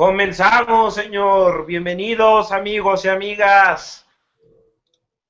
Comenzamos, 0.00 0.94
señor. 0.94 1.66
Bienvenidos, 1.66 2.52
amigos 2.52 3.04
y 3.04 3.08
amigas. 3.10 4.06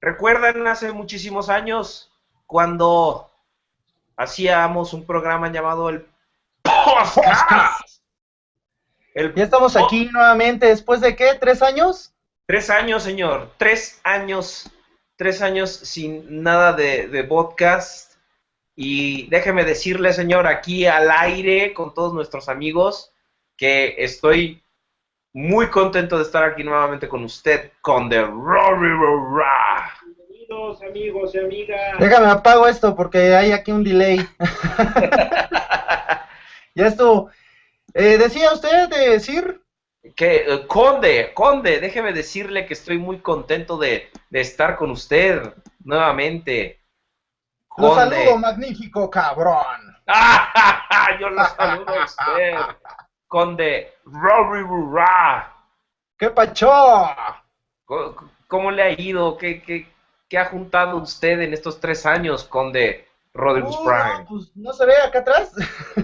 ¿Recuerdan 0.01 0.65
hace 0.69 0.93
muchísimos 0.93 1.49
años 1.49 2.09
cuando 2.47 3.29
hacíamos 4.17 4.95
un 4.95 5.05
programa 5.05 5.51
llamado 5.51 5.89
el 5.89 6.07
Podcast? 6.63 8.01
El 9.13 9.35
ya 9.35 9.43
estamos 9.43 9.75
aquí 9.75 10.05
nuevamente, 10.05 10.67
¿después 10.67 11.01
de 11.01 11.17
qué? 11.17 11.35
¿Tres 11.35 11.63
años? 11.63 12.15
Tres 12.47 12.71
años, 12.71 13.03
señor. 13.03 13.51
Tres 13.59 14.01
años. 14.05 14.71
Tres 15.17 15.43
años 15.43 15.73
sin 15.73 16.45
nada 16.45 16.75
de, 16.75 17.09
de 17.09 17.25
podcast. 17.25 18.13
Y 18.77 19.29
déjeme 19.31 19.65
decirle, 19.65 20.13
señor, 20.13 20.47
aquí 20.47 20.87
al 20.87 21.11
aire 21.11 21.75
con 21.75 21.93
todos 21.93 22.15
nuestros 22.15 22.49
amigos, 22.49 23.11
que 23.61 23.95
estoy 23.99 24.65
muy 25.35 25.69
contento 25.69 26.17
de 26.17 26.23
estar 26.23 26.45
aquí 26.45 26.65
nuevamente 26.65 27.07
con 27.07 27.23
usted, 27.25 27.73
con 27.83 28.09
The 28.09 28.23
Rory 28.23 28.89
Bienvenidos, 30.17 30.83
amigos 30.83 31.35
y 31.35 31.41
amigas. 31.41 31.99
Déjame 31.99 32.29
apago 32.29 32.67
esto 32.67 32.97
porque 32.97 33.35
hay 33.35 33.53
aquí 33.53 33.71
un 33.71 33.85
delay. 33.85 34.27
ya 36.75 36.87
estuvo. 36.87 37.31
Eh, 37.93 38.17
¿Decía 38.17 38.51
usted 38.55 38.89
de 38.89 39.11
decir? 39.11 39.61
Que, 40.17 40.37
eh, 40.37 40.67
Conde, 40.67 41.33
Conde, 41.35 41.81
déjeme 41.81 42.15
decirle 42.15 42.65
que 42.65 42.73
estoy 42.73 42.97
muy 42.97 43.19
contento 43.19 43.77
de, 43.77 44.09
de 44.31 44.41
estar 44.41 44.77
con 44.77 44.91
usted 44.91 45.53
nuevamente. 45.85 46.81
Lo 47.77 47.95
saludo, 47.95 48.39
magnífico 48.39 49.11
cabrón. 49.11 49.99
Yo 51.21 51.29
lo 51.29 51.45
saludo 51.45 51.91
a 51.91 52.05
usted. 52.07 52.55
Conde 53.31 53.95
Rory 54.07 54.63
Rura. 54.63 55.55
¿Qué 56.19 56.31
pacho? 56.31 56.69
¿Cómo, 58.49 58.73
le 58.73 58.83
ha 58.83 59.01
ido? 59.01 59.39
¿Qué, 59.39 59.63
qué, 59.63 59.87
qué, 60.29 60.37
ha 60.37 60.47
juntado 60.47 60.97
usted 60.97 61.41
en 61.41 61.55
estos 61.55 61.79
tres 61.79 62.07
años, 62.07 62.43
Conde 62.43 63.07
Rodriguez 63.33 63.77
uh, 63.77 63.85
Prime? 63.85 64.19
No, 64.19 64.27
pues 64.27 64.51
no 64.57 64.73
se 64.73 64.85
ve 64.85 64.95
acá 64.97 65.21
atrás. 65.21 65.53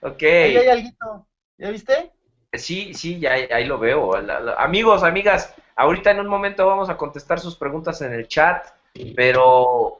ok. 0.00 0.22
Ahí 0.22 0.56
hay 0.58 0.68
algo. 0.68 1.26
¿Ya 1.58 1.70
viste? 1.70 2.12
Sí, 2.52 2.94
sí, 2.94 3.18
ya, 3.18 3.32
ahí 3.32 3.64
lo 3.64 3.80
veo. 3.80 4.12
amigos, 4.56 5.02
amigas, 5.02 5.56
ahorita 5.74 6.12
en 6.12 6.20
un 6.20 6.28
momento 6.28 6.68
vamos 6.68 6.88
a 6.88 6.96
contestar 6.96 7.40
sus 7.40 7.56
preguntas 7.56 8.00
en 8.00 8.12
el 8.12 8.28
chat, 8.28 8.64
pero 9.16 9.98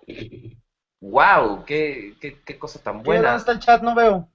wow, 1.01 1.65
qué, 1.65 2.15
qué, 2.21 2.41
qué 2.45 2.59
cosa 2.61 2.81
tan 2.81 3.03
buena. 3.03 3.31
¿Dónde 3.31 3.39
está 3.39 3.53
el 3.53 3.59
chat? 3.59 3.83
No 3.83 3.97
veo. 3.97 4.29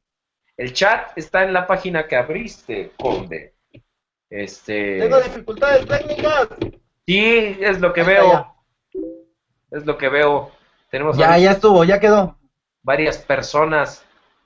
El 0.59 0.73
chat 0.73 1.17
está 1.17 1.45
en 1.45 1.53
la 1.53 1.65
página 1.65 2.05
que 2.05 2.17
abriste, 2.17 2.91
Conde. 2.99 3.53
Este... 4.29 4.99
Tengo 4.99 5.21
dificultades 5.21 5.87
técnicas. 5.87 6.49
Sí, 7.07 7.57
es 7.61 7.79
lo 7.79 7.93
que 7.93 8.03
veo. 8.03 8.55
Es 9.71 9.85
lo 9.85 9.97
que 9.97 10.09
veo. 10.09 10.51
Tenemos 10.91 11.17
ya, 11.17 11.37
ya 11.37 11.51
estuvo, 11.51 11.85
ya 11.85 12.01
quedó. 12.01 12.37
Varias 12.83 13.19
personas 13.19 14.03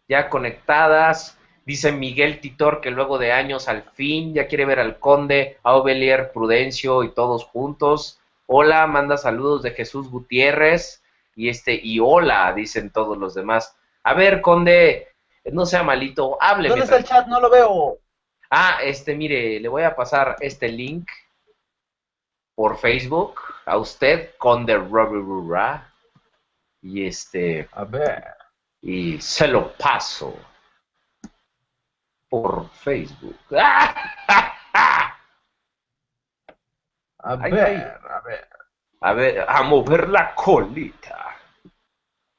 ya 0.08 0.30
conectadas. 0.30 1.36
Dice 1.66 1.92
Miguel 1.92 2.42
Titor 2.42 2.80
que 2.80 2.92
luego 2.92 3.17
de 3.17 3.31
años 3.31 3.67
al 3.67 3.81
fin 3.81 4.36
ya 4.36 4.45
quiere 4.45 4.66
ver 4.66 4.80
al 4.80 5.00
Conde, 5.00 5.58
a 5.64 5.73
Ovelier, 5.73 6.31
Prudencio 6.31 7.02
y 7.02 7.09
todos 7.09 7.44
juntos. 7.44 8.20
Hola, 8.45 8.86
manda 8.86 9.17
saludos 9.17 9.64
de 9.64 9.72
Jesús 9.72 10.11
Gutiérrez. 10.11 11.02
Y 11.36 11.50
este, 11.50 11.73
y 11.73 12.00
hola, 12.00 12.53
dicen 12.53 12.92
todos 12.92 13.17
los 13.17 13.33
demás. 13.33 13.75
A 14.03 14.14
ver, 14.14 14.42
Conde, 14.42 15.08
no 15.52 15.66
sea 15.66 15.83
malito, 15.83 16.38
hable. 16.39 16.69
¿Dónde 16.69 16.86
está 16.86 16.97
el 16.97 17.03
chat? 17.03 17.27
No 17.27 17.39
lo 17.39 17.49
veo. 17.49 17.97
Ah, 18.49 18.80
este, 18.83 19.16
mire, 19.16 19.59
le 19.59 19.67
voy 19.67 19.83
a 19.83 19.95
pasar 19.95 20.36
este 20.39 20.69
link 20.69 21.09
por 22.55 22.77
Facebook 22.77 23.39
a 23.65 23.77
usted 23.77 24.36
con 24.37 24.65
The 24.65 24.77
Rura. 24.77 25.92
Y 26.82 27.08
este. 27.08 27.67
A 27.71 27.83
ver. 27.83 28.23
Y 28.82 29.20
se 29.21 29.48
lo 29.48 29.73
paso 29.73 30.36
por 32.30 32.70
Facebook. 32.70 33.37
A 37.26 37.37
ver, 37.37 38.02
a 38.09 38.20
ver. 38.20 38.49
A 38.99 39.14
ver, 39.14 39.45
a 39.48 39.64
mover 39.64 40.09
la 40.09 40.36
colita. 40.36 41.37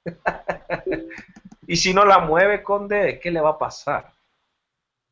Y 1.66 1.76
si 1.76 1.94
no 1.94 2.04
la 2.04 2.18
mueve, 2.18 2.62
Conde, 2.62 3.18
¿qué 3.20 3.30
le 3.30 3.40
va 3.40 3.50
a 3.50 3.58
pasar? 3.58 4.12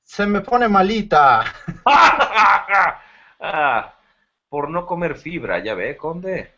Se 0.04 0.26
me 0.26 0.40
pone 0.40 0.68
malita. 0.68 1.44
Ah, 3.44 3.92
por 4.48 4.70
no 4.70 4.86
comer 4.86 5.16
fibra, 5.16 5.58
ya 5.58 5.74
ve, 5.74 5.96
Conde. 5.96 6.54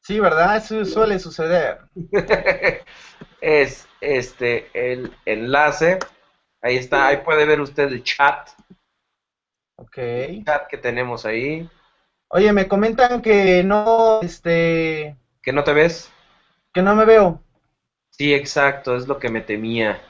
Sí, 0.00 0.18
¿verdad? 0.18 0.56
Eso 0.56 0.82
suele 0.86 1.18
suceder. 1.18 1.80
es 3.42 3.86
este 4.00 4.70
el 4.72 5.14
enlace. 5.26 5.98
Ahí 6.62 6.78
está, 6.78 7.08
ahí 7.08 7.18
puede 7.18 7.44
ver 7.44 7.60
usted 7.60 7.88
el 7.88 8.02
chat. 8.02 8.48
Ok. 9.76 9.98
El 9.98 10.44
chat 10.44 10.68
que 10.68 10.78
tenemos 10.78 11.26
ahí. 11.26 11.68
Oye, 12.28 12.52
me 12.52 12.66
comentan 12.66 13.20
que 13.20 13.62
no, 13.62 14.20
este... 14.22 15.18
¿Que 15.42 15.52
no 15.52 15.64
te 15.64 15.74
ves? 15.74 16.10
Que 16.72 16.80
no 16.80 16.94
me 16.94 17.04
veo. 17.04 17.42
Sí, 18.22 18.32
exacto, 18.32 18.94
es 18.94 19.08
lo 19.08 19.18
que 19.18 19.28
me 19.28 19.40
temía. 19.40 20.00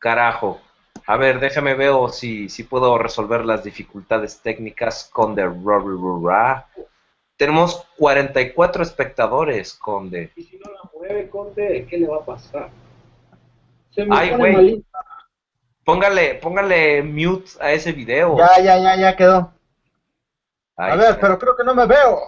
Carajo. 0.00 0.60
A 1.06 1.16
ver, 1.16 1.38
déjame 1.38 1.74
ver 1.74 1.92
si, 2.10 2.48
si 2.48 2.64
puedo 2.64 2.98
resolver 2.98 3.44
las 3.44 3.62
dificultades 3.62 4.40
técnicas 4.40 5.08
con 5.12 5.36
The 5.36 5.44
Rura. 5.44 6.66
Tenemos 7.36 7.86
44 7.96 8.82
espectadores, 8.82 9.72
Conde. 9.72 10.32
Y 10.34 10.42
si 10.42 10.56
no 10.58 10.72
la 10.72 10.90
mueve, 10.92 11.30
Conde, 11.30 11.86
¿qué 11.88 11.96
le 11.96 12.08
va 12.08 12.16
a 12.16 12.24
pasar? 12.24 12.70
Se 13.90 14.04
me 14.04 14.16
Ay, 14.18 14.30
güey. 14.30 14.84
Póngale, 15.84 16.34
póngale 16.34 17.04
mute 17.04 17.52
a 17.60 17.70
ese 17.70 17.92
video. 17.92 18.36
Ya, 18.36 18.60
ya, 18.64 18.78
ya, 18.78 18.96
ya 18.96 19.14
quedó. 19.14 19.52
a 20.76 20.96
ver, 20.96 21.20
pero 21.20 21.38
creo 21.38 21.56
que 21.56 21.62
no 21.62 21.72
me 21.72 21.86
veo. 21.86 22.18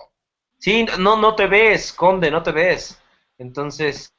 Sí, 0.61 0.87
no, 1.01 1.17
no 1.17 1.35
te 1.35 1.49
ves, 1.49 1.93
Conde, 1.93 2.31
no 2.31 2.45
te 2.45 2.53
ves. 2.53 3.03
Entonces, 3.39 4.15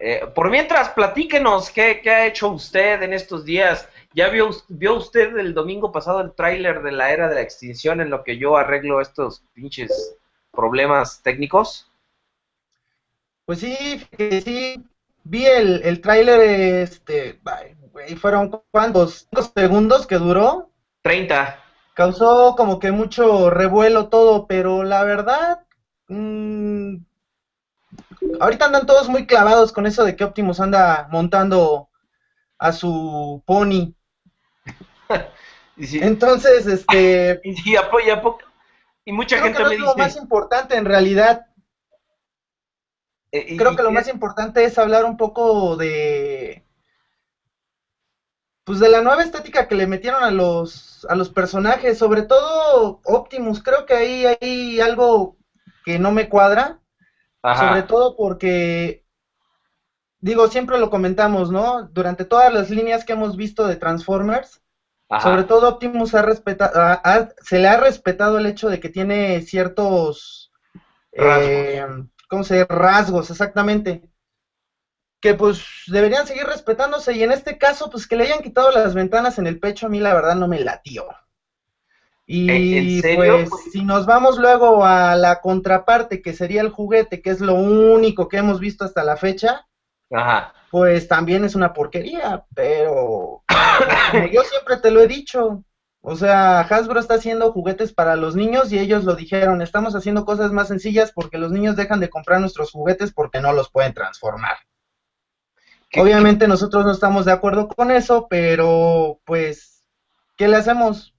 eh, 0.00 0.26
por 0.32 0.50
mientras, 0.50 0.90
platíquenos 0.90 1.70
qué, 1.70 2.00
ha 2.06 2.26
hecho 2.26 2.48
usted 2.48 3.02
en 3.02 3.12
estos 3.12 3.44
días. 3.44 3.88
¿Ya 4.14 4.28
vio, 4.28 4.50
vio 4.68 4.94
usted 4.94 5.36
el 5.36 5.54
domingo 5.54 5.90
pasado 5.90 6.20
el 6.20 6.32
tráiler 6.32 6.82
de 6.82 6.92
la 6.92 7.12
era 7.12 7.28
de 7.28 7.34
la 7.34 7.40
extinción 7.40 8.00
en 8.00 8.10
lo 8.10 8.22
que 8.22 8.38
yo 8.38 8.56
arreglo 8.56 9.00
estos 9.00 9.42
pinches 9.54 10.16
problemas 10.52 11.20
técnicos? 11.22 11.90
Pues 13.44 13.60
sí, 13.60 13.76
sí, 14.44 14.84
vi 15.24 15.46
el, 15.46 15.82
el 15.82 16.00
tráiler, 16.00 16.40
este, 16.40 17.40
fueron 18.20 18.62
cuántos 18.70 19.28
segundos 19.54 20.06
que 20.06 20.16
duró. 20.16 20.70
30. 21.02 21.64
Causó 21.94 22.54
como 22.56 22.78
que 22.78 22.92
mucho 22.92 23.50
revuelo 23.50 24.08
todo, 24.08 24.46
pero 24.46 24.84
la 24.84 25.02
verdad, 25.02 25.64
mmm, 26.08 26.98
ahorita 28.40 28.66
andan 28.66 28.86
todos 28.86 29.08
muy 29.08 29.26
clavados 29.26 29.72
con 29.72 29.86
eso 29.86 30.04
de 30.04 30.16
que 30.16 30.24
Optimus 30.24 30.60
anda 30.60 31.08
montando 31.10 31.88
a 32.58 32.72
su 32.72 33.42
pony. 33.46 33.94
Entonces, 35.76 36.66
este... 36.66 37.40
Y, 37.44 37.76
apoya 37.76 38.22
y 39.04 39.12
mucha 39.12 39.38
gente 39.38 39.62
me 39.62 39.70
dice... 39.70 39.82
lo 39.82 39.94
más 39.96 40.16
importante 40.16 40.76
en 40.76 40.84
realidad. 40.84 41.46
Eh, 43.32 43.56
creo 43.56 43.76
que 43.76 43.82
lo 43.82 43.90
más 43.90 44.08
importante 44.08 44.64
es 44.64 44.78
hablar 44.78 45.04
un 45.04 45.16
poco 45.16 45.76
de... 45.76 46.64
Pues 48.64 48.80
de 48.80 48.90
la 48.90 49.00
nueva 49.00 49.22
estética 49.22 49.66
que 49.66 49.76
le 49.76 49.86
metieron 49.86 50.22
a 50.22 50.30
los, 50.30 51.06
a 51.08 51.14
los 51.14 51.30
personajes, 51.30 51.96
sobre 51.96 52.20
todo 52.20 53.00
Optimus, 53.04 53.62
creo 53.62 53.86
que 53.86 53.94
ahí 53.94 54.26
hay 54.26 54.80
algo 54.80 55.38
que 55.86 55.98
no 55.98 56.12
me 56.12 56.28
cuadra 56.28 56.78
sobre 57.42 57.82
todo 57.82 58.16
porque, 58.16 59.04
digo, 60.20 60.48
siempre 60.48 60.78
lo 60.78 60.90
comentamos, 60.90 61.50
¿no? 61.50 61.88
Durante 61.90 62.24
todas 62.24 62.52
las 62.52 62.70
líneas 62.70 63.04
que 63.04 63.12
hemos 63.12 63.36
visto 63.36 63.66
de 63.66 63.76
Transformers, 63.76 64.60
sobre 65.22 65.44
todo 65.44 65.68
Optimus 65.68 66.14
ha 66.14 66.22
respetado, 66.22 67.00
se 67.40 67.58
le 67.58 67.68
ha 67.68 67.76
respetado 67.76 68.38
el 68.38 68.46
hecho 68.46 68.68
de 68.68 68.80
que 68.80 68.88
tiene 68.90 69.40
ciertos 69.42 70.52
rasgos, 71.12 71.50
eh, 71.52 71.86
¿cómo 72.28 72.44
se 72.44 72.54
dice? 72.54 72.66
Rasgos, 72.68 73.30
exactamente. 73.30 74.02
Que 75.20 75.34
pues 75.34 75.64
deberían 75.86 76.26
seguir 76.26 76.46
respetándose 76.46 77.14
y 77.14 77.22
en 77.22 77.32
este 77.32 77.58
caso, 77.58 77.90
pues 77.90 78.06
que 78.06 78.16
le 78.16 78.24
hayan 78.24 78.42
quitado 78.42 78.70
las 78.70 78.94
ventanas 78.94 79.38
en 79.38 79.46
el 79.46 79.58
pecho, 79.58 79.86
a 79.86 79.88
mí 79.88 79.98
la 79.98 80.14
verdad 80.14 80.36
no 80.36 80.46
me 80.46 80.60
latió. 80.60 81.06
Y 82.30 83.00
pues 83.14 83.48
si 83.72 83.82
nos 83.82 84.04
vamos 84.04 84.36
luego 84.36 84.84
a 84.84 85.16
la 85.16 85.40
contraparte, 85.40 86.20
que 86.20 86.34
sería 86.34 86.60
el 86.60 86.68
juguete, 86.68 87.22
que 87.22 87.30
es 87.30 87.40
lo 87.40 87.54
único 87.54 88.28
que 88.28 88.36
hemos 88.36 88.60
visto 88.60 88.84
hasta 88.84 89.02
la 89.02 89.16
fecha, 89.16 89.66
pues 90.70 91.08
también 91.08 91.44
es 91.44 91.54
una 91.54 91.72
porquería, 91.72 92.44
pero 92.54 93.42
yo 94.30 94.42
siempre 94.42 94.76
te 94.76 94.90
lo 94.90 95.00
he 95.00 95.06
dicho. 95.06 95.64
O 96.02 96.16
sea, 96.16 96.60
Hasbro 96.60 97.00
está 97.00 97.14
haciendo 97.14 97.50
juguetes 97.50 97.94
para 97.94 98.14
los 98.14 98.36
niños 98.36 98.70
y 98.72 98.78
ellos 98.78 99.04
lo 99.04 99.14
dijeron, 99.16 99.62
estamos 99.62 99.96
haciendo 99.96 100.26
cosas 100.26 100.52
más 100.52 100.68
sencillas 100.68 101.12
porque 101.12 101.38
los 101.38 101.50
niños 101.50 101.76
dejan 101.76 101.98
de 101.98 102.10
comprar 102.10 102.40
nuestros 102.40 102.72
juguetes 102.72 103.10
porque 103.10 103.40
no 103.40 103.54
los 103.54 103.70
pueden 103.70 103.94
transformar. 103.94 104.58
Obviamente 105.96 106.46
nosotros 106.46 106.84
no 106.84 106.92
estamos 106.92 107.24
de 107.24 107.32
acuerdo 107.32 107.68
con 107.68 107.90
eso, 107.90 108.26
pero 108.28 109.18
pues, 109.24 109.82
¿qué 110.36 110.46
le 110.46 110.56
hacemos? 110.56 111.14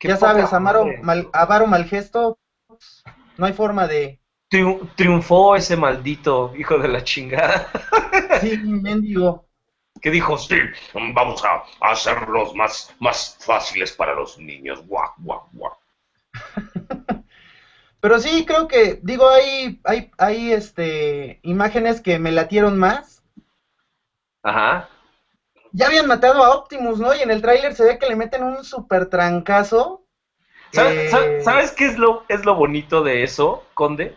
Ya 0.00 0.16
sabes, 0.16 0.52
Amaro, 0.52 0.86
mal, 1.02 1.28
Avaro 1.32 1.66
Malgesto, 1.66 2.38
no 3.36 3.46
hay 3.46 3.52
forma 3.52 3.86
de... 3.86 4.20
triunfó 4.96 5.56
ese 5.56 5.76
maldito 5.76 6.52
hijo 6.56 6.78
de 6.78 6.88
la 6.88 7.04
chingada. 7.04 7.68
sí, 8.40 8.58
mendigo 8.58 9.50
que 10.00 10.10
dijo, 10.10 10.38
sí, 10.38 10.56
vamos 11.14 11.44
a, 11.44 11.64
hacerlos 11.80 12.54
más, 12.54 12.94
más 13.00 13.36
fáciles 13.40 13.92
para 13.92 14.14
los 14.14 14.38
niños. 14.38 14.84
Guau, 14.86 15.12
guau, 15.18 15.48
guau. 15.52 15.72
Pero 18.00 18.18
sí, 18.18 18.46
creo 18.46 18.66
que, 18.66 18.98
digo, 19.02 19.28
hay, 19.28 19.80
hay, 19.84 20.10
hay 20.16 20.52
este, 20.52 21.38
imágenes 21.42 22.00
que 22.00 22.18
me 22.18 22.32
latieron 22.32 22.78
más. 22.78 23.22
Ajá. 24.42 24.88
Ya 25.72 25.86
habían 25.86 26.06
matado 26.06 26.44
a 26.44 26.56
Optimus, 26.56 26.98
¿no? 26.98 27.14
Y 27.14 27.20
en 27.20 27.30
el 27.30 27.42
tráiler 27.42 27.74
se 27.74 27.84
ve 27.84 27.98
que 27.98 28.08
le 28.08 28.16
meten 28.16 28.42
un 28.42 28.64
super 28.64 29.06
trancazo. 29.06 30.04
¿Sabes, 30.72 31.12
¿sabes 31.44 31.72
qué 31.72 31.86
es 31.86 31.98
lo, 31.98 32.24
es 32.28 32.44
lo 32.44 32.54
bonito 32.54 33.02
de 33.02 33.24
eso, 33.24 33.64
Conde? 33.74 34.16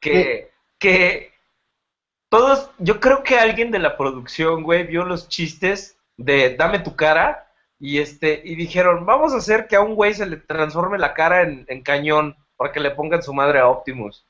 Que, 0.00 0.50
que 0.78 1.32
todos, 2.28 2.70
yo 2.78 3.00
creo 3.00 3.22
que 3.22 3.38
alguien 3.38 3.70
de 3.70 3.78
la 3.78 3.96
producción, 3.96 4.62
güey, 4.62 4.84
vio 4.84 5.04
los 5.04 5.28
chistes 5.28 5.96
de 6.16 6.56
dame 6.56 6.80
tu 6.80 6.94
cara 6.94 7.50
y 7.78 7.98
este 7.98 8.42
y 8.44 8.54
dijeron, 8.56 9.06
vamos 9.06 9.32
a 9.32 9.38
hacer 9.38 9.66
que 9.66 9.76
a 9.76 9.80
un 9.80 9.94
güey 9.94 10.14
se 10.14 10.26
le 10.26 10.36
transforme 10.36 10.98
la 10.98 11.14
cara 11.14 11.42
en, 11.42 11.82
cañón 11.82 12.36
para 12.56 12.72
que 12.72 12.80
le 12.80 12.90
pongan 12.90 13.22
su 13.22 13.32
madre 13.32 13.60
a 13.60 13.68
Optimus. 13.68 14.26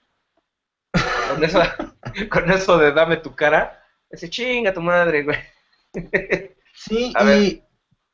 Con 1.28 1.44
eso, 1.44 1.60
con 2.30 2.50
eso 2.50 2.78
de 2.78 2.92
dame 2.92 3.16
tu 3.16 3.34
cara, 3.34 3.82
ese 4.10 4.30
chinga 4.30 4.72
tu 4.72 4.80
madre, 4.80 5.24
güey. 5.24 5.38
Sí, 6.78 7.12
y 7.20 7.60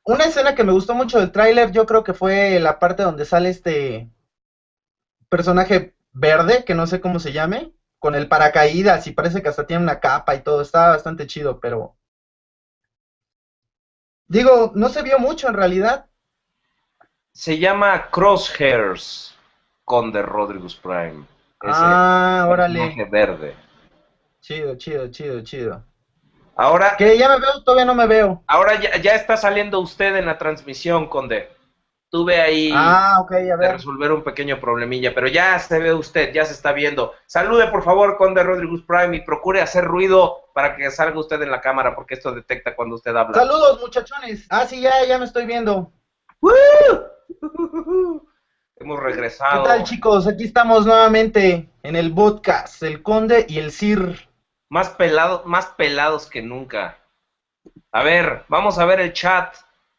una 0.05 0.25
escena 0.25 0.55
que 0.55 0.65
me 0.65 0.73
gustó 0.73 0.95
mucho 0.95 1.19
del 1.19 1.31
tráiler, 1.31 1.71
yo 1.71 1.85
creo 1.85 2.03
que 2.03 2.15
fue 2.15 2.59
la 2.59 2.79
parte 2.79 3.03
donde 3.03 3.27
sale 3.27 3.51
este 3.51 4.09
personaje 5.29 5.95
verde, 6.13 6.65
que 6.65 6.75
no 6.75 6.87
sé 6.87 6.99
cómo 6.99 7.19
se 7.19 7.33
llame 7.33 7.73
con 7.99 8.15
el 8.15 8.27
paracaídas 8.27 9.07
y 9.07 9.13
parece 9.13 9.43
que 9.43 9.49
hasta 9.49 9.67
tiene 9.67 9.83
una 9.83 10.01
capa 10.01 10.35
y 10.35 10.41
todo, 10.41 10.63
está 10.63 10.89
bastante 10.89 11.27
chido, 11.27 11.59
pero... 11.61 11.95
Digo, 14.27 14.73
no 14.75 14.89
se 14.89 15.03
vio 15.03 15.19
mucho 15.19 15.49
en 15.49 15.55
realidad. 15.55 16.07
Se 17.33 17.59
llama 17.59 18.11
Crosshairs 18.11 19.35
con 19.85 20.11
The 20.11 20.23
Rodriguez 20.23 20.75
Prime. 20.75 21.25
ah, 21.63 22.47
órale. 22.49 22.95
verde. 23.11 23.55
Chido, 24.41 24.75
chido, 24.77 25.09
chido, 25.09 25.43
chido. 25.43 25.85
Ahora. 26.57 26.97
Que 26.97 27.19
ya 27.19 27.29
me 27.29 27.41
veo, 27.41 27.63
todavía 27.65 27.85
no 27.85 27.95
me 27.95 28.07
veo. 28.07 28.43
Ahora 28.47 28.81
ya, 28.81 28.97
ya 28.99 29.13
está 29.13 29.37
saliendo 29.37 29.81
usted 29.81 30.17
en 30.17 30.27
la 30.27 30.39
transmisión, 30.39 31.09
Conde 31.09 31.49
tuve 32.15 32.41
ahí 32.41 32.71
ah, 32.73 33.19
okay, 33.21 33.51
a 33.51 33.57
ver. 33.57 33.73
resolver 33.73 34.13
un 34.13 34.23
pequeño 34.23 34.61
problemilla, 34.61 35.13
pero 35.13 35.27
ya 35.27 35.59
se 35.59 35.81
ve 35.81 35.93
usted, 35.93 36.33
ya 36.33 36.45
se 36.45 36.53
está 36.53 36.71
viendo. 36.71 37.13
Salude 37.27 37.67
por 37.67 37.83
favor 37.83 38.17
Conde 38.17 38.45
Rodríguez 38.45 38.83
Prime 38.87 39.17
y 39.17 39.23
procure 39.23 39.61
hacer 39.61 39.85
ruido 39.85 40.45
para 40.55 40.77
que 40.77 40.89
salga 40.93 41.19
usted 41.19 41.43
en 41.43 41.51
la 41.51 41.61
cámara, 41.61 41.97
porque 41.97 42.15
esto 42.15 42.33
detecta 42.33 42.77
cuando 42.77 42.95
usted 42.95 43.17
habla. 43.17 43.35
Saludos 43.35 43.81
muchachones. 43.81 44.47
Ah, 44.49 44.65
sí, 44.65 44.81
ya, 44.81 44.93
ya 45.09 45.19
me 45.19 45.25
estoy 45.25 45.45
viendo. 45.45 45.91
Hemos 48.77 49.01
regresado. 49.01 49.65
¿Qué 49.65 49.69
tal 49.69 49.83
chicos? 49.83 50.29
Aquí 50.29 50.45
estamos 50.45 50.87
nuevamente 50.87 51.69
en 51.83 51.97
el 51.97 52.15
podcast, 52.15 52.81
el 52.85 53.03
Conde 53.03 53.45
y 53.49 53.59
el 53.59 53.73
Sir. 53.73 54.29
Más 54.75 54.89
pelados, 54.89 55.47
más 55.47 55.67
pelados 55.67 56.29
que 56.29 56.43
nunca. 56.43 56.99
A 57.93 58.03
ver, 58.03 58.43
vamos 58.49 58.77
a 58.77 58.85
ver 58.85 58.99
el 58.99 59.13
chat. 59.13 59.55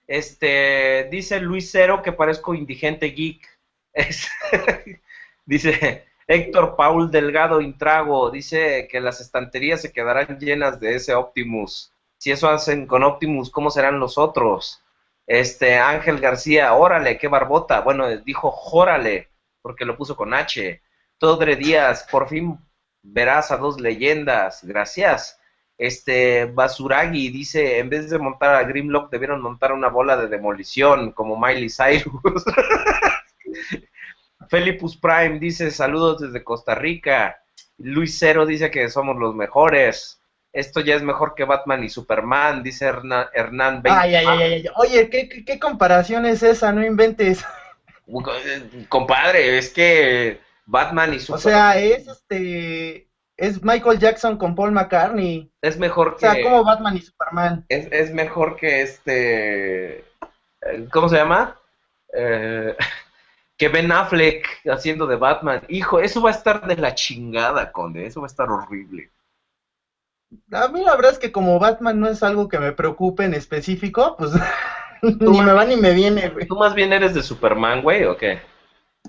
Este, 0.06 1.08
dice 1.10 1.40
Luis 1.40 1.72
Cero 1.72 2.02
que 2.04 2.12
parezco 2.12 2.54
indigente 2.54 3.06
geek. 3.06 3.48
dice 5.46 6.06
Héctor 6.28 6.76
Paul 6.76 7.10
Delgado 7.10 7.62
Intrago, 7.62 8.30
dice 8.30 8.90
que 8.92 9.00
las 9.00 9.22
estanterías 9.22 9.82
se 9.82 9.94
quedarán 9.94 10.38
llenas 10.42 10.78
de 10.82 10.96
ese 10.96 11.16
Optimus. 11.16 11.94
Si 12.18 12.32
eso 12.32 12.50
hacen 12.50 12.86
con 12.86 13.04
Optimus, 13.04 13.50
¿cómo 13.50 13.70
serán 13.70 13.98
los 13.98 14.18
otros? 14.18 14.84
Este, 15.26 15.78
Ángel 15.78 16.20
García, 16.20 16.74
órale, 16.74 17.18
qué 17.18 17.30
barbota. 17.30 17.80
Bueno, 17.80 18.10
dijo 18.18 18.52
jórale, 18.52 19.30
porque 19.62 19.86
lo 19.86 19.96
puso 19.96 20.18
con 20.18 20.34
H. 20.34 20.82
Todre 21.18 21.56
Díaz, 21.56 22.06
por 22.12 22.28
fin 22.28 22.60
verás 23.06 23.52
a 23.52 23.58
dos 23.58 23.80
leyendas. 23.80 24.64
Gracias. 24.64 25.40
Este, 25.78 26.46
Basuragi 26.46 27.30
dice, 27.30 27.80
en 27.80 27.90
vez 27.90 28.10
de 28.10 28.18
montar 28.18 28.56
a 28.56 28.64
Grimlock, 28.64 29.12
debieron 29.12 29.42
montar 29.42 29.74
una 29.74 29.90
bola 29.90 30.18
de 30.18 30.28
demolición, 30.28 31.12
como 31.12 31.38
Miley 31.38 31.70
Cyrus. 31.70 32.46
Felipus 34.50 34.98
Prime 34.98 35.40
dice, 35.40 35.72
saludos 35.72 36.22
desde 36.22 36.44
Costa 36.44 36.76
Rica. 36.76 37.42
Luis 37.78 38.18
Cero 38.18 38.46
dice 38.46 38.72
que 38.72 38.90
somos 38.90 39.18
los 39.18 39.36
mejores. 39.36 40.22
Esto 40.54 40.80
ya 40.80 40.96
es 40.96 41.04
mejor 41.04 41.36
que 41.36 41.44
Batman 41.44 41.84
y 41.84 41.90
Superman, 41.90 42.64
dice 42.64 42.86
Hernán, 42.86 43.28
Hernán 43.34 43.82
ay, 43.84 44.16
ay, 44.16 44.26
ay, 44.26 44.66
Oye, 44.78 45.10
¿qué, 45.10 45.28
¿qué, 45.28 45.60
comparación 45.60 46.26
es 46.26 46.44
esa? 46.44 46.72
No 46.72 46.86
inventes. 46.86 47.44
Compadre, 48.88 49.58
es 49.58 49.70
que 49.70 50.40
Batman 50.66 51.14
y 51.14 51.20
Superman... 51.20 51.40
O 51.40 51.42
sea, 51.42 51.80
es 51.80 52.08
este 52.08 53.08
es 53.38 53.62
Michael 53.64 54.00
Jackson 54.00 54.38
con 54.38 54.56
Paul 54.56 54.72
McCartney. 54.72 55.52
Es 55.62 55.78
mejor 55.78 56.16
que. 56.18 56.28
O 56.28 56.32
sea, 56.32 56.42
como 56.42 56.64
Batman 56.64 56.98
y 56.98 57.02
Superman. 57.02 57.66
Es, 57.70 58.14
mejor 58.14 58.56
que 58.56 58.82
este. 58.82 59.98
Eh, 60.00 60.88
¿Cómo 60.92 61.10
se 61.10 61.18
llama? 61.18 61.60
Eh, 62.14 62.76
que 63.58 63.68
Ben 63.68 63.92
Affleck 63.92 64.48
haciendo 64.70 65.06
de 65.06 65.18
Batman. 65.18 65.64
Hijo, 65.68 66.00
eso 66.00 66.22
va 66.22 66.30
a 66.30 66.34
estar 66.34 66.66
de 66.66 66.78
la 66.78 66.96
chingada, 66.96 67.72
Conde. 67.72 68.06
Eso 68.06 68.22
va 68.22 68.28
a 68.28 68.32
estar 68.32 68.50
horrible. 68.50 69.12
A 70.52 70.68
mí 70.70 70.84
la 70.84 70.96
verdad 70.96 71.12
es 71.12 71.20
que 71.20 71.32
como 71.32 71.60
Batman 71.60 72.00
no 72.00 72.08
es 72.08 72.24
algo 72.24 72.50
que 72.50 72.60
me 72.60 72.72
preocupe 72.72 73.26
en 73.26 73.34
específico, 73.34 74.16
pues 74.18 74.32
ni 75.02 75.42
me 75.42 75.54
va 75.54 75.66
ni 75.66 75.76
me 75.76 75.94
viene, 75.94 76.30
güey. 76.30 76.48
¿Tú 76.48 76.56
más 76.56 76.74
bien 76.74 76.94
eres 76.94 77.14
de 77.14 77.22
Superman, 77.22 77.82
güey, 77.82 78.06
o 78.06 78.18
qué? 78.18 78.40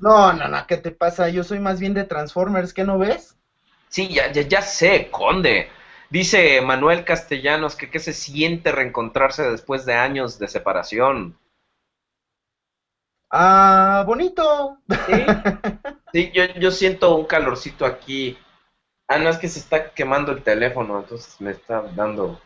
No, 0.01 0.33
no, 0.33 0.49
no, 0.49 0.67
¿qué 0.67 0.77
te 0.77 0.91
pasa? 0.91 1.29
Yo 1.29 1.45
soy 1.45 1.59
más 1.59 1.81
bien 1.81 1.95
de 1.95 2.05
Transformers, 2.05 2.73
¿qué 2.73 2.85
no 2.85 2.99
ves? 2.99 3.37
Sí, 3.89 4.09
ya, 4.09 4.31
ya, 4.33 4.43
ya 4.43 4.63
sé, 4.63 5.11
conde. 5.11 5.69
Dice 6.11 6.61
Manuel 6.61 7.05
Castellanos 7.05 7.77
que 7.77 7.91
qué 7.91 7.99
se 7.99 8.13
siente 8.13 8.73
reencontrarse 8.73 9.43
después 9.51 9.85
de 9.87 9.95
años 9.95 10.39
de 10.39 10.49
separación. 10.49 11.39
Ah, 13.31 14.05
bonito. 14.07 14.79
Sí, 16.13 16.31
yo, 16.33 16.45
yo, 16.59 16.71
siento 16.71 17.17
un 17.17 17.27
calorcito 17.27 17.85
aquí. 17.85 18.39
Ah, 19.09 19.19
no, 19.19 19.29
es 19.29 19.39
que 19.39 19.49
se 19.49 19.59
está 19.59 19.91
quemando 19.91 20.33
el 20.33 20.43
teléfono, 20.43 20.99
entonces 20.99 21.41
me 21.41 21.51
está 21.53 21.83
dando... 21.95 22.41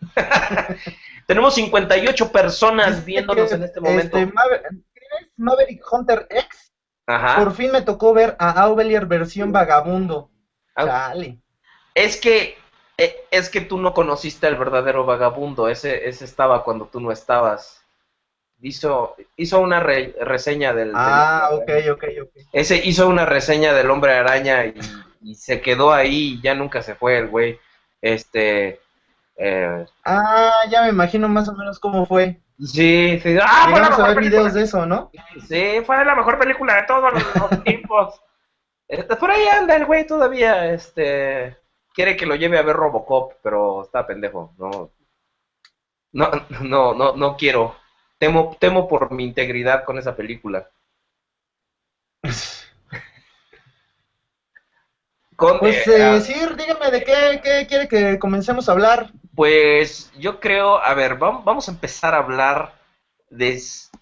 Tenemos 1.26 1.54
58 1.54 2.32
personas 2.32 3.04
viéndonos 3.04 3.52
en 3.52 3.64
este 3.64 3.80
momento. 3.80 4.16
Este, 4.16 4.32
Maverick 5.36 5.82
Hunter 5.92 6.26
X. 6.30 6.67
Ajá. 7.08 7.42
Por 7.42 7.54
fin 7.54 7.72
me 7.72 7.80
tocó 7.80 8.12
ver 8.12 8.36
a 8.38 8.50
Aubelier 8.50 9.06
versión 9.06 9.50
vagabundo. 9.50 10.30
Es 11.94 12.20
que 12.20 12.58
e, 12.98 13.16
es 13.30 13.48
que 13.48 13.62
tú 13.62 13.78
no 13.78 13.94
conociste 13.94 14.46
al 14.46 14.56
verdadero 14.56 15.06
vagabundo, 15.06 15.68
ese, 15.68 16.06
ese 16.08 16.26
estaba 16.26 16.64
cuando 16.64 16.86
tú 16.86 17.00
no 17.00 17.10
estabas. 17.10 17.82
Hizo, 18.60 19.16
hizo 19.36 19.60
una 19.60 19.80
reseña 19.80 20.74
del... 20.74 20.92
Ah, 20.94 21.48
ok, 21.52 21.70
ok, 21.92 22.04
ok. 22.24 22.30
Ese 22.52 22.76
hizo 22.84 23.08
una 23.08 23.24
reseña 23.24 23.72
del 23.72 23.88
hombre 23.88 24.14
araña 24.14 24.66
y, 24.66 25.34
se 25.34 25.60
quedó 25.60 25.92
ahí 25.92 26.34
y 26.34 26.42
ya 26.42 26.54
nunca 26.54 26.82
se 26.82 26.94
fue 26.94 27.18
el 27.18 27.28
güey. 27.28 27.58
Este... 28.02 28.80
Eh, 29.36 29.86
ah, 30.04 30.64
ya 30.68 30.82
me 30.82 30.88
imagino 30.90 31.28
más 31.28 31.48
o 31.48 31.54
menos 31.54 31.78
cómo 31.78 32.04
fue. 32.04 32.40
Sí, 32.58 33.20
sí. 33.22 33.36
Ah, 33.40 33.68
fue 33.70 34.04
a 34.04 34.08
ver 34.08 34.20
videos 34.20 34.54
de 34.54 34.62
eso, 34.62 34.84
¿no? 34.84 35.10
Sí, 35.48 35.80
fue 35.86 36.04
la 36.04 36.16
mejor 36.16 36.38
película 36.38 36.76
de 36.76 36.82
todos 36.84 37.12
los 37.12 37.64
tiempos. 37.64 38.20
Este, 38.88 39.16
por 39.16 39.30
ahí 39.30 39.46
anda 39.46 39.76
el 39.76 39.86
güey 39.86 40.06
todavía, 40.06 40.72
este, 40.72 41.56
quiere 41.92 42.16
que 42.16 42.26
lo 42.26 42.34
lleve 42.34 42.58
a 42.58 42.62
ver 42.62 42.74
Robocop, 42.74 43.34
pero 43.42 43.82
está 43.82 44.06
pendejo, 44.06 44.54
no, 44.56 44.90
no, 46.12 46.30
no, 46.62 46.94
no, 46.94 47.16
no 47.16 47.36
quiero. 47.36 47.76
Temo, 48.18 48.56
temo 48.58 48.88
por 48.88 49.12
mi 49.12 49.24
integridad 49.24 49.84
con 49.84 49.98
esa 49.98 50.16
película. 50.16 50.68
pues, 55.60 55.86
eh, 55.86 56.20
Sir, 56.20 56.56
dígame 56.56 56.90
de 56.90 57.04
qué, 57.04 57.40
qué, 57.44 57.66
quiere 57.68 57.86
que 57.86 58.18
comencemos 58.18 58.68
a 58.68 58.72
hablar. 58.72 59.12
Pues 59.38 60.10
yo 60.18 60.40
creo, 60.40 60.82
a 60.82 60.92
ver, 60.94 61.14
vamos 61.14 61.68
a 61.68 61.70
empezar 61.70 62.12
a 62.12 62.18
hablar 62.18 62.74
desde 63.30 63.92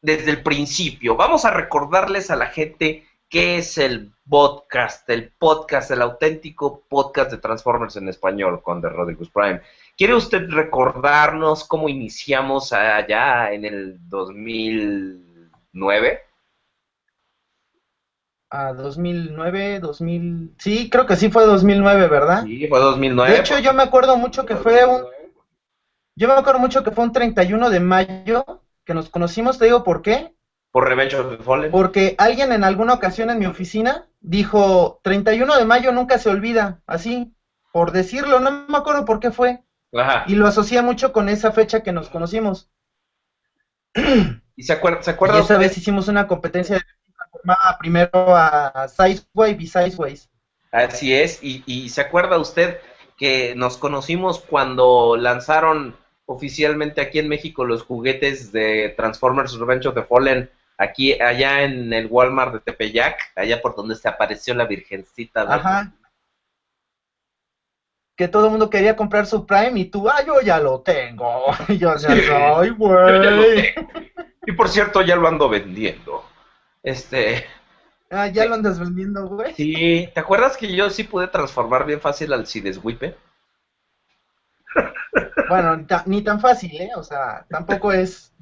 el 0.00 0.44
principio. 0.44 1.16
Vamos 1.16 1.44
a 1.44 1.50
recordarles 1.50 2.30
a 2.30 2.36
la 2.36 2.46
gente 2.46 3.04
qué 3.28 3.58
es 3.58 3.78
el 3.78 4.12
podcast, 4.28 5.10
el 5.10 5.32
podcast, 5.32 5.90
el 5.90 6.02
auténtico 6.02 6.84
podcast 6.88 7.32
de 7.32 7.38
Transformers 7.38 7.96
en 7.96 8.08
español 8.08 8.62
con 8.62 8.80
The 8.80 8.90
Rodriguez 8.90 9.28
Prime. 9.30 9.60
¿Quiere 9.96 10.14
usted 10.14 10.48
recordarnos 10.48 11.66
cómo 11.66 11.88
iniciamos 11.88 12.72
allá 12.72 13.52
en 13.52 13.64
el 13.64 14.08
2009? 14.08 16.29
A 18.50 18.72
2009, 18.72 19.78
2000... 19.80 20.54
Sí, 20.58 20.90
creo 20.90 21.06
que 21.06 21.16
sí 21.16 21.30
fue 21.30 21.46
2009, 21.46 22.08
¿verdad? 22.08 22.44
Sí, 22.44 22.66
fue 22.66 22.80
2009. 22.80 23.32
De 23.32 23.38
hecho, 23.38 23.58
yo 23.60 23.72
me 23.72 23.84
acuerdo 23.84 24.16
mucho 24.16 24.44
que 24.44 24.56
fue 24.56 24.84
un... 24.84 25.04
Yo 26.16 26.28
me 26.28 26.34
acuerdo 26.34 26.58
mucho 26.58 26.82
que 26.82 26.90
fue 26.90 27.04
un 27.04 27.12
31 27.12 27.70
de 27.70 27.80
mayo 27.80 28.44
que 28.84 28.92
nos 28.92 29.08
conocimos, 29.08 29.58
te 29.58 29.66
digo 29.66 29.84
por 29.84 30.02
qué. 30.02 30.34
Por 30.72 30.88
Revenge 30.88 31.14
of 31.16 31.30
the 31.30 31.42
Fallen. 31.42 31.70
Porque 31.70 32.16
alguien 32.18 32.52
en 32.52 32.64
alguna 32.64 32.94
ocasión 32.94 33.30
en 33.30 33.38
mi 33.38 33.46
oficina 33.46 34.08
dijo, 34.20 35.00
31 35.02 35.56
de 35.56 35.64
mayo 35.64 35.92
nunca 35.92 36.18
se 36.18 36.28
olvida, 36.28 36.82
así, 36.86 37.32
por 37.72 37.92
decirlo, 37.92 38.40
no 38.40 38.66
me 38.68 38.78
acuerdo 38.78 39.04
por 39.04 39.20
qué 39.20 39.30
fue. 39.30 39.62
Ajá. 39.92 40.24
Y 40.26 40.34
lo 40.34 40.46
asocié 40.46 40.82
mucho 40.82 41.12
con 41.12 41.28
esa 41.28 41.52
fecha 41.52 41.82
que 41.82 41.92
nos 41.92 42.10
conocimos. 42.10 42.70
¿Y 44.56 44.62
se 44.62 44.72
acuerda? 44.72 45.02
Se 45.02 45.10
acuerda 45.12 45.38
y 45.38 45.40
esa 45.40 45.56
vez 45.56 45.76
hicimos 45.78 46.08
una 46.08 46.26
competencia 46.26 46.76
de 46.76 46.82
formaba 47.30 47.76
primero 47.78 48.10
a 48.36 48.86
Sizeway 48.88 49.56
y 49.58 49.66
Sizeways. 49.66 50.28
Así 50.72 51.14
es, 51.14 51.42
y, 51.42 51.62
y 51.66 51.88
se 51.88 52.00
acuerda 52.00 52.38
usted 52.38 52.78
que 53.16 53.54
nos 53.54 53.76
conocimos 53.76 54.40
cuando 54.40 55.16
lanzaron 55.16 55.96
oficialmente 56.30 57.00
aquí 57.00 57.18
en 57.18 57.28
México 57.28 57.64
los 57.64 57.82
juguetes 57.82 58.52
de 58.52 58.94
Transformers 58.96 59.58
Revenge 59.58 59.88
of 59.88 59.94
the 59.94 60.04
Fallen, 60.04 60.48
aquí, 60.78 61.20
allá 61.20 61.62
en 61.62 61.92
el 61.92 62.06
Walmart 62.06 62.54
de 62.54 62.60
Tepeyac, 62.60 63.18
allá 63.34 63.60
por 63.60 63.74
donde 63.74 63.96
se 63.96 64.08
apareció 64.08 64.54
la 64.54 64.64
Virgencita. 64.64 65.42
Ajá. 65.42 65.92
Que 68.16 68.28
todo 68.28 68.46
el 68.46 68.50
mundo 68.52 68.70
quería 68.70 68.96
comprar 68.96 69.26
su 69.26 69.44
Prime 69.44 69.80
y 69.80 69.86
tú, 69.86 70.08
ah, 70.08 70.22
yo 70.24 70.40
ya 70.40 70.60
lo 70.60 70.80
tengo. 70.80 71.46
Y 71.68 71.78
yo, 71.78 71.92
ay, 72.32 72.70
güey. 72.70 73.74
Y 74.46 74.52
por 74.52 74.68
cierto, 74.68 75.02
ya 75.02 75.16
lo 75.16 75.26
ando 75.26 75.48
vendiendo. 75.48 76.24
Este. 76.82 77.46
Ah, 78.12 78.26
ya 78.26 78.44
lo 78.46 78.56
andas 78.56 78.80
vendiendo, 78.80 79.28
güey. 79.28 79.54
Sí, 79.54 80.10
¿te 80.12 80.18
acuerdas 80.18 80.56
que 80.56 80.74
yo 80.74 80.90
sí 80.90 81.04
pude 81.04 81.28
transformar 81.28 81.86
bien 81.86 82.00
fácil 82.00 82.32
al 82.32 82.44
Cideswipe? 82.44 83.16
Bueno, 85.48 85.86
ni 86.06 86.22
tan 86.22 86.40
fácil, 86.40 86.74
¿eh? 86.80 86.90
O 86.96 87.04
sea, 87.04 87.46
tampoco 87.48 87.92
es. 87.92 88.32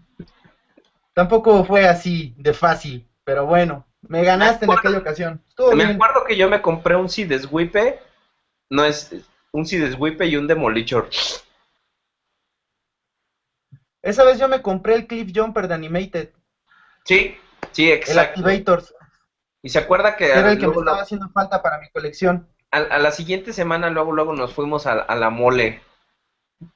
Tampoco 1.12 1.66
fue 1.66 1.86
así 1.86 2.34
de 2.38 2.54
fácil, 2.54 3.06
pero 3.24 3.44
bueno, 3.44 3.86
me 4.00 4.24
ganaste 4.24 4.64
en 4.64 4.72
aquella 4.72 4.98
ocasión. 4.98 5.42
me 5.74 5.84
acuerdo 5.84 6.24
que 6.26 6.36
yo 6.36 6.48
me 6.48 6.62
compré 6.62 6.96
un 6.96 7.10
Cideswipe, 7.10 8.00
no 8.70 8.84
es 8.84 9.14
un 9.52 9.66
Cideswipe 9.66 10.26
y 10.26 10.36
un 10.36 10.46
Demolition. 10.46 11.06
Esa 14.00 14.24
vez 14.24 14.38
yo 14.38 14.48
me 14.48 14.62
compré 14.62 14.94
el 14.94 15.06
Cliff 15.06 15.32
Jumper 15.34 15.68
de 15.68 15.74
Animated. 15.74 16.30
Sí, 17.04 17.36
Sí, 17.72 17.90
exacto. 17.90 18.40
El 18.40 18.46
Activators. 18.46 18.94
Y 19.62 19.70
se 19.70 19.78
acuerda 19.78 20.16
que... 20.16 20.30
Era 20.30 20.52
el 20.52 20.58
que 20.58 20.66
me 20.66 20.76
estaba 20.76 21.02
haciendo 21.02 21.28
falta 21.30 21.62
para 21.62 21.78
mi 21.78 21.88
colección. 21.90 22.48
A, 22.70 22.98
la 22.98 23.10
siguiente 23.12 23.52
semana, 23.52 23.90
luego, 23.90 24.12
luego 24.12 24.32
nos 24.32 24.52
fuimos 24.52 24.86
a, 24.86 25.14
la 25.14 25.30
mole. 25.30 25.82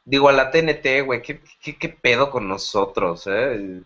Digo, 0.05 0.29
a 0.29 0.33
la 0.33 0.51
TNT, 0.51 1.05
güey. 1.05 1.23
¿Qué, 1.23 1.41
qué, 1.61 1.89
pedo 1.89 2.31
con 2.31 2.49
nosotros, 2.49 3.27
eh? 3.27 3.83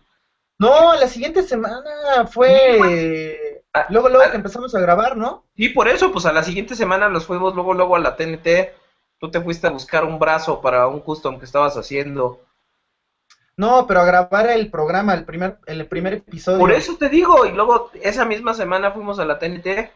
No, 0.59 0.95
la 0.95 1.07
siguiente 1.07 1.43
semana 1.43 2.25
fue... 2.31 3.63
Ah, 3.73 3.85
luego, 3.89 4.09
luego 4.09 4.31
que 4.31 4.37
empezamos 4.37 4.73
a 4.73 4.79
grabar, 4.79 5.17
¿no? 5.17 5.45
Sí, 5.55 5.69
por 5.69 5.87
eso, 5.87 6.11
pues 6.11 6.25
a 6.25 6.33
la 6.33 6.41
siguiente 6.41 6.75
semana 6.75 7.09
nos 7.09 7.25
fuimos 7.25 7.53
luego, 7.53 7.73
luego 7.73 7.95
a 7.95 7.99
la 7.99 8.15
TNT. 8.15 8.73
Tú 9.19 9.29
te 9.29 9.41
fuiste 9.41 9.67
a 9.67 9.71
buscar 9.71 10.03
un 10.03 10.17
brazo 10.17 10.61
para 10.61 10.87
un 10.87 11.01
custom 11.01 11.37
que 11.37 11.45
estabas 11.45 11.77
haciendo. 11.77 12.41
No, 13.57 13.87
pero 13.87 14.01
a 14.01 14.05
grabar 14.05 14.51
el 14.51 14.69
programa, 14.69 15.15
el 15.15 15.25
primer, 15.25 15.57
el 15.65 15.87
primer 15.87 16.13
episodio. 16.13 16.59
Por 16.59 16.71
eso 16.71 16.95
te 16.95 17.09
digo, 17.09 17.45
y 17.47 17.51
luego 17.53 17.89
esa 18.01 18.23
misma 18.23 18.53
semana 18.53 18.91
fuimos 18.91 19.17
a 19.17 19.25
la 19.25 19.39
TNT. 19.39 19.89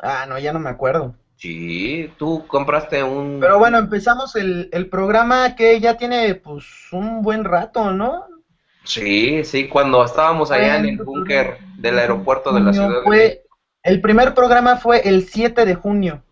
Ah, 0.00 0.26
no, 0.28 0.36
ya 0.36 0.52
no 0.52 0.58
me 0.58 0.70
acuerdo. 0.70 1.14
Sí, 1.36 2.12
tú 2.18 2.44
compraste 2.48 3.04
un... 3.04 3.38
Pero 3.40 3.60
bueno, 3.60 3.78
empezamos 3.78 4.34
el, 4.34 4.68
el 4.72 4.88
programa 4.88 5.54
que 5.54 5.78
ya 5.78 5.96
tiene 5.96 6.34
pues 6.34 6.64
un 6.90 7.22
buen 7.22 7.44
rato, 7.44 7.92
¿no? 7.92 8.26
Sí, 8.84 9.44
sí, 9.44 9.68
cuando 9.68 10.04
estábamos 10.04 10.50
allá 10.50 10.78
en 10.78 10.86
el 10.86 10.96
búnker 10.98 11.58
del 11.78 12.00
aeropuerto 12.00 12.52
de 12.52 12.60
la 12.60 12.72
ciudad. 12.72 13.02
Fue, 13.04 13.44
El 13.84 14.00
primer 14.00 14.34
programa 14.34 14.76
fue 14.76 15.08
el 15.08 15.28
7 15.28 15.64
de 15.64 15.74
junio. 15.76 16.24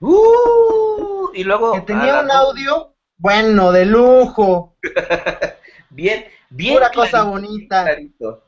Uh, 0.00 1.30
y 1.32 1.44
luego... 1.44 1.72
Que 1.72 1.80
tenía 1.80 2.20
un 2.20 2.30
audio 2.30 2.91
bueno, 3.22 3.70
de 3.70 3.86
lujo. 3.86 4.76
bien, 5.90 6.24
bien. 6.50 6.74
Pura 6.74 6.90
cosa 6.90 7.22
bonita. 7.22 7.84
Clarito. 7.84 8.42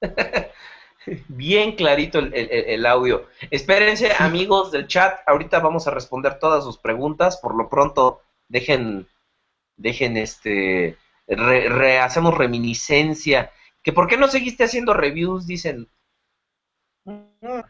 bien 1.28 1.76
clarito 1.76 2.18
el, 2.18 2.86
audio. 2.86 3.26
Espérense, 3.50 4.10
amigos 4.18 4.72
del 4.72 4.88
chat. 4.88 5.20
Ahorita 5.26 5.60
vamos 5.60 5.86
a 5.86 5.90
responder 5.90 6.38
todas 6.38 6.64
sus 6.64 6.78
preguntas. 6.78 7.36
Por 7.36 7.54
lo 7.54 7.68
pronto, 7.68 8.22
dejen, 8.48 9.06
dejen 9.76 10.16
este, 10.16 10.96
hacemos 12.00 12.38
reminiscencia. 12.38 13.52
Que 13.82 13.92
por 13.92 14.08
qué 14.08 14.16
no 14.16 14.28
seguiste 14.28 14.64
haciendo 14.64 14.94
reviews, 14.94 15.46
dicen. 15.46 15.90
¿No 17.04 17.62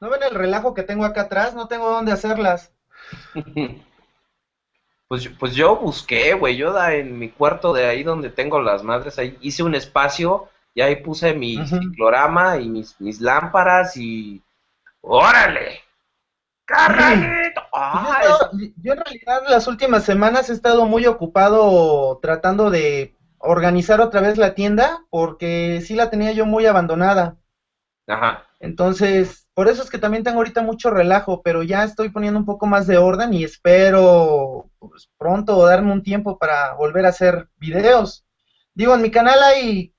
ven 0.00 0.22
el 0.22 0.36
relajo 0.36 0.74
que 0.74 0.84
tengo 0.84 1.04
acá 1.04 1.22
atrás? 1.22 1.56
No 1.56 1.66
tengo 1.66 1.90
dónde 1.90 2.12
hacerlas. 2.12 2.72
Pues, 5.10 5.28
pues 5.40 5.56
yo 5.56 5.74
busqué, 5.74 6.34
güey, 6.34 6.56
yo 6.56 6.72
da 6.72 6.94
en 6.94 7.18
mi 7.18 7.30
cuarto 7.30 7.72
de 7.72 7.84
ahí 7.84 8.04
donde 8.04 8.30
tengo 8.30 8.60
las 8.60 8.84
madres, 8.84 9.18
ahí 9.18 9.36
hice 9.40 9.64
un 9.64 9.74
espacio 9.74 10.48
y 10.72 10.82
ahí 10.82 11.02
puse 11.02 11.34
mi 11.34 11.66
ciclorama 11.66 12.58
y 12.58 12.68
mis, 12.68 12.94
mis 13.00 13.20
lámparas 13.20 13.96
y... 13.96 14.40
¡Órale! 15.00 15.80
¡Carralito! 16.64 17.60
Pues 18.52 18.70
yo, 18.76 18.92
en 18.92 19.00
realidad 19.00 19.42
las 19.48 19.66
últimas 19.66 20.04
semanas 20.04 20.48
he 20.48 20.52
estado 20.52 20.86
muy 20.86 21.06
ocupado 21.06 22.20
tratando 22.22 22.70
de 22.70 23.12
organizar 23.38 24.00
otra 24.00 24.20
vez 24.20 24.38
la 24.38 24.54
tienda 24.54 25.04
porque 25.10 25.80
sí 25.84 25.96
la 25.96 26.08
tenía 26.08 26.30
yo 26.30 26.46
muy 26.46 26.66
abandonada. 26.66 27.34
Ajá. 28.06 28.46
Entonces, 28.60 29.48
por 29.60 29.68
eso 29.68 29.82
es 29.82 29.90
que 29.90 29.98
también 29.98 30.24
tengo 30.24 30.38
ahorita 30.38 30.62
mucho 30.62 30.88
relajo, 30.88 31.42
pero 31.42 31.62
ya 31.62 31.84
estoy 31.84 32.08
poniendo 32.08 32.40
un 32.40 32.46
poco 32.46 32.66
más 32.66 32.86
de 32.86 32.96
orden 32.96 33.34
y 33.34 33.44
espero 33.44 34.70
pues, 34.78 35.10
pronto 35.18 35.66
darme 35.66 35.92
un 35.92 36.02
tiempo 36.02 36.38
para 36.38 36.72
volver 36.72 37.04
a 37.04 37.10
hacer 37.10 37.46
videos. 37.58 38.24
Digo, 38.72 38.94
en 38.94 39.02
mi 39.02 39.10
canal 39.10 39.38
hay 39.42 39.92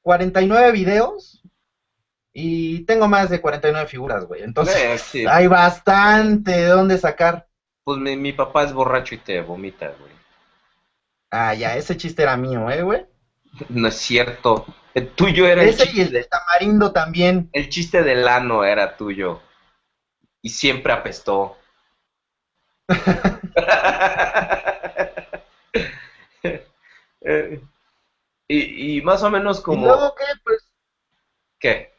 49 0.00 0.72
videos 0.72 1.42
y 2.32 2.86
tengo 2.86 3.06
más 3.06 3.28
de 3.28 3.42
49 3.42 3.86
figuras, 3.86 4.24
güey. 4.24 4.42
Entonces, 4.42 5.14
eh, 5.14 5.26
hay 5.28 5.48
bastante 5.48 6.52
de 6.52 6.68
dónde 6.68 6.96
sacar. 6.96 7.46
Pues 7.84 7.98
mi, 7.98 8.16
mi 8.16 8.32
papá 8.32 8.64
es 8.64 8.72
borracho 8.72 9.16
y 9.16 9.18
te 9.18 9.42
vomita, 9.42 9.92
güey. 10.00 10.12
Ah, 11.30 11.52
ya, 11.52 11.76
ese 11.76 11.94
chiste 11.98 12.22
era 12.22 12.38
mío, 12.38 12.70
¿eh, 12.70 12.80
güey? 12.80 13.04
No 13.68 13.86
es 13.86 13.96
cierto. 13.96 14.64
El 14.94 15.10
tuyo 15.10 15.46
era 15.46 15.62
Ese 15.64 15.90
el 15.90 15.96
y 15.96 16.00
el 16.02 16.12
de 16.12 16.24
tamarindo 16.24 16.92
también. 16.92 17.50
El 17.52 17.68
chiste 17.68 18.04
del 18.04 18.28
ano 18.28 18.62
era 18.64 18.96
tuyo. 18.96 19.42
Y 20.40 20.50
siempre 20.50 20.92
apestó. 20.92 21.58
y, 28.48 28.96
y, 28.96 29.02
más 29.02 29.24
o 29.24 29.30
menos 29.30 29.60
como... 29.60 29.82
¿Y 29.82 29.86
luego 29.86 30.14
qué? 30.14 30.24
Pues... 30.44 30.70
¿Qué? 31.58 31.92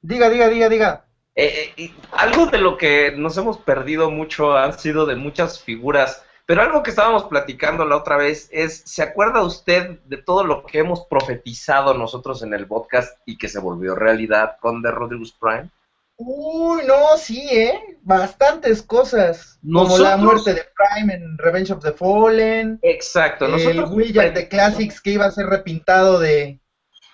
Diga, 0.00 0.28
diga, 0.28 0.48
diga, 0.48 0.68
diga. 0.68 1.06
Eh, 1.36 1.72
eh 1.76 1.94
algo 2.12 2.46
de 2.46 2.58
lo 2.58 2.76
que 2.76 3.12
nos 3.12 3.36
hemos 3.36 3.58
perdido 3.58 4.10
mucho 4.10 4.56
han 4.56 4.76
sido 4.78 5.06
de 5.06 5.14
muchas 5.14 5.62
figuras 5.62 6.24
pero 6.46 6.62
algo 6.62 6.82
que 6.82 6.90
estábamos 6.90 7.24
platicando 7.24 7.84
la 7.84 7.96
otra 7.96 8.16
vez 8.16 8.48
es, 8.52 8.82
¿se 8.84 9.02
acuerda 9.02 9.42
usted 9.42 10.00
de 10.06 10.16
todo 10.16 10.44
lo 10.44 10.64
que 10.64 10.78
hemos 10.78 11.06
profetizado 11.06 11.94
nosotros 11.94 12.42
en 12.42 12.52
el 12.54 12.66
podcast 12.66 13.16
y 13.26 13.38
que 13.38 13.48
se 13.48 13.60
volvió 13.60 13.94
realidad 13.94 14.56
con 14.60 14.82
The 14.82 14.90
Rodriguez 14.90 15.32
Prime? 15.40 15.70
Uy, 16.16 16.82
no, 16.86 17.16
sí, 17.16 17.48
¿eh? 17.50 17.98
Bastantes 18.02 18.82
cosas. 18.82 19.58
como 19.62 19.98
la 19.98 20.16
muerte 20.16 20.54
de 20.54 20.64
Prime 20.76 21.14
en 21.14 21.38
Revenge 21.38 21.72
of 21.72 21.82
the 21.82 21.92
Fallen. 21.92 22.78
Exacto. 22.82 23.48
Nosotros 23.48 23.90
el 23.90 23.94
Wizard 23.94 24.34
de 24.34 24.48
Classics 24.48 25.00
que 25.00 25.10
iba 25.10 25.26
a 25.26 25.30
ser 25.30 25.46
repintado 25.46 26.20
de, 26.20 26.60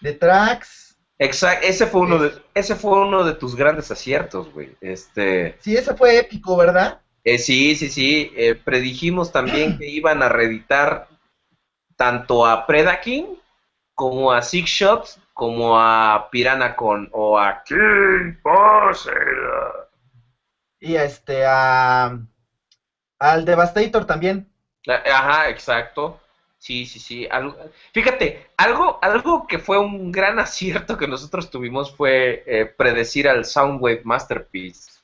de 0.01 0.13
tracks. 0.13 0.99
Exacto, 1.19 1.67
ese 1.67 1.87
fue 1.87 2.03
uno 2.03 2.19
de, 2.19 2.33
ese 2.55 2.77
fue 2.77 3.01
uno 3.01 3.25
de 3.25 3.35
tus 3.35 3.57
grandes 3.57 3.91
aciertos, 3.91 4.53
güey. 4.53 4.77
Este. 4.81 5.57
Sí, 5.61 5.77
ese 5.77 5.95
fue 5.95 6.19
épico, 6.19 6.57
¿verdad? 6.57 7.01
Eh, 7.29 7.39
sí, 7.39 7.77
sí, 7.77 7.91
sí. 7.91 8.33
Eh, 8.37 8.55
predijimos 8.55 9.31
también 9.31 9.77
que 9.77 9.87
iban 9.87 10.23
a 10.23 10.31
reeditar 10.31 11.09
tanto 11.95 12.47
a 12.47 12.67
Predaking 12.67 13.39
como 13.95 14.33
a 14.33 14.41
Six 14.41 14.71
Shots 14.71 15.21
como 15.35 15.79
a 15.79 16.31
Piranha 16.31 16.75
con 16.75 17.11
o 17.13 17.39
a 17.39 17.63
King 17.65 18.37
Y 20.81 20.95
este 20.95 21.45
a 21.45 22.19
al 23.19 23.45
Devastator 23.45 24.07
también. 24.07 24.51
Ajá, 24.87 25.51
exacto. 25.51 26.19
Sí, 26.57 26.87
sí, 26.87 26.99
sí. 26.99 27.29
fíjate, 27.93 28.49
algo, 28.57 28.99
algo 29.03 29.47
que 29.47 29.59
fue 29.59 29.79
un 29.79 30.11
gran 30.11 30.39
acierto 30.39 30.97
que 30.97 31.07
nosotros 31.07 31.51
tuvimos 31.51 31.95
fue 31.95 32.43
eh, 32.47 32.65
predecir 32.65 33.29
al 33.29 33.45
Soundwave 33.45 34.01
Masterpiece. 34.05 34.98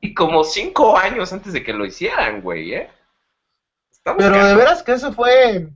Y, 0.00 0.14
como 0.14 0.44
cinco 0.44 0.96
años 0.96 1.32
antes 1.32 1.52
de 1.52 1.62
que 1.62 1.72
lo 1.72 1.84
hicieran, 1.84 2.40
güey, 2.40 2.74
¿eh? 2.74 2.90
Pero 4.02 4.46
de 4.46 4.54
veras 4.54 4.82
que 4.82 4.92
eso 4.92 5.12
fue 5.12 5.68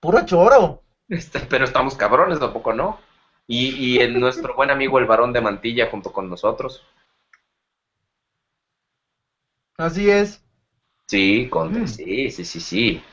puro 0.00 0.24
choro. 0.26 0.82
Este, 1.08 1.40
pero 1.40 1.64
estamos 1.64 1.94
cabrones, 1.94 2.38
tampoco 2.38 2.72
no. 2.72 2.98
Y, 3.46 3.70
y 3.70 4.00
en 4.00 4.18
nuestro 4.20 4.54
buen 4.54 4.70
amigo 4.70 4.98
el 4.98 5.06
varón 5.06 5.32
de 5.32 5.40
mantilla 5.40 5.90
junto 5.90 6.12
con 6.12 6.28
nosotros. 6.28 6.84
Así 9.78 10.10
es. 10.10 10.42
Sí, 11.06 11.48
con, 11.48 11.82
mm. 11.82 11.88
sí, 11.88 12.30
sí, 12.30 12.44
sí, 12.44 12.60
sí. 12.60 13.04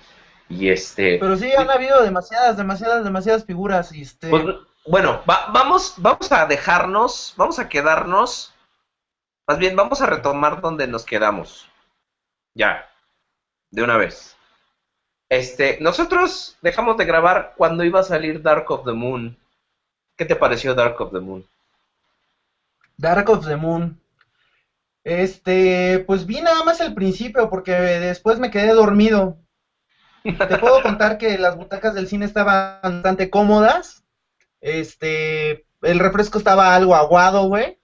Y 0.50 0.70
este. 0.70 1.18
Pero 1.20 1.38
sí 1.38 1.52
han 1.52 1.70
habido 1.70 2.02
demasiadas, 2.02 2.58
demasiadas, 2.58 3.04
demasiadas 3.04 3.46
figuras. 3.46 3.94
Y 3.94 4.02
este... 4.02 4.30
Pues, 4.30 4.44
bueno, 4.86 5.22
vamos, 5.26 5.96
vamos 5.98 6.32
a 6.32 6.46
dejarnos, 6.46 7.34
vamos 7.38 7.60
a 7.60 7.70
quedarnos. 7.70 8.54
Más 9.48 9.58
bien, 9.58 9.76
vamos 9.76 10.02
a 10.02 10.06
retomar 10.06 10.62
donde 10.62 10.88
nos 10.88 11.06
quedamos. 11.06 11.68
Ya, 12.54 12.90
de 13.72 13.84
una 13.84 13.98
vez. 13.98 14.36
Este, 15.30 15.78
nosotros 15.80 16.58
dejamos 16.62 16.98
de 16.98 17.06
grabar 17.06 17.54
cuando 17.56 17.84
iba 17.84 18.00
a 18.00 18.04
salir 18.04 18.42
Dark 18.42 18.70
of 18.72 18.86
the 18.86 18.94
Moon. 18.94 19.38
¿Qué 20.18 20.26
te 20.26 20.36
pareció 20.36 20.74
Dark 20.74 21.00
of 21.00 21.12
the 21.12 21.20
Moon? 21.20 21.48
Dark 22.98 23.30
of 23.30 23.46
the 23.46 23.56
Moon. 23.56 24.00
Este, 25.04 26.04
pues 26.06 26.26
vi 26.26 26.42
nada 26.42 26.64
más 26.64 26.82
el 26.82 26.94
principio 26.94 27.50
porque 27.50 27.72
después 27.72 28.40
me 28.40 28.52
quedé 28.52 28.74
dormido. 28.74 29.38
Te 30.24 30.58
puedo 30.58 30.82
contar 30.82 31.18
que 31.18 31.38
las 31.38 31.56
butacas 31.56 31.96
del 31.96 32.08
cine 32.08 32.26
estaban 32.26 32.82
bastante 32.82 33.30
cómodas. 33.30 34.04
Este, 34.62 35.66
el 35.82 36.00
refresco 36.00 36.38
estaba 36.38 36.76
algo 36.76 36.96
aguado, 36.96 37.48
güey. 37.48 37.78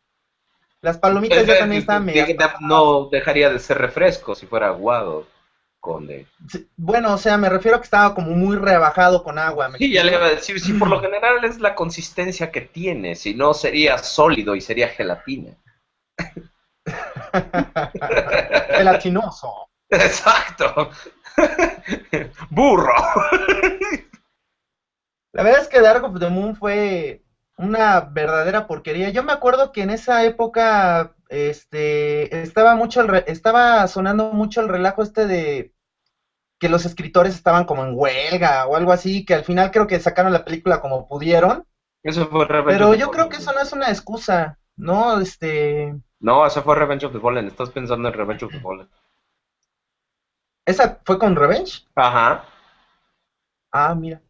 Las 0.82 0.98
palomitas 0.98 1.46
ya 1.46 1.60
también 1.60 1.82
estaban 1.82 2.06
medio. 2.06 2.26
No 2.60 3.10
dejaría 3.10 3.50
de 3.50 3.60
ser 3.60 3.80
refresco 3.80 4.36
si 4.36 4.46
fuera 4.46 4.68
aguado, 4.68 5.26
conde. 5.80 6.28
Bueno, 6.78 7.16
o 7.16 7.18
sea, 7.18 7.38
me 7.38 7.50
refiero 7.50 7.78
a 7.78 7.80
que 7.80 7.86
estaba 7.86 8.14
como 8.14 8.32
muy 8.32 8.56
rebajado 8.56 9.24
con 9.24 9.40
agua. 9.40 9.72
Sí, 9.78 9.92
ya 9.92 10.04
le 10.04 10.14
iba 10.14 10.26
a 10.26 10.30
decir, 10.30 10.60
si 10.60 10.74
por 10.74 10.90
lo 10.90 11.00
general 11.00 11.44
es 11.44 11.60
la 11.60 11.74
consistencia 11.74 12.52
que 12.52 12.62
tiene, 12.62 13.16
si 13.16 13.34
no 13.34 13.56
sería 13.56 13.98
sólido 13.98 14.56
y 14.56 14.62
sería 14.62 14.90
gelatina. 14.90 15.58
Gelatinoso. 18.78 19.70
Exacto. 19.90 20.92
Burro. 22.50 22.94
La 25.36 25.44
verdad 25.44 25.60
es 25.60 25.68
que 25.68 25.82
Dark 25.82 26.02
of 26.06 26.18
the 26.18 26.30
Moon 26.30 26.56
fue 26.56 27.22
una 27.58 28.00
verdadera 28.00 28.68
porquería. 28.68 29.10
Yo 29.10 29.22
me 29.22 29.34
acuerdo 29.34 29.74
que 29.74 29.82
en 29.82 29.90
esa 29.90 30.24
época 30.24 31.14
este 31.28 32.42
estaba 32.42 32.74
mucho 32.76 33.02
el 33.02 33.22
estaba 33.28 33.86
sonando 33.88 34.32
mucho 34.32 34.62
el 34.62 34.70
relajo 34.70 35.04
este 35.04 35.28
de 35.28 35.74
que 36.58 36.70
los 36.70 36.86
escritores 36.86 37.36
estaban 37.36 37.66
como 37.66 37.84
en 37.84 37.92
huelga 37.94 38.66
o 38.66 38.78
algo 38.78 38.94
así, 38.94 39.26
que 39.26 39.34
al 39.34 39.44
final 39.44 39.72
creo 39.72 39.88
que 39.88 40.00
sacaron 40.00 40.32
la 40.32 40.46
película 40.46 40.80
como 40.80 41.06
pudieron. 41.06 41.66
Eso 42.02 42.28
fue 42.28 42.48
Pero 42.48 42.94
yo 42.94 43.12
creo 43.12 43.28
que 43.28 43.36
eso 43.36 43.52
no 43.52 43.60
es 43.60 43.74
una 43.74 43.90
excusa, 43.90 44.58
¿no? 44.78 45.20
Este 45.20 45.94
no, 46.22 46.46
esa 46.46 46.62
fue 46.62 46.76
Revenge 46.76 47.08
of 47.08 47.12
the 47.12 47.20
Fallen. 47.20 47.48
Estás 47.48 47.72
pensando 47.72 48.08
en 48.08 48.14
Revenge 48.14 48.46
of 48.46 48.54
the 48.54 48.62
Fallen. 48.62 48.88
¿Esa 50.66 51.02
fue 51.04 51.20
con 51.20 51.36
Revenge? 51.36 51.86
Ajá. 51.94 52.46
Ah, 53.74 53.94
mira. 53.94 54.22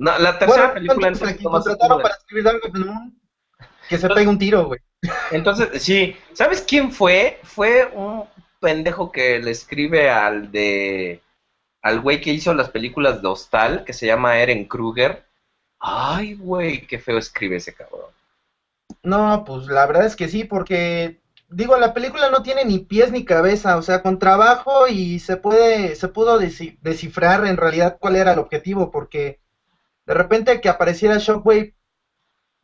No, 0.00 0.18
la 0.18 0.38
tercera 0.38 0.72
película 0.72 1.08
entonces, 1.08 1.36
contrataron 1.42 2.00
para 2.00 2.14
escribir 2.14 2.48
algo 2.48 2.68
que 3.86 3.98
se 3.98 4.08
pegue 4.08 4.28
un 4.28 4.38
tiro, 4.38 4.64
güey. 4.64 4.80
Entonces, 5.30 5.82
sí, 5.82 6.16
¿sabes 6.32 6.62
quién 6.62 6.90
fue? 6.90 7.38
Fue 7.42 7.84
un 7.92 8.24
pendejo 8.60 9.12
que 9.12 9.40
le 9.40 9.50
escribe 9.50 10.08
al 10.08 10.50
de 10.50 11.20
al 11.82 12.00
güey 12.00 12.22
que 12.22 12.32
hizo 12.32 12.54
las 12.54 12.70
películas 12.70 13.20
de 13.20 13.28
Hostal, 13.28 13.84
que 13.84 13.92
se 13.92 14.06
llama 14.06 14.38
Eren 14.38 14.64
Kruger. 14.64 15.26
Ay, 15.78 16.34
güey, 16.34 16.86
qué 16.86 16.98
feo 16.98 17.18
escribe 17.18 17.56
ese 17.56 17.74
cabrón. 17.74 18.10
No, 19.02 19.44
pues 19.44 19.66
la 19.66 19.84
verdad 19.84 20.06
es 20.06 20.16
que 20.16 20.28
sí, 20.28 20.44
porque 20.44 21.20
digo, 21.50 21.76
la 21.76 21.92
película 21.92 22.30
no 22.30 22.42
tiene 22.42 22.64
ni 22.64 22.78
pies 22.78 23.12
ni 23.12 23.26
cabeza, 23.26 23.76
o 23.76 23.82
sea, 23.82 24.00
con 24.00 24.18
trabajo 24.18 24.88
y 24.88 25.18
se 25.18 25.36
puede, 25.36 25.94
se 25.94 26.08
pudo 26.08 26.38
descifrar 26.38 27.46
en 27.46 27.58
realidad 27.58 27.98
cuál 28.00 28.16
era 28.16 28.32
el 28.32 28.38
objetivo, 28.38 28.90
porque 28.90 29.40
de 30.10 30.14
repente 30.14 30.60
que 30.60 30.68
apareciera 30.68 31.18
Shockwave 31.18 31.76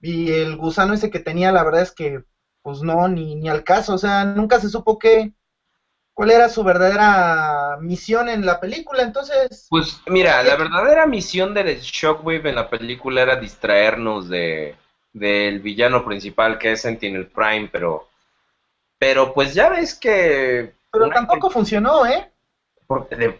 y 0.01 0.33
el 0.33 0.57
gusano 0.57 0.95
ese 0.95 1.11
que 1.11 1.21
tenía, 1.21 1.53
la 1.53 1.63
verdad 1.63 1.83
es 1.83 1.93
que, 1.93 2.25
pues 2.61 2.83
no, 2.83 3.07
ni, 3.07 3.37
ni 3.37 3.49
al 3.49 3.63
caso, 3.63 3.95
o 3.95 3.99
sea, 3.99 4.25
nunca 4.25 4.59
se 4.59 4.69
supo 4.69 4.99
qué, 4.99 5.33
cuál 6.13 6.33
era 6.33 6.49
su 6.49 6.65
verdadera 6.65 7.77
misión 7.81 8.29
en 8.29 8.45
la 8.45 8.59
película, 8.59 9.05
entonces... 9.05 9.69
Pues 9.71 10.01
mira, 10.09 10.43
la 10.43 10.57
verdadera 10.57 11.07
misión 11.07 11.55
de 11.55 11.79
Shockwave 11.81 12.49
en 12.49 12.57
la 12.57 12.69
película 12.69 13.23
era 13.23 13.37
distraernos 13.37 14.29
de 14.29 14.75
del 15.13 15.61
villano 15.61 16.05
principal 16.05 16.59
que 16.59 16.73
es 16.73 16.83
Sentinel 16.83 17.29
Prime, 17.29 17.71
pero 17.71 18.09
pero 18.99 19.33
pues 19.33 19.55
ya 19.55 19.69
ves 19.69 19.95
que... 19.95 20.75
Pero 20.91 21.11
tampoco 21.11 21.49
funcionó, 21.49 22.05
¿eh? 22.07 22.29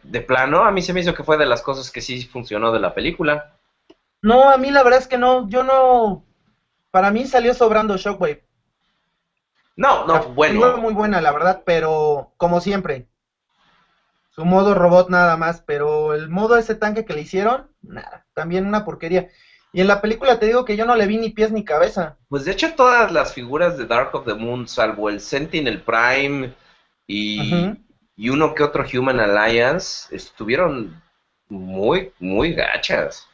de, 0.05 0.21
plano, 0.21 0.63
a 0.63 0.71
mí 0.71 0.81
se 0.81 0.93
me 0.93 1.01
hizo 1.01 1.13
que 1.13 1.25
fue 1.25 1.37
de 1.37 1.47
las 1.47 1.63
cosas 1.63 1.91
que 1.91 2.01
sí 2.01 2.25
funcionó 2.25 2.71
de 2.71 2.79
la 2.79 2.95
película. 2.95 3.56
No, 4.23 4.51
a 4.51 4.57
mí 4.57 4.71
la 4.71 4.83
verdad 4.83 5.01
es 5.01 5.09
que 5.09 5.19
no, 5.19 5.49
yo 5.49 5.63
no... 5.63 6.25
Para 6.91 7.11
mí 7.11 7.27
salió 7.27 7.55
sobrando 7.55 7.97
Shockwave. 7.97 8.47
No, 9.77 10.07
no, 10.07 10.31
bueno. 10.31 10.61
Fue 10.61 10.77
muy 10.79 10.95
buena, 10.95 11.21
la 11.21 11.33
verdad, 11.33 11.63
pero 11.65 12.33
como 12.37 12.61
siempre. 12.61 13.07
Su 14.31 14.45
modo 14.45 14.75
robot 14.75 15.11
nada 15.11 15.37
más, 15.37 15.63
pero 15.63 16.15
el 16.15 16.29
modo 16.29 16.57
ese 16.57 16.75
tanque 16.75 17.05
que 17.05 17.15
le 17.15 17.23
hicieron, 17.23 17.71
nada, 17.83 18.27
también 18.35 18.67
una 18.67 18.85
porquería. 18.85 19.29
Y 19.73 19.83
en 19.83 19.89
la 19.89 20.01
película 20.01 20.39
te 20.39 20.47
digo 20.47 20.65
que 20.65 20.77
yo 20.77 20.87
no 20.87 20.97
le 20.97 21.07
vi 21.07 21.19
ni 21.19 21.31
pies 21.31 21.53
ni 21.53 21.65
cabeza. 21.65 22.17
Pues 22.29 22.45
de 22.47 22.53
hecho 22.53 22.75
todas 22.75 23.13
las 23.13 23.35
figuras 23.35 23.77
de 23.77 23.87
Dark 23.87 24.15
of 24.15 24.25
the 24.25 24.35
Moon, 24.35 24.67
salvo 24.69 25.11
el 25.11 25.21
Sentinel 25.21 25.83
Prime 25.83 26.55
y, 27.07 27.77
y 28.17 28.29
uno 28.31 28.55
que 28.55 28.63
otro 28.63 28.85
Human 28.93 29.21
Alliance, 29.21 30.15
estuvieron 30.15 31.03
muy, 31.49 32.13
muy 32.19 32.55
gachas. 32.55 33.29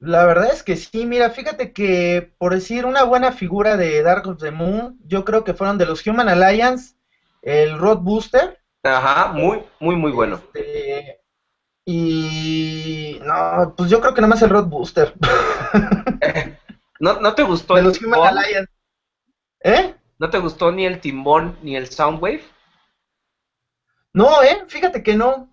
La 0.00 0.24
verdad 0.26 0.50
es 0.52 0.62
que 0.62 0.76
sí, 0.76 1.06
mira, 1.06 1.30
fíjate 1.30 1.72
que 1.72 2.32
por 2.38 2.54
decir 2.54 2.86
una 2.86 3.02
buena 3.02 3.32
figura 3.32 3.76
de 3.76 4.02
Dark 4.02 4.28
of 4.28 4.40
the 4.40 4.52
Moon, 4.52 4.98
yo 5.04 5.24
creo 5.24 5.42
que 5.42 5.54
fueron 5.54 5.76
de 5.76 5.86
los 5.86 6.06
Human 6.06 6.28
Alliance, 6.28 6.94
el 7.42 7.78
Rod 7.78 7.98
Booster. 7.98 8.60
Ajá, 8.84 9.32
muy, 9.32 9.64
muy, 9.80 9.96
muy 9.96 10.12
bueno. 10.12 10.40
Este, 10.54 11.20
y 11.84 13.18
no, 13.24 13.74
pues 13.76 13.90
yo 13.90 14.00
creo 14.00 14.14
que 14.14 14.20
nada 14.20 14.34
más 14.34 14.42
el 14.42 14.50
Rod 14.50 14.66
Booster. 14.66 15.14
¿No, 17.00 17.20
¿No 17.20 17.34
te 17.34 17.42
gustó 17.42 17.76
el 17.76 17.84
los 17.84 18.00
Human 18.00 18.38
Alliance. 18.38 18.72
¿Eh? 19.60 19.94
¿No 20.18 20.30
te 20.30 20.38
gustó 20.38 20.70
ni 20.70 20.86
el 20.86 21.00
timbón 21.00 21.58
ni 21.62 21.76
el 21.76 21.88
Soundwave? 21.88 22.44
No, 24.12 24.42
eh, 24.42 24.64
fíjate 24.68 25.02
que 25.02 25.16
no. 25.16 25.48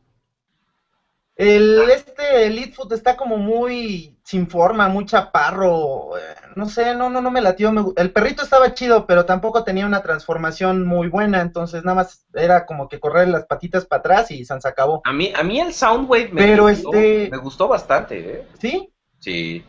El 1.35 1.89
este 1.89 2.45
Elitefoot 2.45 2.93
está 2.93 3.17
como 3.17 3.37
muy 3.37 4.17
sin 4.23 4.47
forma, 4.47 4.87
muy 4.87 5.05
chaparro. 5.05 6.17
Eh, 6.17 6.21
no 6.55 6.69
sé, 6.69 6.95
no, 6.95 7.09
no, 7.09 7.21
no 7.21 7.29
me 7.29 7.41
latió. 7.41 7.73
el 7.97 8.11
perrito 8.11 8.41
estaba 8.41 8.73
chido, 8.73 9.05
pero 9.05 9.25
tampoco 9.25 9.65
tenía 9.65 9.85
una 9.85 10.01
transformación 10.01 10.85
muy 10.85 11.09
buena. 11.09 11.41
Entonces 11.41 11.83
nada 11.83 11.95
más 11.95 12.25
era 12.33 12.65
como 12.65 12.87
que 12.87 13.01
correr 13.01 13.27
las 13.27 13.45
patitas 13.45 13.85
para 13.85 13.99
atrás 13.99 14.31
y 14.31 14.45
se 14.45 14.53
acabó. 14.63 15.01
A 15.03 15.11
mí, 15.11 15.33
a 15.35 15.43
mí 15.43 15.59
el 15.59 15.73
Soundwave 15.73 16.29
me, 16.31 16.41
pero 16.41 16.69
gustó, 16.69 16.93
este... 16.93 17.29
me 17.29 17.37
gustó 17.37 17.67
bastante. 17.67 18.17
¿eh? 18.17 18.47
¿Sí? 18.57 18.89
Sí. 19.19 19.65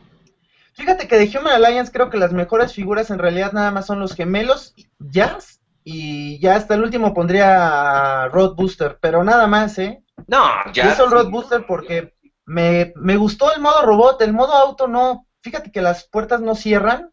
Fíjate 0.75 1.09
que 1.09 1.17
de 1.17 1.37
Human 1.37 1.65
Alliance 1.65 1.91
creo 1.91 2.11
que 2.11 2.19
las 2.19 2.33
mejores 2.33 2.75
figuras 2.75 3.11
en 3.11 3.19
realidad 3.19 3.53
nada 3.53 3.71
más 3.71 3.87
son 3.87 3.99
los 3.99 4.15
gemelos, 4.15 4.75
Jazz, 4.99 5.61
y 5.83 6.39
ya 6.39 6.55
hasta 6.55 6.75
el 6.75 6.83
último 6.83 7.15
pondría 7.15 8.29
Road 8.29 8.55
Booster, 8.55 8.99
pero 9.01 9.25
nada 9.25 9.47
más, 9.47 9.79
¿eh? 9.79 10.03
No, 10.27 10.73
ya. 10.73 10.97
Yo 10.97 11.05
el 11.05 11.11
Road 11.11 11.31
Booster 11.31 11.67
porque 11.67 12.15
me, 12.45 12.93
me 12.97 13.17
gustó 13.17 13.53
el 13.53 13.61
modo 13.61 13.83
robot, 13.83 14.21
el 14.23 14.33
modo 14.33 14.55
auto 14.55 14.89
no. 14.89 15.27
Fíjate 15.43 15.71
que 15.71 15.83
las 15.83 16.09
puertas 16.09 16.41
no 16.41 16.55
cierran. 16.55 17.13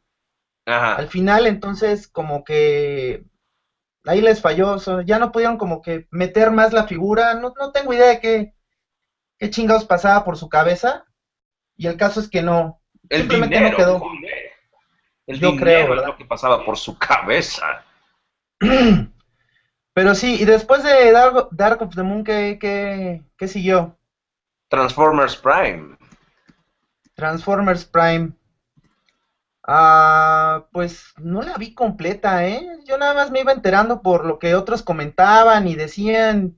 Al 0.65 1.07
final, 1.07 1.45
entonces, 1.45 2.07
como 2.07 2.43
que 2.45 3.25
ahí 4.05 4.21
les 4.21 4.41
falló, 4.41 4.77
ya 5.01 5.19
no 5.19 5.31
pudieron 5.31 5.57
como 5.57 5.81
que 5.81 6.07
meter 6.11 6.51
más 6.51 6.73
la 6.73 6.85
figura, 6.85 7.33
no, 7.35 7.53
no 7.59 7.71
tengo 7.71 7.93
idea 7.93 8.07
de 8.07 8.19
qué, 8.19 8.53
qué 9.37 9.49
chingados 9.49 9.85
pasaba 9.85 10.23
por 10.23 10.37
su 10.37 10.49
cabeza, 10.49 11.05
y 11.75 11.87
el 11.87 11.97
caso 11.97 12.19
es 12.19 12.29
que 12.29 12.41
no, 12.41 12.81
el 13.09 13.21
simplemente 13.21 13.59
no 13.59 13.75
quedó. 13.75 14.01
El 15.25 15.39
Yo 15.39 15.55
creo, 15.55 15.93
es 15.93 16.05
lo 16.05 16.17
que 16.17 16.25
pasaba 16.25 16.65
por 16.65 16.77
su 16.77 16.97
cabeza. 16.97 17.83
Pero 19.93 20.15
sí, 20.15 20.41
y 20.41 20.45
después 20.45 20.83
de 20.83 21.11
Dark, 21.11 21.49
Dark 21.51 21.81
of 21.81 21.95
the 21.95 22.03
Moon, 22.03 22.23
¿qué, 22.23 22.57
qué, 22.59 23.23
qué 23.37 23.47
siguió? 23.47 23.97
Transformers 24.69 25.35
Prime. 25.35 25.95
Transformers 27.15 27.85
Prime. 27.85 28.33
Ah, 29.65 30.65
pues 30.71 31.13
no 31.17 31.41
la 31.41 31.55
vi 31.57 31.73
completa, 31.73 32.45
¿eh? 32.45 32.67
Yo 32.85 32.97
nada 32.97 33.13
más 33.13 33.31
me 33.31 33.41
iba 33.41 33.51
enterando 33.51 34.01
por 34.01 34.25
lo 34.25 34.39
que 34.39 34.55
otros 34.55 34.81
comentaban 34.81 35.67
y 35.67 35.75
decían. 35.75 36.57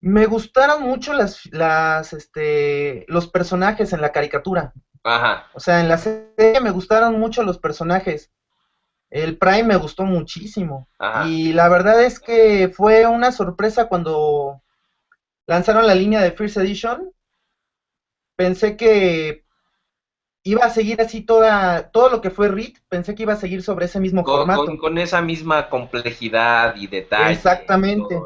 Me 0.00 0.26
gustaron 0.26 0.82
mucho 0.82 1.12
las, 1.12 1.46
las, 1.52 2.12
este, 2.12 3.04
los 3.06 3.28
personajes 3.28 3.92
en 3.92 4.00
la 4.00 4.10
caricatura. 4.10 4.72
Ajá. 5.04 5.46
O 5.54 5.60
sea, 5.60 5.80
en 5.80 5.88
la 5.88 5.98
serie 5.98 6.58
me 6.60 6.70
gustaron 6.70 7.20
mucho 7.20 7.44
los 7.44 7.58
personajes. 7.58 8.32
El 9.12 9.36
Prime 9.36 9.64
me 9.64 9.76
gustó 9.76 10.04
muchísimo. 10.04 10.88
Ajá. 10.98 11.28
Y 11.28 11.52
la 11.52 11.68
verdad 11.68 12.02
es 12.02 12.18
que 12.18 12.72
fue 12.74 13.06
una 13.06 13.30
sorpresa 13.30 13.86
cuando 13.86 14.62
lanzaron 15.46 15.86
la 15.86 15.94
línea 15.94 16.22
de 16.22 16.32
First 16.32 16.56
Edition. 16.56 17.12
Pensé 18.36 18.74
que 18.78 19.44
iba 20.44 20.64
a 20.64 20.70
seguir 20.70 21.02
así 21.02 21.20
toda, 21.20 21.90
todo 21.90 22.08
lo 22.08 22.22
que 22.22 22.30
fue 22.30 22.48
RIT, 22.48 22.78
pensé 22.88 23.14
que 23.14 23.24
iba 23.24 23.34
a 23.34 23.36
seguir 23.36 23.62
sobre 23.62 23.84
ese 23.84 24.00
mismo 24.00 24.24
formato. 24.24 24.78
Con, 24.78 24.96
esa 24.96 25.20
misma 25.20 25.68
complejidad 25.68 26.74
y 26.76 26.86
detalle. 26.86 27.32
Exactamente. 27.32 28.18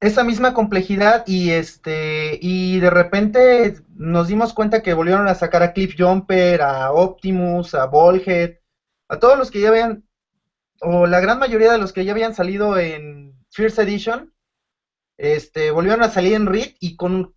Esa 0.00 0.22
misma 0.22 0.54
complejidad 0.54 1.24
y 1.26 1.50
este 1.50 2.38
y 2.40 2.78
de 2.78 2.90
repente 2.90 3.74
nos 3.96 4.28
dimos 4.28 4.52
cuenta 4.52 4.80
que 4.80 4.94
volvieron 4.94 5.26
a 5.26 5.34
sacar 5.34 5.64
a 5.64 5.72
Cliff 5.72 5.96
Jumper, 5.98 6.62
a 6.62 6.92
Optimus, 6.92 7.74
a 7.74 7.86
Ballhead, 7.86 8.57
a 9.08 9.18
todos 9.18 9.38
los 9.38 9.50
que 9.50 9.60
ya 9.60 9.68
habían 9.68 10.04
o 10.80 11.06
la 11.06 11.20
gran 11.20 11.38
mayoría 11.38 11.72
de 11.72 11.78
los 11.78 11.92
que 11.92 12.04
ya 12.04 12.12
habían 12.12 12.34
salido 12.34 12.78
en 12.78 13.34
First 13.50 13.78
Edition, 13.78 14.32
este 15.16 15.70
volvieron 15.70 16.02
a 16.02 16.10
salir 16.10 16.34
en 16.34 16.46
RIT 16.46 16.76
y 16.80 16.96
con 16.96 17.34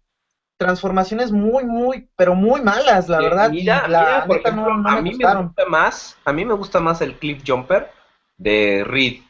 transformaciones 0.58 1.32
muy, 1.32 1.66
muy, 1.66 2.08
pero 2.16 2.36
muy 2.36 2.62
malas, 2.62 3.10
la 3.10 3.20
verdad. 3.20 3.50
Mira, 3.50 3.88
la 3.88 4.26
por 4.28 4.38
ejemplo, 4.38 4.72
a 4.72 5.02
mí 5.02 5.16
me 5.16 5.36
gusta 5.36 5.66
más, 5.66 6.18
a 6.24 6.32
mí 6.32 6.46
me 6.46 6.54
gusta 6.54 6.80
más 6.80 7.02
el 7.02 7.16
Cliff 7.16 7.42
Jumper 7.46 7.90
de 8.38 8.84
Reed. 8.86 9.22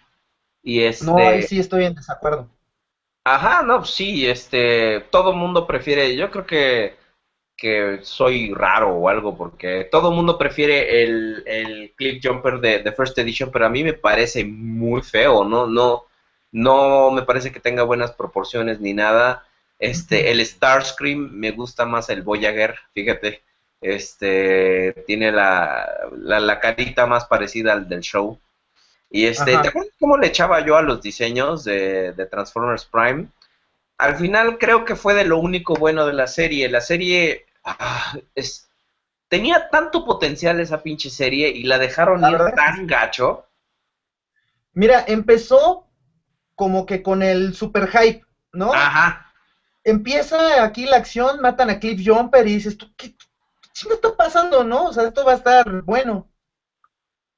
Y 0.62 0.82
este... 0.82 1.06
No, 1.06 1.18
ahí 1.18 1.44
sí 1.44 1.58
estoy 1.58 1.86
en 1.86 1.96
desacuerdo. 1.96 2.50
Ajá, 3.24 3.64
no, 3.64 3.86
sí, 3.86 4.28
este, 4.28 5.02
todo 5.10 5.32
mundo 5.32 5.66
prefiere, 5.68 6.18
yo 6.18 6.30
creo 6.32 6.46
que, 6.46 6.98
que 7.62 8.00
soy 8.02 8.52
raro 8.56 8.90
o 8.90 9.08
algo, 9.08 9.38
porque 9.38 9.88
todo 9.92 10.10
mundo 10.10 10.36
prefiere 10.36 11.04
el, 11.04 11.44
el 11.46 11.94
Cliff 11.96 12.20
Jumper 12.24 12.60
de, 12.60 12.80
de, 12.80 12.92
First 12.92 13.16
Edition, 13.20 13.52
pero 13.52 13.68
a 13.68 13.70
mí 13.70 13.84
me 13.84 13.94
parece 13.94 14.44
muy 14.44 15.04
feo, 15.04 15.44
¿no? 15.44 15.68
No, 15.68 16.06
no 16.52 17.12
me 17.12 17.22
parece 17.22 17.52
que 17.52 17.60
tenga 17.60 17.84
buenas 17.84 18.14
proporciones 18.14 18.80
ni 18.80 18.96
nada. 18.96 19.46
Este, 19.78 20.32
el 20.32 20.44
Starscream 20.44 21.30
me 21.34 21.52
gusta 21.52 21.86
más 21.86 22.10
el 22.10 22.24
Voyager, 22.24 22.80
fíjate. 22.96 23.44
Este, 23.80 24.94
tiene 25.06 25.32
la, 25.32 25.88
la, 26.18 26.60
carita 26.60 27.06
más 27.06 27.26
parecida 27.26 27.74
al 27.74 27.88
del 27.88 28.02
show. 28.02 28.40
Y 29.12 29.28
este, 29.28 29.52
¿te 29.58 29.68
acuerdas 29.68 29.94
cómo 30.00 30.18
le 30.18 30.28
echaba 30.28 30.66
yo 30.66 30.78
a 30.78 30.82
los 30.82 31.00
diseños 31.04 31.64
de, 31.64 32.28
Transformers 32.32 32.86
Prime? 32.86 33.28
Al 34.00 34.16
final 34.16 34.58
creo 34.58 34.84
que 34.84 34.96
fue 34.96 35.14
de 35.14 35.26
lo 35.26 35.38
único 35.38 35.76
bueno 35.76 36.08
de 36.08 36.14
la 36.14 36.26
serie. 36.26 36.68
La 36.70 36.82
serie 36.82 37.46
ah, 37.64 38.18
es, 38.36 38.70
tenía 39.28 39.70
tanto 39.70 40.06
potencial 40.06 40.60
esa 40.60 40.82
pinche 40.84 41.10
serie 41.10 41.50
y 41.50 41.64
la 41.64 41.78
dejaron 41.78 42.24
ir 42.30 42.38
tan 42.56 42.88
gacho. 42.88 43.48
Mira, 44.74 45.04
empezó 45.08 45.88
como 46.56 46.86
que 46.86 47.02
con 47.02 47.24
el 47.24 47.56
super 47.56 47.88
hype, 47.90 48.26
¿no? 48.54 48.74
Ajá 48.74 49.32
empieza 49.84 50.64
aquí 50.64 50.86
la 50.86 50.98
acción, 50.98 51.42
matan 51.42 51.70
a 51.70 51.80
Cliff 51.80 52.02
Jumper 52.06 52.48
y 52.48 52.56
dices, 52.56 52.78
¿qué, 52.98 53.16
qué 53.16 53.94
está 53.94 54.16
pasando, 54.16 54.64
no? 54.64 54.86
O 54.86 54.94
sea, 54.94 55.08
esto 55.08 55.26
va 55.26 55.34
a 55.34 55.36
estar 55.36 55.82
bueno. 55.84 56.30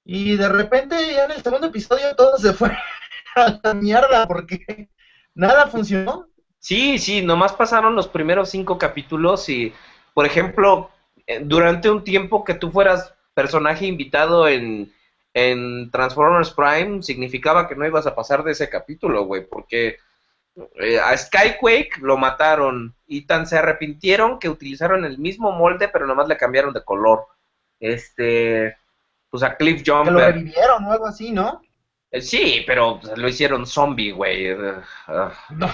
Y 0.04 0.36
de 0.36 0.50
repente 0.50 0.96
ya 1.14 1.26
en 1.26 1.32
el 1.32 1.44
segundo 1.44 1.68
episodio 1.68 2.16
todo 2.16 2.38
se 2.38 2.54
fue 2.54 2.72
a 3.36 3.60
la 3.64 3.74
mierda 3.74 4.28
porque 4.28 4.90
nada 5.34 5.68
funcionó. 5.68 6.28
Sí, 6.60 6.98
sí, 6.98 7.22
nomás 7.22 7.54
pasaron 7.54 7.96
los 7.96 8.08
primeros 8.08 8.50
cinco 8.50 8.78
capítulos 8.78 9.50
y, 9.50 9.74
por 10.14 10.26
ejemplo, 10.26 10.90
eh, 11.28 11.42
durante 11.44 11.90
un 11.90 12.04
tiempo 12.04 12.44
que 12.44 12.54
tú 12.54 12.72
fueras 12.72 13.14
personaje 13.34 13.86
invitado 13.86 14.48
en, 14.48 14.94
en 15.34 15.90
Transformers 15.92 16.52
Prime, 16.52 17.02
significaba 17.02 17.68
que 17.68 17.76
no 17.76 17.86
ibas 17.86 18.06
a 18.08 18.16
pasar 18.16 18.44
de 18.44 18.52
ese 18.52 18.70
capítulo, 18.70 19.26
güey, 19.26 19.46
porque 19.46 19.98
eh, 20.80 21.00
a 21.00 21.18
Skyquake 21.18 21.98
lo 22.00 22.18
mataron 22.18 22.96
y 23.08 23.26
tan 23.26 23.48
se 23.48 23.58
arrepintieron 23.58 24.38
que 24.38 24.50
utilizaron 24.50 25.04
el 25.06 25.18
mismo 25.18 25.52
molde, 25.52 25.88
pero 25.88 26.06
nomás 26.06 26.28
le 26.28 26.38
cambiaron 26.38 26.74
de 26.74 26.84
color. 26.84 27.26
Este, 27.80 28.78
pues 29.30 29.44
a 29.44 29.56
Cliff 29.56 29.84
Jumper. 29.86 30.14
Que 30.14 30.20
lo 30.20 30.20
revivieron 30.20 30.86
o 30.86 30.92
algo 30.92 31.08
así, 31.08 31.32
¿no? 31.32 31.62
Eh, 32.12 32.22
sí, 32.22 32.64
pero 32.68 33.00
pues, 33.00 33.18
lo 33.18 33.28
hicieron 33.28 33.66
zombie, 33.66 34.12
güey. 34.12 34.48
Eh, 34.48 34.76
ah. 35.08 35.34
No. 35.50 35.70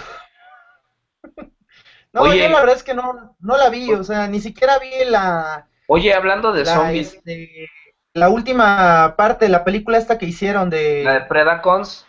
no, 2.13 2.33
yo 2.33 2.49
la 2.49 2.59
verdad 2.59 2.75
es 2.75 2.83
que 2.83 2.93
no, 2.93 3.35
no 3.39 3.57
la 3.57 3.69
vi, 3.69 3.93
o 3.93 4.03
sea, 4.03 4.27
ni 4.27 4.39
siquiera 4.39 4.79
vi 4.79 5.05
la. 5.05 5.67
Oye, 5.87 6.13
hablando 6.13 6.51
de 6.51 6.65
zombies. 6.65 7.15
Este, 7.15 7.69
la 8.13 8.29
última 8.29 9.15
parte 9.17 9.45
de 9.45 9.51
la 9.51 9.63
película 9.63 9.97
esta 9.97 10.17
que 10.17 10.25
hicieron 10.25 10.69
de. 10.69 11.03
La 11.03 11.13
de 11.13 11.21
Predacons. 11.21 12.05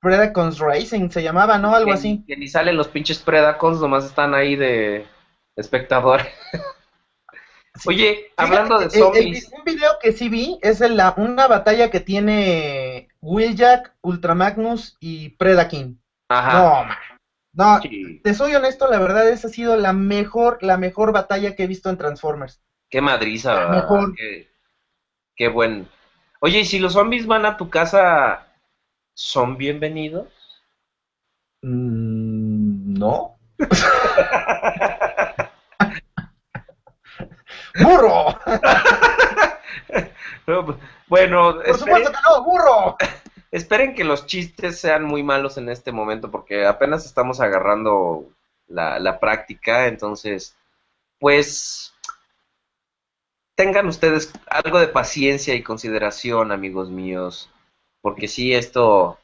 Predacons 0.00 0.58
Racing 0.58 1.10
se 1.10 1.22
llamaba, 1.22 1.58
¿no? 1.58 1.74
Algo 1.74 1.92
así. 1.92 2.24
Que 2.26 2.36
ni 2.36 2.46
salen 2.46 2.76
los 2.76 2.88
pinches 2.88 3.18
Predacons, 3.18 3.80
nomás 3.80 4.04
están 4.04 4.34
ahí 4.34 4.54
de 4.54 5.06
espectador. 5.56 6.22
Oye, 7.86 8.32
hablando 8.36 8.78
de 8.78 8.90
zombies. 8.90 9.50
un 9.52 9.64
video 9.64 9.98
que 10.00 10.12
sí 10.12 10.28
vi 10.28 10.58
es 10.62 10.80
la, 10.80 11.14
una 11.16 11.46
batalla 11.46 11.90
que 11.90 12.00
tiene 12.00 13.08
Wheeljack, 13.20 13.94
Ultramagnus 14.00 14.96
y 15.00 15.30
Predaking. 15.30 16.00
Ajá. 16.28 16.58
No, 16.58 16.88
no 17.58 17.80
te 18.22 18.34
soy 18.34 18.54
honesto, 18.54 18.88
la 18.88 19.00
verdad 19.00 19.28
esa 19.28 19.48
ha 19.48 19.50
sido 19.50 19.76
la 19.76 19.92
mejor, 19.92 20.58
la 20.62 20.76
mejor 20.76 21.12
batalla 21.12 21.56
que 21.56 21.64
he 21.64 21.66
visto 21.66 21.90
en 21.90 21.98
Transformers. 21.98 22.62
Qué 22.88 23.00
madriza, 23.00 23.54
¿verdad? 23.54 23.88
Qué, 24.16 24.48
qué 25.34 25.48
buen. 25.48 25.88
Oye, 26.40 26.60
¿y 26.60 26.64
si 26.64 26.78
los 26.78 26.92
zombies 26.92 27.26
van 27.26 27.44
a 27.46 27.56
tu 27.56 27.68
casa 27.68 28.46
son 29.12 29.56
bienvenidos? 29.56 30.28
Mm, 31.62 32.96
no. 32.96 33.40
¡Burro! 37.82 38.38
bueno, 41.08 41.56
por 41.66 41.78
supuesto 41.78 42.12
que 42.12 42.18
no, 42.24 42.44
burro. 42.44 42.96
Esperen 43.50 43.94
que 43.94 44.04
los 44.04 44.26
chistes 44.26 44.80
sean 44.80 45.04
muy 45.04 45.22
malos 45.22 45.58
en 45.58 45.68
este 45.68 45.92
momento 45.92 46.30
porque 46.30 46.66
apenas 46.66 47.06
estamos 47.06 47.40
agarrando 47.40 48.28
la, 48.66 48.98
la 48.98 49.20
práctica, 49.20 49.86
entonces, 49.86 50.56
pues 51.18 51.94
tengan 53.54 53.86
ustedes 53.86 54.32
algo 54.46 54.78
de 54.78 54.88
paciencia 54.88 55.54
y 55.54 55.62
consideración, 55.62 56.52
amigos 56.52 56.90
míos 56.90 57.50
porque 58.00 58.28
sí, 58.28 58.54
esto, 58.54 59.18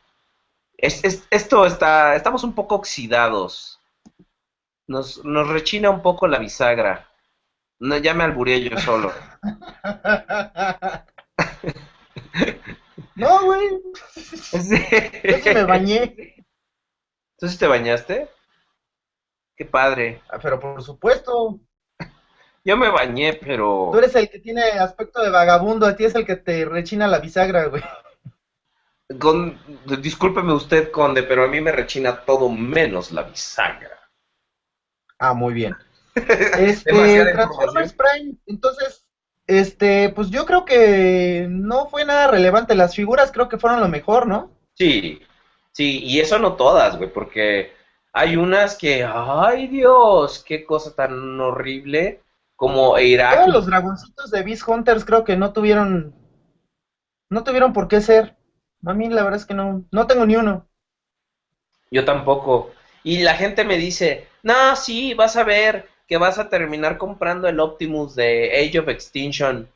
es, 0.76 1.26
esto 1.30 1.66
está, 1.66 2.16
estamos 2.16 2.44
un 2.44 2.54
poco 2.54 2.76
oxidados. 2.76 3.80
Nos, 4.86 5.24
nos 5.24 5.48
rechina 5.48 5.90
un 5.90 6.02
poco 6.02 6.26
la 6.26 6.38
bisagra. 6.38 7.08
Ya 7.80 8.14
me 8.14 8.24
alburé 8.24 8.62
yo 8.62 8.76
solo. 8.78 9.12
no, 13.16 13.44
güey. 13.44 13.68
Yo 15.44 15.54
me 15.54 15.64
bañé. 15.64 16.34
¿Entonces 17.36 17.58
te 17.58 17.66
bañaste? 17.66 18.28
Qué 19.56 19.64
padre. 19.64 20.22
Ah, 20.28 20.38
pero 20.42 20.58
por 20.58 20.82
supuesto. 20.82 21.60
Yo 22.64 22.76
me 22.78 22.88
bañé, 22.88 23.34
pero... 23.34 23.90
Tú 23.92 23.98
eres 23.98 24.14
el 24.14 24.30
que 24.30 24.38
tiene 24.38 24.62
aspecto 24.62 25.22
de 25.22 25.28
vagabundo, 25.28 25.86
a 25.86 25.94
ti 25.94 26.04
es 26.06 26.14
el 26.14 26.24
que 26.24 26.36
te 26.36 26.64
rechina 26.64 27.06
la 27.06 27.18
bisagra, 27.18 27.66
güey. 27.66 27.82
Con, 29.20 29.60
discúlpeme 30.00 30.54
usted, 30.54 30.90
conde, 30.90 31.24
pero 31.24 31.44
a 31.44 31.48
mí 31.48 31.60
me 31.60 31.72
rechina 31.72 32.24
todo 32.24 32.48
menos 32.48 33.12
la 33.12 33.24
bisagra. 33.24 34.10
Ah, 35.18 35.34
muy 35.34 35.52
bien. 35.52 35.76
Este, 36.58 36.92
Transformers 37.32 37.92
Prime, 37.92 38.36
entonces, 38.46 39.03
Este, 39.46 40.08
pues 40.08 40.30
yo 40.30 40.46
creo 40.46 40.64
que 40.64 41.46
no 41.50 41.86
fue 41.86 42.04
nada 42.04 42.28
relevante. 42.28 42.74
Las 42.74 42.94
figuras 42.94 43.30
creo 43.30 43.48
que 43.48 43.58
fueron 43.58 43.80
lo 43.80 43.88
mejor, 43.88 44.26
¿no? 44.26 44.50
Sí, 44.74 45.20
sí, 45.72 46.00
y 46.02 46.20
eso 46.20 46.38
no 46.38 46.54
todas, 46.54 46.96
güey, 46.96 47.12
porque 47.12 47.72
hay 48.12 48.36
unas 48.36 48.76
que, 48.76 49.04
ay 49.04 49.66
Dios, 49.68 50.42
qué 50.46 50.64
cosa 50.64 50.94
tan 50.94 51.40
horrible, 51.40 52.22
como 52.56 52.98
Irak. 52.98 53.36
Todos 53.36 53.52
los 53.52 53.66
dragoncitos 53.66 54.30
de 54.30 54.42
Beast 54.42 54.66
Hunters 54.66 55.04
creo 55.04 55.24
que 55.24 55.36
no 55.36 55.52
tuvieron, 55.52 56.14
no 57.28 57.44
tuvieron 57.44 57.72
por 57.72 57.88
qué 57.88 58.00
ser. 58.00 58.36
A 58.86 58.94
mí 58.94 59.08
la 59.08 59.24
verdad 59.24 59.40
es 59.40 59.46
que 59.46 59.54
no, 59.54 59.84
no 59.90 60.06
tengo 60.06 60.26
ni 60.26 60.36
uno. 60.36 60.66
Yo 61.90 62.04
tampoco. 62.04 62.72
Y 63.02 63.22
la 63.22 63.34
gente 63.34 63.64
me 63.64 63.76
dice, 63.76 64.28
no, 64.42 64.74
sí, 64.76 65.14
vas 65.14 65.36
a 65.36 65.44
ver 65.44 65.88
que 66.06 66.16
vas 66.16 66.38
a 66.38 66.48
terminar 66.48 66.98
comprando 66.98 67.48
el 67.48 67.60
Optimus 67.60 68.14
de 68.14 68.52
Age 68.52 68.78
of 68.78 68.88
Extinction. 68.88 69.68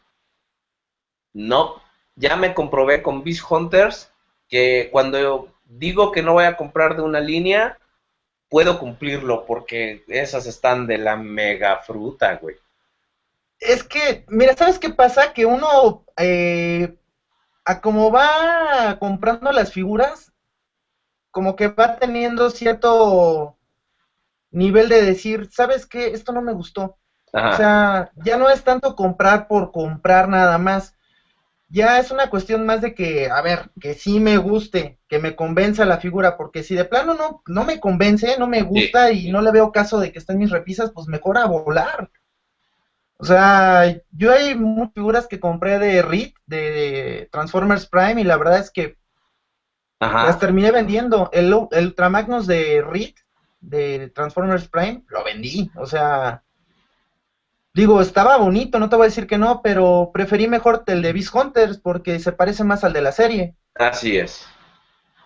No, 1.32 1.82
ya 2.16 2.36
me 2.36 2.54
comprobé 2.54 3.02
con 3.02 3.22
Beast 3.22 3.44
Hunters 3.48 4.10
que 4.48 4.88
cuando 4.90 5.48
digo 5.64 6.12
que 6.12 6.22
no 6.22 6.34
voy 6.34 6.44
a 6.44 6.56
comprar 6.56 6.96
de 6.96 7.02
una 7.02 7.20
línea, 7.20 7.78
puedo 8.48 8.78
cumplirlo 8.78 9.44
porque 9.46 10.04
esas 10.08 10.46
están 10.46 10.86
de 10.86 10.98
la 10.98 11.16
mega 11.16 11.78
fruta, 11.78 12.36
güey. 12.36 12.56
Es 13.60 13.82
que, 13.82 14.24
mira, 14.28 14.54
¿sabes 14.56 14.78
qué 14.78 14.90
pasa? 14.90 15.32
Que 15.32 15.44
uno, 15.44 16.04
eh, 16.16 16.96
a 17.64 17.80
como 17.80 18.10
va 18.10 18.98
comprando 18.98 19.52
las 19.52 19.72
figuras, 19.72 20.32
como 21.30 21.56
que 21.56 21.68
va 21.68 21.96
teniendo 21.96 22.50
cierto 22.50 23.57
nivel 24.58 24.88
de 24.88 25.02
decir, 25.02 25.48
¿sabes 25.50 25.86
qué? 25.86 26.08
Esto 26.08 26.32
no 26.32 26.42
me 26.42 26.52
gustó. 26.52 26.98
O 27.32 27.52
sea, 27.52 28.10
ya 28.24 28.36
no 28.38 28.48
es 28.48 28.64
tanto 28.64 28.96
comprar 28.96 29.48
por 29.48 29.70
comprar 29.70 30.28
nada 30.28 30.56
más 30.58 30.94
ya 31.68 31.98
es 31.98 32.10
una 32.10 32.30
cuestión 32.30 32.64
más 32.64 32.80
de 32.80 32.94
que, 32.94 33.28
a 33.30 33.42
ver, 33.42 33.70
que 33.80 33.94
sí 33.94 34.20
me 34.20 34.38
guste, 34.38 34.98
que 35.06 35.18
me 35.18 35.36
convenza 35.36 35.84
la 35.84 35.98
figura, 35.98 36.36
porque 36.36 36.62
si 36.62 36.74
de 36.74 36.86
plano 36.86 37.14
no, 37.14 37.42
no 37.46 37.64
me 37.64 37.78
convence, 37.78 38.38
no 38.38 38.46
me 38.46 38.62
gusta 38.62 39.12
y 39.12 39.30
no 39.30 39.42
le 39.42 39.50
veo 39.50 39.70
caso 39.70 40.00
de 40.00 40.10
que 40.10 40.18
estén 40.18 40.38
mis 40.38 40.50
repisas, 40.50 40.90
pues 40.92 41.08
mejor 41.08 41.36
a 41.36 41.46
volar. 41.46 42.10
O 43.18 43.24
sea, 43.24 44.00
yo 44.12 44.32
hay 44.32 44.54
muchas 44.54 44.94
figuras 44.94 45.26
que 45.26 45.40
compré 45.40 45.78
de 45.78 46.02
RIT, 46.02 46.34
de 46.46 47.28
Transformers 47.32 47.86
Prime, 47.86 48.20
y 48.20 48.24
la 48.24 48.38
verdad 48.38 48.58
es 48.58 48.70
que 48.70 48.96
las 50.00 50.38
terminé 50.38 50.70
vendiendo. 50.70 51.28
El, 51.32 51.52
el 51.72 51.86
Ultramagnus 51.86 52.46
de 52.46 52.82
RIT, 52.82 53.18
de 53.60 54.08
Transformers 54.10 54.68
Prime, 54.68 55.04
lo 55.08 55.24
vendí. 55.24 55.70
O 55.76 55.86
sea, 55.86 56.42
Digo, 57.78 58.00
estaba 58.00 58.36
bonito, 58.38 58.80
no 58.80 58.88
te 58.88 58.96
voy 58.96 59.04
a 59.04 59.08
decir 59.08 59.28
que 59.28 59.38
no, 59.38 59.62
pero 59.62 60.10
preferí 60.12 60.48
mejor 60.48 60.82
el 60.88 61.00
de 61.00 61.12
Beast 61.12 61.32
Hunters 61.32 61.78
porque 61.78 62.18
se 62.18 62.32
parece 62.32 62.64
más 62.64 62.82
al 62.82 62.92
de 62.92 63.02
la 63.02 63.12
serie. 63.12 63.54
Así 63.76 64.18
es. 64.18 64.48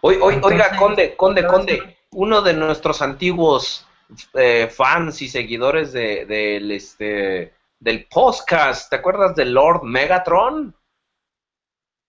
oiga, 0.02 0.76
Conde, 0.76 1.16
Conde, 1.16 1.46
Conde, 1.46 1.96
uno 2.10 2.42
de 2.42 2.52
nuestros 2.52 3.00
antiguos 3.00 3.86
eh, 4.34 4.68
fans 4.70 5.22
y 5.22 5.28
seguidores 5.28 5.94
de, 5.94 6.26
del, 6.26 6.72
este, 6.72 7.54
del 7.80 8.06
podcast, 8.06 8.90
¿te 8.90 8.96
acuerdas 8.96 9.34
de 9.34 9.46
Lord 9.46 9.84
Megatron? 9.84 10.76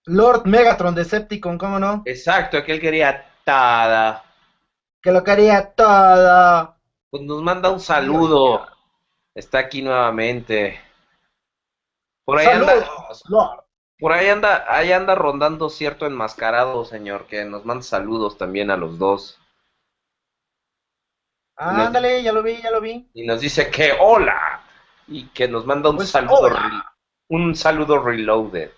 Lord 0.04 0.46
Megatron 0.46 0.94
Decepticon, 0.94 1.56
¿cómo 1.56 1.78
no? 1.78 2.02
Exacto, 2.04 2.62
que 2.62 2.72
él 2.72 2.80
quería 2.80 3.32
tada. 3.44 4.22
Que 5.04 5.12
lo 5.12 5.22
quería 5.22 5.70
todo. 5.74 6.74
Pues 7.10 7.22
nos 7.24 7.42
manda 7.42 7.70
un 7.70 7.78
saludo. 7.78 8.66
Está 9.34 9.58
aquí 9.58 9.82
nuevamente. 9.82 10.80
Por 12.24 12.38
ahí 12.38 12.46
anda. 12.46 12.88
Por 13.98 14.12
ahí 14.12 14.30
anda, 14.30 14.64
ahí 14.66 14.92
anda 14.92 15.14
rondando 15.14 15.68
cierto 15.68 16.06
enmascarado, 16.06 16.86
señor, 16.86 17.26
que 17.26 17.44
nos 17.44 17.66
manda 17.66 17.82
saludos 17.82 18.38
también 18.38 18.70
a 18.70 18.78
los 18.78 18.98
dos. 18.98 19.38
ándale, 21.56 22.22
ya 22.22 22.32
lo 22.32 22.42
vi, 22.42 22.62
ya 22.62 22.70
lo 22.70 22.80
vi. 22.80 23.06
Y 23.12 23.26
nos 23.26 23.42
dice 23.42 23.70
que 23.70 23.92
hola. 24.00 24.62
Y 25.06 25.26
que 25.28 25.46
nos 25.48 25.66
manda 25.66 25.90
un 25.90 25.96
pues, 25.96 26.08
saludo. 26.08 26.48
Un 27.28 27.54
saludo 27.54 28.02
reloaded. 28.02 28.70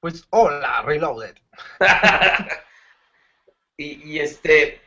Pues 0.00 0.26
hola, 0.30 0.82
reloaded. 0.82 1.36
y, 3.76 4.12
y 4.12 4.18
este, 4.18 4.82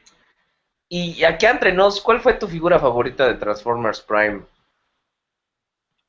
y 0.94 1.24
aquí 1.24 1.46
entre 1.46 1.72
nos, 1.72 2.02
¿cuál 2.02 2.20
fue 2.20 2.34
tu 2.34 2.50
figura 2.50 2.78
favorita 2.78 3.26
de 3.26 3.36
Transformers 3.36 4.02
Prime? 4.02 4.42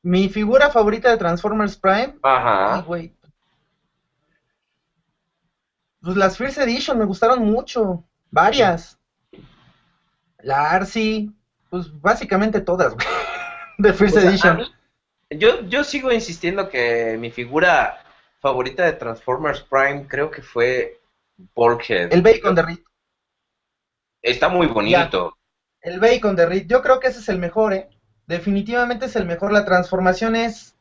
Mi 0.02 0.28
figura 0.28 0.70
favorita 0.70 1.08
de 1.08 1.16
Transformers 1.16 1.76
Prime. 1.76 2.16
Ajá. 2.20 2.74
Ay, 2.74 2.82
güey. 2.82 3.12
Pues 6.00 6.16
las 6.16 6.36
First 6.36 6.58
Edition 6.58 6.98
me 6.98 7.04
gustaron 7.04 7.44
mucho. 7.44 8.02
Varias. 8.32 8.98
La 10.38 10.72
Arcee. 10.72 11.30
Pues 11.70 12.00
básicamente 12.00 12.60
todas, 12.60 12.92
güey. 12.92 13.06
De 13.78 13.92
First 13.92 14.16
Edition. 14.16 14.66
yo, 15.30 15.60
yo 15.60 15.84
sigo 15.84 16.10
insistiendo 16.10 16.68
que 16.68 17.16
mi 17.20 17.30
figura 17.30 18.04
favorita 18.40 18.84
de 18.84 18.94
Transformers 18.94 19.60
Prime 19.60 20.08
creo 20.08 20.28
que 20.28 20.42
fue 20.42 21.00
Bulkhead. 21.54 22.12
El 22.12 22.22
Bacon 22.22 22.56
de 22.56 22.62
Rick. 22.62 22.91
Está 24.22 24.48
muy 24.48 24.68
bonito. 24.68 25.36
El 25.80 25.98
bacon 25.98 26.36
de 26.36 26.46
Reed, 26.46 26.66
yo 26.66 26.80
creo 26.80 27.00
que 27.00 27.08
ese 27.08 27.18
es 27.18 27.28
el 27.28 27.38
mejor, 27.38 27.74
¿eh? 27.74 27.90
Definitivamente 28.26 29.06
es 29.06 29.16
el 29.16 29.26
mejor. 29.26 29.52
La 29.52 29.64
transformación 29.64 30.36
es 30.36 30.76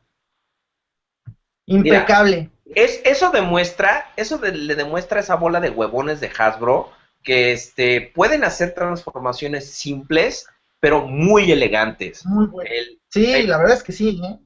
impecable. 1.66 2.50
es, 2.66 3.00
eso 3.04 3.30
demuestra, 3.30 4.12
eso 4.16 4.40
le 4.40 4.74
demuestra 4.76 5.20
esa 5.20 5.34
bola 5.34 5.60
de 5.60 5.70
huevones 5.70 6.20
de 6.20 6.30
Hasbro 6.36 6.92
que 7.22 7.52
este, 7.52 8.12
pueden 8.14 8.44
hacer 8.44 8.74
transformaciones 8.74 9.70
simples, 9.70 10.46
pero 10.80 11.06
muy 11.06 11.50
elegantes. 11.50 12.24
Muy 12.26 12.46
bueno. 12.46 12.70
sí, 13.08 13.42
la 13.42 13.58
verdad 13.58 13.76
es 13.76 13.82
que 13.82 13.92
sí, 13.92 14.20
¿eh? 14.24 14.38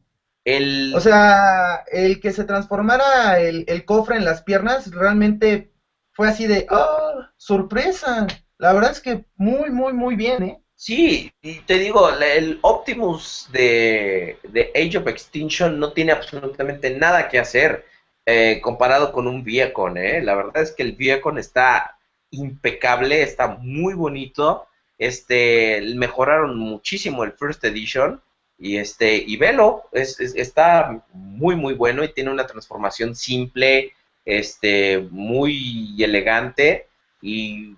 El... 0.45 0.95
O 0.95 1.01
sea, 1.01 1.85
el 1.91 2.21
que 2.21 2.33
se 2.33 2.45
transformara 2.45 3.41
el, 3.41 3.65
el, 3.67 3.85
cofre 3.85 4.17
en 4.17 4.25
las 4.25 4.43
piernas 4.43 4.91
realmente 4.93 5.73
fue 6.13 6.29
así 6.29 6.47
de, 6.47 6.67
¡oh, 6.71 7.25
sorpresa! 7.37 8.27
La 8.59 8.73
verdad 8.73 8.93
es 8.93 9.01
que 9.01 9.25
muy, 9.37 9.71
muy, 9.71 9.93
muy 9.93 10.17
bien, 10.17 10.43
¿eh? 10.43 10.61
Sí, 10.75 11.33
y 11.41 11.61
te 11.61 11.79
digo, 11.79 12.11
el 12.11 12.59
Optimus 12.63 13.49
de, 13.51 14.39
Age 14.75 14.99
of 14.99 15.07
Extinction 15.07 15.79
no 15.79 15.93
tiene 15.93 16.13
absolutamente 16.13 16.91
nada 16.91 17.29
que 17.29 17.39
hacer 17.39 17.87
eh, 18.27 18.61
comparado 18.63 19.13
con 19.13 19.27
un 19.27 19.43
Viacon, 19.43 19.97
¿eh? 19.97 20.21
La 20.23 20.35
verdad 20.35 20.63
es 20.63 20.73
que 20.73 20.83
el 20.83 20.93
Viacon 20.93 21.39
está 21.39 21.99
impecable, 22.31 23.23
está 23.23 23.49
muy 23.49 23.95
bonito. 23.95 24.67
Este, 24.99 25.83
mejoraron 25.95 26.59
muchísimo 26.59 27.25
el 27.25 27.33
First 27.33 27.65
Edition 27.65 28.21
y 28.59 28.79
este, 28.79 29.17
y 29.17 29.37
velo, 29.37 29.85
es, 29.93 30.19
está 30.21 31.05
muy, 31.13 31.57
muy 31.57 31.75
bueno 31.75 32.03
y 32.05 32.13
tiene 32.13 32.31
una 32.31 32.47
transformación 32.47 33.15
simple, 33.15 33.93
este, 34.25 34.99
muy 35.11 36.03
elegante 36.03 36.89
y 37.21 37.77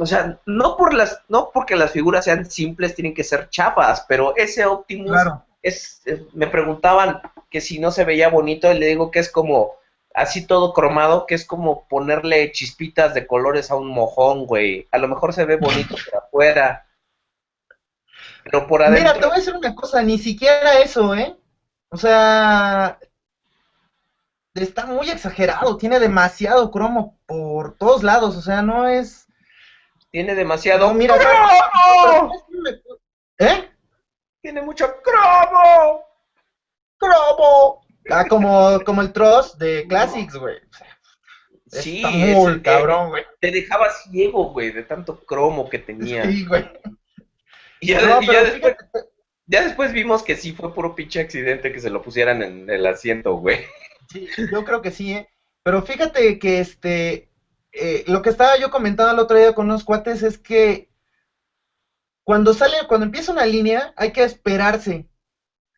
o 0.00 0.06
sea, 0.06 0.38
no 0.46 0.76
por 0.76 0.94
las, 0.94 1.22
no 1.28 1.50
porque 1.52 1.76
las 1.76 1.90
figuras 1.90 2.24
sean 2.24 2.50
simples 2.50 2.94
tienen 2.94 3.14
que 3.14 3.24
ser 3.24 3.50
chapas, 3.50 4.04
pero 4.08 4.34
ese 4.36 4.64
Optimus 4.64 5.18
es, 5.62 6.02
me 6.32 6.46
preguntaban 6.46 7.20
que 7.50 7.60
si 7.60 7.78
no 7.78 7.90
se 7.90 8.04
veía 8.04 8.28
bonito, 8.28 8.72
y 8.72 8.78
le 8.78 8.86
digo 8.86 9.10
que 9.10 9.18
es 9.18 9.30
como 9.30 9.74
así 10.14 10.46
todo 10.46 10.72
cromado, 10.72 11.26
que 11.26 11.34
es 11.34 11.44
como 11.44 11.86
ponerle 11.86 12.50
chispitas 12.52 13.12
de 13.12 13.26
colores 13.26 13.70
a 13.70 13.76
un 13.76 13.88
mojón, 13.88 14.46
güey. 14.46 14.88
A 14.90 14.98
lo 14.98 15.08
mejor 15.08 15.32
se 15.34 15.44
ve 15.44 15.56
bonito 15.56 15.94
por 15.94 16.22
afuera. 16.22 16.86
Pero 18.44 18.66
por 18.66 18.82
adentro. 18.82 19.02
Mira, 19.02 19.20
te 19.20 19.26
voy 19.26 19.34
a 19.34 19.38
decir 19.38 19.54
una 19.54 19.74
cosa, 19.74 20.02
ni 20.02 20.18
siquiera 20.18 20.80
eso, 20.80 21.14
¿eh? 21.14 21.36
O 21.90 21.96
sea, 21.96 22.98
está 24.54 24.86
muy 24.86 25.10
exagerado, 25.10 25.76
tiene 25.76 25.98
demasiado 25.98 26.70
cromo 26.70 27.18
por 27.26 27.76
todos 27.76 28.02
lados, 28.02 28.36
o 28.36 28.42
sea, 28.42 28.62
no 28.62 28.88
es 28.88 29.26
tiene 30.10 30.34
demasiado 30.34 30.92
mira, 30.92 31.16
¿Eh? 33.38 33.70
Tiene 34.42 34.62
mucho 34.62 34.86
cromo. 35.02 36.04
Cromo. 36.98 37.86
Ah, 38.10 38.24
como, 38.28 38.80
como 38.84 39.02
el 39.02 39.12
Tross 39.12 39.58
de 39.58 39.86
Classics, 39.88 40.36
güey. 40.36 40.56
Sí, 41.66 42.02
muy 42.04 42.60
cabrón, 42.62 43.10
güey. 43.10 43.24
Te 43.40 43.50
dejaba 43.50 43.90
ciego, 43.90 44.50
güey, 44.52 44.72
de 44.72 44.82
tanto 44.82 45.24
cromo 45.24 45.68
que 45.68 45.78
tenía. 45.78 46.24
Sí, 46.24 46.44
güey. 46.44 46.68
Y 47.80 47.88
ya, 47.88 48.00
después, 48.42 48.76
ya 49.46 49.62
después 49.62 49.92
vimos 49.92 50.22
que 50.22 50.36
sí 50.36 50.52
fue 50.52 50.74
puro 50.74 50.94
pinche 50.94 51.20
accidente 51.20 51.72
que 51.72 51.80
se 51.80 51.90
lo 51.90 52.02
pusieran 52.02 52.42
en 52.42 52.68
el 52.68 52.84
asiento, 52.86 53.34
güey. 53.34 53.60
Sí, 54.10 54.28
yo 54.50 54.64
creo 54.64 54.82
que 54.82 54.90
sí, 54.90 55.12
¿eh? 55.12 55.28
Pero 55.62 55.82
fíjate 55.82 56.38
que 56.38 56.60
este, 56.60 57.29
eh, 57.72 58.04
lo 58.06 58.22
que 58.22 58.30
estaba 58.30 58.56
yo 58.58 58.70
comentando 58.70 59.12
el 59.12 59.18
otro 59.18 59.36
día 59.36 59.54
con 59.54 59.66
unos 59.66 59.84
cuates 59.84 60.22
es 60.22 60.38
que 60.38 60.90
cuando 62.24 62.52
sale, 62.52 62.76
cuando 62.88 63.06
empieza 63.06 63.32
una 63.32 63.46
línea, 63.46 63.92
hay 63.96 64.12
que 64.12 64.22
esperarse 64.22 65.10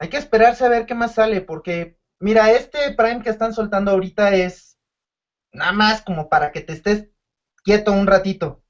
hay 0.02 0.08
que 0.08 0.16
esperarse 0.16 0.66
a 0.66 0.68
ver 0.68 0.84
qué 0.84 0.96
más 0.96 1.14
sale, 1.14 1.42
porque 1.42 1.96
mira, 2.18 2.50
este 2.50 2.90
Prime 2.90 3.22
que 3.22 3.30
están 3.30 3.54
soltando 3.54 3.92
ahorita 3.92 4.34
es 4.34 4.76
nada 5.52 5.70
más 5.70 6.02
como 6.02 6.28
para 6.28 6.50
que 6.50 6.60
te 6.60 6.72
estés 6.72 7.06
quieto 7.62 7.92
un 7.92 8.08
ratito. 8.08 8.64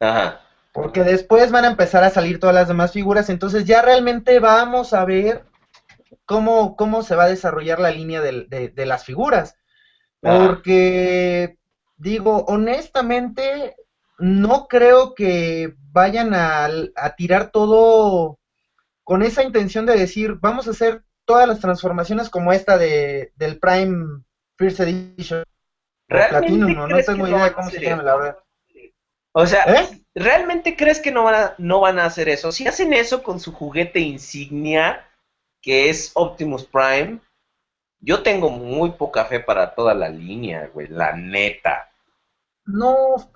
Ajá. 0.00 0.40
Porque 0.72 1.04
después 1.04 1.52
van 1.52 1.64
a 1.64 1.68
empezar 1.68 2.02
a 2.02 2.10
salir 2.10 2.40
todas 2.40 2.56
las 2.56 2.66
demás 2.66 2.90
figuras, 2.90 3.30
entonces 3.30 3.66
ya 3.66 3.82
realmente 3.82 4.40
vamos 4.40 4.94
a 4.94 5.04
ver 5.04 5.44
cómo, 6.24 6.74
cómo 6.74 7.04
se 7.04 7.14
va 7.14 7.24
a 7.24 7.28
desarrollar 7.28 7.78
la 7.78 7.92
línea 7.92 8.20
de, 8.20 8.72
las 8.84 9.04
figuras. 9.04 9.54
Porque, 10.18 11.56
digo, 12.02 12.44
honestamente, 12.48 13.76
no 14.18 14.66
creo 14.66 15.14
que 15.14 15.74
vayan 15.92 16.34
a, 16.34 16.68
a 16.96 17.16
tirar 17.16 17.50
todo 17.50 18.38
con 19.04 19.22
esa 19.22 19.42
intención 19.42 19.86
de 19.86 19.96
decir, 19.96 20.34
vamos 20.40 20.66
a 20.66 20.70
hacer 20.70 21.02
todas 21.24 21.48
las 21.48 21.60
transformaciones 21.60 22.28
como 22.28 22.52
esta 22.52 22.78
de, 22.78 23.32
del 23.36 23.58
Prime 23.58 24.22
First 24.56 24.80
Edition. 24.80 25.44
Platinum, 26.08 26.88
no, 26.88 26.98
tengo 26.98 27.26
idea 27.26 27.44
de 27.44 27.52
cómo 27.52 27.70
se 27.70 27.80
llama, 27.80 28.02
la 28.02 28.16
verdad. 28.16 28.38
O 29.32 29.46
sea, 29.46 29.64
¿Eh? 29.64 30.04
¿realmente 30.14 30.76
crees 30.76 31.00
que 31.00 31.10
no 31.10 31.24
van, 31.24 31.34
a, 31.34 31.54
no 31.56 31.80
van 31.80 31.98
a 31.98 32.04
hacer 32.04 32.28
eso? 32.28 32.52
Si 32.52 32.66
hacen 32.66 32.92
eso 32.92 33.22
con 33.22 33.40
su 33.40 33.52
juguete 33.52 34.00
insignia, 34.00 35.08
que 35.62 35.88
es 35.88 36.10
Optimus 36.14 36.64
Prime, 36.64 37.20
yo 38.00 38.22
tengo 38.22 38.50
muy 38.50 38.90
poca 38.90 39.24
fe 39.24 39.40
para 39.40 39.74
toda 39.74 39.94
la 39.94 40.10
línea, 40.10 40.68
güey, 40.74 40.88
la 40.88 41.14
neta. 41.14 41.91
No, 42.64 43.30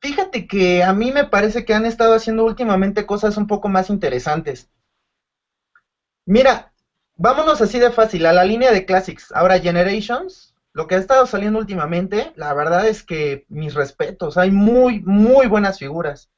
fíjate 0.00 0.46
que 0.46 0.82
a 0.82 0.92
mí 0.92 1.12
me 1.12 1.24
parece 1.24 1.64
que 1.64 1.74
han 1.74 1.86
estado 1.86 2.14
haciendo 2.14 2.44
últimamente 2.44 3.06
cosas 3.06 3.36
un 3.36 3.46
poco 3.46 3.68
más 3.68 3.90
interesantes. 3.90 4.70
Mira, 6.26 6.72
vámonos 7.16 7.60
así 7.60 7.78
de 7.78 7.90
fácil 7.90 8.26
a 8.26 8.32
la 8.32 8.44
línea 8.44 8.72
de 8.72 8.86
Classics. 8.86 9.32
Ahora, 9.32 9.58
Generations, 9.58 10.54
lo 10.72 10.86
que 10.86 10.94
ha 10.94 10.98
estado 10.98 11.26
saliendo 11.26 11.58
últimamente, 11.58 12.32
la 12.36 12.52
verdad 12.54 12.86
es 12.86 13.02
que 13.02 13.44
mis 13.48 13.74
respetos, 13.74 14.36
hay 14.38 14.50
muy, 14.50 15.00
muy 15.00 15.46
buenas 15.46 15.78
figuras. 15.78 16.30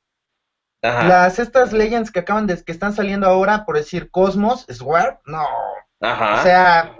Las 0.82 1.40
estas 1.40 1.72
Legends 1.72 2.12
que 2.12 2.20
acaban 2.20 2.46
de, 2.46 2.62
que 2.62 2.70
están 2.70 2.92
saliendo 2.92 3.26
ahora, 3.26 3.64
por 3.64 3.76
decir 3.76 4.08
Cosmos, 4.10 4.66
Sword, 4.68 5.16
no. 5.24 5.44
Ajá. 6.00 6.38
O 6.38 6.42
sea, 6.44 6.96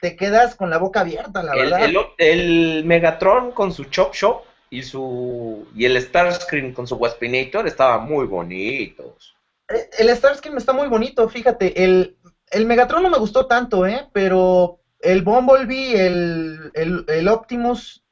te 0.00 0.16
quedas 0.16 0.54
con 0.54 0.70
la 0.70 0.78
boca 0.78 1.00
abierta, 1.00 1.42
la 1.42 1.54
verdad. 1.54 1.80
El, 2.16 2.84
Megatron 2.86 3.52
con 3.52 3.72
su 3.72 3.84
Chop 3.84 4.14
Shop 4.14 4.44
y 4.70 4.82
su 4.82 5.66
y 5.74 5.84
el 5.84 6.00
Starscream 6.00 6.72
con 6.72 6.86
su 6.86 6.96
Waspinator 6.96 7.66
estaban 7.66 8.06
muy 8.06 8.26
bonitos. 8.26 9.34
Eh, 9.68 9.88
el 9.98 10.14
Starscream 10.16 10.58
está 10.58 10.72
muy 10.72 10.88
bonito, 10.88 11.28
fíjate, 11.28 11.84
el, 11.84 12.16
el 12.50 12.66
Megatron 12.66 13.02
no 13.02 13.10
me 13.10 13.18
gustó 13.18 13.46
tanto, 13.46 13.86
¿eh? 13.86 14.08
Pero 14.12 14.80
el 15.00 15.22
Bumblebee, 15.22 16.06
el, 16.06 16.70
el, 16.74 17.28
Optimus 17.28 18.02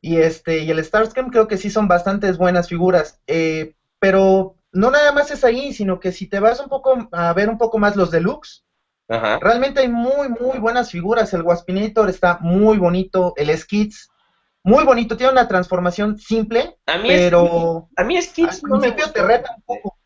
y 0.00 0.18
este 0.18 0.58
y 0.58 0.70
el 0.70 0.84
Starscream 0.84 1.30
creo 1.30 1.46
que 1.46 1.56
sí 1.56 1.70
son 1.70 1.88
bastantes 1.88 2.38
buenas 2.38 2.68
figuras. 2.68 3.20
Eh, 3.26 3.74
pero 3.98 4.56
no 4.72 4.90
nada 4.90 5.12
más 5.12 5.30
es 5.30 5.44
ahí, 5.44 5.72
sino 5.72 6.00
que 6.00 6.12
si 6.12 6.26
te 6.26 6.40
vas 6.40 6.60
un 6.60 6.68
poco 6.68 7.08
a 7.12 7.32
ver 7.32 7.48
un 7.48 7.58
poco 7.58 7.78
más 7.78 7.96
los 7.96 8.10
deluxe, 8.10 8.64
realmente 9.08 9.80
hay 9.80 9.88
muy, 9.88 10.28
muy 10.28 10.58
buenas 10.58 10.90
figuras. 10.90 11.32
El 11.34 11.42
Waspinator 11.42 12.08
está 12.08 12.38
muy 12.40 12.78
bonito, 12.78 13.34
el 13.36 13.56
Skids, 13.56 14.09
muy 14.62 14.84
bonito, 14.84 15.16
tiene 15.16 15.32
una 15.32 15.48
transformación 15.48 16.18
simple, 16.18 16.76
a 16.86 16.98
mí 16.98 17.08
pero 17.08 17.88
a 17.96 18.04
mí 18.04 18.20
Skids 18.20 18.62
no 18.62 18.78
me 18.78 18.90
gustó. 18.90 19.12
te 19.12 19.22
reta 19.22 19.54
un 19.56 19.62
poco. 19.62 19.96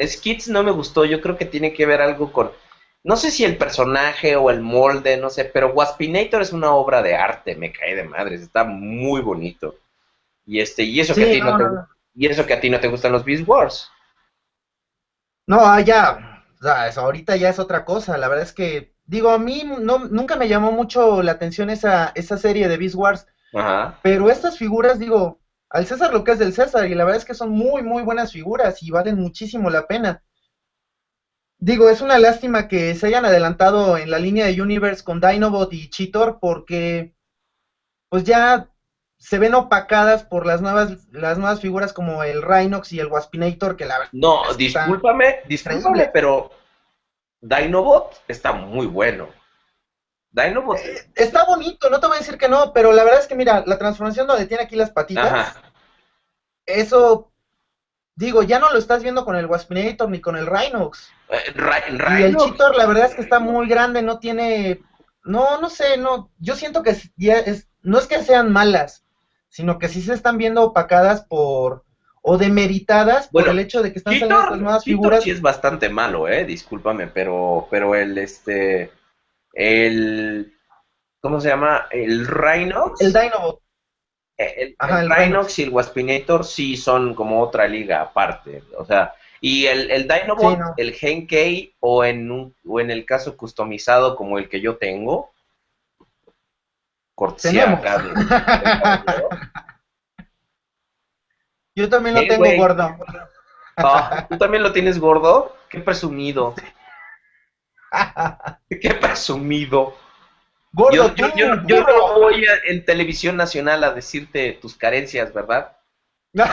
Skids 0.00 0.48
no 0.48 0.62
me 0.62 0.70
gustó, 0.70 1.04
yo 1.04 1.20
creo 1.20 1.36
que 1.36 1.44
tiene 1.44 1.72
que 1.72 1.86
ver 1.86 2.00
algo 2.00 2.32
con 2.32 2.50
no 3.04 3.16
sé 3.16 3.30
si 3.30 3.44
el 3.44 3.58
personaje 3.58 4.34
o 4.34 4.50
el 4.50 4.62
molde, 4.62 5.18
no 5.18 5.28
sé, 5.28 5.44
pero 5.44 5.72
Waspinator 5.74 6.40
es 6.40 6.52
una 6.52 6.72
obra 6.72 7.02
de 7.02 7.14
arte, 7.14 7.54
me 7.54 7.70
cae 7.70 7.94
de 7.94 8.04
madres, 8.04 8.40
está 8.40 8.64
muy 8.64 9.20
bonito. 9.20 9.76
Y 10.46 10.60
este, 10.60 10.84
y 10.84 11.00
eso 11.00 11.14
que 11.14 11.24
a 11.24 11.32
ti 11.32 11.40
no, 11.40 11.58
te, 11.58 11.64
y 12.14 12.26
eso 12.26 12.46
que 12.46 12.54
a 12.54 12.60
ti 12.60 12.70
no 12.70 12.80
te 12.80 12.88
gustan 12.88 13.12
los 13.12 13.24
Beast 13.24 13.46
Wars. 13.46 13.90
No, 15.46 15.58
ah, 15.60 15.82
ya, 15.82 16.42
o 16.58 16.62
sea, 16.62 16.88
eso 16.88 17.02
ahorita 17.02 17.36
ya 17.36 17.50
es 17.50 17.58
otra 17.58 17.84
cosa, 17.84 18.16
la 18.16 18.28
verdad 18.28 18.44
es 18.44 18.54
que, 18.54 18.94
digo, 19.04 19.30
a 19.30 19.38
mí 19.38 19.64
no, 19.64 19.98
nunca 19.98 20.36
me 20.36 20.48
llamó 20.48 20.72
mucho 20.72 21.22
la 21.22 21.32
atención 21.32 21.68
esa, 21.68 22.10
esa 22.14 22.38
serie 22.38 22.68
de 22.68 22.78
Beast 22.78 22.94
Wars, 22.94 23.26
Ajá. 23.54 23.98
pero 24.02 24.30
estas 24.30 24.58
figuras, 24.58 24.98
digo, 24.98 25.38
al 25.70 25.86
César 25.86 26.12
lo 26.12 26.24
que 26.24 26.32
es 26.32 26.38
del 26.38 26.52
César, 26.52 26.88
y 26.88 26.94
la 26.94 27.04
verdad 27.04 27.20
es 27.20 27.24
que 27.24 27.34
son 27.34 27.50
muy, 27.50 27.82
muy 27.82 28.02
buenas 28.02 28.32
figuras 28.32 28.82
y 28.82 28.90
valen 28.90 29.16
muchísimo 29.16 29.70
la 29.70 29.86
pena. 29.86 30.22
Digo, 31.58 31.88
es 31.88 32.00
una 32.00 32.18
lástima 32.18 32.68
que 32.68 32.94
se 32.94 33.06
hayan 33.06 33.24
adelantado 33.24 33.96
en 33.96 34.10
la 34.10 34.18
línea 34.18 34.46
de 34.46 34.60
Universe 34.60 35.02
con 35.02 35.20
Dinobot 35.20 35.72
y 35.72 35.88
Cheetor 35.88 36.38
porque 36.40 37.14
pues 38.08 38.24
ya 38.24 38.68
se 39.18 39.38
ven 39.38 39.54
opacadas 39.54 40.24
por 40.24 40.46
las 40.46 40.60
nuevas 40.60 41.08
las 41.10 41.38
nuevas 41.38 41.60
figuras 41.60 41.92
como 41.92 42.22
el 42.22 42.42
Rhinox 42.42 42.92
y 42.92 43.00
el 43.00 43.06
Waspinator 43.06 43.76
que 43.76 43.86
la 43.86 43.98
verdad 43.98 44.12
No, 44.12 44.42
discúlpame, 44.54 45.40
discúlpame, 45.48 46.10
pero 46.12 46.50
Dinobot 47.40 48.22
está 48.28 48.52
muy 48.52 48.86
bueno. 48.86 49.28
Dinobot 50.34 50.78
eh, 50.78 51.08
está 51.14 51.44
bonito, 51.44 51.88
no 51.88 52.00
te 52.00 52.06
voy 52.08 52.16
a 52.16 52.20
decir 52.20 52.36
que 52.36 52.48
no, 52.48 52.72
pero 52.72 52.92
la 52.92 53.04
verdad 53.04 53.20
es 53.20 53.28
que 53.28 53.36
mira, 53.36 53.62
la 53.66 53.78
transformación 53.78 54.26
donde 54.26 54.46
tiene 54.46 54.64
aquí 54.64 54.74
las 54.74 54.90
patitas, 54.90 55.54
eso 56.66 57.32
digo, 58.16 58.42
ya 58.42 58.58
no 58.58 58.72
lo 58.72 58.78
estás 58.78 59.02
viendo 59.02 59.24
con 59.24 59.36
el 59.36 59.46
Waspinator 59.46 60.08
ni 60.08 60.20
con 60.20 60.36
el 60.36 60.46
Rhinox. 60.46 61.10
Eh, 61.30 61.54
y 62.18 62.22
el 62.22 62.36
Cheetor, 62.36 62.76
la 62.76 62.86
verdad 62.86 63.06
es 63.06 63.14
que 63.14 63.22
está 63.22 63.38
muy 63.38 63.68
grande, 63.68 64.02
no 64.02 64.18
tiene, 64.18 64.80
no, 65.24 65.60
no 65.60 65.70
sé, 65.70 65.96
no, 65.96 66.30
yo 66.38 66.56
siento 66.56 66.82
que 66.82 66.96
ya 67.16 67.38
es, 67.38 67.68
no 67.82 67.98
es 67.98 68.06
que 68.06 68.22
sean 68.22 68.52
malas, 68.52 69.04
sino 69.48 69.78
que 69.78 69.88
sí 69.88 70.02
se 70.02 70.14
están 70.14 70.36
viendo 70.36 70.62
opacadas 70.62 71.22
por, 71.22 71.84
o 72.22 72.38
demeritadas 72.38 73.28
por 73.28 73.48
el 73.48 73.58
hecho 73.58 73.82
de 73.82 73.92
que 73.92 73.98
están 73.98 74.14
saliendo 74.14 74.42
estas 74.42 74.58
nuevas 74.58 74.84
figuras. 74.84 75.22
sí 75.22 75.30
es 75.30 75.40
bastante 75.40 75.88
malo, 75.88 76.26
eh, 76.28 76.44
discúlpame, 76.44 77.06
pero, 77.06 77.68
pero 77.70 77.94
el, 77.94 78.18
este, 78.18 78.90
el, 79.54 80.52
¿cómo 81.20 81.40
se 81.40 81.48
llama? 81.48 81.86
El 81.90 82.26
Rhinox. 82.26 83.00
El 83.00 83.12
Dinobot. 83.12 83.60
Eh, 84.36 84.74
el, 84.78 85.10
Rhinox 85.10 85.58
y 85.60 85.62
el 85.62 85.70
Waspinator 85.70 86.44
sí 86.44 86.76
son 86.76 87.14
como 87.14 87.40
otra 87.40 87.68
liga 87.68 88.00
aparte, 88.00 88.64
o 88.76 88.84
sea, 88.84 89.14
y 89.40 89.66
el, 89.66 89.90
el 89.92 90.08
Dinobot, 90.08 90.58
el 90.76 90.92
Genkei, 90.92 91.72
o 91.78 92.04
en, 92.04 92.30
un, 92.32 92.54
o 92.66 92.80
en 92.80 92.90
el 92.90 93.06
caso 93.06 93.36
customizado 93.36 94.16
como 94.16 94.38
el 94.38 94.48
que 94.48 94.60
yo 94.60 94.76
tengo, 94.76 95.32
cortesía 97.14 97.80
Yo 101.76 101.88
también 101.88 102.14
lo 102.14 102.26
tengo 102.26 102.44
gordo. 102.56 102.96
Ah, 103.76 104.26
¿Tú 104.28 104.38
también 104.38 104.62
lo 104.62 104.72
tienes 104.72 105.00
gordo? 105.00 105.56
Qué 105.68 105.80
presumido. 105.80 106.54
Qué 108.68 108.94
presumido. 108.94 109.94
Gordo, 110.72 111.14
yo, 111.14 111.28
yo, 111.36 111.80
no 111.82 112.14
voy 112.18 112.44
en 112.64 112.84
televisión 112.84 113.36
nacional 113.36 113.84
a 113.84 113.92
decirte 113.92 114.58
tus 114.60 114.76
carencias, 114.76 115.32
¿verdad? 115.32 115.76
no 116.34 116.44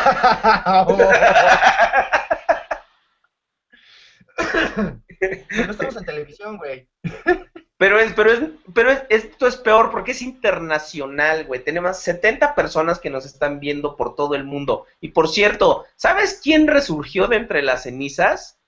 estamos 5.72 5.98
en 5.98 6.06
televisión, 6.06 6.58
güey. 6.58 6.88
Pero 7.82 8.00
es, 8.00 8.14
pero 8.14 8.32
es, 8.32 8.42
pero 8.76 8.92
esto 9.10 9.48
es 9.48 9.58
peor 9.58 9.90
porque 9.90 10.12
es 10.12 10.22
internacional, 10.22 11.46
güey. 11.46 11.64
Tenemos 11.64 11.98
70 11.98 12.54
personas 12.54 13.00
que 13.00 13.10
nos 13.10 13.26
están 13.26 13.60
viendo 13.60 13.98
por 13.98 14.14
todo 14.14 14.36
el 14.36 14.44
mundo. 14.44 14.86
Y 15.00 15.08
por 15.08 15.28
cierto, 15.28 15.86
¿sabes 15.96 16.40
quién 16.44 16.68
resurgió 16.68 17.26
de 17.26 17.38
entre 17.38 17.64
las 17.64 17.82
cenizas? 17.82 18.60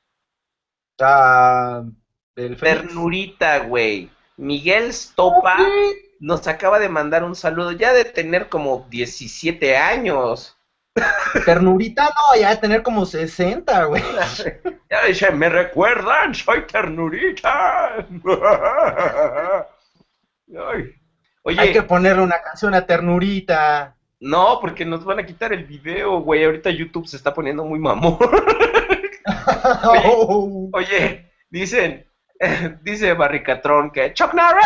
Ah, 1.00 1.84
Ternurita, 2.36 3.60
güey. 3.60 4.10
Miguel 4.38 4.91
Stopa 4.93 5.58
nos 6.20 6.47
acaba 6.47 6.80
de 6.80 6.89
mandar 6.89 7.24
un 7.24 7.36
saludo, 7.36 7.72
ya 7.74 7.93
de 7.93 8.05
tener 8.05 8.49
como 8.49 8.88
17 8.89 9.78
años. 9.78 10.58
Ternurita, 11.45 12.05
no, 12.05 12.39
ya 12.39 12.49
de 12.51 12.58
tener 12.58 12.82
como 12.84 13.05
60, 13.05 13.86
güey. 13.86 14.03
Ya 14.89 15.05
dice, 15.08 15.32
me 15.32 15.49
recuerdan, 15.49 16.36
soy 16.36 16.68
ternurita. 16.68 18.05
Oye, 21.41 21.60
Hay 21.60 21.74
que 21.74 21.82
ponerle 21.82 22.22
una 22.22 22.39
canción 22.43 22.76
a 22.76 22.86
ternurita. 22.86 23.97
No, 24.20 24.60
porque 24.62 24.86
nos 24.86 25.03
van 25.03 25.18
a 25.20 25.26
quitar 25.26 25.51
el 25.51 25.66
video, 25.66 26.22
güey. 26.22 26.45
Ahorita 26.45 26.70
YouTube 26.70 27.08
se 27.08 27.18
está 27.18 27.34
poniendo 27.34 27.66
muy 27.66 27.80
mamón. 27.80 28.20
oye, 30.74 31.32
dicen, 31.49 32.05
dice 32.84 33.14
Barricatrón 33.14 33.91
que 33.91 34.14
Chuck 34.14 34.34
Norris. 34.34 34.66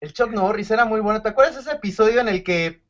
El 0.00 0.12
Chuck 0.12 0.30
Norris 0.30 0.70
era 0.70 0.84
muy 0.84 1.00
bueno. 1.00 1.22
¿Te 1.22 1.30
acuerdas 1.30 1.56
ese 1.56 1.72
episodio 1.72 2.20
en 2.20 2.28
el 2.28 2.44
que 2.44 2.84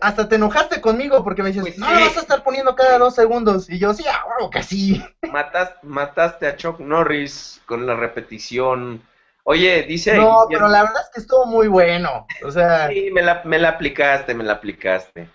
hasta 0.00 0.28
te 0.28 0.36
enojaste 0.36 0.80
conmigo 0.80 1.22
porque 1.22 1.42
me 1.42 1.48
dices, 1.48 1.62
pues 1.62 1.78
no 1.78 1.92
lo 1.92 2.00
vas 2.00 2.16
a 2.16 2.20
estar 2.20 2.42
poniendo 2.42 2.74
cada 2.74 2.98
dos 2.98 3.14
segundos. 3.14 3.68
Y 3.68 3.78
yo, 3.78 3.92
sí, 3.92 4.04
ah, 4.08 4.24
que 4.50 4.62
sí. 4.62 5.02
mataste 5.82 6.46
a 6.46 6.56
Chuck 6.56 6.80
Norris 6.80 7.60
con 7.66 7.86
la 7.86 7.94
repetición. 7.94 9.02
Oye, 9.44 9.82
dice. 9.82 10.16
No, 10.16 10.46
pero 10.48 10.68
la 10.68 10.84
verdad 10.84 11.02
es 11.02 11.10
que 11.12 11.20
estuvo 11.20 11.46
muy 11.46 11.68
bueno. 11.68 12.26
O 12.44 12.50
sea. 12.50 12.88
Sí, 12.88 13.10
me 13.12 13.22
la, 13.22 13.42
me 13.44 13.58
la 13.58 13.70
aplicaste, 13.70 14.34
me 14.34 14.44
la 14.44 14.54
aplicaste. 14.54 15.28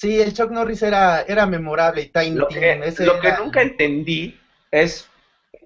Sí, 0.00 0.18
el 0.18 0.32
Chuck 0.32 0.50
Norris 0.50 0.82
era, 0.82 1.20
era 1.28 1.44
memorable 1.44 2.00
y 2.00 2.08
Tiny 2.08 2.36
Lo 2.36 2.48
que, 2.48 2.80
lo 3.00 3.20
que 3.20 3.32
nunca 3.38 3.60
entendí 3.60 4.40
es 4.70 5.06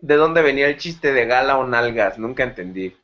de 0.01 0.17
dónde 0.17 0.43
venía 0.43 0.67
el 0.67 0.77
chiste 0.77 1.13
de 1.13 1.25
gala 1.25 1.57
o 1.57 1.65
nalgas. 1.65 2.19
Nunca 2.19 2.43
entendí. 2.43 2.97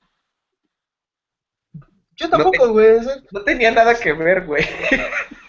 Yo 2.16 2.28
tampoco, 2.28 2.72
güey. 2.72 2.98
No, 3.30 3.42
tenía 3.44 3.70
nada 3.70 3.94
que 3.94 4.12
ver, 4.12 4.44
güey. 4.44 4.64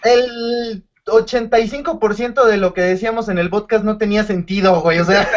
El 0.04 0.84
85% 1.06 2.44
de 2.44 2.58
lo 2.58 2.74
que 2.74 2.82
decíamos 2.82 3.28
en 3.28 3.38
el 3.38 3.50
podcast 3.50 3.82
no 3.82 3.98
tenía 3.98 4.22
sentido, 4.22 4.80
güey. 4.82 5.00
O 5.00 5.04
sea, 5.04 5.28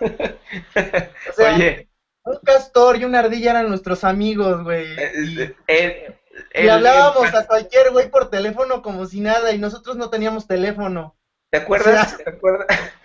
Oye. 1.54 1.90
Un 2.24 2.38
castor 2.42 2.96
y 2.96 3.04
una 3.04 3.18
ardilla 3.18 3.50
eran 3.50 3.68
nuestros 3.68 4.04
amigos, 4.04 4.64
güey. 4.64 4.86
Eh, 4.98 5.54
eh, 5.68 6.18
y, 6.54 6.68
hablábamos 6.68 7.34
a 7.34 7.46
cualquier 7.46 7.90
güey 7.92 8.10
por 8.10 8.30
teléfono 8.30 8.82
como 8.82 9.06
si 9.06 9.20
nada 9.20 9.52
y 9.52 9.58
nosotros 9.58 9.96
no 9.96 10.10
teníamos 10.10 10.46
teléfono. 10.46 11.16
¿Te 11.50 11.58
acuerdas? 11.58 12.16
¿te, 12.16 12.28
acuerdas 12.28 12.66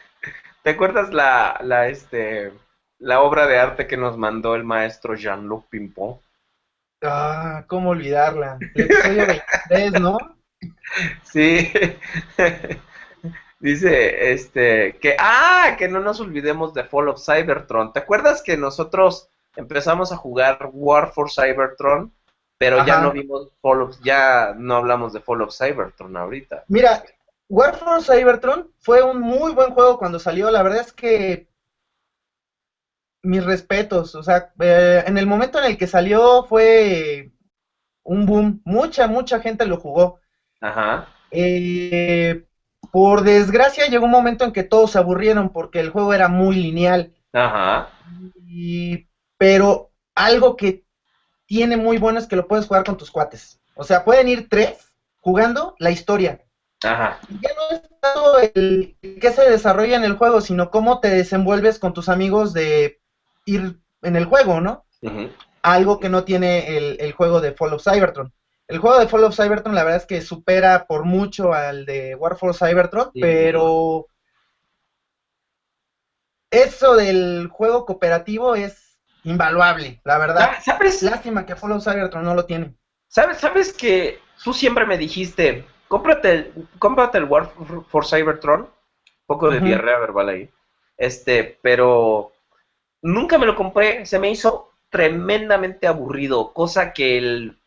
¿Te 0.63 0.71
acuerdas 0.71 1.13
la, 1.13 1.59
la, 1.63 1.87
este, 1.87 2.51
la 2.97 3.21
obra 3.21 3.47
de 3.47 3.57
arte 3.59 3.87
que 3.87 3.97
nos 3.97 4.17
mandó 4.17 4.55
el 4.55 4.63
maestro 4.63 5.15
Jean-Luc 5.15 5.67
Pimpon? 5.69 6.19
Ah, 7.01 7.63
cómo 7.67 7.91
olvidarla. 7.91 8.57
El 8.75 8.85
episodio 8.85 9.25
23, 9.27 10.01
¿no? 10.01 10.17
Sí. 11.23 11.71
Dice, 13.59 14.31
este, 14.31 14.97
que, 14.99 15.15
ah, 15.19 15.75
que 15.77 15.87
no 15.87 15.99
nos 15.99 16.19
olvidemos 16.19 16.73
de 16.73 16.83
Fall 16.83 17.09
of 17.09 17.23
Cybertron. 17.23 17.93
¿Te 17.93 17.99
acuerdas 17.99 18.41
que 18.41 18.57
nosotros 18.57 19.29
empezamos 19.55 20.11
a 20.11 20.17
jugar 20.17 20.69
War 20.73 21.11
for 21.11 21.29
Cybertron? 21.31 22.13
Pero 22.59 22.85
ya 22.85 22.99
no 22.99 23.11
vimos 23.11 23.47
Fall 23.61 23.81
of, 23.83 23.97
ya 24.03 24.53
no 24.55 24.75
hablamos 24.75 25.13
de 25.13 25.21
Fall 25.21 25.41
of 25.41 25.55
Cybertron 25.55 26.17
ahorita. 26.17 26.65
Mira, 26.67 27.01
War 27.47 27.77
for 27.77 28.03
Cybertron 28.03 28.69
fue 28.79 29.01
un 29.01 29.21
muy 29.21 29.53
buen 29.53 29.71
juego 29.71 29.97
cuando 29.97 30.19
salió. 30.19 30.51
La 30.51 30.61
verdad 30.61 30.81
es 30.81 30.91
que 30.91 31.47
mis 33.23 33.43
respetos. 33.45 34.13
O 34.13 34.23
sea, 34.23 34.51
eh, 34.59 35.03
en 35.07 35.17
el 35.17 35.25
momento 35.25 35.57
en 35.57 35.65
el 35.65 35.77
que 35.77 35.87
salió 35.87 36.43
fue 36.43 37.31
un 38.03 38.25
boom. 38.25 38.61
Mucha, 38.65 39.07
mucha 39.07 39.39
gente 39.39 39.65
lo 39.65 39.77
jugó. 39.77 40.19
Ajá. 40.59 41.07
Eh, 41.31 42.45
por 42.91 43.21
desgracia 43.21 43.87
llegó 43.87 44.03
un 44.03 44.11
momento 44.11 44.43
en 44.43 44.51
que 44.51 44.63
todos 44.63 44.91
se 44.91 44.97
aburrieron 44.97 45.53
porque 45.53 45.79
el 45.79 45.91
juego 45.91 46.13
era 46.13 46.27
muy 46.27 46.57
lineal. 46.57 47.13
Ajá. 47.31 47.89
pero 49.37 49.91
algo 50.13 50.57
que 50.57 50.83
tiene 51.49 51.77
muy 51.77 51.97
bueno 51.97 52.19
es 52.19 52.27
que 52.27 52.35
lo 52.35 52.47
puedes 52.47 52.67
jugar 52.67 52.83
con 52.83 52.95
tus 52.95 53.09
cuates. 53.09 53.59
O 53.73 53.83
sea, 53.83 54.05
pueden 54.05 54.27
ir 54.27 54.47
tres 54.47 54.93
jugando 55.19 55.75
la 55.79 55.89
historia. 55.89 56.45
Ajá. 56.83 57.19
ya 57.41 57.49
no 57.55 57.75
es 57.75 57.81
tanto 57.99 58.39
el 58.39 58.95
que 59.19 59.31
se 59.31 59.49
desarrolla 59.49 59.97
en 59.97 60.05
el 60.05 60.15
juego, 60.15 60.39
sino 60.41 60.69
cómo 60.69 61.01
te 61.01 61.09
desenvuelves 61.09 61.79
con 61.79 61.93
tus 61.93 62.07
amigos 62.07 62.53
de 62.53 63.01
ir 63.45 63.79
en 64.03 64.15
el 64.15 64.25
juego, 64.25 64.61
¿no? 64.61 64.85
Algo 65.63 65.99
que 65.99 66.07
no 66.07 66.23
tiene 66.23 66.77
el, 66.77 67.11
juego 67.13 67.41
de 67.41 67.51
Fall 67.51 67.73
of 67.73 67.83
Cybertron. 67.83 68.31
El 68.67 68.77
juego 68.77 68.99
de 68.99 69.07
Fall 69.07 69.23
of 69.23 69.35
Cybertron 69.35 69.73
la 69.73 69.83
verdad 69.83 70.01
es 70.01 70.05
que 70.05 70.21
supera 70.21 70.85
por 70.87 71.03
mucho 71.03 71.51
al 71.53 71.85
de 71.85 72.13
War 72.13 72.37
for 72.37 72.55
Cybertron, 72.55 73.09
pero 73.19 74.05
eso 76.51 76.95
del 76.95 77.47
juego 77.51 77.85
cooperativo 77.85 78.55
es 78.55 78.88
invaluable, 79.23 80.01
la 80.03 80.17
verdad. 80.17 80.51
¿Sabes? 80.63 81.01
Lástima 81.03 81.45
que 81.45 81.55
Fall 81.55 81.73
of 81.73 81.83
Cybertron 81.83 82.23
no 82.23 82.35
lo 82.35 82.45
tiene. 82.45 82.73
¿Sabes, 83.07 83.37
sabes 83.37 83.73
que 83.73 84.19
tú 84.43 84.53
siempre 84.53 84.85
me 84.85 84.97
dijiste, 84.97 85.65
cómprate, 85.87 86.51
cómprate 86.77 87.17
el 87.17 87.25
War 87.25 87.51
for 87.87 88.05
Cybertron? 88.05 88.61
Un 88.61 88.69
poco 89.25 89.49
de 89.49 89.59
diarrea 89.59 89.99
verbal 89.99 90.29
ahí. 90.29 90.49
Este, 90.97 91.59
pero 91.61 92.33
Nunca 93.01 93.37
me 93.37 93.45
lo 93.45 93.55
compré, 93.55 94.05
se 94.05 94.19
me 94.19 94.29
hizo 94.29 94.71
tremendamente 94.89 95.87
aburrido, 95.87 96.51
cosa 96.53 96.93
que 96.93 97.17
el 97.17 97.57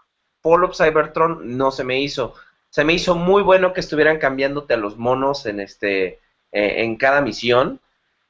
Fall 0.43 0.65
of 0.65 0.77
Cybertron 0.77 1.57
no 1.57 1.71
se 1.71 1.85
me 1.85 2.01
hizo. 2.01 2.35
Se 2.69 2.85
me 2.85 2.93
hizo 2.93 3.15
muy 3.15 3.43
bueno 3.43 3.73
que 3.73 3.81
estuvieran 3.81 4.19
cambiándote 4.19 4.75
a 4.75 4.79
los 4.79 4.99
monos 4.99 5.47
en 5.47 5.61
este 5.61 6.21
eh, 6.53 6.83
en 6.83 6.97
cada 6.97 7.21
misión 7.21 7.81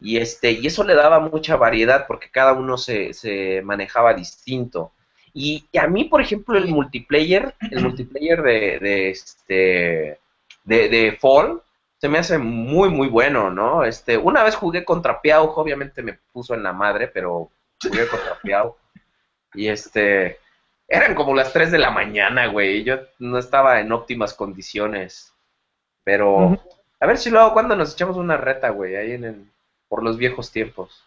y 0.02 0.18
este 0.18 0.52
y 0.52 0.66
eso 0.66 0.84
le 0.84 0.94
daba 0.94 1.20
mucha 1.20 1.56
variedad 1.56 2.06
porque 2.06 2.30
cada 2.30 2.52
uno 2.52 2.76
se, 2.76 3.14
se 3.14 3.62
manejaba 3.62 4.14
distinto. 4.14 4.92
Y, 5.34 5.64
a 5.78 5.86
mí, 5.86 6.04
por 6.04 6.20
ejemplo, 6.20 6.58
el 6.58 6.68
multiplayer, 6.68 7.54
el 7.70 7.82
multiplayer 7.82 8.42
de, 8.42 8.78
de 8.80 9.10
este 9.10 10.18
de, 10.64 10.88
de 10.88 11.18
Fall 11.20 11.62
se 11.98 12.08
me 12.08 12.18
hace 12.18 12.36
muy, 12.36 12.90
muy 12.90 13.08
bueno, 13.08 13.50
¿no? 13.50 13.84
Este, 13.84 14.18
una 14.18 14.42
vez 14.42 14.56
jugué 14.56 14.84
contra 14.84 15.20
Piau, 15.20 15.52
obviamente 15.54 16.02
me 16.02 16.18
puso 16.32 16.52
en 16.54 16.64
la 16.64 16.72
madre, 16.72 17.06
pero 17.06 17.50
jugué 17.80 18.08
contra 18.08 18.40
Piau. 18.42 18.74
Y 19.54 19.68
este, 19.68 20.38
eran 20.88 21.14
como 21.14 21.32
las 21.34 21.52
3 21.52 21.70
de 21.70 21.78
la 21.78 21.92
mañana, 21.92 22.46
güey, 22.48 22.82
yo 22.82 22.96
no 23.20 23.38
estaba 23.38 23.78
en 23.78 23.92
óptimas 23.92 24.34
condiciones. 24.34 25.32
Pero, 26.02 26.60
a 26.98 27.06
ver 27.06 27.18
si 27.18 27.30
luego 27.30 27.52
cuando 27.52 27.76
nos 27.76 27.92
echamos 27.92 28.16
una 28.16 28.36
reta, 28.36 28.70
güey, 28.70 28.96
ahí 28.96 29.12
en 29.12 29.24
el, 29.24 29.52
por 29.92 30.02
los 30.02 30.16
viejos 30.16 30.50
tiempos. 30.50 31.04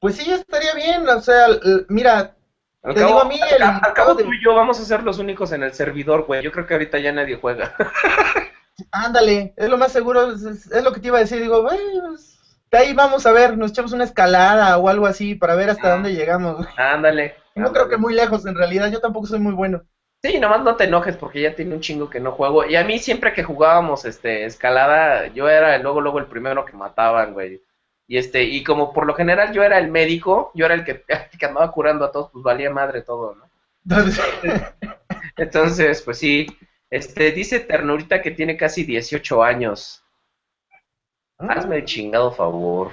Pues 0.00 0.16
sí, 0.16 0.32
estaría 0.32 0.72
bien, 0.72 1.06
o 1.06 1.20
sea, 1.20 1.48
mira, 1.88 2.34
te 2.82 3.04
digo 3.04 3.20
a 3.20 3.26
mí, 3.26 3.38
el, 3.54 3.62
al, 3.62 3.92
cabo 3.92 4.16
tú 4.16 4.32
y 4.32 4.42
yo 4.42 4.54
vamos 4.54 4.80
a 4.80 4.84
ser 4.86 5.02
los 5.02 5.18
únicos 5.18 5.52
en 5.52 5.62
el 5.62 5.74
servidor, 5.74 6.24
güey. 6.24 6.42
Yo 6.42 6.50
creo 6.50 6.66
que 6.66 6.72
ahorita 6.72 6.98
ya 6.98 7.12
nadie 7.12 7.36
juega. 7.36 7.74
Ándale, 8.90 9.52
es 9.54 9.68
lo 9.68 9.76
más 9.76 9.92
seguro, 9.92 10.32
es, 10.32 10.82
lo 10.82 10.92
que 10.94 11.00
te 11.00 11.08
iba 11.08 11.18
a 11.18 11.20
decir. 11.20 11.42
Digo, 11.42 11.62
pues, 11.62 12.38
de 12.70 12.78
ahí 12.78 12.94
vamos 12.94 13.26
a 13.26 13.32
ver, 13.32 13.58
nos 13.58 13.72
echamos 13.72 13.92
una 13.92 14.04
escalada 14.04 14.78
o 14.78 14.88
algo 14.88 15.04
así 15.04 15.34
para 15.34 15.54
ver 15.54 15.68
hasta 15.68 15.88
ah. 15.88 15.90
dónde 15.90 16.14
llegamos. 16.14 16.66
Ándale. 16.78 17.34
No 17.54 17.72
creo 17.72 17.88
que 17.88 17.96
muy 17.96 18.14
lejos, 18.14 18.46
en 18.46 18.54
realidad, 18.54 18.88
yo 18.88 19.00
tampoco 19.00 19.26
soy 19.26 19.40
muy 19.40 19.52
bueno. 19.52 19.82
Sí, 20.22 20.40
nomás 20.40 20.64
no 20.64 20.76
te 20.76 20.84
enojes 20.84 21.16
porque 21.16 21.40
ya 21.40 21.54
tiene 21.54 21.74
un 21.74 21.80
chingo 21.80 22.10
que 22.10 22.18
no 22.18 22.32
juego. 22.32 22.64
Y 22.66 22.74
a 22.74 22.84
mí 22.84 22.98
siempre 22.98 23.32
que 23.32 23.44
jugábamos 23.44 24.04
este 24.04 24.44
escalada, 24.44 25.28
yo 25.28 25.48
era 25.48 25.78
luego 25.78 26.00
luego 26.00 26.18
el 26.18 26.26
primero 26.26 26.64
que 26.64 26.72
mataban, 26.72 27.34
güey. 27.34 27.62
Y 28.08 28.18
este, 28.18 28.42
y 28.42 28.64
como 28.64 28.92
por 28.92 29.06
lo 29.06 29.14
general 29.14 29.52
yo 29.52 29.62
era 29.62 29.78
el 29.78 29.90
médico, 29.90 30.50
yo 30.54 30.64
era 30.66 30.74
el 30.74 30.84
que, 30.84 31.04
que 31.38 31.46
andaba 31.46 31.70
curando 31.70 32.04
a 32.04 32.10
todos, 32.10 32.30
pues 32.32 32.42
valía 32.42 32.70
madre 32.70 33.02
todo, 33.02 33.36
¿no? 33.36 33.48
Entonces, 35.36 36.02
pues 36.02 36.18
sí, 36.18 36.46
este, 36.90 37.30
dice 37.32 37.60
Ternurita 37.60 38.20
que 38.20 38.32
tiene 38.32 38.56
casi 38.56 38.84
18 38.84 39.42
años. 39.42 40.02
Ah. 41.38 41.52
Hazme 41.52 41.76
el 41.76 41.84
chingado 41.84 42.32
favor. 42.32 42.92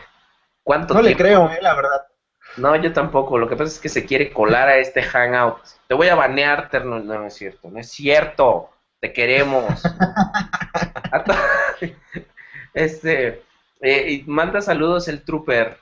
¿Cuánto 0.63 0.93
no 0.93 1.01
le 1.01 1.15
creo, 1.15 1.49
eh, 1.49 1.59
la 1.61 1.75
verdad. 1.75 2.07
No, 2.57 2.75
yo 2.75 2.93
tampoco. 2.93 3.37
Lo 3.37 3.47
que 3.47 3.55
pasa 3.55 3.71
es 3.71 3.79
que 3.79 3.89
se 3.89 4.05
quiere 4.05 4.31
colar 4.31 4.69
a 4.69 4.77
este 4.77 5.01
hangout. 5.01 5.57
Te 5.87 5.95
voy 5.95 6.07
a 6.07 6.15
banear, 6.15 6.69
Terno. 6.69 6.99
No, 6.99 7.15
no 7.15 7.27
es 7.27 7.33
cierto. 7.33 7.69
No 7.69 7.79
es 7.79 7.89
cierto. 7.89 8.69
Te 8.99 9.11
queremos. 9.11 9.83
este. 12.73 13.43
Eh, 13.81 14.23
manda 14.25 14.61
saludos 14.61 15.07
el 15.07 15.23
trooper. 15.23 15.77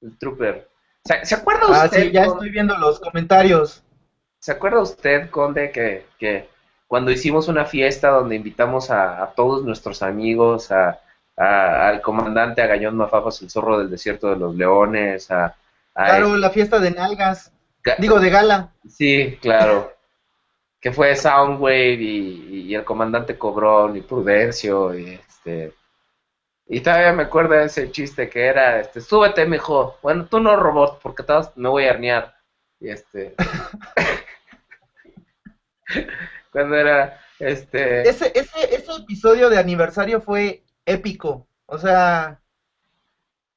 El 0.00 0.16
trooper. 0.18 0.68
¿Se, 1.04 1.34
acuerda 1.34 1.66
usted? 1.66 1.98
Ah, 1.98 2.02
sí, 2.04 2.10
ya 2.10 2.24
estoy 2.24 2.50
viendo 2.50 2.76
los 2.76 2.98
comentarios. 3.00 3.82
¿Se 4.40 4.52
acuerda 4.52 4.80
usted, 4.80 5.30
Conde, 5.30 5.70
que, 5.70 6.06
que 6.18 6.48
cuando 6.86 7.10
hicimos 7.10 7.48
una 7.48 7.64
fiesta 7.64 8.10
donde 8.10 8.36
invitamos 8.36 8.90
a, 8.90 9.32
todos 9.36 9.64
nuestros 9.64 10.02
amigos, 10.02 10.70
a, 10.70 11.00
al 11.36 12.00
comandante 12.00 12.62
a 12.62 12.66
Gañón 12.66 12.96
Mafafas, 12.96 13.40
el 13.42 13.50
zorro 13.50 13.78
del 13.78 13.90
desierto 13.90 14.30
de 14.30 14.36
los 14.36 14.54
leones, 14.54 15.30
a... 15.30 15.56
claro, 15.96 16.36
la 16.36 16.50
fiesta 16.50 16.78
de 16.78 16.90
nalgas, 16.90 17.52
digo, 17.98 18.20
de 18.20 18.30
gala. 18.30 18.72
Sí, 18.88 19.38
claro. 19.40 19.92
que 20.80 20.92
fue 20.92 21.16
Soundwave 21.16 21.94
y, 21.94 22.74
el 22.74 22.84
comandante 22.84 23.38
Cobrón 23.38 23.96
y 23.96 24.02
Prudencio 24.02 24.96
y 24.96 25.14
este... 25.14 25.72
Y 26.68 26.80
todavía 26.80 27.12
me 27.12 27.22
acuerdo 27.22 27.54
de 27.54 27.64
ese 27.64 27.92
chiste 27.92 28.28
que 28.28 28.44
era, 28.44 28.80
este, 28.80 29.00
súbete, 29.00 29.46
mijo. 29.46 29.98
Bueno, 30.02 30.26
tú 30.26 30.40
no, 30.40 30.56
robot, 30.56 31.00
porque 31.00 31.22
todos 31.22 31.56
me 31.56 31.68
voy 31.68 31.84
a 31.84 31.90
herniar. 31.90 32.34
Y 32.80 32.90
este... 32.90 33.34
cuando 36.52 36.76
era 36.76 37.20
este 37.38 38.08
ese, 38.08 38.32
ese, 38.34 38.74
ese 38.74 38.92
episodio 38.98 39.50
de 39.50 39.58
aniversario 39.58 40.20
fue 40.20 40.64
épico. 40.86 41.46
O 41.66 41.78
sea, 41.78 42.40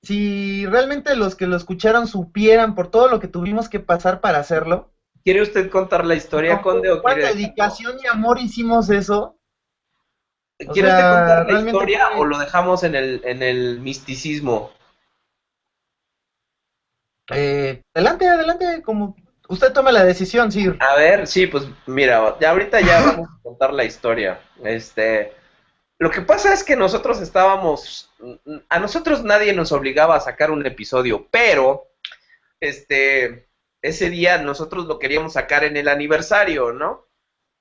si 0.02 0.66
realmente 0.66 1.16
los 1.16 1.36
que 1.36 1.48
lo 1.48 1.56
escucharon 1.56 2.08
supieran 2.08 2.76
por 2.76 2.90
todo 2.90 3.08
lo 3.08 3.20
que 3.20 3.28
tuvimos 3.28 3.70
que 3.70 3.80
pasar 3.80 4.22
para 4.22 4.40
hacerlo, 4.40 4.92
¿Quiere 5.24 5.42
usted 5.42 5.70
contar 5.70 6.06
la 6.06 6.16
historia, 6.16 6.62
Conde? 6.62 6.90
¿Con 6.90 7.02
cuánta 7.02 7.28
dedicación 7.28 7.98
y 8.04 8.08
amor 8.08 8.40
hicimos 8.40 8.90
eso? 8.90 9.38
¿Quiere 10.58 10.90
usted 10.90 11.04
contar 11.04 11.52
la 11.52 11.60
historia 11.60 12.10
o 12.18 12.26
lo 12.26 12.38
dejamos 12.38 12.84
en 12.84 12.96
el, 12.96 13.22
en 13.24 13.44
el 13.44 13.80
misticismo? 13.80 14.72
Eh, 17.32 17.82
adelante, 17.94 18.28
adelante, 18.28 18.82
como 18.82 19.16
usted 19.48 19.72
tome 19.72 19.92
la 19.92 20.04
decisión, 20.04 20.52
sí. 20.52 20.68
A 20.80 20.96
ver, 20.96 21.28
sí, 21.28 21.48
pues 21.48 21.68
mira, 21.86 22.38
ya 22.40 22.52
ahorita 22.52 22.82
ya 22.82 23.02
vamos 23.02 23.30
a 23.30 23.42
contar 23.44 23.74
la 23.74 23.84
historia. 23.84 24.42
Este, 24.64 25.34
lo 26.00 26.10
que 26.12 26.22
pasa 26.22 26.54
es 26.54 26.64
que 26.64 26.78
nosotros 26.78 27.20
estábamos, 27.20 28.10
a 28.70 28.80
nosotros 28.80 29.24
nadie 29.24 29.54
nos 29.54 29.74
obligaba 29.74 30.16
a 30.16 30.22
sacar 30.22 30.50
un 30.50 30.66
episodio, 30.66 31.28
pero, 31.30 31.92
este, 32.62 33.50
ese 33.82 34.10
día 34.10 34.38
nosotros 34.38 34.86
lo 34.86 34.98
queríamos 34.98 35.34
sacar 35.34 35.66
en 35.66 35.76
el 35.76 35.90
aniversario, 35.90 36.72
¿no? 36.72 37.06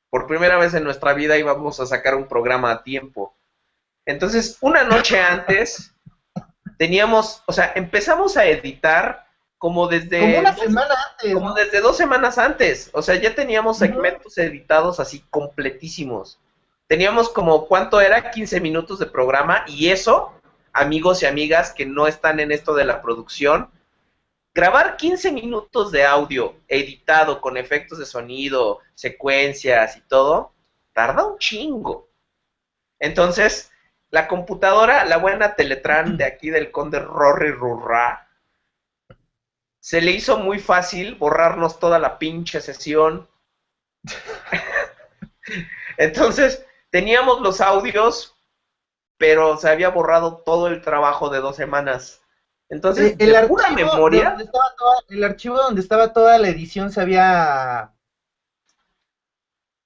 Por 0.08 0.28
primera 0.28 0.56
vez 0.56 0.72
en 0.74 0.84
nuestra 0.84 1.14
vida 1.14 1.36
íbamos 1.36 1.80
a 1.80 1.86
sacar 1.86 2.14
un 2.14 2.28
programa 2.28 2.70
a 2.70 2.82
tiempo. 2.84 3.36
Entonces, 4.06 4.56
una 4.60 4.84
noche 4.84 5.20
antes, 5.20 5.92
teníamos, 6.78 7.42
o 7.46 7.52
sea, 7.52 7.72
empezamos 7.74 8.36
a 8.36 8.46
editar 8.46 9.26
como 9.58 9.88
desde... 9.88 10.20
Como 10.20 10.38
una 10.38 10.54
semana 10.54 10.94
antes. 11.10 11.34
Como 11.34 11.54
desde 11.54 11.80
dos 11.80 11.96
semanas 11.96 12.38
antes. 12.38 12.90
O 12.92 13.02
sea, 13.02 13.16
ya 13.16 13.34
teníamos 13.34 13.78
segmentos 13.78 14.38
editados 14.38 15.00
así 15.00 15.24
completísimos. 15.28 16.38
Teníamos 16.88 17.28
como, 17.28 17.68
¿cuánto 17.68 18.00
era? 18.00 18.30
15 18.30 18.62
minutos 18.62 18.98
de 18.98 19.04
programa 19.04 19.64
y 19.68 19.90
eso, 19.90 20.32
amigos 20.72 21.22
y 21.22 21.26
amigas 21.26 21.72
que 21.72 21.84
no 21.84 22.06
están 22.06 22.40
en 22.40 22.50
esto 22.50 22.74
de 22.74 22.86
la 22.86 23.02
producción, 23.02 23.70
grabar 24.54 24.96
15 24.96 25.32
minutos 25.32 25.92
de 25.92 26.06
audio 26.06 26.56
editado 26.66 27.42
con 27.42 27.58
efectos 27.58 27.98
de 27.98 28.06
sonido, 28.06 28.80
secuencias 28.94 29.98
y 29.98 30.00
todo, 30.00 30.54
tarda 30.94 31.26
un 31.26 31.36
chingo. 31.38 32.08
Entonces, 32.98 33.70
la 34.08 34.26
computadora, 34.26 35.04
la 35.04 35.18
buena 35.18 35.56
Teletran 35.56 36.16
de 36.16 36.24
aquí 36.24 36.48
del 36.48 36.70
Conde 36.70 37.00
Rory 37.00 37.50
Rurra, 37.50 38.30
se 39.78 40.00
le 40.00 40.12
hizo 40.12 40.38
muy 40.38 40.58
fácil 40.58 41.16
borrarnos 41.16 41.78
toda 41.78 41.98
la 41.98 42.18
pinche 42.18 42.62
sesión. 42.62 43.28
Entonces, 45.98 46.64
teníamos 46.90 47.40
los 47.40 47.60
audios, 47.60 48.36
pero 49.16 49.56
se 49.56 49.68
había 49.68 49.90
borrado 49.90 50.38
todo 50.44 50.68
el 50.68 50.80
trabajo 50.82 51.30
de 51.30 51.40
dos 51.40 51.56
semanas. 51.56 52.22
Entonces, 52.68 53.16
el, 53.18 53.34
archivo 53.34 53.58
memoria. 53.74 54.30
Donde 54.30 54.44
estaba 54.44 54.66
el 55.08 55.24
archivo 55.24 55.56
donde 55.56 55.80
estaba 55.80 56.12
toda 56.12 56.38
la 56.38 56.48
edición 56.48 56.92
se 56.92 57.00
había. 57.00 57.92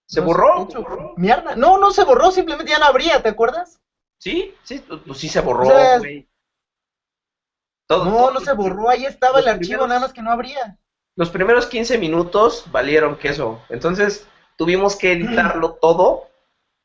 ¿Se 0.07 0.21
borró? 0.21 0.69
Mierda. 1.17 1.57
No, 1.57 1.79
no 1.79 1.91
se 1.93 2.05
borró, 2.05 2.31
simplemente 2.33 2.73
ya 2.73 2.79
no 2.79 2.87
abría, 2.87 3.23
¿te 3.23 3.31
acuerdas? 3.31 3.81
Sí, 4.19 4.55
sí, 4.63 4.85
pues 5.07 5.19
sí 5.19 5.29
se 5.29 5.41
borró, 5.41 5.69
güey 5.99 6.29
no, 7.99 8.31
no 8.31 8.41
se 8.41 8.53
borró, 8.53 8.89
ahí 8.89 9.05
estaba 9.05 9.41
el 9.41 9.49
archivo, 9.49 9.87
nada 9.87 10.01
más 10.01 10.13
que 10.13 10.23
no 10.23 10.31
habría. 10.31 10.79
Los 11.17 11.31
primeros 11.31 11.67
15 11.67 11.99
minutos 11.99 12.65
valieron 12.71 13.17
queso. 13.17 13.61
Entonces 13.69 14.27
tuvimos 14.57 14.97
que 14.97 15.13
editarlo 15.13 15.75
todo 15.75 16.29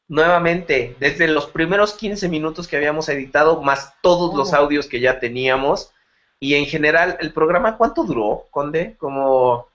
nuevamente, 0.08 0.96
desde 1.00 1.28
los 1.28 1.48
primeros 1.48 1.94
15 1.94 2.30
minutos 2.30 2.68
que 2.68 2.78
habíamos 2.78 3.10
editado, 3.10 3.62
más 3.62 3.94
todos 4.02 4.36
los 4.36 4.54
oh. 4.54 4.58
audios 4.58 4.88
que 4.88 5.00
ya 5.00 5.20
teníamos. 5.20 5.92
Y 6.40 6.56
en 6.56 6.66
general, 6.66 7.18
el 7.20 7.34
programa, 7.34 7.78
¿cuánto 7.78 8.04
duró, 8.04 8.46
Conde? 8.52 8.96
Como, 8.98 9.68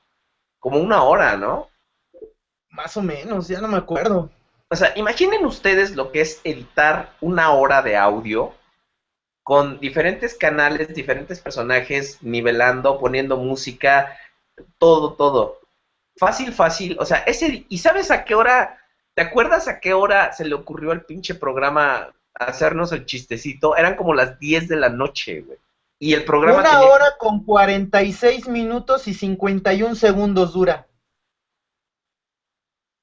como 0.59 0.79
una 0.79 1.03
hora, 1.03 1.37
¿no? 1.37 1.69
Más 2.71 2.97
o 2.97 3.03
menos, 3.03 3.49
ya 3.49 3.61
no 3.61 3.69
me 3.69 3.77
acuerdo. 3.77 4.31
O 4.69 4.77
sea, 4.77 4.93
imaginen 4.97 5.45
ustedes 5.45 5.97
lo 5.97 6.13
que 6.13 6.23
es 6.23 6.41
editar 6.45 7.15
una 7.21 7.53
hora 7.53 7.83
de 7.83 7.97
audio 7.97 8.55
con 9.43 9.81
diferentes 9.81 10.35
canales, 10.35 10.95
diferentes 10.95 11.41
personajes, 11.41 12.23
nivelando, 12.23 12.99
poniendo 12.99 13.37
música, 13.37 14.17
todo, 14.79 15.15
todo. 15.15 15.61
Fácil, 16.17 16.53
fácil. 16.53 16.97
O 17.01 17.05
sea, 17.05 17.19
ese. 17.19 17.67
¿Y 17.69 17.79
sabes 17.79 18.11
a 18.11 18.25
qué 18.25 18.35
hora? 18.35 18.82
¿Te 19.15 19.23
acuerdas 19.23 19.69
a 19.69 19.81
qué 19.81 19.93
hora 19.93 20.33
se 20.33 20.45
le 20.45 20.55
ocurrió 20.55 20.91
al 20.91 21.05
pinche 21.05 21.35
programa 21.35 22.15
hacernos 22.35 22.93
el 22.93 23.05
chistecito? 23.05 23.77
Eran 23.77 23.97
como 23.97 24.15
las 24.15 24.39
10 24.39 24.69
de 24.69 24.77
la 24.77 24.89
noche, 24.89 25.43
güey. 25.43 25.59
Y 25.99 26.15
el 26.15 26.25
programa. 26.25 26.61
Una 26.61 26.83
hora 26.83 27.07
con 27.19 27.45
46 27.45 28.49
minutos 28.49 29.07
y 29.07 29.15
51 29.15 29.95
segundos 29.95 30.53
dura. 30.53 30.89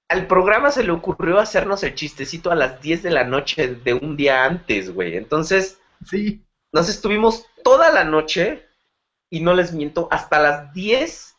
Al 0.10 0.26
programa 0.26 0.72
se 0.72 0.84
le 0.84 0.92
ocurrió 0.92 1.40
hacernos 1.40 1.84
el 1.84 1.94
chistecito 1.94 2.52
a 2.52 2.56
las 2.56 2.82
10 2.82 3.04
de 3.04 3.12
la 3.12 3.24
noche 3.24 3.76
de 3.76 3.94
un 3.94 4.18
día 4.18 4.44
antes, 4.44 4.94
güey. 4.94 5.16
Entonces, 5.16 5.80
Sí. 6.06 6.46
Nos 6.72 6.90
estuvimos 6.90 7.46
toda 7.64 7.92
la 7.92 8.04
noche, 8.04 8.68
y 9.30 9.42
no 9.42 9.54
les 9.54 9.74
miento, 9.74 10.08
hasta 10.12 10.40
las 10.40 10.74
10 10.74 11.36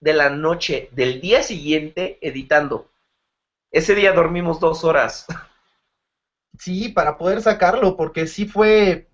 de 0.00 0.12
la 0.14 0.30
noche 0.30 0.88
del 0.92 1.20
día 1.20 1.42
siguiente 1.42 2.18
editando. 2.22 2.90
Ese 3.70 3.94
día 3.94 4.12
dormimos 4.12 4.58
dos 4.60 4.84
horas. 4.84 5.26
Sí, 6.58 6.88
para 6.88 7.16
poder 7.16 7.40
sacarlo, 7.40 7.96
porque 7.96 8.26
sí 8.26 8.46
fue... 8.46 9.08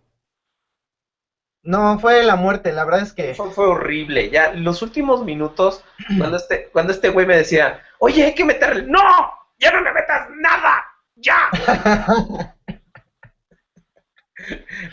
No, 1.62 1.98
fue 1.98 2.22
la 2.22 2.36
muerte, 2.36 2.72
la 2.72 2.84
verdad 2.84 3.02
es 3.02 3.12
que... 3.12 3.34
fue 3.34 3.66
horrible. 3.66 4.30
Ya, 4.30 4.52
los 4.52 4.82
últimos 4.82 5.24
minutos, 5.24 5.84
cuando 6.16 6.36
este, 6.36 6.68
cuando 6.72 6.92
este 6.92 7.08
güey 7.08 7.26
me 7.26 7.36
decía, 7.36 7.82
oye, 7.98 8.24
hay 8.24 8.34
que 8.34 8.44
meterle... 8.44 8.82
¡No! 8.82 9.02
¡Ya 9.58 9.72
no 9.72 9.80
le 9.80 9.92
metas 9.92 10.28
nada! 10.40 10.84
¡Ya! 11.16 11.50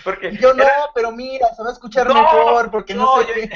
Porque 0.04 0.36
yo 0.38 0.54
no, 0.54 0.66
pero 0.96 1.12
mira, 1.12 1.48
se 1.56 1.64
va 1.64 1.70
a 1.70 1.74
escuchar 1.74 2.08
mejor, 2.08 2.72
porque 2.72 2.94
no, 2.94 3.22
sé 3.24 3.52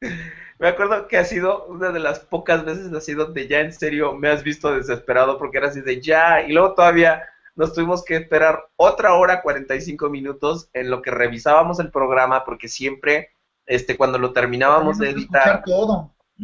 Me 0.58 0.68
acuerdo 0.68 1.06
que 1.06 1.16
ha 1.16 1.24
sido 1.24 1.66
una 1.66 1.90
de 1.90 2.00
las 2.00 2.20
pocas 2.20 2.64
veces 2.64 2.92
así 2.92 3.14
donde 3.14 3.46
ya 3.46 3.60
en 3.60 3.72
serio 3.72 4.14
me 4.14 4.28
has 4.28 4.42
visto 4.42 4.74
desesperado 4.74 5.38
porque 5.38 5.58
era 5.58 5.68
así 5.68 5.80
de 5.80 6.00
ya, 6.00 6.42
y 6.42 6.52
luego 6.52 6.74
todavía 6.74 7.22
nos 7.54 7.72
tuvimos 7.72 8.04
que 8.04 8.16
esperar 8.16 8.66
otra 8.76 9.14
hora 9.14 9.42
45 9.42 10.08
minutos 10.10 10.68
en 10.72 10.90
lo 10.90 11.02
que 11.02 11.10
revisábamos 11.10 11.80
el 11.80 11.90
programa 11.90 12.44
porque 12.44 12.68
siempre, 12.68 13.30
este, 13.66 13.96
cuando 13.96 14.18
lo 14.18 14.32
terminábamos 14.32 14.98
de 14.98 15.10
editar, 15.10 15.62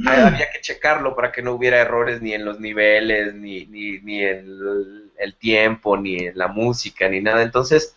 había 0.06 0.50
que 0.50 0.60
checarlo 0.60 1.14
para 1.14 1.30
que 1.30 1.42
no 1.42 1.52
hubiera 1.52 1.78
errores 1.78 2.20
ni 2.20 2.34
en 2.34 2.44
los 2.44 2.58
niveles, 2.58 3.34
ni, 3.34 3.66
ni, 3.66 4.00
ni 4.00 4.22
en 4.22 5.10
el 5.16 5.34
tiempo, 5.36 5.96
ni 5.96 6.16
en 6.26 6.36
la 6.36 6.48
música, 6.48 7.08
ni 7.08 7.20
nada. 7.20 7.42
Entonces, 7.42 7.96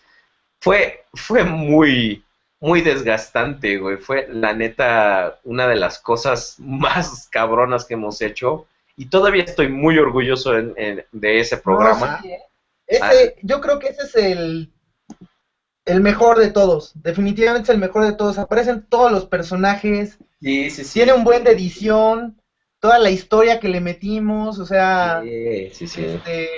fue, 0.60 1.06
fue 1.14 1.44
muy, 1.44 2.24
muy 2.60 2.82
desgastante, 2.82 3.78
güey. 3.78 3.98
Fue, 3.98 4.28
la 4.32 4.54
neta, 4.54 5.40
una 5.44 5.68
de 5.68 5.76
las 5.76 6.00
cosas 6.00 6.56
más 6.60 7.28
cabronas 7.30 7.86
que 7.86 7.94
hemos 7.96 8.22
hecho. 8.22 8.68
Y 8.96 9.08
todavía 9.08 9.44
estoy 9.44 9.70
muy 9.70 10.00
orgulloso 10.00 10.54
de 10.54 11.40
ese 11.40 11.58
programa. 11.58 12.20
¿eh? 12.26 12.40
ese, 12.88 13.04
ah. 13.04 13.40
Yo 13.44 13.62
creo 13.62 13.78
que 13.78 13.90
ese 13.90 14.02
es 14.04 14.16
el, 14.16 14.72
el 15.86 16.02
mejor 16.02 16.40
de 16.40 16.50
todos. 16.50 16.94
Definitivamente 16.96 17.70
es 17.70 17.76
el 17.76 17.78
mejor 17.80 18.06
de 18.06 18.14
todos. 18.14 18.40
Aparecen 18.40 18.88
todos 18.90 19.12
los 19.12 19.26
personajes. 19.26 20.18
Sí, 20.42 20.72
sí, 20.72 20.84
sí. 20.84 20.94
Tiene 20.94 21.14
un 21.14 21.24
buen 21.24 21.44
de 21.44 21.52
edición. 21.52 22.42
Toda 22.80 22.98
la 22.98 23.12
historia 23.12 23.60
que 23.60 23.70
le 23.70 23.82
metimos. 23.82 24.58
O 24.58 24.66
sea, 24.66 25.22
sí, 25.24 25.70
sí, 25.74 25.88
sí. 25.88 26.04
Este, 26.04 26.50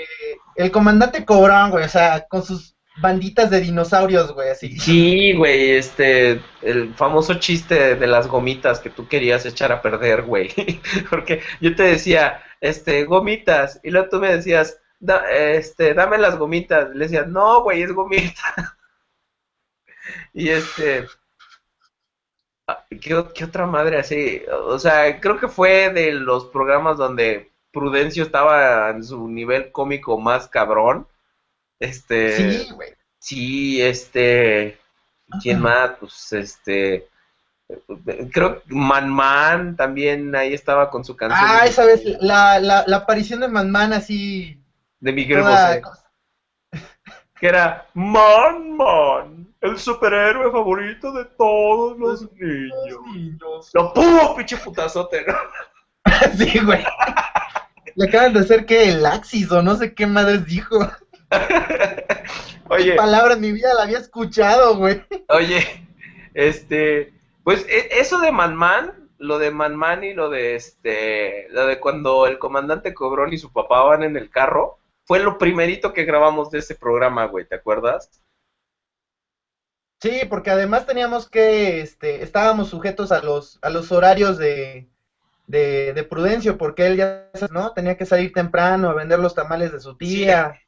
el 0.56 0.72
comandante 0.72 1.26
Cobrón, 1.26 1.72
güey. 1.72 1.84
O 1.84 1.90
sea, 1.90 2.26
con 2.30 2.44
sus 2.44 2.74
banditas 3.02 3.50
de 3.50 3.62
dinosaurios, 3.62 4.34
güey, 4.34 4.50
así. 4.50 4.78
Sí, 4.80 5.34
güey, 5.34 5.72
este, 5.72 6.42
el 6.62 6.94
famoso 6.96 7.36
chiste 7.36 7.96
de 7.96 8.08
las 8.08 8.28
gomitas 8.28 8.80
que 8.80 8.90
tú 8.90 9.08
querías 9.08 9.46
echar 9.46 9.72
a 9.72 9.82
perder, 9.82 10.24
güey. 10.24 10.50
Porque 11.10 11.42
yo 11.62 11.76
te 11.76 11.84
decía, 11.84 12.44
este, 12.62 13.06
gomitas, 13.06 13.80
y 13.84 13.92
luego 13.92 14.10
tú 14.10 14.20
me 14.20 14.36
decías, 14.36 14.80
este, 15.32 15.94
dame 15.94 16.18
las 16.18 16.38
gomitas. 16.38 16.90
Le 16.94 17.06
decía, 17.06 17.24
no, 17.24 17.64
güey, 17.64 17.82
es 17.82 17.92
gomita. 17.92 18.78
y 20.34 20.50
este, 20.50 21.08
ah, 22.68 22.86
¿qué, 22.90 23.26
¿qué 23.34 23.46
otra 23.46 23.66
madre 23.66 24.00
así? 24.00 24.42
O 24.52 24.80
sea, 24.80 25.20
creo 25.20 25.40
que 25.40 25.48
fue 25.48 25.90
de 25.92 26.12
los 26.14 26.46
programas 26.46 26.98
donde 26.98 27.52
Prudencio 27.72 28.24
estaba 28.24 28.90
en 28.90 29.04
su 29.04 29.28
nivel 29.28 29.72
cómico 29.72 30.18
más 30.20 30.48
cabrón 30.48 31.08
este. 31.80 32.60
Sí, 32.60 32.72
güey. 32.74 32.90
Sí, 33.20 33.82
este. 33.82 34.80
¿Quién 35.42 35.62
más? 35.62 35.92
Pues 36.00 36.34
este. 36.34 37.08
Creo 38.32 38.64
que 38.64 38.74
Man 38.74 39.10
Man 39.10 39.76
también 39.76 40.36
ahí 40.36 40.54
estaba 40.54 40.90
con 40.90 41.06
su 41.06 41.16
canción. 41.16 41.40
Ah, 41.42 41.66
esa 41.66 41.86
vez, 41.86 42.02
la, 42.20 42.60
la, 42.60 42.84
la 42.88 42.98
aparición 42.98 43.42
de 43.42 43.48
Man 43.48 43.70
Man 43.70 43.94
así. 43.94 44.60
De 45.00 45.12
Miguel 45.12 45.42
Bosé. 45.42 45.82
Que 47.40 47.48
era 47.48 47.88
Man 47.94 48.76
Man, 48.76 49.54
el 49.62 49.78
superhéroe 49.78 50.52
favorito 50.52 51.14
de 51.14 51.26
todos 51.26 51.98
los 51.98 52.32
niños. 52.34 53.72
Lo 53.74 53.94
pudo, 53.94 54.36
pinche 54.36 54.58
putazote, 54.58 55.24
¿no? 55.26 55.36
sí, 56.38 56.60
güey. 56.60 56.84
Le 57.96 58.08
acaban 58.08 58.34
de 58.34 58.40
hacer 58.40 58.66
que 58.66 58.90
el 58.90 59.06
Axis 59.06 59.52
o 59.52 59.62
no 59.62 59.76
sé 59.76 59.94
qué 59.94 60.08
madres 60.08 60.46
dijo. 60.46 60.80
Oye. 62.70 62.92
¿Qué 62.92 62.96
palabra 62.96 63.34
en 63.34 63.42
mi 63.42 63.52
vida 63.52 63.74
la 63.74 63.84
había 63.84 64.00
escuchado, 64.00 64.78
güey? 64.78 65.04
Oye, 65.30 65.88
este, 66.34 67.14
pues 67.44 67.66
e, 67.68 68.00
eso 68.00 68.20
de 68.20 68.32
Man 68.32 68.56
lo 69.20 69.38
de 69.38 69.52
Man 69.52 70.04
y 70.04 70.14
lo 70.14 70.30
de 70.30 70.56
este, 70.56 71.48
lo 71.50 71.68
de 71.68 71.80
cuando 71.80 72.26
el 72.26 72.40
comandante 72.40 72.94
Cobrón 72.94 73.34
y 73.34 73.38
su 73.38 73.52
papá 73.52 73.84
van 73.84 74.04
en 74.04 74.18
el 74.18 74.30
carro, 74.30 74.80
fue 75.06 75.20
lo 75.20 75.38
primerito 75.38 75.94
que 75.94 76.06
grabamos 76.06 76.50
de 76.50 76.60
ese 76.60 76.76
programa, 76.76 77.26
güey, 77.26 77.46
¿te 77.46 77.56
acuerdas? 77.56 78.22
Sí, 80.02 80.22
porque 80.30 80.50
además 80.50 80.86
teníamos 80.86 81.30
que, 81.30 81.82
este, 81.82 82.24
estábamos 82.24 82.70
sujetos 82.70 83.12
a 83.12 83.22
los, 83.22 83.60
a 83.62 83.70
los 83.70 83.92
horarios 83.92 84.38
de, 84.38 84.88
de, 85.50 85.94
de, 85.94 86.04
Prudencio, 86.04 86.60
porque 86.60 86.86
él 86.86 86.98
ya, 86.98 87.28
¿no? 87.50 87.72
Tenía 87.72 87.98
que 87.98 88.06
salir 88.06 88.32
temprano 88.32 88.90
a 88.90 88.94
vender 88.94 89.18
los 89.18 89.34
tamales 89.34 89.72
de 89.72 89.80
su 89.80 89.98
tía. 89.98 90.62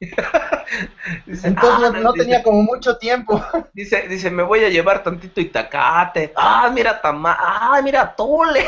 Entonces 1.26 1.54
ah, 1.56 1.92
no, 2.02 2.12
tenía 2.12 2.42
como 2.42 2.64
mucho 2.64 2.98
tiempo. 2.98 3.40
Dice, 3.74 4.08
dice, 4.08 4.28
me 4.30 4.42
voy 4.42 4.64
a 4.64 4.70
llevar 4.70 5.04
tantito 5.04 5.40
itacate. 5.40 6.32
Ah, 6.34 6.68
mira 6.74 7.00
tamal, 7.00 7.36
ah, 7.38 7.80
mira 7.82 8.12
tole. 8.16 8.64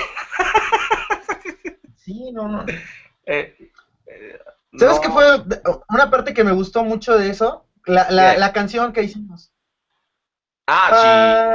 Sí, 1.97 2.31
no, 2.33 2.49
no. 2.49 2.65
Eh, 3.27 3.57
eh, 4.07 4.39
¿Sabes 4.77 5.01
qué 5.01 5.09
fue 5.09 5.25
una 5.89 6.11
parte 6.11 6.35
que 6.35 6.45
me 6.45 6.53
gustó 6.53 6.85
mucho 6.85 7.17
de 7.17 7.31
eso? 7.31 7.65
La, 7.87 8.11
la, 8.11 8.37
la 8.37 8.53
canción 8.53 8.93
que 8.93 9.05
hicimos. 9.05 9.54
Ah, 10.67 10.89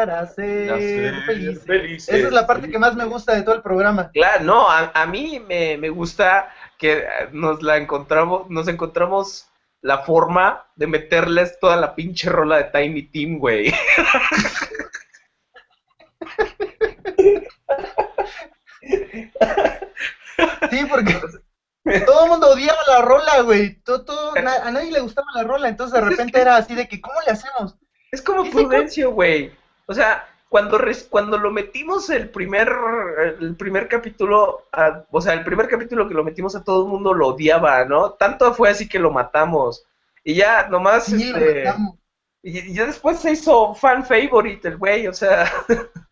para 0.05 0.27
ser, 0.27 1.23
felices. 1.25 2.09
Esa 2.09 2.27
es 2.27 2.31
la 2.31 2.45
parte 2.45 2.69
que 2.69 2.77
más 2.77 2.95
me 2.95 3.05
gusta 3.05 3.33
de 3.33 3.41
todo 3.41 3.55
el 3.55 3.63
programa. 3.63 4.11
Claro, 4.11 4.43
no, 4.43 4.69
a, 4.69 5.05
mí 5.07 5.39
me, 5.39 5.89
gusta 5.89 6.53
que 6.77 7.05
nos 7.31 7.63
la 7.63 7.77
encontramos, 7.77 8.47
nos 8.49 8.67
encontramos 8.67 9.47
la 9.81 9.99
forma 9.99 10.67
de 10.75 10.87
meterles 10.87 11.57
toda 11.59 11.75
la 11.75 11.95
pinche 11.95 12.29
rola 12.29 12.57
de 12.57 12.63
Tiny 12.65 13.03
Team, 13.03 13.39
güey. 13.39 13.73
Sí, 20.69 20.85
porque 20.89 21.19
todo 22.05 22.23
el 22.25 22.29
mundo 22.29 22.51
odiaba 22.51 22.79
la 22.87 23.01
rola, 23.01 23.41
güey. 23.41 23.81
Todo, 23.81 24.33
a 24.35 24.71
nadie 24.71 24.91
le 24.91 24.99
gustaba 24.99 25.27
la 25.33 25.43
rola, 25.43 25.67
entonces 25.67 25.99
de 25.99 26.07
repente 26.07 26.39
era 26.39 26.57
así 26.57 26.75
de 26.75 26.87
que, 26.87 27.01
¿cómo 27.01 27.19
le 27.25 27.31
hacemos? 27.31 27.75
Es 28.11 28.21
como 28.21 28.49
Prudencio, 28.49 29.11
güey. 29.11 29.51
O 29.85 29.93
sea, 29.93 30.27
cuando, 30.49 30.79
cuando 31.09 31.37
lo 31.37 31.51
metimos 31.51 32.09
el 32.09 32.29
primer, 32.29 32.69
el 33.39 33.55
primer 33.55 33.87
capítulo, 33.87 34.65
o 35.11 35.21
sea, 35.21 35.33
el 35.33 35.43
primer 35.43 35.67
capítulo 35.67 36.07
que 36.07 36.15
lo 36.15 36.23
metimos 36.23 36.55
a 36.55 36.63
todo 36.63 36.85
el 36.85 36.89
mundo 36.89 37.13
lo 37.13 37.27
odiaba, 37.27 37.85
¿no? 37.85 38.13
Tanto 38.13 38.53
fue 38.53 38.69
así 38.69 38.89
que 38.89 38.99
lo 38.99 39.11
matamos. 39.11 39.85
Y 40.23 40.35
ya 40.35 40.67
nomás, 40.67 41.11
este, 41.13 41.71
y, 42.41 42.73
ya 42.73 42.85
después 42.85 43.19
se 43.19 43.33
hizo 43.33 43.75
fan 43.75 44.03
favorite 44.03 44.67
el 44.67 44.77
güey, 44.77 45.07
o 45.07 45.13
sea. 45.13 45.51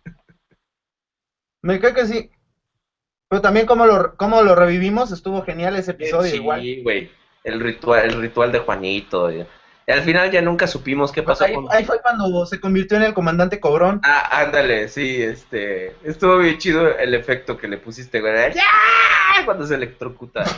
Me 1.63 1.79
creo 1.79 1.95
que 1.95 2.05
sí. 2.05 2.29
Pero 3.29 3.41
también 3.41 3.65
como 3.65 3.85
lo, 3.85 4.15
como 4.15 4.41
lo 4.41 4.55
revivimos, 4.55 5.11
estuvo 5.11 5.41
genial 5.41 5.75
ese 5.75 5.91
episodio 5.91 6.29
sí, 6.29 6.37
igual. 6.37 6.61
Sí, 6.61 6.83
güey. 6.83 7.11
El 7.43 7.59
ritual, 7.59 8.05
el 8.05 8.21
ritual 8.21 8.51
de 8.51 8.59
Juanito. 8.59 9.31
Y 9.31 9.45
al 9.87 10.01
final 10.01 10.29
ya 10.31 10.41
nunca 10.41 10.67
supimos 10.67 11.13
qué 11.13 11.23
pasó. 11.23 11.45
Ahí, 11.45 11.55
ahí, 11.69 11.85
fue 11.85 12.01
cuando 12.01 12.45
se 12.45 12.59
convirtió 12.59 12.97
en 12.97 13.03
el 13.03 13.13
comandante 13.13 13.59
Cobrón. 13.59 14.01
Ah, 14.03 14.41
ándale, 14.41 14.89
sí, 14.89 15.21
este. 15.21 15.95
Estuvo 16.03 16.37
bien 16.39 16.57
chido 16.57 16.97
el 16.97 17.13
efecto 17.13 17.57
que 17.57 17.69
le 17.69 17.77
pusiste, 17.77 18.19
güey. 18.19 18.53
¡Ya! 18.53 19.45
Cuando 19.45 19.65
se 19.65 19.75
electrocuta. 19.75 20.43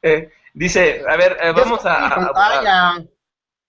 Eh, 0.00 0.32
dice, 0.54 1.04
a 1.06 1.16
ver, 1.16 1.36
eh, 1.40 1.52
vamos 1.52 1.82
a, 1.84 3.04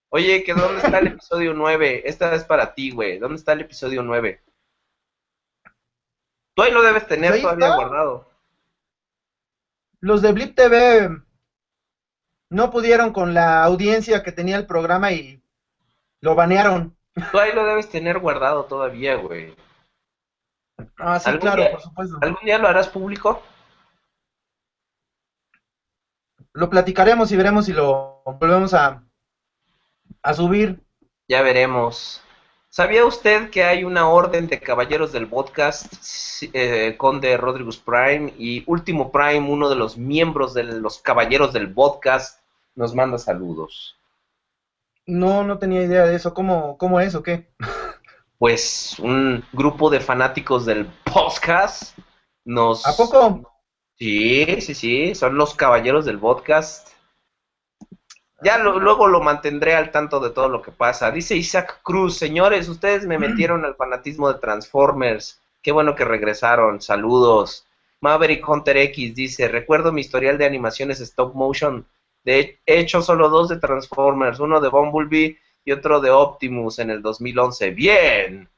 Oye, 0.10 0.44
que 0.44 0.54
¿dónde 0.54 0.82
está 0.82 1.00
el 1.00 1.08
episodio 1.08 1.54
9? 1.54 2.04
Esta 2.06 2.34
es 2.34 2.46
para 2.46 2.74
ti, 2.74 2.92
güey. 2.92 3.20
¿Dónde 3.20 3.36
está 3.36 3.54
el 3.54 3.62
episodio 3.62 4.02
9? 4.02 4.42
Tú 6.56 6.64
ahí 6.64 6.72
lo 6.72 6.82
debes 6.82 7.06
tener 7.06 7.40
todavía 7.42 7.76
guardado 7.76 8.33
los 10.04 10.22
de 10.22 10.34
Blip 10.34 10.54
TV 10.54 11.24
no 12.50 12.72
pudieron 12.72 13.14
con 13.14 13.34
la 13.34 13.64
audiencia 13.64 14.22
que 14.22 14.34
tenía 14.34 14.58
el 14.58 14.68
programa 14.68 15.14
y 15.14 15.42
lo 16.20 16.36
banearon. 16.36 16.98
Tú 17.32 17.40
ahí 17.40 17.54
lo 17.54 17.66
debes 17.66 17.88
tener 17.88 18.20
guardado 18.20 18.66
todavía, 18.66 19.16
güey. 19.16 19.56
Ah, 20.98 21.22
sí, 21.22 21.32
claro, 21.38 21.72
por 21.72 21.82
supuesto. 21.82 22.18
¿Algún 22.22 22.44
día 22.44 22.58
lo 22.58 22.68
harás 22.68 22.90
público? 22.90 23.42
Lo 26.52 26.70
platicaremos 26.70 27.32
y 27.32 27.38
veremos 27.38 27.66
si 27.66 27.72
lo 27.72 28.24
volvemos 28.26 28.74
a, 28.74 29.06
a 30.22 30.34
subir. 30.34 30.84
Ya 31.30 31.42
veremos. 31.44 32.22
¿Sabía 32.76 33.06
usted 33.06 33.52
que 33.52 33.64
hay 33.64 33.84
una 33.84 34.10
orden 34.10 34.48
de 34.48 34.60
caballeros 34.60 35.12
del 35.12 35.28
podcast, 35.28 35.94
eh, 36.54 36.96
Conde 36.98 37.38
Rodriguez 37.38 37.78
Prime 37.78 38.34
y 38.36 38.64
Último 38.66 39.12
Prime, 39.12 39.48
uno 39.48 39.70
de 39.70 39.76
los 39.76 39.96
miembros 39.96 40.56
de 40.56 40.64
los 40.64 40.98
caballeros 40.98 41.54
del 41.54 41.72
podcast, 41.72 42.42
nos 42.74 42.96
manda 42.96 43.20
saludos? 43.20 43.96
No, 45.06 45.44
no 45.44 45.60
tenía 45.60 45.84
idea 45.84 46.08
de 46.08 46.16
eso. 46.16 46.34
¿Cómo, 46.34 46.76
cómo 46.80 47.00
es 47.00 47.14
o 47.14 47.22
qué? 47.22 47.48
Pues 48.40 48.98
un 48.98 49.46
grupo 49.54 49.92
de 49.92 50.00
fanáticos 50.00 50.66
del 50.66 50.88
podcast 51.04 51.96
nos... 52.44 52.88
¿A 52.88 52.98
poco? 52.98 53.54
Sí, 54.00 54.62
sí, 54.62 54.74
sí, 54.74 55.14
son 55.14 55.36
los 55.36 55.54
caballeros 55.54 56.06
del 56.06 56.18
podcast 56.18 56.93
ya 58.44 58.58
luego 58.58 59.08
lo 59.08 59.22
mantendré 59.22 59.76
al 59.76 59.92
tanto 59.92 60.20
de 60.20 60.32
todo 60.32 60.50
lo 60.50 60.62
que 60.62 60.72
pasa. 60.72 61.12
Dice 61.12 61.36
Isaac 61.36 61.80
Cruz, 61.84 62.18
señores, 62.18 62.68
ustedes 62.70 63.06
me 63.06 63.18
metieron 63.18 63.66
al 63.66 63.76
fanatismo 63.76 64.32
de 64.32 64.40
Transformers. 64.40 65.42
Qué 65.62 65.72
bueno 65.72 65.96
que 65.96 66.06
regresaron. 66.06 66.82
Saludos. 66.82 67.66
Maverick 68.02 68.48
Hunter 68.48 68.78
X 68.78 69.16
dice, 69.16 69.48
recuerdo 69.48 69.92
mi 69.92 70.02
historial 70.02 70.38
de 70.38 70.46
animaciones 70.46 71.00
stop 71.00 71.34
motion. 71.34 71.86
De 72.24 72.60
hecho, 72.66 73.02
solo 73.02 73.30
dos 73.30 73.50
de 73.50 73.60
Transformers, 73.60 74.40
uno 74.40 74.60
de 74.60 74.70
Bumblebee 74.70 75.40
y 75.64 75.72
otro 75.72 76.02
de 76.02 76.10
Optimus 76.10 76.80
en 76.80 76.90
el 76.90 77.02
2011. 77.02 77.72
Bien. 77.72 78.50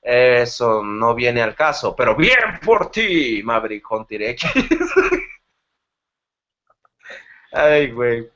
Eso 0.00 0.82
no 0.82 1.14
viene 1.14 1.42
al 1.42 1.54
caso, 1.54 1.94
pero 1.96 2.14
bien 2.14 2.60
por 2.64 2.90
ti, 2.90 3.42
Maverick 3.42 3.90
Hunter 3.90 4.22
X. 4.22 4.50
Ay, 7.52 7.90
güey. 7.90 8.33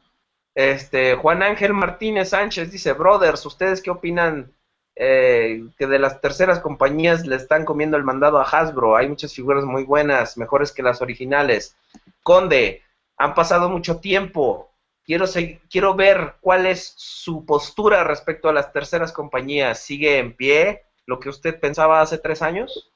Este, 0.54 1.14
Juan 1.14 1.42
Ángel 1.42 1.72
Martínez 1.72 2.30
Sánchez 2.30 2.72
dice, 2.72 2.92
brothers, 2.92 3.44
¿ustedes 3.46 3.80
qué 3.80 3.90
opinan 3.90 4.52
eh, 4.96 5.64
que 5.78 5.86
de 5.86 5.98
las 5.98 6.20
terceras 6.20 6.58
compañías 6.60 7.26
le 7.26 7.36
están 7.36 7.64
comiendo 7.64 7.96
el 7.96 8.04
mandado 8.04 8.38
a 8.38 8.44
Hasbro? 8.44 8.96
Hay 8.96 9.08
muchas 9.08 9.32
figuras 9.34 9.64
muy 9.64 9.84
buenas, 9.84 10.36
mejores 10.36 10.72
que 10.72 10.82
las 10.82 11.00
originales. 11.00 11.76
Conde, 12.22 12.82
han 13.16 13.34
pasado 13.34 13.68
mucho 13.68 14.00
tiempo. 14.00 14.70
Quiero, 15.04 15.26
quiero 15.70 15.94
ver 15.94 16.34
cuál 16.40 16.66
es 16.66 16.92
su 16.96 17.46
postura 17.46 18.04
respecto 18.04 18.48
a 18.48 18.52
las 18.52 18.72
terceras 18.72 19.12
compañías. 19.12 19.80
¿Sigue 19.80 20.18
en 20.18 20.34
pie 20.34 20.82
lo 21.06 21.18
que 21.18 21.28
usted 21.28 21.58
pensaba 21.58 22.00
hace 22.00 22.18
tres 22.18 22.42
años? 22.42 22.92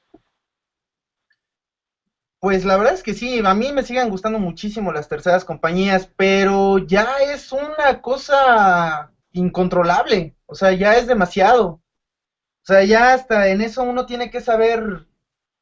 Pues 2.43 2.65
la 2.65 2.75
verdad 2.75 2.93
es 2.93 3.03
que 3.03 3.13
sí, 3.13 3.41
a 3.41 3.53
mí 3.53 3.71
me 3.71 3.83
siguen 3.83 4.09
gustando 4.09 4.37
muchísimo 4.37 4.91
las 4.91 5.07
terceras 5.07 5.45
compañías, 5.45 6.09
pero 6.17 6.77
ya 6.77 7.19
es 7.21 7.53
una 7.53 8.01
cosa 8.01 9.13
incontrolable, 9.31 10.35
o 10.45 10.53
sea, 10.53 10.73
ya 10.73 10.97
es 10.97 11.07
demasiado. 11.07 11.65
O 11.65 12.65
sea, 12.65 12.83
ya 12.83 13.13
hasta 13.13 13.47
en 13.47 13.61
eso 13.61 13.83
uno 13.83 14.05
tiene 14.05 14.29
que 14.29 14.41
saber 14.41 15.07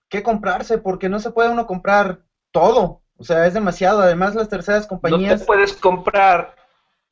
qué 0.10 0.24
comprarse, 0.24 0.80
porque 0.80 1.08
no 1.08 1.20
se 1.20 1.30
puede 1.30 1.50
uno 1.50 1.68
comprar 1.68 2.24
todo. 2.50 3.04
O 3.16 3.24
sea, 3.24 3.46
es 3.46 3.54
demasiado. 3.54 4.02
Además, 4.02 4.34
las 4.34 4.50
terceras 4.50 4.88
compañías... 4.88 5.34
No 5.34 5.38
te 5.38 5.46
puedes 5.46 5.74
comprar 5.74 6.56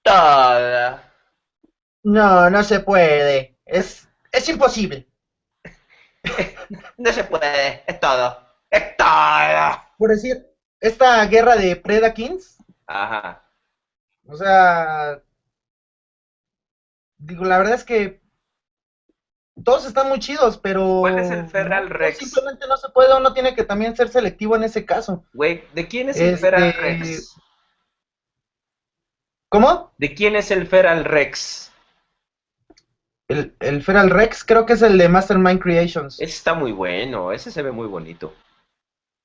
toda. 0.02 1.14
No, 2.02 2.50
no 2.50 2.64
se 2.64 2.80
puede. 2.80 3.56
Es, 3.68 4.10
es 4.32 4.50
imposible. 4.50 5.08
no 6.98 7.14
se 7.14 7.24
puede, 7.24 7.84
es 7.86 8.00
todo. 8.00 8.49
Por 9.98 10.10
decir, 10.10 10.48
esta 10.80 11.26
guerra 11.26 11.56
de 11.56 11.76
Predakins. 11.76 12.58
Ajá. 12.88 13.44
O 14.28 14.36
sea, 14.38 15.22
digo, 17.18 17.46
la 17.46 17.58
verdad 17.58 17.76
es 17.76 17.84
que 17.84 18.22
todos 19.64 19.86
están 19.86 20.08
muy 20.08 20.20
chidos, 20.20 20.58
pero... 20.58 21.00
¿Cuál 21.02 21.20
es 21.20 21.30
el 21.32 21.48
Feral 21.48 21.90
Rex? 21.90 22.20
Simplemente 22.20 22.68
no 22.68 22.78
se 22.78 22.90
puede, 22.90 23.16
uno 23.18 23.34
tiene 23.34 23.56
que 23.56 23.64
también 23.64 23.96
ser 23.96 24.10
selectivo 24.10 24.56
en 24.56 24.64
ese 24.64 24.86
caso. 24.86 25.26
Güey, 25.34 25.64
¿de 25.74 25.88
quién 25.88 26.10
es 26.10 26.18
el 26.20 26.36
este, 26.36 26.48
Feral 26.48 26.74
Rex? 26.74 27.36
¿Cómo? 29.50 29.92
¿De 29.98 30.14
quién 30.14 30.36
es 30.36 30.52
el 30.52 30.68
Feral 30.68 31.04
Rex? 31.04 31.72
El, 33.28 33.56
el 33.60 33.84
Feral 33.84 34.12
Rex 34.12 34.44
creo 34.44 34.66
que 34.66 34.74
es 34.74 34.82
el 34.82 34.98
de 34.98 35.10
Mastermind 35.10 35.60
Creations. 35.60 36.22
Ese 36.22 36.36
está 36.36 36.54
muy 36.54 36.72
bueno, 36.72 37.32
ese 37.32 37.52
se 37.52 37.62
ve 37.62 37.72
muy 37.72 37.88
bonito. 37.88 38.34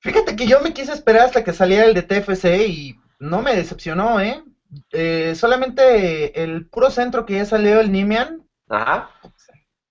Fíjate 0.05 0.35
que 0.35 0.45
yo 0.45 0.61
me 0.61 0.71
quise 0.71 0.93
esperar 0.93 1.23
hasta 1.23 1.43
que 1.43 1.51
saliera 1.51 1.85
el 1.85 1.95
de 1.95 2.03
TFC 2.03 2.45
y 2.67 2.95
no 3.17 3.41
me 3.41 3.55
decepcionó, 3.55 4.19
¿eh? 4.19 4.43
eh 4.91 5.33
solamente 5.35 6.43
el 6.43 6.67
puro 6.67 6.91
centro 6.91 7.25
que 7.25 7.33
ya 7.37 7.45
salió 7.45 7.79
el 7.79 7.91
Nimian. 7.91 8.47
Ajá. 8.69 9.09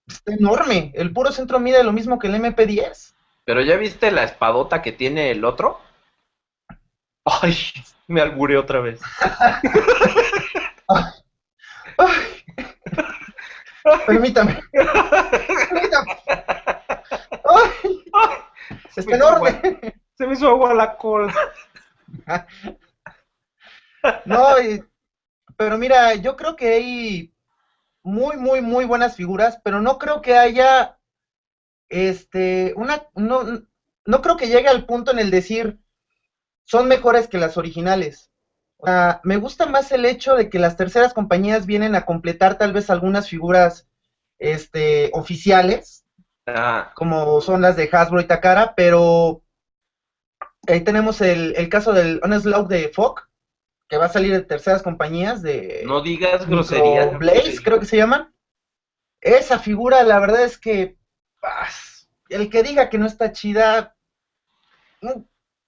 Está 0.07 0.35
enorme. 0.35 0.93
El 0.95 1.12
puro 1.12 1.33
centro 1.33 1.59
mide 1.59 1.83
lo 1.83 1.91
mismo 1.91 2.21
que 2.21 2.29
el 2.29 2.37
MP10. 2.37 3.12
Pero 3.45 3.61
ya 3.61 3.77
viste 3.77 4.12
la 4.12 4.23
espadota 4.23 4.83
que 4.83 4.93
tiene 4.93 5.33
el 5.33 5.45
otro? 5.45 5.81
Ay, 7.25 7.57
me 8.07 8.21
alburé 8.21 8.57
otra 8.57 8.79
vez. 8.79 9.01
Permítame. 14.07 14.62
Permítame. 14.71 16.19
Ay, 17.45 17.99
está 18.95 19.17
enorme. 19.17 19.93
Se 20.17 20.27
me 20.27 20.35
hizo 20.35 20.49
agua 20.49 20.75
la 20.75 20.97
cola. 20.97 21.35
No, 24.27 24.57
pero 25.57 25.79
mira, 25.79 26.15
yo 26.15 26.37
creo 26.37 26.57
que 26.57 26.75
hay 26.75 27.35
muy, 28.03 28.37
muy, 28.37 28.61
muy 28.61 28.85
buenas 28.85 29.17
figuras, 29.17 29.59
pero 29.65 29.81
no 29.81 29.99
creo 29.99 30.21
que 30.21 30.37
haya, 30.37 30.99
este, 31.89 32.75
una, 32.77 33.07
no, 33.15 33.62
no 34.05 34.23
creo 34.23 34.37
que 34.37 34.49
llegue 34.49 34.69
al 34.69 34.85
punto 34.85 35.11
en 35.11 35.19
el 35.19 35.31
decir, 35.31 35.81
son 36.65 36.87
mejores 36.89 37.29
que 37.29 37.39
las 37.39 37.57
originales. 37.57 38.31
O 38.77 38.87
sea, 38.87 39.21
me 39.25 39.39
gusta 39.39 39.67
más 39.67 39.91
el 39.93 40.05
hecho 40.05 40.35
de 40.35 40.51
que 40.51 40.59
las 40.59 40.77
terceras 40.77 41.15
compañías 41.15 41.65
vienen 41.65 41.95
a 41.95 42.05
completar 42.05 42.59
tal 42.59 42.73
vez 42.75 42.91
algunas 42.91 43.29
figuras, 43.29 43.89
este, 44.39 45.11
oficiales, 45.15 46.05
ah. 46.47 46.93
como 46.95 47.41
son 47.41 47.62
las 47.62 47.77
de 47.77 47.89
Hasbro 47.91 48.21
y 48.21 48.27
Takara, 48.27 48.75
pero 48.75 49.43
ahí 50.69 50.81
tenemos 50.83 51.21
el, 51.21 51.55
el 51.57 51.69
caso 51.69 51.93
del 51.93 52.21
Onslaught 52.23 52.69
de 52.69 52.89
Fock, 52.89 53.29
que 53.89 53.99
va 53.99 54.07
a 54.07 54.11
salir 54.11 54.33
de 54.33 54.43
terceras 54.43 54.83
compañías 54.83 55.43
de... 55.43 55.83
No 55.87 56.01
digas 56.01 56.47
groserías. 56.47 57.19
Blaze, 57.19 57.62
creo 57.62 57.79
que 57.79 57.87
se 57.87 57.97
llaman. 57.97 58.35
Esa 59.21 59.59
figura, 59.59 60.03
la 60.03 60.19
verdad 60.21 60.43
es 60.43 60.59
que... 60.59 60.97
el 62.29 62.51
que 62.51 62.62
diga 62.62 62.89
que 62.89 62.99
no 62.99 63.07
está 63.07 63.33
chida, 63.33 63.95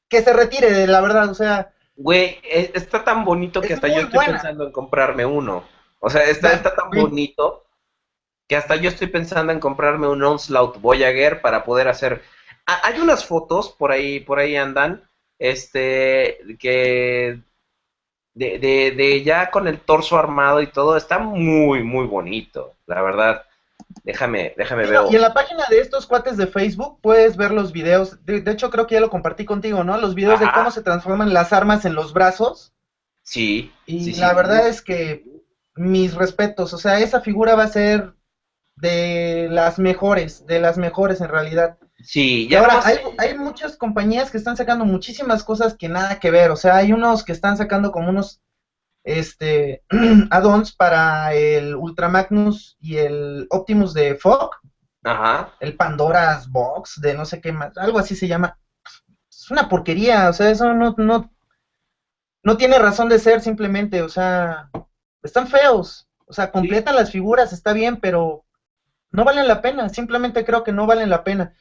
que 0.09 0.23
se 0.23 0.33
retire, 0.33 0.87
la 0.87 1.01
verdad, 1.01 1.31
o 1.31 1.35
sea... 1.35 1.73
Güey, 1.97 2.39
e, 2.43 2.73
está 2.75 3.05
tan 3.05 3.25
bonito 3.25 3.61
que 3.61 3.75
hasta 3.75 3.89
yo 3.89 4.01
estoy 4.01 4.27
pensando 4.27 4.67
en 4.67 4.73
comprarme 4.73 5.25
uno. 5.25 5.65
O 5.99 6.11
sea, 6.11 6.25
está, 6.25 6.53
está 6.53 6.75
tan 6.75 6.91
bonito 6.91 7.67
que 8.49 8.57
hasta 8.57 8.77
yo 8.77 8.89
estoy 8.89 9.09
pensando 9.09 9.53
en 9.53 9.61
comprarme 9.61 10.07
un 10.07 10.23
Onslaught 10.23 10.81
Voyager 10.81 11.41
para 11.41 11.65
poder 11.65 11.89
hacer... 11.89 12.23
hay 12.67 13.01
unas 13.01 13.25
fotos, 13.25 13.71
por 13.71 13.93
ahí, 13.93 14.21
por 14.21 14.39
ahí 14.39 14.57
andan, 14.57 15.09
este, 15.39 16.39
que 16.59 17.41
de, 18.35 18.59
de, 18.59 18.93
de, 18.97 19.23
ya 19.23 19.51
con 19.51 19.67
el 19.67 19.81
torso 19.81 20.19
armado 20.19 20.61
y 20.61 20.67
todo, 20.67 20.97
está 20.97 21.19
muy, 21.19 21.83
muy 21.83 22.07
bonito, 22.07 22.75
la 22.87 23.01
verdad. 23.03 23.43
Déjame, 24.05 24.55
déjame 24.57 24.87
ver. 24.87 25.01
Y 25.11 25.17
en 25.17 25.23
la 25.23 25.33
página 25.35 25.65
de 25.71 25.81
estos 25.81 26.07
cuates 26.07 26.37
de 26.37 26.47
Facebook 26.47 26.99
puedes 27.01 27.37
ver 27.37 27.51
los 27.51 27.73
videos, 27.73 28.25
de, 28.25 28.43
hecho 28.51 28.71
creo 28.71 28.87
que 28.87 28.95
ya 28.95 29.01
lo 29.01 29.11
compartí 29.11 29.45
contigo, 29.45 29.85
¿no? 29.85 29.97
Los 29.99 30.15
videos 30.15 30.39
de 30.41 30.51
cómo 30.53 30.71
se 30.71 30.83
transforman 30.83 31.33
las 31.33 31.53
armas 31.53 31.85
en 31.85 31.95
los 31.95 32.13
brazos. 32.13 32.73
Sí. 33.23 33.73
Y 33.87 34.15
la 34.17 34.35
verdad 34.35 34.69
es 34.69 34.83
que 34.83 35.25
mis 35.75 36.15
respetos, 36.15 36.73
o 36.73 36.79
sea, 36.79 37.01
esa 37.01 37.21
figura 37.21 37.55
va 37.55 37.65
a 37.65 37.69
ser 37.69 38.15
de 38.77 39.49
las 39.51 39.79
mejores, 39.79 40.47
de 40.47 40.61
las 40.61 40.79
mejores 40.79 41.21
en 41.21 41.29
realidad. 41.29 41.79
Sí, 42.07 42.47
ya 42.49 42.61
ahora 42.61 42.81
hay, 42.85 42.99
hay, 43.19 43.37
muchas 43.37 43.77
compañías 43.77 44.31
que 44.31 44.39
están 44.39 44.57
sacando 44.57 44.85
muchísimas 44.85 45.43
cosas 45.43 45.75
que 45.75 45.89
nada 45.89 46.21
que 46.21 46.31
ver, 46.31 46.53
o 46.53 46.57
sea, 46.57 46.77
hay 46.77 46.93
unos 46.93 47.25
que 47.25 47.33
están 47.33 47.57
sacando 47.57 47.91
como 47.91 48.11
unos 48.11 48.41
este 49.03 49.83
add-ons 50.31 50.73
para 50.73 51.35
el 51.35 51.75
Ultra 51.75 52.09
Magnus 52.09 52.77
y 52.79 52.99
el 52.99 53.49
Optimus 53.51 53.93
de 53.93 54.15
Fog. 54.15 54.51
Ajá. 55.03 55.53
El 55.59 55.77
Pandora's 55.77 56.49
Box 56.49 57.01
de 57.01 57.13
no 57.15 57.25
sé 57.25 57.41
qué 57.41 57.51
más, 57.51 57.77
algo 57.77 57.99
así 57.99 58.15
se 58.15 58.29
llama. 58.29 58.57
Es 59.29 59.51
una 59.51 59.69
porquería, 59.69 60.29
o 60.29 60.33
sea, 60.33 60.49
eso 60.49 60.73
no 60.75 60.95
no 60.99 61.29
no 62.45 62.57
tiene 62.57 62.79
razón 62.79 63.09
de 63.09 63.19
ser 63.19 63.41
simplemente, 63.41 64.03
o 64.03 64.09
sea, 64.09 64.71
están 65.25 65.49
feos. 65.49 66.07
O 66.27 66.33
sea, 66.33 66.53
completan 66.53 66.95
las 66.95 67.11
figuras, 67.11 67.53
está 67.53 67.73
bien, 67.73 67.99
pero 68.01 68.45
no 69.11 69.25
valen 69.25 69.49
la 69.49 69.61
pena, 69.61 69.89
simplemente 69.89 70.45
creo 70.45 70.63
que 70.63 70.71
no 70.71 70.87
valen 70.87 71.11
la 71.11 71.25
pena. 71.25 71.53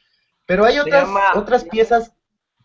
Pero 0.46 0.64
hay 0.64 0.78
otras, 0.78 1.08
otras 1.34 1.64
piezas, 1.64 2.12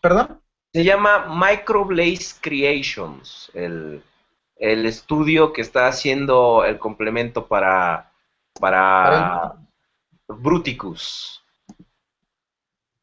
¿perdón? 0.00 0.40
Se 0.72 0.84
llama 0.84 1.26
Microblaze 1.28 2.36
Creations, 2.40 3.50
el, 3.54 4.02
estudio 4.56 5.52
que 5.52 5.60
está 5.60 5.88
haciendo 5.88 6.64
el 6.64 6.78
complemento 6.78 7.46
para, 7.46 8.12
para, 8.58 9.54
Bruticus. 10.28 11.44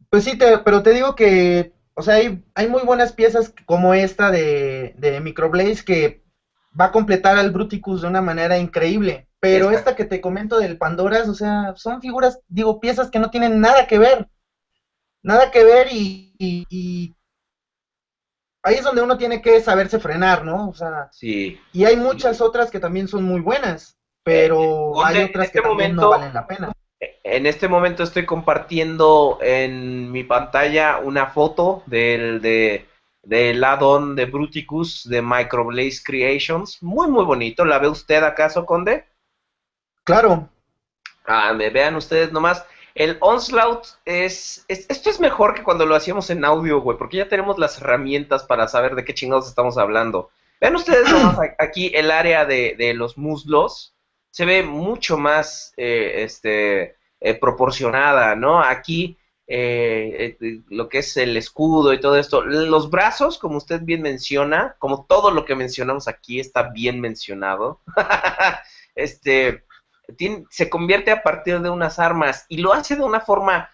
Pues 0.10 0.24
sí, 0.24 0.40
pero 0.64 0.82
te 0.82 0.94
digo 0.94 1.14
que, 1.16 1.74
o 1.94 2.02
sea, 2.02 2.16
hay, 2.16 2.44
hay 2.56 2.68
muy 2.68 2.82
buenas 2.84 3.12
piezas 3.12 3.54
como 3.66 3.94
esta 3.94 4.32
de, 4.32 4.96
de 4.98 5.20
Microblaze 5.20 5.84
que 5.84 6.24
va 6.80 6.86
a 6.86 6.92
completar 6.92 7.38
al 7.38 7.52
Bruticus 7.52 8.02
de 8.02 8.08
una 8.08 8.22
manera 8.22 8.58
increíble. 8.58 9.28
Pero 9.42 9.72
esta. 9.72 9.96
que 9.96 10.06
te 10.06 10.22
comento 10.22 10.60
del 10.60 10.78
Pandoras, 10.78 11.30
o 11.30 11.34
sea, 11.34 11.74
son 11.76 12.02
figuras, 12.02 12.40
digo, 12.48 12.80
piezas 12.80 13.10
que 13.10 13.20
no 13.20 13.30
tienen 13.30 13.62
nada 13.62 13.88
que 13.88 13.98
ver 13.98 14.28
nada 15.24 15.52
que 15.52 15.64
ver 15.64 15.88
y, 15.92 17.16
ahí 18.64 18.76
es 18.76 18.84
donde 18.84 19.02
uno 19.02 19.18
tiene 19.18 19.42
que 19.42 19.62
saberse 19.62 20.00
frenar, 20.00 20.44
¿no? 20.44 20.70
O 20.70 20.74
sea, 20.74 21.10
sí. 21.12 21.60
Y 21.74 21.86
hay 21.86 21.96
muchas 21.96 22.42
otras 22.42 22.72
que 22.72 22.80
también 22.80 23.08
son 23.08 23.24
muy 23.24 23.42
buenas, 23.42 23.98
pero 24.24 24.94
eh, 24.96 25.04
hay 25.06 25.24
otras 25.24 25.52
que 25.52 25.60
este 25.60 25.68
también 25.68 25.96
no 25.96 26.10
valen 26.10 26.34
la 26.34 26.48
pena. 26.48 26.72
En 27.24 27.46
este 27.46 27.68
momento 27.68 28.04
estoy 28.04 28.26
compartiendo 28.26 29.40
en 29.42 30.12
mi 30.12 30.24
pantalla 30.24 30.98
una 30.98 31.28
foto 31.28 31.84
del 31.86 32.42
de 32.42 32.86
del 33.24 33.64
add-on 33.64 34.16
de 34.16 34.26
Bruticus 34.26 35.08
de 35.08 35.22
Microblaze 35.22 36.02
Creations. 36.04 36.82
Muy, 36.82 37.08
muy 37.10 37.24
bonito. 37.26 37.64
¿La 37.66 37.78
ve 37.78 37.88
usted 37.88 38.24
acaso, 38.24 38.66
Conde? 38.66 39.06
Claro. 40.04 40.50
Ah, 41.26 41.54
me 41.54 41.70
vean 41.70 41.96
ustedes 41.96 42.32
nomás. 42.32 42.66
El 43.00 43.18
Onslaught 43.22 43.86
es, 44.04 44.66
Esto 44.68 45.10
es 45.10 45.22
mejor 45.22 45.54
que 45.54 45.64
cuando 45.64 45.86
lo 45.86 45.95
hacíamos 45.95 46.30
en 46.32 46.43
audio, 46.43 46.82
güey, 46.82 46.97
porque 46.97 47.16
ya 47.16 47.30
tenemos 47.30 47.58
las 47.58 47.78
herramientas 47.78 48.43
para 48.43 48.68
saber 48.68 48.93
de 48.93 49.06
qué 49.06 49.14
chingados 49.14 49.47
estamos 49.47 49.78
hablando. 49.78 50.32
Vean 50.60 50.76
ustedes 50.76 51.08
aquí 51.60 51.93
el 51.95 52.12
área 52.12 52.43
de, 52.43 52.93
los 52.93 53.18
muslos. 53.18 53.95
Se 54.32 54.43
ve 54.43 54.64
mucho 54.64 55.18
más 55.18 55.74
eh, 55.78 56.24
este, 56.24 56.97
eh, 57.22 57.36
proporcionada, 57.36 58.36
¿no? 58.36 58.62
Aquí 58.62 59.18
eh, 59.47 60.38
lo 60.68 60.89
que 60.89 60.97
es 60.97 61.16
el 61.16 61.38
escudo 61.38 61.93
y 61.93 62.02
todo 62.02 62.18
esto. 62.18 62.41
Los 62.41 62.89
brazos, 62.89 63.38
como 63.39 63.60
usted 63.60 63.80
bien 63.82 64.02
menciona, 64.02 64.76
como 64.78 65.06
todo 65.06 65.32
lo 65.32 65.45
que 65.45 65.56
mencionamos 65.56 66.10
aquí 66.10 66.41
está 66.41 66.64
bien 66.64 67.00
mencionado. 67.00 67.80
este 68.93 69.64
se 70.49 70.70
convierte 70.70 71.12
a 71.12 71.24
partir 71.24 71.60
de 71.62 71.70
unas 71.70 71.99
armas 71.99 72.45
y 72.49 72.57
lo 72.57 72.74
hace 72.74 72.95
de 72.95 73.03
una 73.03 73.22
forma 73.22 73.70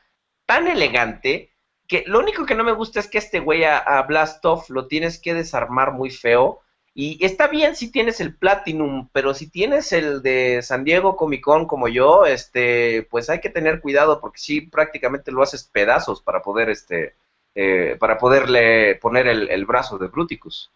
tan 0.45 0.67
elegante 0.67 1.51
que 1.87 2.03
lo 2.07 2.19
único 2.19 2.45
que 2.45 2.55
no 2.55 2.63
me 2.63 2.71
gusta 2.71 2.99
es 2.99 3.07
que 3.07 3.17
este 3.17 3.39
güey 3.39 3.63
a, 3.63 3.77
a 3.77 4.01
Blastoff 4.03 4.69
lo 4.69 4.87
tienes 4.87 5.19
que 5.19 5.33
desarmar 5.33 5.91
muy 5.91 6.09
feo. 6.09 6.61
Y 6.97 7.23
está 7.25 7.47
bien 7.47 7.75
si 7.75 7.91
tienes 7.91 8.21
el 8.21 8.37
Platinum, 8.37 9.09
pero 9.11 9.33
si 9.33 9.49
tienes 9.49 9.91
el 9.91 10.21
de 10.21 10.61
San 10.61 10.85
Diego 10.85 11.17
Comic 11.17 11.43
Con 11.43 11.67
como 11.67 11.89
yo, 11.89 12.25
este, 12.25 13.05
pues 13.11 13.29
hay 13.29 13.41
que 13.41 13.49
tener 13.49 13.81
cuidado 13.81 14.21
porque 14.21 14.39
sí 14.39 14.61
prácticamente 14.61 15.33
lo 15.33 15.43
haces 15.43 15.65
pedazos 15.65 16.21
para 16.21 16.41
poder, 16.41 16.69
este, 16.69 17.15
eh, 17.53 17.97
para 17.99 18.17
poderle 18.17 18.95
poner 18.95 19.27
el, 19.27 19.49
el, 19.49 19.65
brazo 19.65 19.97
de 19.97 20.07
Bruticus. 20.07 20.71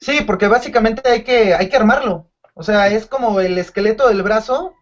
Sí, 0.00 0.20
porque 0.24 0.46
básicamente 0.46 1.08
hay 1.08 1.24
que, 1.24 1.54
hay 1.54 1.68
que 1.68 1.76
armarlo. 1.76 2.31
O 2.54 2.62
sea, 2.62 2.88
es 2.88 3.06
como 3.06 3.40
el 3.40 3.58
esqueleto 3.58 4.08
del 4.08 4.22
brazo 4.22 4.74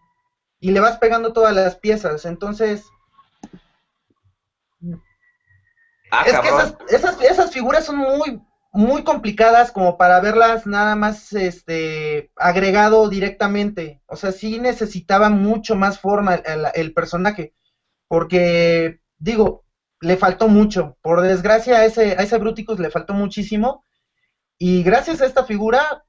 y 0.59 0.73
le 0.73 0.81
vas 0.81 0.99
pegando 0.99 1.33
todas 1.33 1.55
las 1.55 1.77
piezas. 1.77 2.25
Entonces, 2.25 2.85
ah, 6.11 6.25
es 6.27 6.39
que 6.41 6.49
esas, 6.49 6.77
esas, 6.89 7.23
esas, 7.23 7.53
figuras 7.53 7.85
son 7.85 7.97
muy, 7.97 8.43
muy 8.73 9.05
complicadas 9.05 9.73
como 9.73 9.97
para 9.97 10.21
verlas 10.21 10.67
nada 10.67 10.97
más 10.97 11.33
este, 11.33 12.31
agregado 12.37 13.09
directamente. 13.09 14.03
O 14.07 14.17
sea, 14.17 14.33
sí 14.33 14.59
necesitaba 14.59 15.31
mucho 15.31 15.77
más 15.77 15.99
forma 15.99 16.35
el, 16.35 16.67
el 16.75 16.93
personaje. 16.93 17.55
Porque, 18.09 19.01
digo, 19.19 19.65
le 20.01 20.17
faltó 20.17 20.49
mucho. 20.49 20.97
Por 21.03 21.21
desgracia, 21.21 21.77
a 21.77 21.85
ese, 21.85 22.13
a 22.13 22.23
ese 22.23 22.39
Bruticus 22.39 22.81
le 22.81 22.91
faltó 22.91 23.15
muchísimo. 23.15 23.85
Y 24.59 24.83
gracias 24.83 25.21
a 25.21 25.27
esta 25.27 25.45
figura, 25.45 26.05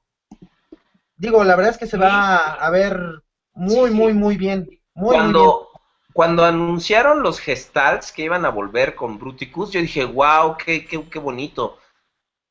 digo, 1.22 1.44
la 1.44 1.54
verdad 1.54 1.72
es 1.72 1.78
que 1.78 1.86
se 1.86 1.96
va 1.96 2.54
a 2.54 2.70
ver 2.70 3.22
muy, 3.54 3.90
muy, 3.90 4.12
muy 4.12 4.36
bien. 4.36 4.68
cuando, 4.92 5.68
cuando 6.12 6.44
anunciaron 6.44 7.22
los 7.22 7.38
gestals 7.38 8.10
que 8.10 8.24
iban 8.24 8.44
a 8.44 8.50
volver 8.50 8.96
con 8.96 9.18
Bruticus, 9.18 9.70
yo 9.70 9.80
dije, 9.80 10.04
wow, 10.04 10.56
qué, 10.56 10.84
qué, 10.84 11.08
qué 11.08 11.18
bonito 11.20 11.78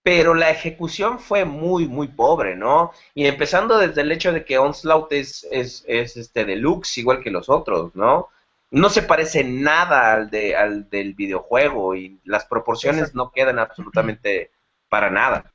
pero 0.03 0.33
la 0.33 0.49
ejecución 0.49 1.19
fue 1.19 1.45
muy, 1.45 1.87
muy 1.87 2.07
pobre, 2.07 2.55
¿no? 2.55 2.91
Y 3.13 3.27
empezando 3.27 3.77
desde 3.77 4.01
el 4.01 4.11
hecho 4.11 4.31
de 4.33 4.43
que 4.43 4.57
Onslaught 4.57 5.11
es, 5.11 5.47
es, 5.51 5.83
es 5.87 6.17
este 6.17 6.43
deluxe, 6.43 6.97
igual 6.97 7.21
que 7.21 7.29
los 7.29 7.49
otros, 7.49 7.93
¿no? 7.95 8.29
No 8.71 8.89
se 8.89 9.03
parece 9.03 9.43
nada 9.43 10.13
al, 10.13 10.31
de, 10.31 10.55
al 10.55 10.89
del 10.89 11.13
videojuego 11.13 11.93
y 11.95 12.19
las 12.23 12.45
proporciones 12.45 13.13
no 13.13 13.31
quedan 13.31 13.59
absolutamente 13.59 14.49
para 14.89 15.11
nada. 15.11 15.50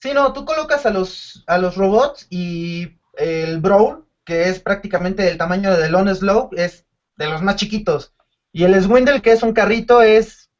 Sí, 0.00 0.12
no, 0.12 0.32
tú 0.32 0.44
colocas 0.44 0.86
a 0.86 0.90
los, 0.90 1.44
a 1.46 1.58
los 1.58 1.76
robots 1.76 2.26
y 2.30 2.98
el 3.14 3.60
Brawl, 3.60 4.06
que 4.24 4.48
es 4.48 4.60
prácticamente 4.60 5.22
del 5.22 5.38
tamaño 5.38 5.76
del 5.76 5.94
Onslaught, 5.94 6.58
es 6.58 6.86
de 7.16 7.28
los 7.28 7.42
más 7.42 7.56
chiquitos. 7.56 8.14
Y 8.52 8.64
el 8.64 8.80
Swindle, 8.82 9.22
que 9.22 9.32
es 9.32 9.42
un 9.42 9.52
carrito, 9.52 10.02
es 10.02 10.50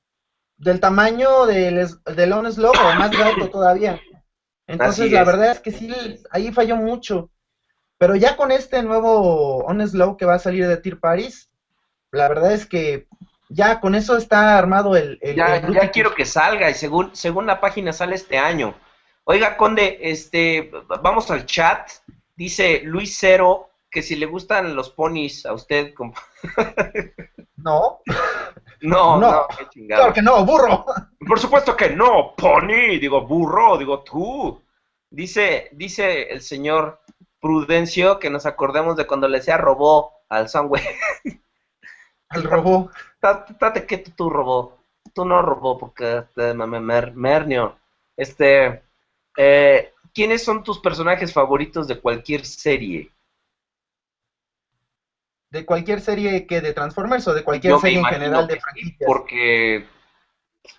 del 0.56 0.80
tamaño 0.80 1.46
del, 1.46 1.88
del 2.04 2.32
o 2.32 2.42
más 2.42 3.14
alto 3.18 3.50
todavía. 3.52 4.00
Entonces, 4.66 5.12
la 5.12 5.24
verdad 5.24 5.52
es 5.52 5.60
que 5.60 5.70
sí, 5.70 5.94
ahí 6.30 6.52
falló 6.52 6.76
mucho. 6.76 7.30
Pero 7.98 8.16
ya 8.16 8.36
con 8.36 8.50
este 8.50 8.82
nuevo 8.82 9.66
Slow 9.86 10.16
que 10.16 10.26
va 10.26 10.34
a 10.34 10.38
salir 10.38 10.66
de 10.66 10.76
Tier 10.76 10.98
Paris, 10.98 11.48
la 12.10 12.28
verdad 12.28 12.52
es 12.52 12.66
que 12.66 13.06
ya 13.48 13.80
con 13.80 13.94
eso 13.94 14.16
está 14.16 14.58
armado 14.58 14.96
el... 14.96 15.18
ya, 15.34 15.66
ya 15.70 15.90
quiero 15.90 16.14
que 16.14 16.24
salga 16.24 16.68
y 16.68 16.74
según, 16.74 17.14
según 17.14 17.46
la 17.46 17.60
página 17.60 17.92
sale 17.92 18.16
este 18.16 18.38
año. 18.38 18.74
Oiga, 19.28 19.56
Conde, 19.56 19.98
este, 20.02 20.70
vamos 21.02 21.32
al 21.32 21.46
chat. 21.46 21.90
Dice 22.36 22.82
Luis 22.84 23.16
Cero 23.18 23.70
que 23.90 24.00
si 24.00 24.14
le 24.14 24.26
gustan 24.26 24.76
los 24.76 24.90
ponis 24.90 25.44
a 25.46 25.52
usted. 25.52 25.92
No. 27.56 28.00
No, 28.82 29.18
no, 29.18 29.48
claro 29.88 30.12
que 30.12 30.22
no, 30.22 30.44
burro. 30.44 30.84
Por 31.26 31.40
supuesto 31.40 31.76
que 31.76 31.90
no, 31.90 32.34
pony, 32.36 33.00
digo 33.00 33.26
burro, 33.26 33.76
digo 33.76 34.04
tú. 34.04 34.62
Dice, 35.10 35.70
dice 35.72 36.30
el 36.30 36.42
señor 36.42 37.00
Prudencio 37.40 38.20
que 38.20 38.30
nos 38.30 38.46
acordemos 38.46 38.96
de 38.96 39.06
cuando 39.06 39.26
le 39.26 39.38
decía 39.38 39.56
robó 39.56 40.12
al 40.28 40.48
Sunway. 40.48 40.84
Al 42.28 42.44
robó. 42.44 42.90
Date 43.20 43.86
que 43.86 43.98
tú 43.98 44.30
robó. 44.30 44.78
Tú 45.12 45.24
no 45.24 45.42
robó 45.42 45.76
porque 45.78 46.18
este, 46.18 46.54
Mernio. 46.54 47.78
Este, 48.16 48.85
eh, 49.36 49.92
¿quiénes 50.14 50.44
son 50.44 50.62
tus 50.62 50.78
personajes 50.78 51.32
favoritos 51.32 51.86
de 51.86 52.00
cualquier 52.00 52.44
serie? 52.44 53.10
de 55.50 55.64
cualquier 55.64 56.00
serie 56.00 56.46
que 56.46 56.60
de 56.60 56.72
Transformers 56.72 57.26
o 57.28 57.34
de 57.34 57.42
cualquier 57.42 57.78
serie 57.78 57.98
en 57.98 58.04
general 58.04 58.46
de 58.46 58.60
franquicias. 58.60 59.06
Porque 59.06 59.86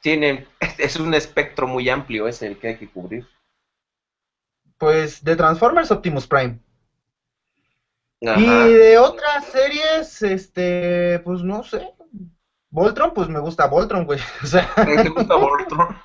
tienen, 0.01 0.47
es 0.78 0.95
un 0.97 1.14
espectro 1.14 1.68
muy 1.68 1.89
amplio 1.89 2.28
ese 2.28 2.47
el 2.47 2.58
que 2.58 2.70
hay 2.70 2.78
que 2.78 2.89
cubrir. 2.89 3.28
Pues 4.78 5.24
de 5.24 5.36
Transformers 5.36 5.91
Optimus 5.91 6.28
Prime. 6.28 6.60
Y 8.20 8.45
de 8.45 8.97
otras 8.97 9.45
series, 9.45 10.22
este, 10.24 11.20
pues 11.20 11.41
no 11.41 11.64
sé. 11.64 11.88
Voltron, 12.70 13.14
pues 13.14 13.30
me 13.30 13.39
gusta 13.39 13.68
Voltron, 13.68 14.05
güey. 14.05 14.20
O 14.43 14.47
sea. 14.47 14.70
¿Te 14.76 15.10
gusta 15.10 15.36
Voltron? 15.36 15.97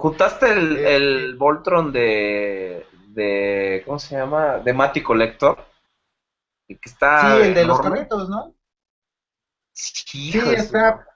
¿Juntaste 0.00 0.50
el, 0.50 0.76
este 0.78 0.96
el 0.96 1.34
Voltron 1.36 1.92
de, 1.92 2.86
de. 3.08 3.82
¿Cómo 3.84 3.98
se 3.98 4.16
llama? 4.16 4.56
De 4.58 4.72
Mati 4.72 5.02
Collector? 5.02 5.62
está. 6.68 7.36
Sí, 7.36 7.42
el 7.42 7.54
de 7.54 7.64
los 7.66 7.80
carritos, 7.80 8.30
¿no? 8.30 8.54
Sí, 9.72 10.32
está, 10.56 11.06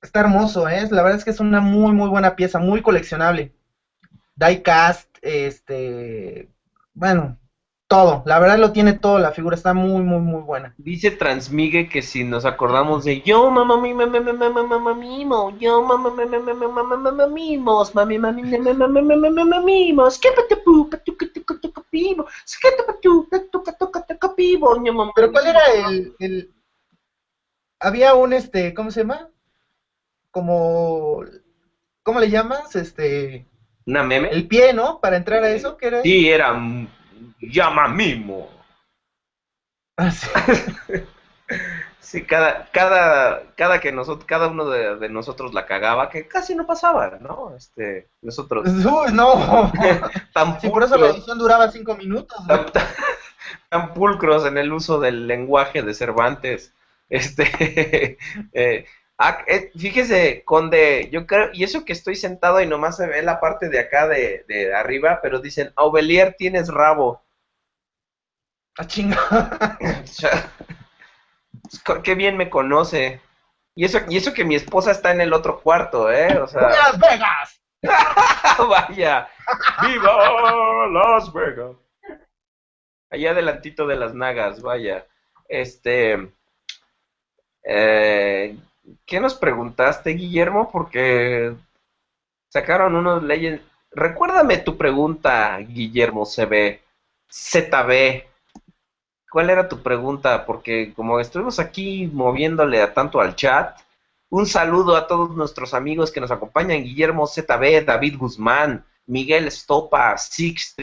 está 0.00 0.20
hermoso, 0.20 0.66
¿eh? 0.66 0.88
La 0.90 1.02
verdad 1.02 1.18
es 1.18 1.24
que 1.24 1.30
es 1.30 1.40
una 1.40 1.60
muy, 1.60 1.92
muy 1.92 2.08
buena 2.08 2.36
pieza, 2.36 2.58
muy 2.58 2.80
coleccionable. 2.80 3.54
Diecast, 4.34 5.08
este. 5.20 6.48
Bueno, 6.94 7.38
todo. 7.90 8.22
La 8.24 8.38
verdad 8.38 8.56
lo 8.56 8.70
tiene 8.70 8.92
todo, 8.92 9.18
la 9.18 9.32
figura 9.32 9.56
está 9.56 9.74
muy, 9.74 10.02
muy, 10.02 10.20
muy 10.20 10.42
buena. 10.42 10.72
Dice 10.78 11.10
Transmigue 11.10 11.88
que 11.88 12.02
si 12.02 12.22
nos 12.22 12.44
acordamos 12.44 13.02
de 13.04 13.20
yo, 13.22 13.50
mamá, 13.50 13.80
mi, 13.80 13.92
mamá, 13.92 14.20
mamá, 14.20 14.62
mamá, 14.62 14.94
mimo, 14.94 15.58
yo, 15.58 15.82
mamá, 15.82 16.08
mamá, 16.08 16.38
mamá, 16.38 16.68
mamá, 16.68 16.96
mamá, 16.96 17.26
mimos, 17.26 17.92
mami, 17.92 18.16
mami, 18.16 18.44
mamá, 18.44 18.72
mamá, 18.74 19.02
mamá, 19.02 19.30
mamá, 19.30 19.60
mimos, 19.60 20.20
que 20.20 20.30
patu, 20.30 20.88
patu, 20.88 21.16
patu, 21.16 21.42
patu, 21.44 21.84
pivo, 21.90 22.26
que 22.62 22.68
patu, 22.86 23.28
patu, 23.28 23.62
patu, 23.64 23.90
patu, 23.90 24.34
pivo, 24.36 24.78
mamá. 24.78 25.10
Pero 25.16 25.32
¿cuál 25.32 25.48
era 25.48 25.60
el, 25.88 26.14
el, 26.20 26.48
había 27.80 28.14
un, 28.14 28.32
este, 28.34 28.72
¿cómo 28.72 28.92
se 28.92 29.00
llama? 29.00 29.28
Como, 30.30 31.24
¿cómo 32.04 32.20
le 32.20 32.30
llamas? 32.30 32.76
Este... 32.76 33.46
¿Una 33.84 34.04
meme? 34.04 34.28
El 34.28 34.46
pie, 34.46 34.72
¿no? 34.74 35.00
Para 35.00 35.16
entrar 35.16 35.42
a 35.42 35.50
eso, 35.50 35.76
¿qué 35.76 35.88
era? 35.88 36.02
Sí, 36.02 36.28
era 36.28 36.52
llama 37.40 37.88
mimo. 37.88 38.48
Ah, 39.96 40.10
sí. 42.00 42.22
cada, 42.22 42.70
cada, 42.70 43.42
cada 43.56 43.80
que 43.80 43.92
nosotros, 43.92 44.24
cada 44.24 44.48
uno 44.48 44.68
de, 44.68 45.08
nosotros 45.08 45.52
la 45.52 45.66
cagaba, 45.66 46.08
que 46.10 46.26
casi 46.26 46.54
no 46.54 46.66
pasaba, 46.66 47.18
¿no? 47.20 47.54
Este, 47.56 48.08
nosotros. 48.22 48.68
Uy, 48.68 49.12
no. 49.12 49.70
tan 50.32 50.60
sí, 50.60 50.68
por 50.68 50.82
eso 50.82 50.96
la 50.96 51.08
edición 51.08 51.38
duraba 51.38 51.70
cinco 51.70 51.94
minutos. 51.96 52.38
Tan, 53.68 53.94
pulcros 53.94 54.46
en 54.46 54.58
el 54.58 54.72
uso 54.72 55.00
del 55.00 55.26
lenguaje 55.26 55.82
de 55.82 55.94
Cervantes. 55.94 56.72
Este, 57.08 58.16
eh, 58.52 58.86
ah, 59.20 59.44
eh, 59.46 59.70
fíjese, 59.78 60.42
Conde, 60.44 61.08
yo 61.12 61.26
creo, 61.26 61.50
y 61.52 61.62
eso 61.62 61.84
que 61.84 61.92
estoy 61.92 62.16
sentado 62.16 62.60
y 62.60 62.66
nomás 62.66 62.96
se 62.96 63.06
ve 63.06 63.22
la 63.22 63.38
parte 63.38 63.68
de 63.68 63.78
acá 63.78 64.08
de, 64.08 64.44
de 64.48 64.74
arriba, 64.74 65.20
pero 65.22 65.38
dicen, 65.38 65.72
Aubelier 65.76 66.34
tienes 66.36 66.68
rabo. 66.68 67.22
Ah, 68.76 68.86
chinga. 68.86 69.78
Qué 72.04 72.14
bien 72.14 72.36
me 72.36 72.50
conoce. 72.50 73.20
Y 73.74 73.84
eso, 73.84 74.00
y 74.08 74.16
eso 74.16 74.34
que 74.34 74.44
mi 74.44 74.56
esposa 74.56 74.90
está 74.90 75.12
en 75.12 75.20
el 75.20 75.32
otro 75.32 75.60
cuarto, 75.60 76.10
¿eh? 76.10 76.38
O 76.38 76.46
sea... 76.46 76.62
¡Las 76.62 76.98
Vegas! 76.98 77.60
Vaya. 78.68 79.28
¡Viva 79.82 80.88
Las 80.88 81.32
Vegas! 81.32 81.76
Allá 83.10 83.30
adelantito 83.32 83.86
de 83.86 83.96
las 83.96 84.14
nagas, 84.14 84.62
vaya. 84.62 85.06
Este... 85.48 86.32
Eh, 87.64 88.56
¿Qué 89.06 89.20
nos 89.20 89.34
preguntaste, 89.34 90.10
Guillermo? 90.10 90.70
Porque 90.70 91.54
sacaron 92.48 92.94
unos 92.96 93.22
leyes. 93.22 93.60
Recuérdame 93.92 94.58
tu 94.58 94.76
pregunta, 94.76 95.58
Guillermo 95.58 96.24
CB. 96.24 96.80
ZB. 97.30 98.24
¿Cuál 99.30 99.50
era 99.50 99.68
tu 99.68 99.82
pregunta? 99.82 100.44
Porque 100.44 100.92
como 100.94 101.20
estuvimos 101.20 101.58
aquí 101.60 102.08
moviéndole 102.12 102.82
a 102.82 102.92
tanto 102.92 103.20
al 103.20 103.36
chat, 103.36 103.78
un 104.28 104.46
saludo 104.46 104.96
a 104.96 105.06
todos 105.06 105.36
nuestros 105.36 105.74
amigos 105.74 106.10
que 106.10 106.20
nos 106.20 106.30
acompañan, 106.30 106.82
Guillermo 106.82 107.26
ZB, 107.26 107.84
David 107.84 108.16
Guzmán, 108.18 108.84
Miguel 109.06 109.46
Estopa, 109.46 110.16
Six 110.16 110.76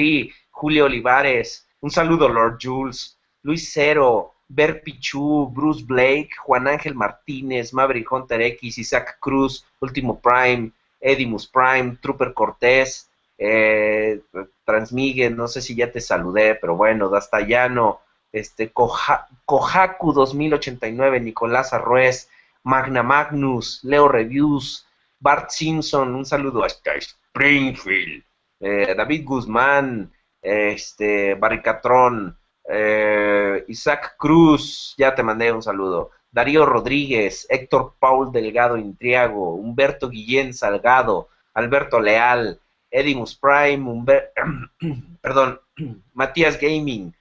Julio 0.49 0.85
Olivares, 0.85 1.67
un 1.81 1.91
saludo 1.91 2.27
Lord 2.27 2.57
Jules, 2.61 3.17
Luis 3.43 3.71
Cero, 3.73 4.33
Ber 4.49 4.81
Pichu, 4.81 5.51
Bruce 5.53 5.83
Blake, 5.83 6.29
Juan 6.45 6.67
Ángel 6.67 6.95
Martínez, 6.95 7.73
Maverick 7.73 8.11
Hunter 8.11 8.41
X, 8.41 8.77
Isaac 8.77 9.17
Cruz, 9.19 9.65
Último 9.81 10.19
Prime, 10.19 10.71
Edimus 10.99 11.47
Prime, 11.47 11.97
Trooper 12.01 12.33
Cortés, 12.33 13.09
eh, 13.37 14.21
Transmigue, 14.65 15.29
no 15.29 15.47
sé 15.47 15.61
si 15.61 15.75
ya 15.75 15.91
te 15.91 16.01
saludé, 16.01 16.55
pero 16.55 16.75
bueno, 16.75 17.09
Dastayano, 17.09 18.01
este, 18.31 18.71
Kohaku 18.71 20.13
2089, 20.13 21.19
Nicolás 21.19 21.73
Arrués, 21.73 22.29
Magna 22.63 23.03
Magnus, 23.03 23.83
Leo 23.83 24.07
Reviews, 24.07 24.85
Bart 25.19 25.49
Simpson, 25.49 26.15
un 26.15 26.25
saludo 26.25 26.63
hasta 26.63 26.95
Springfield, 26.95 28.23
eh, 28.59 28.93
David 28.95 29.23
Guzmán, 29.25 30.11
este, 30.41 31.35
Barricatrón, 31.35 32.37
eh, 32.68 33.63
Isaac 33.68 34.15
Cruz, 34.18 34.93
ya 34.97 35.15
te 35.15 35.24
mandé 35.24 35.51
un 35.51 35.63
saludo, 35.63 36.11
Darío 36.32 36.65
Rodríguez, 36.65 37.47
Héctor 37.49 37.95
Paul 37.99 38.32
Delgado 38.32 38.78
Intriago, 38.78 39.53
Humberto 39.53 40.09
Guillén 40.09 40.53
Salgado, 40.53 41.30
Alberto 41.53 41.99
Leal, 41.99 42.59
Edimus 42.91 43.36
Prime, 43.36 44.03
perdón, 45.22 45.59
Matías 46.13 46.59
Gaming, 46.59 47.13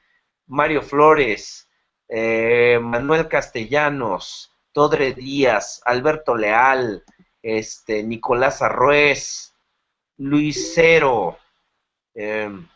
Mario 0.47 0.83
Flores, 0.83 1.69
eh, 2.09 2.79
Manuel 2.81 3.29
Castellanos, 3.29 4.53
Todre 4.73 5.15
Díaz, 5.15 5.81
Alberto 5.85 6.37
Leal, 6.37 7.03
este, 7.43 8.03
Nicolás 8.03 8.63
Arrués, 8.63 9.55
Luis 10.19 10.73
Cero, 10.75 11.39
em, 12.15 12.67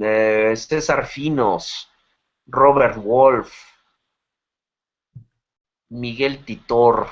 eh, 0.00 0.54
César 0.56 1.06
Finos, 1.06 1.90
Robert 2.46 2.96
Wolf, 2.96 3.52
Miguel 5.90 6.44
Titor, 6.44 7.08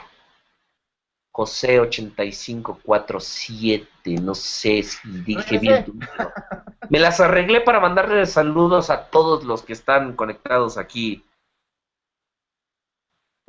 José 1.31 1.81
8547, 1.81 4.15
no 4.21 4.35
sé 4.35 4.83
si 4.83 5.09
dije 5.23 5.59
bien 5.59 5.87
Me 6.89 6.99
las 6.99 7.21
arreglé 7.21 7.61
para 7.61 7.79
mandarle 7.79 8.25
saludos 8.27 8.91
a 8.91 9.09
todos 9.11 9.45
los 9.45 9.63
que 9.63 9.73
están 9.73 10.17
conectados 10.17 10.77
aquí. 10.77 11.25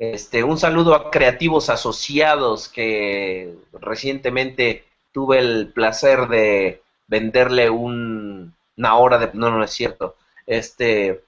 Este, 0.02 0.42
un 0.42 0.58
saludo 0.58 0.96
a 0.96 1.12
creativos 1.12 1.70
asociados 1.70 2.68
que 2.68 3.54
recientemente 3.72 4.84
tuve 5.12 5.38
el 5.38 5.68
placer 5.72 6.26
de 6.26 6.82
venderle 7.06 7.70
un, 7.70 8.52
una 8.76 8.96
hora 8.96 9.18
de 9.18 9.30
no 9.34 9.52
no 9.52 9.62
es 9.62 9.70
cierto. 9.70 10.16
Este 10.44 11.22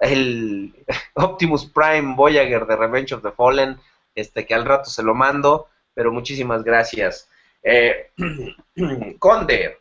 el 0.00 0.72
Optimus 1.14 1.66
Prime 1.66 2.14
Voyager 2.14 2.64
de 2.64 2.76
Revenge 2.76 3.12
of 3.12 3.24
the 3.24 3.32
Fallen, 3.32 3.80
este 4.14 4.46
que 4.46 4.54
al 4.54 4.66
rato 4.66 4.88
se 4.88 5.02
lo 5.02 5.16
mando, 5.16 5.66
pero 5.92 6.12
muchísimas 6.12 6.62
gracias. 6.62 7.28
Eh, 7.60 8.12
Conde, 9.18 9.78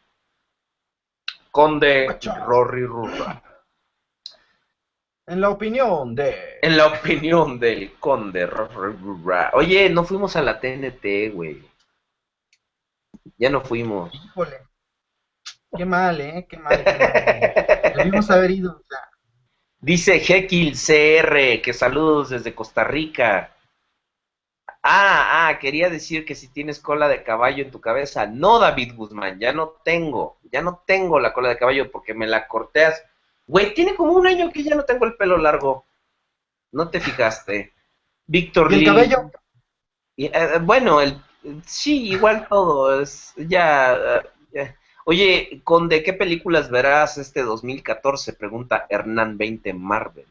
Conde 1.52 2.18
Rory 2.48 2.86
Rurra. 2.86 3.51
En 5.28 5.40
la 5.40 5.50
opinión 5.50 6.16
de... 6.16 6.60
En 6.62 6.78
la 6.78 6.88
opinión 6.88 7.60
del 7.60 7.94
Conde. 8.00 8.50
Oye, 9.54 9.90
no 9.90 10.04
fuimos 10.04 10.36
a 10.36 10.42
la 10.42 10.60
TNT, 10.60 11.34
güey. 11.34 11.64
Ya 13.38 13.50
no 13.50 13.62
fuimos. 13.62 14.14
Híjole. 14.14 14.58
Qué 15.78 15.86
mal, 15.86 16.20
¿eh? 16.20 16.48
Qué 16.50 16.58
mal. 16.58 16.84
Debimos 17.96 18.30
haber 18.30 18.52
ido. 18.52 18.72
O 18.72 18.84
sea, 18.90 19.12
Dice 19.82 20.20
Jekyll 20.20 20.74
CR, 20.74 21.60
que 21.64 21.74
saludos 21.74 22.30
desde 22.30 22.54
Costa 22.54 22.84
Rica. 22.84 23.56
Ah, 24.84 25.48
ah, 25.48 25.60
quería 25.60 25.90
decir 25.90 26.24
que 26.24 26.36
si 26.36 26.50
tienes 26.50 26.80
cola 26.80 27.08
de 27.08 27.24
caballo 27.24 27.64
en 27.64 27.72
tu 27.72 27.82
cabeza. 27.82 28.28
No, 28.28 28.60
David 28.60 28.94
Guzmán, 28.96 29.40
ya 29.40 29.54
no 29.54 29.70
tengo. 29.84 30.38
Ya 30.52 30.62
no 30.62 30.84
tengo 30.86 31.20
la 31.20 31.34
cola 31.34 31.50
de 31.50 31.58
caballo 31.58 31.92
porque 31.92 32.14
me 32.14 32.28
la 32.28 32.48
corteas. 32.48 33.04
Güey, 33.48 33.74
tiene 33.74 33.96
como 33.96 34.14
un 34.14 34.28
año 34.28 34.52
que 34.52 34.64
ya 34.64 34.76
no 34.76 34.84
tengo 34.84 35.06
el 35.06 35.16
pelo 35.16 35.38
largo. 35.38 35.86
No 36.72 36.90
te 36.90 37.00
fijaste. 37.00 37.74
Víctor 38.28 38.72
¿Y 38.72 38.80
el 38.80 38.86
cabello? 38.86 39.32
Y, 40.16 40.26
eh, 40.26 40.60
bueno, 40.62 41.02
el, 41.02 41.22
sí, 41.66 42.10
igual 42.10 42.48
todo. 42.48 43.02
Es, 43.02 43.34
ya, 43.38 44.24
ya 44.54 44.76
Oye, 45.06 45.62
Conde, 45.64 46.04
¿qué 46.04 46.14
películas 46.14 46.70
verás 46.70 47.18
este 47.18 47.42
2014? 47.42 48.34
Pregunta 48.34 48.86
Hernán 48.90 49.38
20 49.38 49.74
Marvel. 49.74 50.28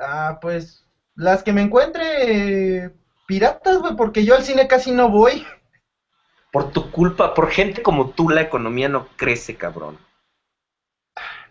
Ah, 0.00 0.38
pues 0.40 0.84
las 1.14 1.42
que 1.42 1.52
me 1.52 1.62
encuentre 1.62 2.92
piratas, 3.26 3.78
güey, 3.78 3.96
porque 3.96 4.24
yo 4.24 4.34
al 4.34 4.44
cine 4.44 4.68
casi 4.68 4.92
no 4.92 5.08
voy. 5.08 5.46
Por 6.52 6.72
tu 6.72 6.90
culpa, 6.90 7.34
por 7.34 7.50
gente 7.50 7.82
como 7.82 8.10
tú, 8.10 8.28
la 8.28 8.42
economía 8.42 8.88
no 8.88 9.08
crece, 9.16 9.56
cabrón. 9.56 9.98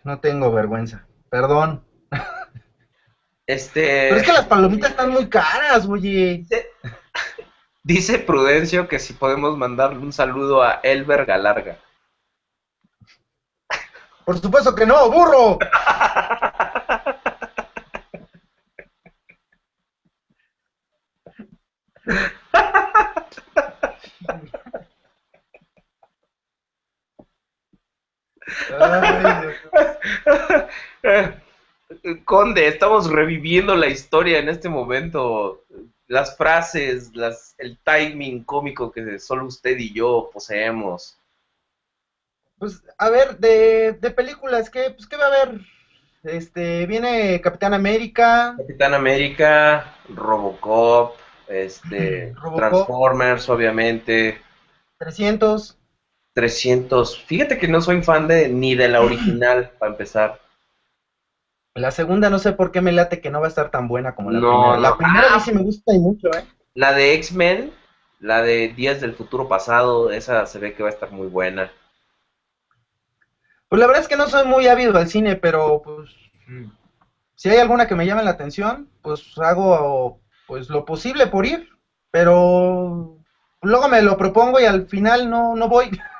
No 0.04 0.20
tengo 0.20 0.52
vergüenza, 0.52 1.06
perdón. 1.30 1.84
Este. 3.46 4.08
Pero 4.08 4.16
es 4.16 4.26
que 4.26 4.32
las 4.32 4.46
palomitas 4.46 4.90
están 4.90 5.10
muy 5.10 5.28
caras, 5.28 5.86
oye. 5.86 6.44
Dice 7.82 8.18
Prudencio 8.18 8.86
que 8.88 8.98
si 8.98 9.14
podemos 9.14 9.56
mandarle 9.56 10.00
un 10.00 10.12
saludo 10.12 10.62
a 10.62 10.80
Elber 10.82 11.24
Galarga. 11.24 11.78
Por 14.26 14.38
supuesto 14.38 14.74
que 14.74 14.84
no, 14.84 15.10
burro. 15.10 15.58
Conde, 32.24 32.68
estamos 32.68 33.10
reviviendo 33.10 33.74
la 33.74 33.86
historia 33.88 34.38
en 34.38 34.48
este 34.48 34.68
momento. 34.68 35.64
Las 36.06 36.36
frases, 36.36 37.14
las, 37.14 37.54
el 37.58 37.78
timing 37.84 38.44
cómico 38.44 38.90
que 38.90 39.18
solo 39.18 39.46
usted 39.46 39.76
y 39.78 39.92
yo 39.92 40.30
poseemos. 40.32 41.18
Pues, 42.58 42.82
a 42.96 43.10
ver, 43.10 43.38
de, 43.38 43.92
de 43.92 44.10
películas, 44.10 44.68
¿qué, 44.70 44.90
pues, 44.90 45.06
¿qué 45.06 45.16
va 45.16 45.24
a 45.24 45.28
haber? 45.28 45.60
Este, 46.24 46.86
viene 46.86 47.40
Capitán 47.40 47.72
América. 47.72 48.54
Capitán 48.58 48.94
América, 48.94 49.96
Robocop, 50.08 51.16
este, 51.46 52.34
Transformers, 52.56 53.48
obviamente. 53.48 54.40
300. 54.98 55.77
300. 56.38 57.18
Fíjate 57.24 57.58
que 57.58 57.66
no 57.66 57.80
soy 57.80 58.00
fan 58.00 58.28
de 58.28 58.48
ni 58.48 58.76
de 58.76 58.88
la 58.88 59.00
original, 59.02 59.72
para 59.76 59.90
empezar. 59.90 60.40
La 61.74 61.90
segunda 61.90 62.30
no 62.30 62.38
sé 62.38 62.52
por 62.52 62.70
qué 62.70 62.80
me 62.80 62.92
late 62.92 63.20
que 63.20 63.30
no 63.30 63.40
va 63.40 63.46
a 63.46 63.48
estar 63.48 63.72
tan 63.72 63.88
buena 63.88 64.14
como 64.14 64.30
la 64.30 64.38
primera. 64.38 64.78
La 64.78 64.96
primera 64.96 65.34
a 65.34 65.40
sí 65.40 65.52
me 65.52 65.62
gusta 65.62 65.92
y 65.92 65.98
mucho, 65.98 66.28
¿eh? 66.28 66.44
La 66.74 66.92
de 66.92 67.14
X-Men, 67.14 67.72
la 68.20 68.42
de 68.42 68.68
Días 68.68 69.00
del 69.00 69.14
Futuro 69.14 69.48
Pasado, 69.48 70.12
esa 70.12 70.46
se 70.46 70.60
ve 70.60 70.74
que 70.74 70.84
va 70.84 70.90
a 70.90 70.92
estar 70.92 71.10
muy 71.10 71.26
buena. 71.26 71.72
Pues 73.68 73.80
la 73.80 73.86
verdad 73.86 74.02
es 74.02 74.08
que 74.08 74.16
no 74.16 74.28
soy 74.28 74.46
muy 74.46 74.68
ávido 74.68 74.96
al 74.96 75.08
cine, 75.08 75.34
pero 75.34 75.82
pues 75.82 76.10
mm. 76.46 76.70
si 77.34 77.48
hay 77.48 77.58
alguna 77.58 77.88
que 77.88 77.96
me 77.96 78.06
llame 78.06 78.22
la 78.22 78.30
atención, 78.30 78.88
pues 79.02 79.36
hago 79.38 80.20
pues 80.46 80.70
lo 80.70 80.84
posible 80.84 81.26
por 81.26 81.46
ir, 81.46 81.68
pero 82.12 83.18
luego 83.60 83.88
me 83.88 84.02
lo 84.02 84.16
propongo 84.16 84.60
y 84.60 84.64
al 84.64 84.86
final 84.86 85.28
no, 85.28 85.56
no 85.56 85.68
voy. 85.68 85.90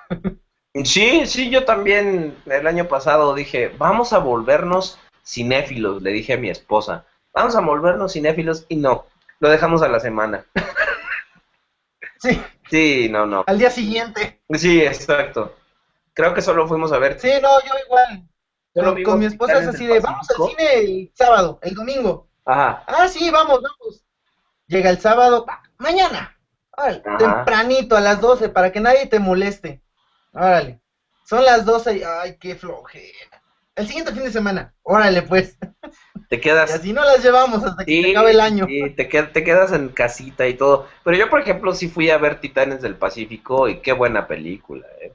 Sí, 0.84 1.26
sí, 1.26 1.50
yo 1.50 1.64
también 1.64 2.36
el 2.46 2.66
año 2.66 2.86
pasado 2.86 3.34
dije, 3.34 3.72
vamos 3.78 4.12
a 4.12 4.18
volvernos 4.18 4.98
cinéfilos, 5.26 6.02
le 6.02 6.12
dije 6.12 6.34
a 6.34 6.38
mi 6.38 6.50
esposa, 6.50 7.04
vamos 7.32 7.56
a 7.56 7.60
volvernos 7.60 8.12
cinéfilos 8.12 8.64
y 8.68 8.76
no, 8.76 9.06
lo 9.40 9.48
dejamos 9.48 9.82
a 9.82 9.88
la 9.88 10.00
semana. 10.00 10.44
Sí. 12.20 12.42
Sí, 12.68 13.08
no, 13.08 13.26
no. 13.26 13.44
Al 13.46 13.58
día 13.58 13.70
siguiente. 13.70 14.40
Sí, 14.54 14.82
exacto. 14.82 15.54
Creo 16.14 16.34
que 16.34 16.42
solo 16.42 16.66
fuimos 16.66 16.90
a 16.92 16.98
ver. 16.98 17.20
Sí, 17.20 17.30
no, 17.40 17.48
yo 17.60 17.74
igual. 17.86 19.04
con, 19.04 19.20
mi 19.20 19.26
esposa 19.26 19.60
es 19.60 19.68
así 19.68 19.86
de, 19.86 20.00
vamos 20.00 20.28
al 20.30 20.48
cine 20.48 20.74
el 20.74 21.12
sábado, 21.14 21.58
el 21.62 21.74
domingo. 21.74 22.28
Ajá. 22.44 22.82
Ah, 22.86 23.08
sí, 23.08 23.30
vamos, 23.30 23.62
vamos. 23.62 24.04
Llega 24.66 24.90
el 24.90 24.98
sábado, 24.98 25.46
mañana. 25.78 26.36
tempranito, 27.18 27.96
a 27.96 28.00
las 28.00 28.20
12, 28.20 28.48
para 28.48 28.72
que 28.72 28.80
nadie 28.80 29.06
te 29.06 29.20
moleste. 29.20 29.80
Órale. 30.38 30.80
Son 31.24 31.44
las 31.44 31.64
12 31.64 31.98
y, 31.98 32.02
ay, 32.02 32.36
qué 32.38 32.54
flojera. 32.54 33.42
El 33.74 33.86
siguiente 33.86 34.12
fin 34.12 34.24
de 34.24 34.32
semana, 34.32 34.74
órale, 34.82 35.22
pues. 35.22 35.56
Te 36.28 36.40
quedas. 36.40 36.70
Y 36.70 36.72
así 36.74 36.92
no 36.92 37.04
las 37.04 37.22
llevamos 37.22 37.64
hasta 37.64 37.84
que 37.84 38.02
se 38.02 38.10
acabe 38.10 38.32
el 38.32 38.40
año. 38.40 38.66
Sí, 38.66 38.90
te, 38.90 39.04
te 39.04 39.44
quedas 39.44 39.72
en 39.72 39.88
casita 39.90 40.46
y 40.46 40.54
todo. 40.54 40.86
Pero 41.04 41.16
yo, 41.16 41.30
por 41.30 41.40
ejemplo, 41.40 41.74
sí 41.74 41.88
fui 41.88 42.10
a 42.10 42.18
ver 42.18 42.40
Titanes 42.40 42.82
del 42.82 42.96
Pacífico 42.96 43.68
y 43.68 43.80
qué 43.80 43.92
buena 43.92 44.26
película, 44.26 44.86
eh. 45.00 45.12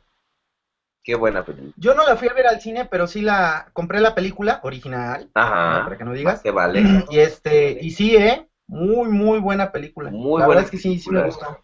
Qué 1.04 1.16
buena 1.16 1.44
película. 1.44 1.74
Yo 1.76 1.94
no 1.94 2.06
la 2.06 2.16
fui 2.16 2.30
a 2.30 2.34
ver 2.34 2.48
al 2.48 2.62
cine, 2.62 2.86
pero 2.86 3.08
sí 3.08 3.22
la 3.22 3.70
compré 3.74 4.00
la 4.00 4.16
película 4.16 4.62
original. 4.64 5.30
Ajá. 5.34 5.84
Para 5.84 5.98
que 5.98 6.06
no 6.06 6.14
digas. 6.14 6.42
Que 6.42 6.52
vale. 6.52 6.82
Y 7.10 7.20
este, 7.20 7.78
y 7.82 7.92
sí, 7.92 8.16
eh, 8.16 8.48
muy 8.68 9.10
muy 9.10 9.40
buena 9.40 9.72
película. 9.72 10.10
Muy 10.10 10.40
la 10.40 10.46
buena. 10.46 10.48
verdad 10.48 10.64
es 10.64 10.72
que 10.72 10.78
sí, 10.78 11.00
sí 11.00 11.10
me 11.12 11.24
gustó. 11.24 11.63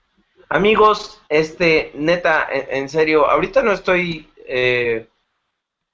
Amigos, 0.52 1.22
este, 1.30 1.92
neta, 1.94 2.48
en, 2.52 2.90
serio, 2.90 3.30
ahorita 3.30 3.62
no 3.62 3.72
estoy. 3.72 4.28
Eh, 4.48 5.08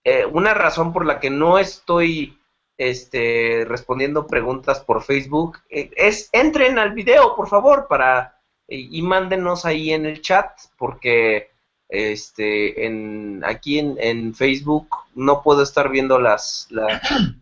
eh, 0.05 0.25
una 0.25 0.53
razón 0.53 0.93
por 0.93 1.05
la 1.05 1.19
que 1.19 1.29
no 1.29 1.59
estoy 1.59 2.39
este, 2.77 3.65
respondiendo 3.67 4.27
preguntas 4.27 4.79
por 4.79 5.03
Facebook 5.03 5.59
eh, 5.69 5.91
es 5.97 6.29
entren 6.31 6.79
al 6.79 6.93
video, 6.93 7.35
por 7.35 7.49
favor, 7.49 7.87
para 7.89 8.39
y 8.67 9.01
mándenos 9.01 9.65
ahí 9.65 9.91
en 9.91 10.05
el 10.05 10.21
chat, 10.21 10.49
porque 10.77 11.51
este, 11.89 12.85
en, 12.85 13.43
aquí 13.45 13.77
en, 13.77 14.33
Facebook 14.33 14.87
no 15.13 15.43
puedo 15.43 15.61
estar 15.63 15.89
viendo 15.89 16.17
las, 16.17 16.69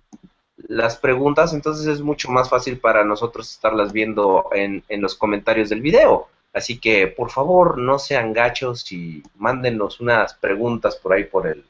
las 0.57 0.97
preguntas, 0.97 1.53
entonces 1.53 1.85
es 1.85 2.01
mucho 2.01 2.29
más 2.31 2.49
fácil 2.49 2.79
para 2.79 3.05
nosotros 3.05 3.51
estarlas 3.51 3.93
viendo 3.93 4.49
en, 4.51 4.83
en 4.89 5.01
los 5.01 5.15
comentarios 5.15 5.69
del 5.69 5.81
video. 5.81 6.27
Así 6.53 6.79
que, 6.79 7.07
por 7.07 7.31
favor, 7.31 7.79
no 7.79 7.97
sean 7.97 8.31
gachos 8.31 8.91
y 8.91 9.23
mándenos 9.35 9.99
unas 9.99 10.35
preguntas 10.35 10.95
por 10.95 11.13
ahí 11.13 11.23
por 11.25 11.47
el... 11.47 11.65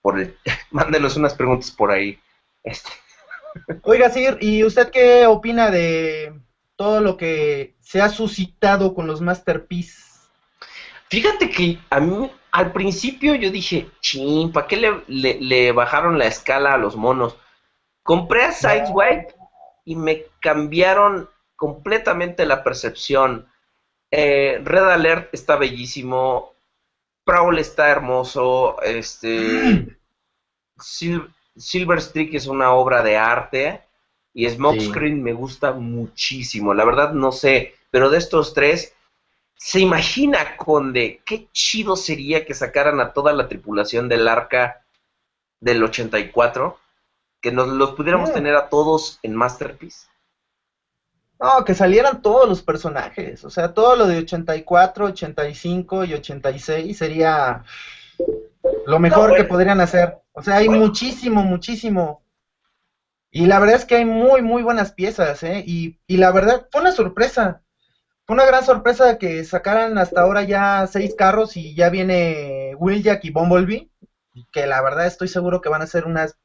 Por 0.00 0.18
el 0.18 0.36
mándenos 0.70 1.16
unas 1.16 1.34
preguntas 1.34 1.70
por 1.70 1.92
ahí. 1.92 2.18
Este. 2.64 2.90
Oiga, 3.82 4.10
Sir, 4.10 4.38
¿y 4.40 4.64
usted 4.64 4.90
qué 4.90 5.26
opina 5.26 5.70
de 5.70 6.34
todo 6.76 7.00
lo 7.00 7.16
que 7.16 7.74
se 7.80 8.00
ha 8.00 8.08
suscitado 8.08 8.94
con 8.94 9.06
los 9.06 9.20
Masterpiece? 9.20 10.12
Fíjate 11.08 11.50
que 11.50 11.78
a 11.90 12.00
mí 12.00 12.30
al 12.52 12.72
principio 12.72 13.34
yo 13.34 13.50
dije, 13.50 13.90
ching, 14.00 14.52
¿para 14.52 14.66
qué 14.66 14.76
le, 14.76 15.38
le, 15.40 15.72
bajaron 15.72 16.18
la 16.18 16.26
escala 16.26 16.72
a 16.72 16.78
los 16.78 16.96
monos? 16.96 17.36
Compré 18.02 18.44
a 18.44 18.52
Sideswipe 18.52 19.34
y 19.84 19.96
me 19.96 20.24
cambiaron 20.40 21.28
completamente 21.56 22.46
la 22.46 22.62
percepción. 22.62 23.46
Eh, 24.14 24.60
Red 24.62 24.90
Alert 24.90 25.34
está 25.34 25.56
bellísimo. 25.56 26.52
Prowl 27.24 27.58
está 27.58 27.88
hermoso. 27.88 28.80
Este. 28.82 29.98
Silver 31.56 32.00
Streak 32.00 32.34
es 32.34 32.46
una 32.46 32.72
obra 32.72 33.02
de 33.02 33.16
arte. 33.16 33.82
Y 34.34 34.48
Smokescreen 34.48 35.22
me 35.22 35.32
gusta 35.32 35.72
muchísimo. 35.72 36.74
La 36.74 36.84
verdad 36.84 37.12
no 37.12 37.32
sé. 37.32 37.74
Pero 37.90 38.10
de 38.10 38.18
estos 38.18 38.54
tres, 38.54 38.94
¿se 39.56 39.80
imagina, 39.80 40.56
Conde, 40.56 41.20
qué 41.24 41.48
chido 41.52 41.96
sería 41.96 42.46
que 42.46 42.54
sacaran 42.54 43.00
a 43.00 43.12
toda 43.12 43.32
la 43.32 43.48
tripulación 43.48 44.08
del 44.08 44.28
arca 44.28 44.84
del 45.60 45.82
84? 45.82 46.78
Que 47.40 47.52
nos 47.52 47.68
los 47.68 47.92
pudiéramos 47.92 48.32
tener 48.32 48.54
a 48.56 48.68
todos 48.70 49.18
en 49.22 49.34
Masterpiece. 49.34 50.06
No, 51.40 51.64
que 51.64 51.74
salieran 51.74 52.22
todos 52.22 52.48
los 52.48 52.62
personajes. 52.62 53.44
O 53.44 53.50
sea, 53.50 53.74
todo 53.74 53.96
lo 53.96 54.06
de 54.06 54.18
84, 54.18 55.06
85 55.06 56.04
y 56.04 56.14
86 56.14 56.96
sería 56.96 57.64
lo 58.86 58.98
mejor 58.98 59.34
que 59.34 59.44
podrían 59.44 59.80
hacer. 59.80 60.18
O 60.32 60.42
sea, 60.42 60.56
hay 60.56 60.68
muchísimo, 60.68 61.42
muchísimo. 61.42 62.22
Y 63.30 63.46
la 63.46 63.58
verdad 63.58 63.76
es 63.76 63.84
que 63.84 63.96
hay 63.96 64.04
muy, 64.04 64.42
muy 64.42 64.62
buenas 64.62 64.92
piezas, 64.92 65.42
¿eh? 65.42 65.64
Y, 65.66 65.98
y 66.06 66.18
la 66.18 66.30
verdad, 66.32 66.68
fue 66.70 66.82
una 66.82 66.92
sorpresa. 66.92 67.62
Fue 68.24 68.34
una 68.34 68.44
gran 68.44 68.64
sorpresa 68.64 69.18
que 69.18 69.42
sacaran 69.44 69.98
hasta 69.98 70.20
ahora 70.20 70.42
ya 70.42 70.86
seis 70.86 71.14
carros 71.16 71.56
y 71.56 71.74
ya 71.74 71.90
viene 71.90 72.76
Jack 73.02 73.24
y 73.24 73.30
Bumblebee. 73.30 73.90
Que 74.52 74.66
la 74.66 74.80
verdad 74.80 75.06
estoy 75.06 75.28
seguro 75.28 75.60
que 75.60 75.68
van 75.68 75.82
a 75.82 75.86
ser 75.86 76.04
unas 76.04 76.36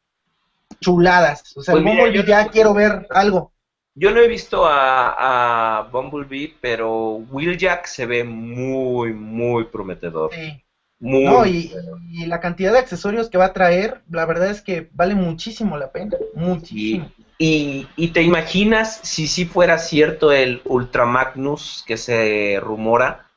chuladas. 0.80 1.56
O 1.56 1.62
sea, 1.62 1.74
pues 1.74 1.84
Bumblebee 1.84 2.26
ya 2.26 2.48
quiero 2.48 2.74
ver 2.74 3.06
algo. 3.12 3.52
Yo 4.00 4.12
no 4.12 4.20
he 4.20 4.28
visto 4.28 4.64
a, 4.64 5.90
Bumblebee, 5.92 6.56
pero 6.62 7.16
Wheeljack 7.16 7.88
se 7.88 8.06
ve 8.06 8.24
muy, 8.24 9.12
muy 9.12 9.66
prometedor. 9.66 10.32
Sí. 10.32 10.64
Muy 11.00 11.26
no, 11.26 11.46
y, 11.46 11.72
la 12.28 12.40
cantidad 12.40 12.74
de 12.74 12.80
accesorios 12.80 13.30
que 13.30 13.40
va 13.40 13.46
a 13.46 13.54
traer, 13.54 14.02
la 14.10 14.26
verdad 14.26 14.52
es 14.52 14.62
que 14.62 14.90
vale 14.94 15.16
muchísimo 15.16 15.78
la 15.78 15.92
pena. 15.92 16.16
Muchísimo. 16.36 17.12
Y, 17.40 17.88
y, 17.96 18.10
te 18.10 18.22
imaginas 18.22 19.00
si 19.02 19.28
sí 19.28 19.46
fuera 19.46 19.80
cierto 19.80 20.32
el 20.32 20.62
Ultra 20.66 21.06
Magnus 21.06 21.84
que 21.88 21.98
se 21.98 22.60
rumora, 22.62 23.32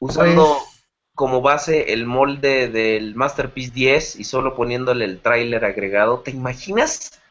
usando 0.00 0.56
pues 0.58 0.72
como 1.14 1.42
base 1.42 1.92
el 1.92 2.06
molde 2.06 2.68
del 2.68 3.14
Masterpiece 3.14 3.72
10 3.72 4.16
y 4.16 4.24
solo 4.24 4.56
poniéndole 4.56 5.04
el 5.04 5.20
tráiler 5.20 5.64
agregado, 5.64 6.20
¿te 6.20 6.32
imaginas 6.32 7.21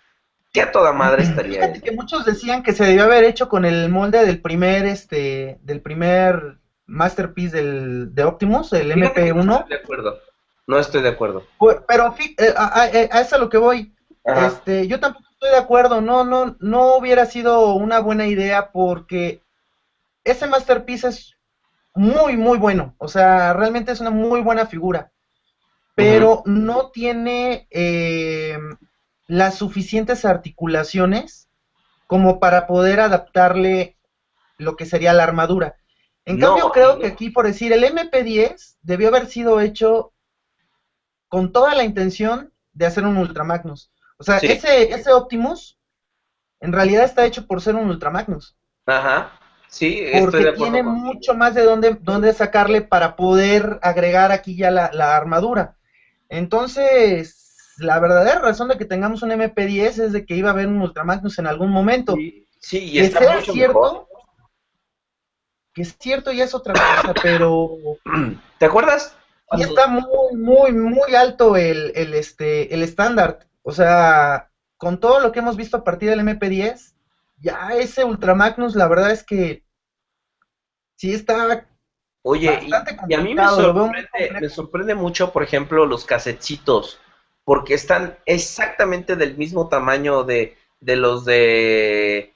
que 0.52 0.62
a 0.62 0.72
toda 0.72 0.92
madre 0.92 1.24
estaría. 1.24 1.62
Fíjate 1.62 1.82
que 1.82 1.92
muchos 1.92 2.26
decían 2.26 2.64
que 2.64 2.74
se 2.74 2.86
debió 2.86 3.04
haber 3.04 3.24
hecho 3.24 3.48
con 3.48 3.66
el 3.66 3.90
molde 3.90 4.26
del 4.26 4.42
primer, 4.42 4.86
este, 4.86 5.60
del 5.62 5.82
primer 5.82 6.58
masterpiece 6.86 7.58
del, 7.58 8.14
de 8.14 8.24
Optimus, 8.24 8.74
el 8.74 8.92
MP1. 8.92 9.46
No 9.46 9.54
estoy 9.54 9.70
de 9.70 9.76
acuerdo. 9.76 10.20
No 10.68 10.80
estoy 10.80 11.02
de 11.02 11.10
acuerdo. 11.10 11.44
pero 11.88 12.16
eh, 12.38 12.54
a, 12.56 12.88
eso 12.88 13.10
es 13.14 13.34
a 13.34 13.38
lo 13.38 13.50
que 13.50 13.58
voy. 13.58 13.96
Este, 14.24 14.88
yo 14.88 15.00
tampoco 15.00 15.26
estoy 15.32 15.50
de 15.52 15.58
acuerdo. 15.58 16.02
No, 16.02 16.24
no, 16.24 16.58
no 16.60 16.96
hubiera 16.96 17.26
sido 17.26 17.74
una 17.74 18.00
buena 18.00 18.28
idea 18.28 18.72
porque 18.72 19.42
ese 20.24 20.48
masterpiece 20.48 21.08
es 21.08 21.36
muy, 21.96 22.38
muy 22.38 22.58
bueno. 22.58 22.96
O 22.98 23.08
sea, 23.08 23.54
realmente 23.54 23.92
es 23.92 24.02
una 24.02 24.12
muy 24.12 24.42
buena 24.42 24.66
figura. 24.66 25.12
Pero 25.96 26.44
no 26.46 26.90
tiene 26.92 27.68
eh, 27.70 28.58
las 29.28 29.56
suficientes 29.56 30.26
articulaciones 30.26 31.50
como 32.08 32.40
para 32.40 32.68
poder 32.68 33.00
adaptarle 33.00 33.98
lo 34.58 34.76
que 34.76 34.86
sería 34.86 35.14
la 35.14 35.24
armadura. 35.24 35.76
En 36.26 36.40
cambio, 36.40 36.72
creo 36.72 37.00
que 37.00 37.08
aquí, 37.08 37.30
por 37.30 37.46
decir, 37.48 37.74
el 37.74 37.84
MP10 37.84 38.78
debió 38.82 39.08
haber 39.08 39.28
sido 39.28 39.60
hecho 39.60 40.14
con 41.28 41.52
toda 41.52 41.74
la 41.74 41.84
intención 41.84 42.54
de 42.74 42.86
hacer 42.86 43.06
un 43.06 43.18
Ultramagnus. 43.18 43.92
O 44.18 44.24
sea, 44.24 44.38
ese, 44.38 44.94
ese 44.94 45.12
Optimus 45.12 45.80
en 46.60 46.74
realidad 46.74 47.06
está 47.06 47.26
hecho 47.26 47.48
por 47.48 47.62
ser 47.62 47.76
un 47.76 47.90
Ultramagnus. 47.90 48.56
Ajá. 48.86 49.32
Sí, 49.68 50.06
porque 50.20 50.52
tiene 50.52 50.84
mucho 50.84 51.34
más 51.34 51.56
de 51.56 51.64
dónde, 51.64 51.98
dónde 52.02 52.34
sacarle 52.34 52.82
para 52.82 53.16
poder 53.16 53.80
agregar 53.82 54.34
aquí 54.34 54.58
ya 54.58 54.70
la, 54.70 54.92
la 54.92 55.16
armadura. 55.16 55.78
Entonces, 56.28 57.41
la 57.82 58.00
verdadera 58.00 58.40
razón 58.40 58.68
de 58.70 58.78
que 58.78 58.86
tengamos 58.86 59.24
un 59.24 59.32
MP10 59.32 60.04
es 60.04 60.12
de 60.12 60.26
que 60.26 60.36
iba 60.36 60.50
a 60.50 60.54
haber 60.54 60.68
un 60.68 60.82
Ultramagnus 60.82 61.40
en 61.40 61.48
algún 61.48 61.72
momento. 61.72 62.16
Sí, 62.60 62.78
y 62.78 62.94
que 62.94 63.02
está 63.02 63.42
cierto, 63.42 64.08
Que 65.74 65.82
es 65.82 65.96
cierto 66.00 66.32
y 66.32 66.42
es 66.42 66.54
otra 66.54 66.74
cosa, 66.74 67.14
pero... 67.22 67.78
¿Te 68.60 68.66
acuerdas? 68.66 69.16
Y 69.54 69.64
está 69.64 69.88
muy, 69.88 70.36
muy, 70.36 70.72
muy 70.72 71.16
alto 71.16 71.58
el, 71.58 71.92
el, 71.96 72.14
este, 72.14 72.74
el 72.74 72.84
estándar. 72.84 73.48
O 73.64 73.72
sea, 73.72 74.50
con 74.78 75.00
todo 75.00 75.20
lo 75.20 75.32
que 75.32 75.40
hemos 75.40 75.58
visto 75.58 75.78
a 75.78 75.84
partir 75.84 76.10
del 76.10 76.22
MP10, 76.22 76.94
ya 77.38 77.70
ese 77.74 78.06
Ultramagnus, 78.06 78.76
la 78.76 78.88
verdad 78.88 79.12
es 79.12 79.24
que 79.24 79.66
sí 80.96 81.14
está 81.14 81.68
Oye, 82.24 82.60
y, 82.68 83.14
a 83.16 83.22
mí 83.22 83.34
me 83.34 83.48
sorprende, 83.48 84.08
me 84.40 84.50
sorprende, 84.50 84.94
mucho, 84.94 85.34
por 85.34 85.42
ejemplo, 85.42 85.88
los 85.88 86.06
casetitos 86.06 87.00
porque 87.52 87.74
están 87.74 88.18
exactamente 88.26 89.18
del 89.18 89.36
mismo 89.36 89.68
tamaño 89.68 90.24
de, 90.24 90.56
los 90.80 91.26
de 91.26 92.34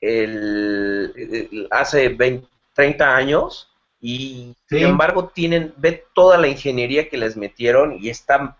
el, 0.00 1.68
hace 1.70 2.08
20, 2.08 2.48
30 2.74 3.16
años 3.16 3.72
y 4.00 4.56
sin 4.68 4.78
embargo 4.78 5.28
tienen, 5.28 5.72
ve 5.76 6.04
toda 6.16 6.36
la 6.36 6.48
ingeniería 6.48 7.08
que 7.08 7.16
les 7.16 7.36
metieron 7.36 7.96
y 7.96 8.08
están 8.08 8.56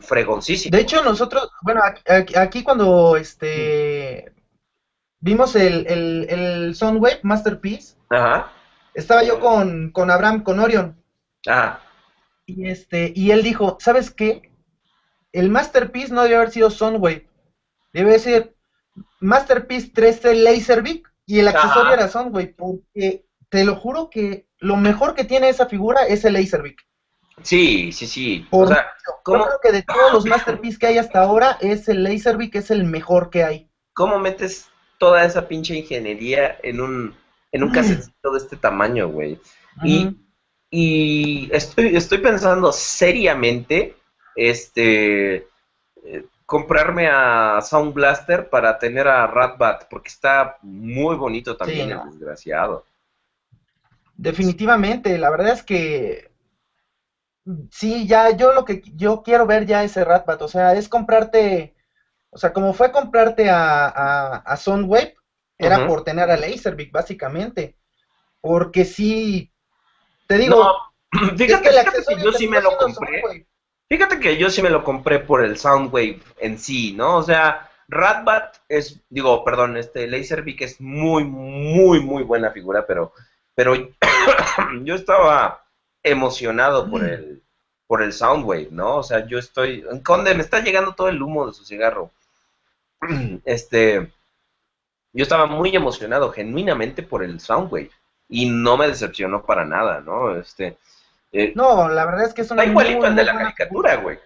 fregoncísimos. 0.00 0.76
De 0.76 0.82
hecho 0.82 1.04
nosotros, 1.04 1.48
bueno, 1.62 1.82
aquí, 2.34 2.64
cuando 2.64 3.16
este 3.16 4.32
vimos 5.20 5.54
el, 5.54 5.86
el, 5.86 6.26
el 6.28 6.74
Soundwave 6.74 7.20
Masterpiece, 7.22 7.94
estaba 8.94 9.22
yo 9.22 9.38
con, 9.38 9.92
con 9.92 10.10
Abraham, 10.10 10.42
con 10.42 10.58
Orion. 10.58 11.00
Ajá. 11.46 11.84
Y, 12.46 12.68
este, 12.68 13.12
y 13.14 13.30
él 13.30 13.42
dijo, 13.42 13.78
¿sabes 13.80 14.10
qué? 14.10 14.50
El 15.32 15.50
Masterpiece 15.50 16.12
no 16.12 16.22
debe 16.22 16.36
haber 16.36 16.50
sido 16.50 16.70
Soundwave. 16.70 17.28
Debe 17.92 18.18
ser 18.18 18.54
Masterpiece 19.20 19.90
13 19.90 20.34
Laserbeak 20.36 21.12
y 21.26 21.38
el 21.40 21.48
accesorio 21.48 21.92
era 21.92 22.08
Soundwave. 22.08 22.54
Porque 22.56 23.24
te 23.48 23.64
lo 23.64 23.76
juro 23.76 24.10
que 24.10 24.46
lo 24.58 24.76
mejor 24.76 25.14
que 25.14 25.24
tiene 25.24 25.48
esa 25.48 25.66
figura 25.66 26.06
es 26.06 26.24
el 26.24 26.34
Laserbeak. 26.34 26.76
Sí, 27.42 27.90
sí, 27.92 28.06
sí. 28.06 28.46
o 28.50 28.66
sea, 28.66 28.86
creo 29.24 29.58
que 29.60 29.72
de 29.72 29.82
todos 29.82 30.12
los 30.12 30.24
Masterpiece 30.24 30.78
que 30.78 30.86
hay 30.86 30.98
hasta 30.98 31.22
ahora, 31.22 31.58
es 31.60 31.88
el 31.88 32.04
Laserbeak 32.04 32.54
es 32.54 32.70
el 32.70 32.84
mejor 32.84 33.30
que 33.30 33.42
hay. 33.42 33.68
¿Cómo 33.92 34.18
metes 34.18 34.68
toda 34.98 35.24
esa 35.24 35.48
pinche 35.48 35.74
ingeniería 35.74 36.58
en 36.62 36.80
un, 36.80 37.14
en 37.50 37.64
un 37.64 37.70
mm. 37.70 37.72
casetito 37.72 38.30
de 38.30 38.38
este 38.38 38.56
tamaño, 38.56 39.08
güey? 39.08 39.40
Y 39.82 40.16
y 40.76 41.48
estoy, 41.52 41.94
estoy 41.94 42.18
pensando 42.18 42.72
seriamente 42.72 43.96
este 44.34 45.46
eh, 46.02 46.26
comprarme 46.44 47.06
a 47.08 47.60
Sound 47.62 47.94
Blaster 47.94 48.50
para 48.50 48.76
tener 48.76 49.06
a 49.06 49.24
Ratbat, 49.28 49.84
porque 49.88 50.08
está 50.08 50.58
muy 50.62 51.14
bonito 51.14 51.56
también, 51.56 51.92
el 51.92 52.10
desgraciado. 52.10 52.84
Definitivamente, 54.16 55.16
la 55.16 55.30
verdad 55.30 55.52
es 55.52 55.62
que 55.62 56.32
sí, 57.70 58.08
ya 58.08 58.36
yo 58.36 58.52
lo 58.52 58.64
que 58.64 58.82
yo 58.96 59.22
quiero 59.22 59.46
ver 59.46 59.66
ya 59.66 59.84
ese 59.84 60.02
Ratbat, 60.02 60.42
o 60.42 60.48
sea, 60.48 60.74
es 60.74 60.88
comprarte, 60.88 61.76
o 62.30 62.36
sea, 62.36 62.52
como 62.52 62.72
fue 62.72 62.90
comprarte 62.90 63.48
a, 63.48 64.38
a, 64.38 64.56
Soundwave, 64.56 65.14
era 65.56 65.86
por 65.86 66.02
tener 66.02 66.32
a 66.32 66.36
Laserbeak, 66.36 66.90
básicamente, 66.90 67.76
porque 68.40 68.84
sí, 68.84 69.53
Te 70.26 70.38
digo, 70.38 70.76
fíjate, 71.36 71.70
que, 71.70 72.22
yo 72.22 72.32
sí 72.32 72.48
me 72.48 72.60
lo 72.60 72.76
compré. 72.76 73.46
Fíjate 73.88 74.18
que 74.18 74.36
yo 74.38 74.50
sí 74.50 74.62
me 74.62 74.70
lo 74.70 74.82
compré 74.82 75.20
por 75.20 75.44
el 75.44 75.58
Soundwave 75.58 76.20
en 76.38 76.58
sí, 76.58 76.94
¿no? 76.94 77.16
O 77.16 77.22
sea, 77.22 77.70
Ratbat 77.88 78.56
es, 78.68 79.02
digo, 79.10 79.44
perdón, 79.44 79.76
este 79.76 80.06
Laserbeak 80.06 80.62
es 80.62 80.80
muy, 80.80 81.24
muy, 81.24 82.00
muy 82.00 82.22
buena 82.22 82.50
figura, 82.50 82.86
pero, 82.86 83.12
pero 83.54 83.74
yo 84.84 84.94
estaba 84.94 85.66
emocionado 86.02 86.90
por 86.90 87.04
el, 87.04 87.42
por 87.86 88.02
el 88.02 88.12
Soundwave, 88.12 88.68
¿no? 88.70 88.96
O 88.96 89.02
sea, 89.02 89.26
yo 89.26 89.38
estoy, 89.38 89.84
Conde, 90.02 90.34
me 90.34 90.42
está 90.42 90.60
llegando 90.60 90.94
todo 90.94 91.08
el 91.08 91.22
humo 91.22 91.46
de 91.46 91.52
su 91.52 91.64
cigarro. 91.64 92.10
Este, 93.44 94.10
yo 95.12 95.22
estaba 95.22 95.46
muy 95.46 95.76
emocionado, 95.76 96.32
genuinamente, 96.32 97.02
por 97.02 97.22
el 97.22 97.38
Soundwave 97.38 97.90
y 98.28 98.46
no 98.46 98.76
me 98.76 98.88
decepcionó 98.88 99.44
para 99.44 99.64
nada, 99.64 100.00
¿no? 100.00 100.36
Este, 100.36 100.78
eh, 101.32 101.52
no, 101.54 101.88
la 101.88 102.04
verdad 102.04 102.26
es 102.26 102.34
que 102.34 102.42
es 102.42 102.50
una. 102.50 102.62
Está 102.62 102.70
igualito 102.70 103.06
el 103.06 103.16
de 103.16 103.24
la 103.24 103.36
caricatura, 103.36 103.96
güey. 103.96 104.18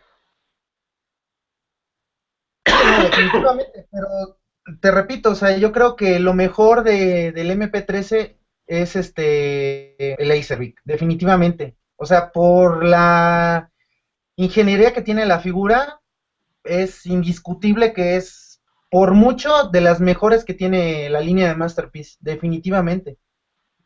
definitivamente, 2.64 3.88
pero 3.90 4.38
te 4.80 4.90
repito, 4.90 5.30
o 5.30 5.34
sea, 5.34 5.56
yo 5.56 5.72
creo 5.72 5.96
que 5.96 6.18
lo 6.18 6.34
mejor 6.34 6.84
de, 6.84 7.32
del 7.32 7.50
MP13 7.50 8.36
es 8.66 8.96
este 8.96 10.22
el 10.22 10.28
Laserbeak, 10.28 10.80
definitivamente. 10.84 11.76
O 11.96 12.06
sea, 12.06 12.30
por 12.30 12.84
la 12.84 13.70
ingeniería 14.36 14.92
que 14.92 15.02
tiene 15.02 15.26
la 15.26 15.40
figura, 15.40 16.00
es 16.62 17.06
indiscutible 17.06 17.92
que 17.92 18.16
es 18.16 18.60
por 18.90 19.14
mucho 19.14 19.64
de 19.64 19.80
las 19.80 20.00
mejores 20.00 20.44
que 20.44 20.54
tiene 20.54 21.08
la 21.10 21.20
línea 21.20 21.48
de 21.48 21.56
Masterpiece, 21.56 22.16
definitivamente. 22.20 23.18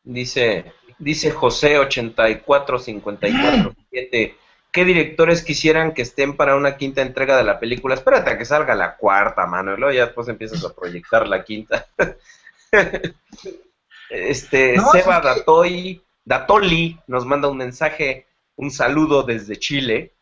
Dice, 0.05 0.73
dice 0.99 1.31
José 1.31 1.79
84547. 1.79 4.37
¿Qué 4.73 4.85
directores 4.87 5.45
quisieran 5.45 5.93
que 5.93 6.03
estén 6.03 6.37
para 6.37 6.57
una 6.57 6.79
quinta 6.79 7.03
entrega 7.03 7.37
de 7.37 7.45
la 7.45 7.61
película? 7.61 7.95
Espérate 7.95 8.31
a 8.31 8.39
que 8.39 8.47
salga 8.47 8.75
la 8.75 8.97
cuarta, 8.97 9.47
mano, 9.47 9.75
y 9.75 9.77
luego 9.77 9.93
ya 9.93 10.07
después 10.07 10.29
empiezas 10.29 10.65
a 10.65 10.75
proyectar 10.75 11.29
la 11.29 11.45
quinta. 11.45 11.87
este, 14.11 14.81
Seba 14.93 15.21
Datoy, 15.21 16.03
Datoli 16.25 16.99
nos 17.07 17.27
manda 17.27 17.49
un 17.49 17.59
mensaje, 17.59 18.27
un 18.57 18.71
saludo 18.71 19.25
desde 19.25 19.59
Chile. 19.59 20.15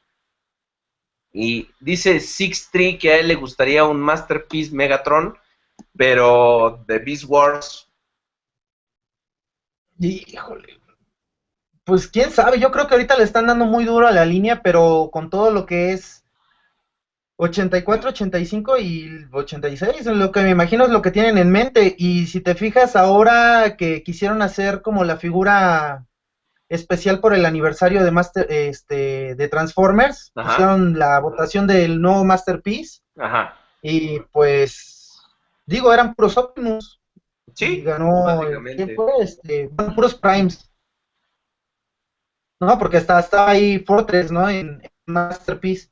Y 1.32 1.70
dice 1.78 2.18
Six 2.18 2.72
Tree 2.72 2.98
que 2.98 3.12
a 3.12 3.18
él 3.18 3.28
le 3.28 3.36
gustaría 3.36 3.84
un 3.84 4.00
Masterpiece 4.00 4.74
Megatron, 4.74 5.38
pero 5.96 6.82
de 6.88 6.98
Beast 6.98 7.26
Wars 7.28 7.88
Híjole. 10.00 10.80
Pues 11.84 12.08
quién 12.08 12.30
sabe, 12.30 12.58
yo 12.58 12.70
creo 12.70 12.86
que 12.86 12.94
ahorita 12.94 13.16
le 13.16 13.24
están 13.24 13.46
dando 13.46 13.66
muy 13.66 13.84
duro 13.84 14.06
a 14.06 14.12
la 14.12 14.24
línea, 14.24 14.62
pero 14.62 15.10
con 15.12 15.28
todo 15.28 15.50
lo 15.50 15.66
que 15.66 15.92
es 15.92 16.24
84, 17.36 18.10
85 18.10 18.78
y 18.78 19.28
86, 19.32 20.06
lo 20.06 20.30
que 20.30 20.42
me 20.42 20.50
imagino 20.50 20.84
es 20.84 20.90
lo 20.90 21.02
que 21.02 21.10
tienen 21.10 21.38
en 21.38 21.50
mente. 21.50 21.94
Y 21.98 22.26
si 22.26 22.40
te 22.40 22.54
fijas 22.54 22.96
ahora 22.96 23.76
que 23.76 24.02
quisieron 24.02 24.42
hacer 24.42 24.82
como 24.82 25.04
la 25.04 25.16
figura 25.16 26.06
especial 26.68 27.20
por 27.20 27.34
el 27.34 27.44
aniversario 27.44 28.04
de 28.04 28.10
Master, 28.10 28.46
este, 28.48 29.34
de 29.34 29.48
Transformers, 29.48 30.32
hicieron 30.36 30.98
la 30.98 31.18
votación 31.18 31.66
del 31.66 32.00
nuevo 32.00 32.24
Masterpiece. 32.24 33.00
Ajá. 33.18 33.56
Y 33.82 34.20
pues, 34.32 35.18
digo, 35.66 35.92
eran 35.92 36.14
puros 36.14 36.36
Optimus. 36.36 36.99
Sí, 37.54 37.82
ganó. 37.82 38.40
¿Quién 38.76 38.94
fue? 38.94 39.12
Este, 39.20 39.68
puros 39.94 40.14
Primes. 40.14 40.70
No, 42.60 42.78
porque 42.78 42.98
está, 42.98 43.24
ahí 43.46 43.78
Fortress, 43.78 44.30
¿no? 44.30 44.48
En, 44.48 44.82
Masterpiece. 45.06 45.88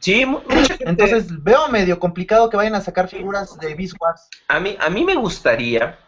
Sí, 0.00 0.24
entonces 0.80 1.42
veo 1.42 1.68
medio 1.68 1.98
complicado 1.98 2.48
que 2.48 2.56
vayan 2.56 2.74
a 2.74 2.80
sacar 2.80 3.06
figuras 3.06 3.58
de 3.58 3.74
Beast 3.74 3.94
Wars. 4.00 4.28
A 4.48 4.58
mí, 4.58 4.76
a 4.80 4.88
mí 4.88 5.04
me 5.04 5.14
gustaría, 5.14 5.98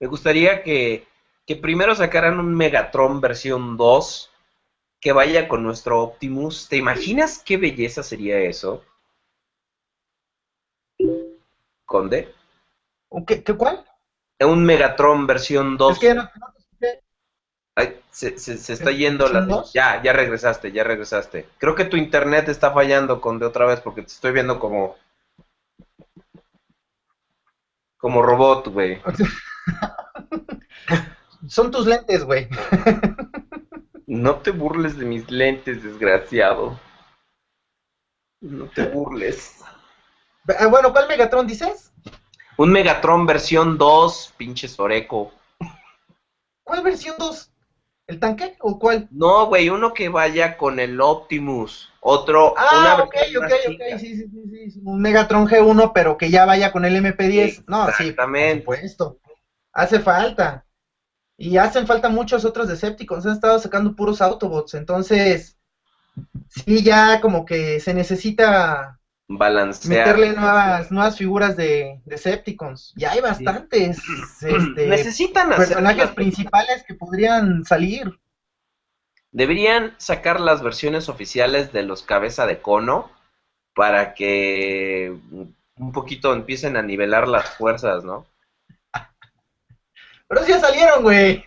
me 0.00 0.08
gustaría 0.08 0.64
que, 0.64 1.06
que 1.46 1.54
primero 1.54 1.94
sacaran 1.94 2.40
un 2.40 2.54
Megatron 2.54 3.20
versión 3.20 3.76
2 3.76 4.30
que 5.00 5.12
vaya 5.12 5.46
con 5.46 5.62
nuestro 5.62 6.02
Optimus. 6.02 6.68
¿Te 6.68 6.76
imaginas 6.76 7.40
qué 7.44 7.56
belleza 7.56 8.02
sería 8.02 8.38
eso? 8.40 8.84
Conde. 11.86 12.34
¿Qué, 13.26 13.44
qué 13.44 13.54
cuál? 13.54 13.84
Un 14.46 14.64
Megatron 14.64 15.26
versión 15.26 15.76
2. 15.76 15.92
Es 15.92 15.98
que 15.98 16.14
no, 16.14 16.30
se, 18.10 18.38
se, 18.38 18.72
está 18.72 18.90
yendo 18.90 19.28
la... 19.28 19.64
Ya, 19.72 20.02
ya 20.02 20.12
regresaste, 20.12 20.72
ya 20.72 20.84
regresaste. 20.84 21.48
Creo 21.58 21.74
que 21.74 21.84
tu 21.84 21.96
internet 21.96 22.48
está 22.48 22.72
fallando 22.72 23.20
con 23.20 23.38
de 23.38 23.46
otra 23.46 23.66
vez 23.66 23.80
porque 23.80 24.02
te 24.02 24.08
estoy 24.08 24.32
viendo 24.32 24.58
como... 24.58 24.96
Como 27.98 28.22
robot, 28.22 28.68
güey. 28.68 29.00
Son 31.48 31.70
tus 31.70 31.86
lentes, 31.86 32.24
güey. 32.24 32.48
no 34.06 34.36
te 34.36 34.50
burles 34.50 34.98
de 34.98 35.04
mis 35.04 35.30
lentes, 35.30 35.82
desgraciado. 35.82 36.78
No 38.40 38.68
te 38.70 38.86
burles. 38.86 39.62
Ah, 40.58 40.66
bueno, 40.66 40.92
¿cuál 40.92 41.08
Megatron 41.08 41.46
dices? 41.46 41.92
Un 42.60 42.72
Megatron 42.72 43.24
versión 43.24 43.78
2, 43.78 44.34
pinche 44.36 44.68
Soreco. 44.68 45.32
¿Cuál 46.62 46.82
versión 46.82 47.16
2? 47.18 47.50
¿El 48.06 48.20
tanque 48.20 48.54
o 48.60 48.78
cuál? 48.78 49.08
No, 49.10 49.46
güey, 49.46 49.70
uno 49.70 49.94
que 49.94 50.10
vaya 50.10 50.58
con 50.58 50.78
el 50.78 51.00
Optimus. 51.00 51.88
Otro. 52.00 52.52
Ah, 52.58 52.98
ok, 53.02 53.14
ok, 53.38 53.44
ok. 53.44 53.98
Sí, 53.98 54.14
sí, 54.14 54.28
sí, 54.28 54.70
sí. 54.72 54.80
Un 54.84 55.00
Megatron 55.00 55.48
G1, 55.48 55.92
pero 55.94 56.18
que 56.18 56.28
ya 56.28 56.44
vaya 56.44 56.70
con 56.70 56.84
el 56.84 57.02
MP10. 57.02 57.64
no, 57.66 57.86
sí, 57.86 58.02
exactamente. 58.02 58.66
por 58.66 58.74
supuesto. 58.76 59.18
Hace 59.72 60.00
falta. 60.00 60.66
Y 61.38 61.56
hacen 61.56 61.86
falta 61.86 62.10
muchos 62.10 62.44
otros 62.44 62.68
Decepticons. 62.68 63.24
Han 63.24 63.32
estado 63.32 63.58
sacando 63.58 63.96
puros 63.96 64.20
Autobots. 64.20 64.74
Entonces, 64.74 65.56
sí, 66.48 66.82
ya 66.82 67.22
como 67.22 67.46
que 67.46 67.80
se 67.80 67.94
necesita 67.94 68.99
balancear. 69.30 70.06
Meterle 70.06 70.32
nuevas, 70.32 70.90
nuevas 70.90 71.16
figuras 71.16 71.56
de 71.56 72.00
Decepticons. 72.04 72.92
Ya 72.96 73.12
hay 73.12 73.20
bastantes 73.20 74.02
este, 74.42 74.86
Necesitan 74.86 75.50
personajes 75.50 76.10
principales 76.10 76.82
que 76.86 76.94
podrían 76.94 77.64
salir. 77.64 78.18
Deberían 79.30 79.94
sacar 79.98 80.40
las 80.40 80.62
versiones 80.62 81.08
oficiales 81.08 81.72
de 81.72 81.84
los 81.84 82.02
cabeza 82.02 82.46
de 82.46 82.60
cono 82.60 83.10
para 83.74 84.14
que 84.14 85.16
un 85.76 85.92
poquito 85.92 86.32
empiecen 86.32 86.76
a 86.76 86.82
nivelar 86.82 87.28
las 87.28 87.50
fuerzas, 87.50 88.02
¿no? 88.02 88.26
Pero 90.26 90.44
si 90.44 90.50
ya 90.50 90.60
salieron, 90.60 91.02
güey. 91.02 91.44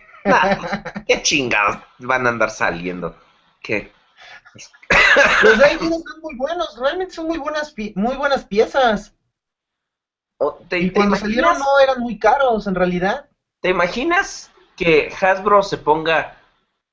qué 1.06 1.22
chingados 1.22 1.82
van 1.98 2.26
a 2.26 2.30
andar 2.30 2.50
saliendo. 2.50 3.14
¿Qué? 3.62 3.92
Los 5.42 5.58
Rangers 5.58 5.96
están 5.96 6.20
muy 6.22 6.34
buenos, 6.36 6.78
realmente 6.78 7.14
son 7.14 7.26
muy 7.26 7.38
buenas, 7.38 7.74
muy 7.94 8.16
buenas 8.16 8.44
piezas. 8.44 9.14
y 10.70 10.90
cuando 10.90 11.16
salieron 11.16 11.58
no 11.58 11.80
eran 11.82 12.00
muy 12.00 12.18
caros, 12.18 12.66
en 12.66 12.74
realidad. 12.74 13.28
¿Te 13.60 13.70
imaginas 13.70 14.50
que 14.76 15.12
Hasbro 15.20 15.62
se 15.62 15.78
ponga, 15.78 16.36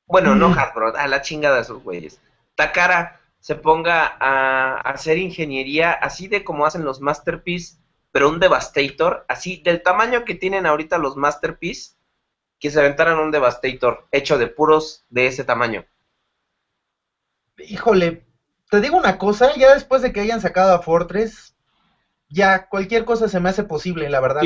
bueno, 0.05 0.35
no 0.35 0.49
mm. 0.49 0.57
Hasbro, 0.57 0.95
a 0.95 1.07
la 1.07 1.21
chingada 1.21 1.55
de 1.55 1.61
esos 1.61 1.83
güeyes, 1.83 2.21
Takara 2.55 3.19
se 3.39 3.55
ponga 3.55 4.17
a, 4.19 4.77
hacer 4.81 5.17
ingeniería 5.17 5.91
así 5.91 6.27
de 6.27 6.43
como 6.43 6.65
hacen 6.65 6.85
los 6.85 7.01
Masterpiece, 7.01 7.77
pero 8.11 8.29
un 8.29 8.39
Devastator, 8.39 9.25
así 9.27 9.61
del 9.63 9.81
tamaño 9.81 10.25
que 10.25 10.35
tienen 10.35 10.65
ahorita 10.65 10.97
los 10.97 11.15
Masterpiece, 11.15 11.95
que 12.59 12.69
se 12.69 12.79
aventaran 12.79 13.17
un 13.17 13.31
Devastator 13.31 14.07
hecho 14.11 14.37
de 14.37 14.47
puros 14.47 15.05
de 15.09 15.27
ese 15.27 15.43
tamaño 15.43 15.85
híjole, 17.67 18.25
te 18.69 18.81
digo 18.81 18.97
una 18.97 19.17
cosa, 19.17 19.53
ya 19.55 19.73
después 19.73 20.01
de 20.01 20.13
que 20.13 20.21
hayan 20.21 20.41
sacado 20.41 20.73
a 20.73 20.81
Fortress, 20.81 21.55
ya 22.29 22.67
cualquier 22.67 23.05
cosa 23.05 23.27
se 23.27 23.39
me 23.39 23.49
hace 23.49 23.63
posible, 23.63 24.09
la 24.09 24.19
verdad. 24.19 24.41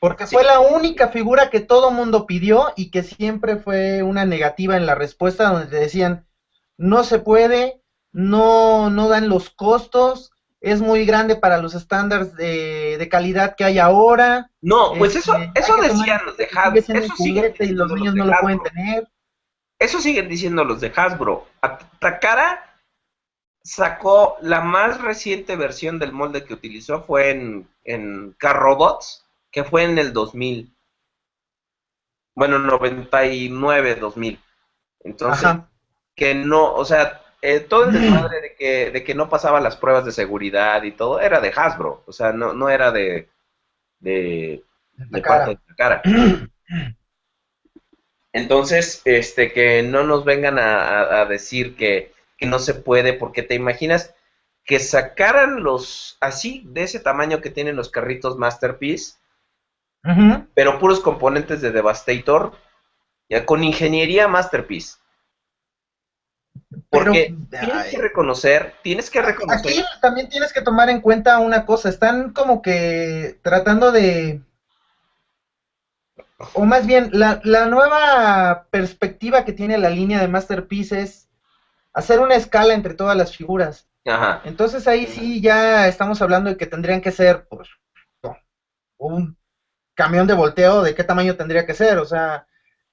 Porque 0.00 0.26
fue 0.26 0.44
la 0.44 0.60
única 0.60 1.08
figura 1.08 1.50
que 1.50 1.58
todo 1.58 1.90
mundo 1.90 2.24
pidió 2.24 2.72
y 2.76 2.90
que 2.90 3.02
siempre 3.02 3.56
fue 3.56 4.04
una 4.04 4.24
negativa 4.24 4.76
en 4.76 4.86
la 4.86 4.94
respuesta 4.94 5.48
donde 5.50 5.66
te 5.66 5.76
decían, 5.76 6.24
no 6.76 7.02
se 7.02 7.18
puede, 7.18 7.82
no, 8.12 8.90
no 8.90 9.08
dan 9.08 9.28
los 9.28 9.50
costos, 9.50 10.30
es 10.60 10.80
muy 10.80 11.04
grande 11.04 11.34
para 11.34 11.58
los 11.58 11.74
estándares 11.74 12.34
de, 12.36 13.08
calidad 13.10 13.56
que 13.56 13.64
hay 13.64 13.78
ahora. 13.78 14.52
No, 14.60 14.92
pues 14.96 15.16
eso, 15.16 15.34
este, 15.34 15.60
eso 15.60 15.76
decían 15.76 16.20
los 16.24 16.36
de 16.36 16.48
Hasbro. 16.54 16.78
Eso 16.78 17.64
y 17.64 17.68
los 17.68 17.92
niños 17.92 18.14
no 18.14 18.26
lo 18.26 18.32
pueden 18.40 18.60
tener. 18.60 19.08
Eso 19.78 20.00
siguen 20.00 20.28
diciendo 20.28 20.64
los 20.64 20.80
de 20.80 20.92
Hasbro. 20.94 21.46
Takara 22.00 22.64
sacó 23.62 24.36
la 24.40 24.60
más 24.60 25.00
reciente 25.00 25.56
versión 25.56 25.98
del 25.98 26.12
molde 26.12 26.44
que 26.44 26.54
utilizó 26.54 27.02
fue 27.02 27.30
en, 27.30 27.68
en 27.84 28.32
Car 28.38 28.56
Robots, 28.56 29.26
que 29.50 29.64
fue 29.64 29.84
en 29.84 29.98
el 29.98 30.12
2000. 30.12 30.74
Bueno, 32.34 32.58
99, 32.58 33.96
2000. 33.96 34.40
Entonces, 35.00 35.48
que 36.14 36.34
no, 36.34 36.72
o 36.74 36.84
sea, 36.84 37.22
eh, 37.42 37.60
todo 37.60 37.84
el 37.84 37.92
desmadre 38.00 38.40
de 38.40 38.54
que, 38.56 38.90
de 38.90 39.04
que 39.04 39.14
no 39.14 39.28
pasaba 39.28 39.60
las 39.60 39.76
pruebas 39.76 40.04
de 40.04 40.12
seguridad 40.12 40.82
y 40.82 40.92
todo 40.92 41.20
era 41.20 41.40
de 41.40 41.52
Hasbro, 41.54 42.02
o 42.06 42.12
sea, 42.12 42.32
no, 42.32 42.52
no 42.52 42.68
era 42.68 42.90
de, 42.92 43.28
de, 44.00 44.64
de 44.94 45.22
parte 45.22 45.50
de 45.52 45.60
la 45.68 45.74
cara. 45.76 46.02
Entonces, 48.38 49.02
este, 49.04 49.52
que 49.52 49.82
no 49.82 50.04
nos 50.04 50.24
vengan 50.24 50.58
a, 50.58 51.24
decir 51.26 51.76
que, 51.76 52.12
no 52.40 52.58
se 52.58 52.74
puede, 52.74 53.12
porque 53.12 53.42
te 53.42 53.54
imaginas 53.54 54.14
que 54.64 54.78
sacaran 54.78 55.62
los, 55.62 56.16
así, 56.20 56.62
de 56.66 56.82
ese 56.82 57.00
tamaño 57.00 57.40
que 57.40 57.50
tienen 57.50 57.76
los 57.76 57.90
carritos 57.90 58.36
Masterpiece, 58.36 59.14
pero 60.54 60.78
puros 60.78 61.00
componentes 61.00 61.60
de 61.60 61.72
Devastator, 61.72 62.52
ya 63.28 63.44
con 63.44 63.64
ingeniería 63.64 64.28
Masterpiece. 64.28 64.98
Porque 66.90 67.34
tienes 67.50 67.86
que 67.90 67.98
reconocer, 67.98 68.74
tienes 68.82 69.10
que 69.10 69.22
reconocer. 69.22 69.72
Aquí 69.72 69.84
también 70.00 70.28
tienes 70.28 70.52
que 70.52 70.62
tomar 70.62 70.88
en 70.90 71.00
cuenta 71.00 71.38
una 71.38 71.66
cosa, 71.66 71.88
están 71.88 72.32
como 72.32 72.62
que 72.62 73.38
tratando 73.42 73.92
de 73.92 74.42
o 76.54 76.64
más 76.64 76.86
bien, 76.86 77.10
la, 77.12 77.40
la, 77.44 77.66
nueva 77.66 78.68
perspectiva 78.70 79.44
que 79.44 79.52
tiene 79.52 79.76
la 79.78 79.90
línea 79.90 80.20
de 80.20 80.28
Masterpiece 80.28 81.00
es 81.02 81.28
hacer 81.92 82.20
una 82.20 82.36
escala 82.36 82.74
entre 82.74 82.94
todas 82.94 83.16
las 83.16 83.36
figuras. 83.36 83.88
Ajá. 84.06 84.42
Entonces 84.44 84.86
ahí 84.86 85.06
sí 85.06 85.40
ya 85.40 85.88
estamos 85.88 86.22
hablando 86.22 86.50
de 86.50 86.56
que 86.56 86.66
tendrían 86.66 87.00
que 87.00 87.10
ser, 87.10 87.46
pues, 87.48 87.68
un 88.98 89.36
camión 89.94 90.26
de 90.26 90.34
volteo, 90.34 90.82
¿de 90.82 90.94
qué 90.94 91.04
tamaño 91.04 91.36
tendría 91.36 91.66
que 91.66 91.74
ser? 91.74 91.98
O 91.98 92.04
sea, 92.04 92.46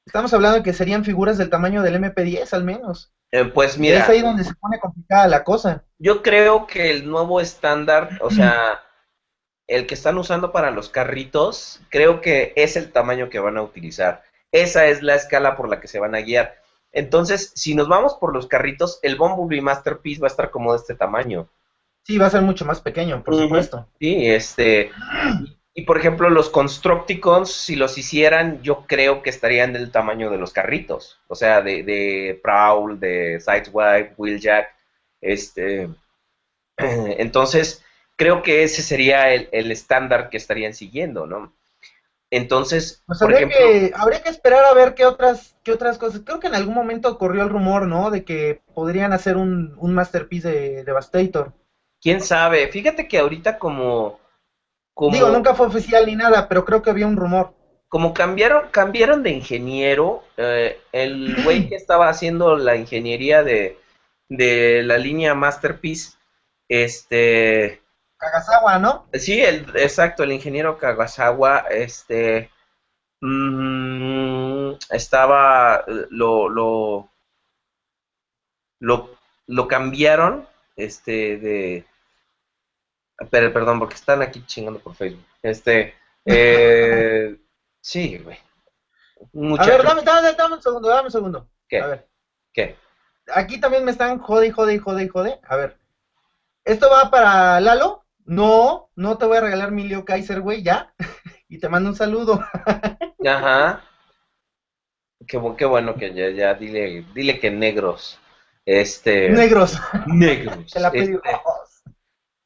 estamos 0.06 0.34
hablando 0.34 0.58
de 0.58 0.64
que 0.64 0.74
serían 0.74 1.04
figuras 1.04 1.38
del 1.38 1.50
tamaño 1.50 1.84
del 1.84 2.02
MP10 2.02 2.52
al 2.54 2.64
menos. 2.64 3.14
Eh, 3.32 3.46
pues 3.46 3.78
mira. 3.78 4.00
es 4.00 4.10
ahí 4.10 4.22
donde 4.22 4.44
se 4.44 4.56
pone 4.56 4.80
complicada 4.80 5.28
la 5.28 5.44
cosa. 5.44 5.84
Yo 5.98 6.22
creo 6.22 6.68
que 6.68 6.90
el 6.90 7.10
nuevo 7.10 7.42
estándar, 7.42 8.18
o 8.22 8.30
sea, 8.30 8.82
el 9.68 9.88
que 9.88 9.96
están 9.96 10.18
usando 10.18 10.52
para 10.52 10.72
los 10.72 10.90
carritos, 10.90 11.82
creo 11.90 12.22
que 12.22 12.54
es 12.56 12.76
el 12.76 12.92
tamaño 12.92 13.30
que 13.30 13.40
van 13.40 13.58
a 13.58 13.64
utilizar. 13.64 14.24
Esa 14.52 14.88
es 14.88 15.02
la 15.02 15.16
escala 15.16 15.56
por 15.56 15.70
la 15.70 15.80
que 15.80 15.88
se 15.88 16.00
van 16.00 16.16
a 16.16 16.22
guiar. 16.22 16.56
Entonces, 16.92 17.52
si 17.56 17.76
nos 17.76 17.90
vamos 17.90 18.16
por 18.16 18.34
los 18.34 18.48
carritos, 18.48 19.00
el 19.02 19.18
Bumblebee 19.18 19.62
Masterpiece 19.62 20.22
va 20.22 20.28
a 20.28 20.32
estar 20.32 20.50
como 20.50 20.72
de 20.72 20.78
este 20.78 20.96
tamaño. 20.96 21.50
Sí, 22.04 22.18
va 22.18 22.28
a 22.28 22.30
ser 22.30 22.42
mucho 22.42 22.66
más 22.66 22.80
pequeño, 22.80 23.24
por 23.24 23.36
supuesto. 23.36 23.88
Sí, 24.00 24.30
este. 24.30 24.92
Y, 25.74 25.82
por 25.82 25.98
ejemplo, 25.98 26.30
los 26.30 26.50
Constructicons, 26.50 27.52
si 27.52 27.76
los 27.76 27.98
hicieran, 27.98 28.62
yo 28.62 28.86
creo 28.88 29.24
que 29.24 29.30
estarían 29.30 29.74
del 29.74 29.92
tamaño 29.92 30.30
de 30.30 30.38
los 30.38 30.54
carritos. 30.54 31.20
O 31.28 31.36
sea, 31.36 31.62
de, 31.62 31.84
de 31.84 32.40
Prowl, 32.42 32.98
de 33.00 33.42
Sideswipe, 33.42 34.14
Wheeljack. 34.18 34.68
Este. 35.20 35.90
Entonces, 36.78 37.84
creo 38.16 38.42
que 38.42 38.64
ese 38.64 38.82
sería 38.82 39.34
el, 39.34 39.72
estándar 39.72 40.30
que 40.30 40.38
estarían 40.38 40.74
siguiendo, 40.74 41.26
¿no? 41.26 41.54
Entonces, 42.32 43.04
pues 43.06 43.22
habría, 43.22 43.48
que, 43.48 43.92
habría 43.96 44.22
que 44.22 44.30
esperar 44.30 44.66
a 44.66 44.74
ver 44.74 44.94
qué 44.94 45.06
otras, 45.06 45.56
qué 45.64 45.72
otras 45.72 45.98
cosas. 45.98 46.22
Creo 46.26 46.40
que 46.40 46.48
en 46.48 46.56
algún 46.56 46.74
momento 46.74 47.18
corrió 47.18 47.44
el 47.44 47.50
rumor, 47.50 47.88
¿no? 47.88 48.10
De 48.10 48.26
que 48.26 48.62
podrían 48.74 49.14
hacer 49.14 49.38
un, 49.38 49.76
un 49.78 49.94
masterpiece 49.94 50.50
de 50.50 50.84
Devastator. 50.84 51.54
¿Quién 52.02 52.22
sabe? 52.22 52.68
Fíjate 52.68 53.08
que 53.08 53.20
ahorita 53.20 53.58
como, 53.58 54.20
como... 54.94 55.14
Digo, 55.14 55.30
nunca 55.30 55.54
fue 55.54 55.68
oficial 55.68 56.06
ni 56.06 56.16
nada, 56.16 56.48
pero 56.48 56.66
creo 56.66 56.82
que 56.82 56.90
había 56.90 57.08
un 57.08 57.16
rumor. 57.16 57.54
Como 57.88 58.14
cambiaron, 58.14 58.70
cambiaron 58.72 59.24
de 59.24 59.30
ingeniero, 59.30 60.24
eh, 60.36 60.80
el 60.92 61.44
güey 61.44 61.70
que 61.70 61.76
estaba 61.76 62.10
haciendo 62.10 62.58
la 62.58 62.76
ingeniería 62.76 63.44
de, 63.44 63.78
de 64.28 64.84
la 64.84 64.98
línea 64.98 65.36
Masterpiece, 65.36 66.18
este 66.68 67.85
Kagasawa, 68.26 68.80
¿no? 68.80 69.08
Sí, 69.14 69.42
el, 69.42 69.66
exacto, 69.76 70.24
el 70.24 70.32
ingeniero 70.32 70.78
Kagasawa, 70.78 71.66
este, 71.70 72.50
mm, 73.22 74.74
estaba, 74.90 75.84
lo, 76.10 76.50
lo, 76.50 77.10
lo, 78.80 79.68
cambiaron, 79.68 80.48
este, 80.76 81.38
de, 81.38 81.86
pero, 83.30 83.54
perdón, 83.54 83.80
porque 83.80 83.96
están 83.96 84.22
aquí 84.22 84.44
chingando 84.46 84.80
por 84.80 84.96
Facebook, 84.96 85.26
este, 85.44 85.94
eh, 86.26 87.38
sí, 87.82 88.18
güey. 88.18 88.38
A 89.60 89.66
ver, 89.66 89.84
dame, 89.84 90.02
dame, 90.02 90.34
dame 90.34 90.56
un 90.56 90.62
segundo, 90.62 90.88
dame 90.90 91.06
un 91.06 91.12
segundo. 91.12 91.50
¿Qué? 91.68 91.80
A 91.80 91.88
ver. 91.88 92.08
¿Qué? 92.54 92.76
Aquí 93.34 93.60
también 93.60 93.86
me 93.86 93.92
están 93.92 94.20
jode, 94.20 94.52
jode, 94.52 94.78
jode, 94.80 95.10
jode. 95.10 95.40
A 95.48 95.56
ver. 95.56 95.78
¿Esto 96.64 96.90
va 96.90 97.10
para 97.10 97.60
Lalo? 97.60 98.05
No, 98.26 98.90
no 98.96 99.18
te 99.18 99.26
voy 99.26 99.38
a 99.38 99.42
regalar 99.42 99.72
mi 99.72 99.88
Leo 99.88 100.04
Kaiser, 100.04 100.42
güey, 100.42 100.64
ya. 100.64 100.94
y 101.50 101.60
te 101.60 101.70
mando 101.70 101.90
un 101.90 101.96
saludo. 101.96 102.44
Ajá. 103.26 103.84
Qué, 105.28 105.40
qué, 105.58 105.66
bueno 105.66 105.96
que 105.96 106.14
ya, 106.14 106.30
ya, 106.30 106.54
dile, 106.54 107.06
dile 107.14 107.40
que 107.40 107.52
negros. 107.52 108.20
Este. 108.66 109.30
Negros. 109.30 109.80
Negros. 110.08 110.66
Te 110.74 110.80
la 110.80 110.90
este, 110.90 111.20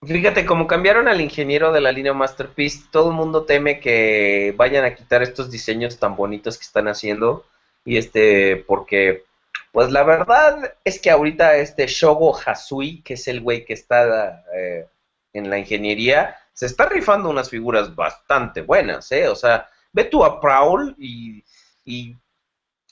fíjate, 0.06 0.45
como 0.45 0.68
cambiaron 0.68 1.07
al 1.07 1.22
ingeniero 1.22 1.72
de 1.72 1.81
la 1.81 1.91
línea 1.91 2.14
Masterpiece, 2.14 2.85
todo 2.91 3.10
el 3.10 3.15
mundo 3.15 3.45
teme 3.45 3.80
que 3.80 4.53
vayan 4.57 4.84
a 4.85 4.95
quitar 4.95 5.23
estos 5.23 5.49
diseños 5.49 5.97
tan 5.97 6.15
bonitos 6.15 6.57
que 6.57 6.64
están 6.64 6.88
haciendo. 6.88 7.45
Y 7.85 7.97
este, 7.97 8.57
porque, 8.57 9.23
pues 9.72 9.91
la 9.91 10.03
verdad 10.03 10.76
es 10.84 11.01
que 11.01 11.10
ahorita 11.10 11.56
este 11.57 11.88
Shogo 11.88 12.38
Hasui, 12.38 13.01
que 13.01 13.14
es 13.14 13.27
el 13.30 13.41
güey 13.41 13.65
que 13.65 13.73
está 13.73 14.43
eh, 14.53 14.88
en 15.34 15.49
la 15.49 15.57
ingeniería, 15.57 16.35
se 16.53 16.65
está 16.65 16.88
rifando 16.88 17.30
unas 17.30 17.49
figuras 17.49 17.95
bastante 17.95 18.61
buenas, 18.61 19.11
¿eh? 19.11 19.27
O 19.27 19.35
sea, 19.35 19.69
ve 19.93 20.06
tú 20.06 20.23
a 20.23 20.39
Prowl 20.41 20.95
y, 20.97 21.43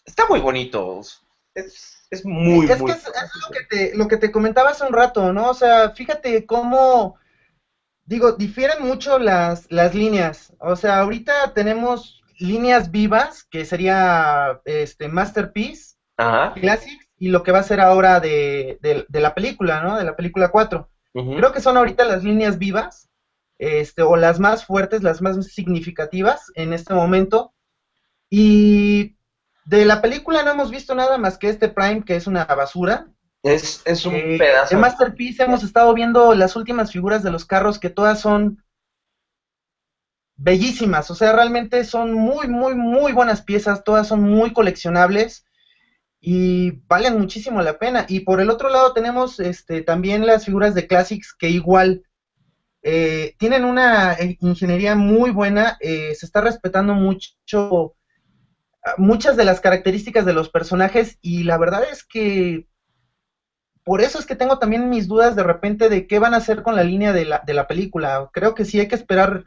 está 0.06 0.26
muy 0.28 0.40
bonito. 0.40 1.02
Es, 1.54 2.08
es 2.10 2.26
muy, 2.26 2.66
es 2.70 2.80
muy... 2.80 2.92
Que 2.92 2.98
es, 2.98 3.06
lo, 3.06 3.52
que 3.52 3.64
te, 3.66 3.98
lo 3.98 4.08
que 4.08 4.18
te 4.18 4.32
comentaba 4.32 4.70
hace 4.70 4.86
un 4.86 4.94
rato, 4.94 5.34
¿no? 5.34 5.50
O 5.50 5.54
sea, 5.54 5.92
fíjate 5.92 6.46
cómo, 6.46 7.18
digo, 8.06 8.34
difieren 8.34 8.84
mucho 8.84 9.20
las, 9.20 9.70
las 9.72 9.94
líneas. 9.94 10.54
O 10.60 10.76
sea, 10.76 11.00
ahorita 11.00 11.54
tenemos 11.54 12.24
líneas 12.40 12.92
vivas, 12.92 13.44
que 13.44 13.66
sería 13.66 14.62
este 14.66 15.10
Masterpiece, 15.10 15.96
Ajá. 16.18 16.54
Classics, 16.54 17.10
y 17.18 17.30
lo 17.30 17.44
que 17.44 17.52
va 17.52 17.60
a 17.60 17.64
ser 17.64 17.82
ahora 17.82 18.20
de, 18.20 18.78
de 18.82 19.20
la 19.20 19.36
película, 19.36 19.82
¿no? 19.82 19.98
De 19.98 20.06
la 20.06 20.16
película 20.16 20.50
4. 20.50 20.90
Creo 21.14 21.52
que 21.52 21.62
son 21.62 21.78
ahorita 21.78 22.06
las 22.06 22.24
líneas 22.24 22.60
vivas, 22.60 23.10
este, 23.58 24.04
o 24.04 24.16
las 24.16 24.40
más 24.40 24.66
fuertes, 24.66 25.02
las 25.02 25.22
más 25.22 25.44
significativas 25.48 26.52
en 26.54 26.74
este 26.74 26.94
momento. 26.94 27.54
Y 28.30 29.16
de 29.66 29.86
la 29.86 30.02
película 30.02 30.44
no 30.44 30.52
hemos 30.52 30.70
visto 30.70 30.94
nada 30.94 31.18
más 31.18 31.38
que 31.38 31.50
este 31.50 31.70
Prime, 31.70 32.04
que 32.06 32.16
es 32.16 32.28
una 32.28 32.46
basura. 32.46 33.08
Es, 33.42 34.06
un 34.06 34.16
eh, 34.16 34.38
pedazo. 34.38 34.76
De 34.76 34.82
Masterpiece 34.82 35.44
hemos 35.44 35.64
estado 35.64 35.94
viendo 35.94 36.36
las 36.36 36.56
últimas 36.56 36.92
figuras 36.92 37.24
de 37.24 37.32
los 37.32 37.46
carros 37.46 37.80
que 37.80 37.90
todas 37.90 38.20
son 38.20 38.64
bellísimas, 40.36 41.10
o 41.10 41.16
sea, 41.16 41.34
realmente 41.34 41.84
son 41.84 42.14
muy, 42.14 42.48
muy, 42.48 42.76
muy 42.76 43.12
buenas 43.12 43.42
piezas, 43.42 43.84
todas 43.84 44.08
son 44.08 44.22
muy 44.22 44.54
coleccionables 44.54 45.47
y 46.20 46.72
valen 46.88 47.18
muchísimo 47.20 47.62
la 47.62 47.80
pena. 47.80 48.06
Y 48.08 48.22
por 48.22 48.42
el 48.42 48.50
otro 48.50 48.70
lado 48.70 48.94
tenemos 48.94 49.40
este, 49.40 49.82
también 49.82 50.26
las 50.26 50.46
figuras 50.46 50.74
de 50.76 50.88
Classics 50.88 51.34
que 51.38 51.50
igual 51.50 52.04
eh, 52.82 53.36
tienen 53.38 53.66
una 53.66 54.18
ingeniería 54.40 54.96
muy 54.96 55.32
buena, 55.32 55.78
eh, 55.80 56.16
se 56.16 56.26
está 56.26 56.42
respetando 56.42 56.94
mucho 56.94 57.96
muchas 58.98 59.36
de 59.36 59.44
las 59.44 59.60
características 59.60 60.26
de 60.26 60.34
los 60.34 60.50
personajes 60.50 61.18
y 61.22 61.44
la 61.44 61.58
verdad 61.58 61.84
es 61.92 62.06
que 62.06 62.68
por 63.84 64.02
eso 64.02 64.20
es 64.20 64.26
que 64.26 64.36
tengo 64.36 64.60
también 64.60 64.90
mis 64.90 65.08
dudas 65.08 65.36
de 65.36 65.44
repente 65.44 65.90
de 65.90 66.08
qué 66.08 66.20
van 66.20 66.34
a 66.34 66.38
hacer 66.38 66.62
con 66.62 66.76
la 66.76 66.84
línea 66.84 67.14
de 67.14 67.26
la, 67.26 67.42
de 67.46 67.54
la 67.54 67.68
película. 67.68 68.30
Creo 68.34 68.54
que 68.54 68.66
sí 68.66 68.80
hay 68.80 68.90
que 68.90 68.96
esperar 68.96 69.46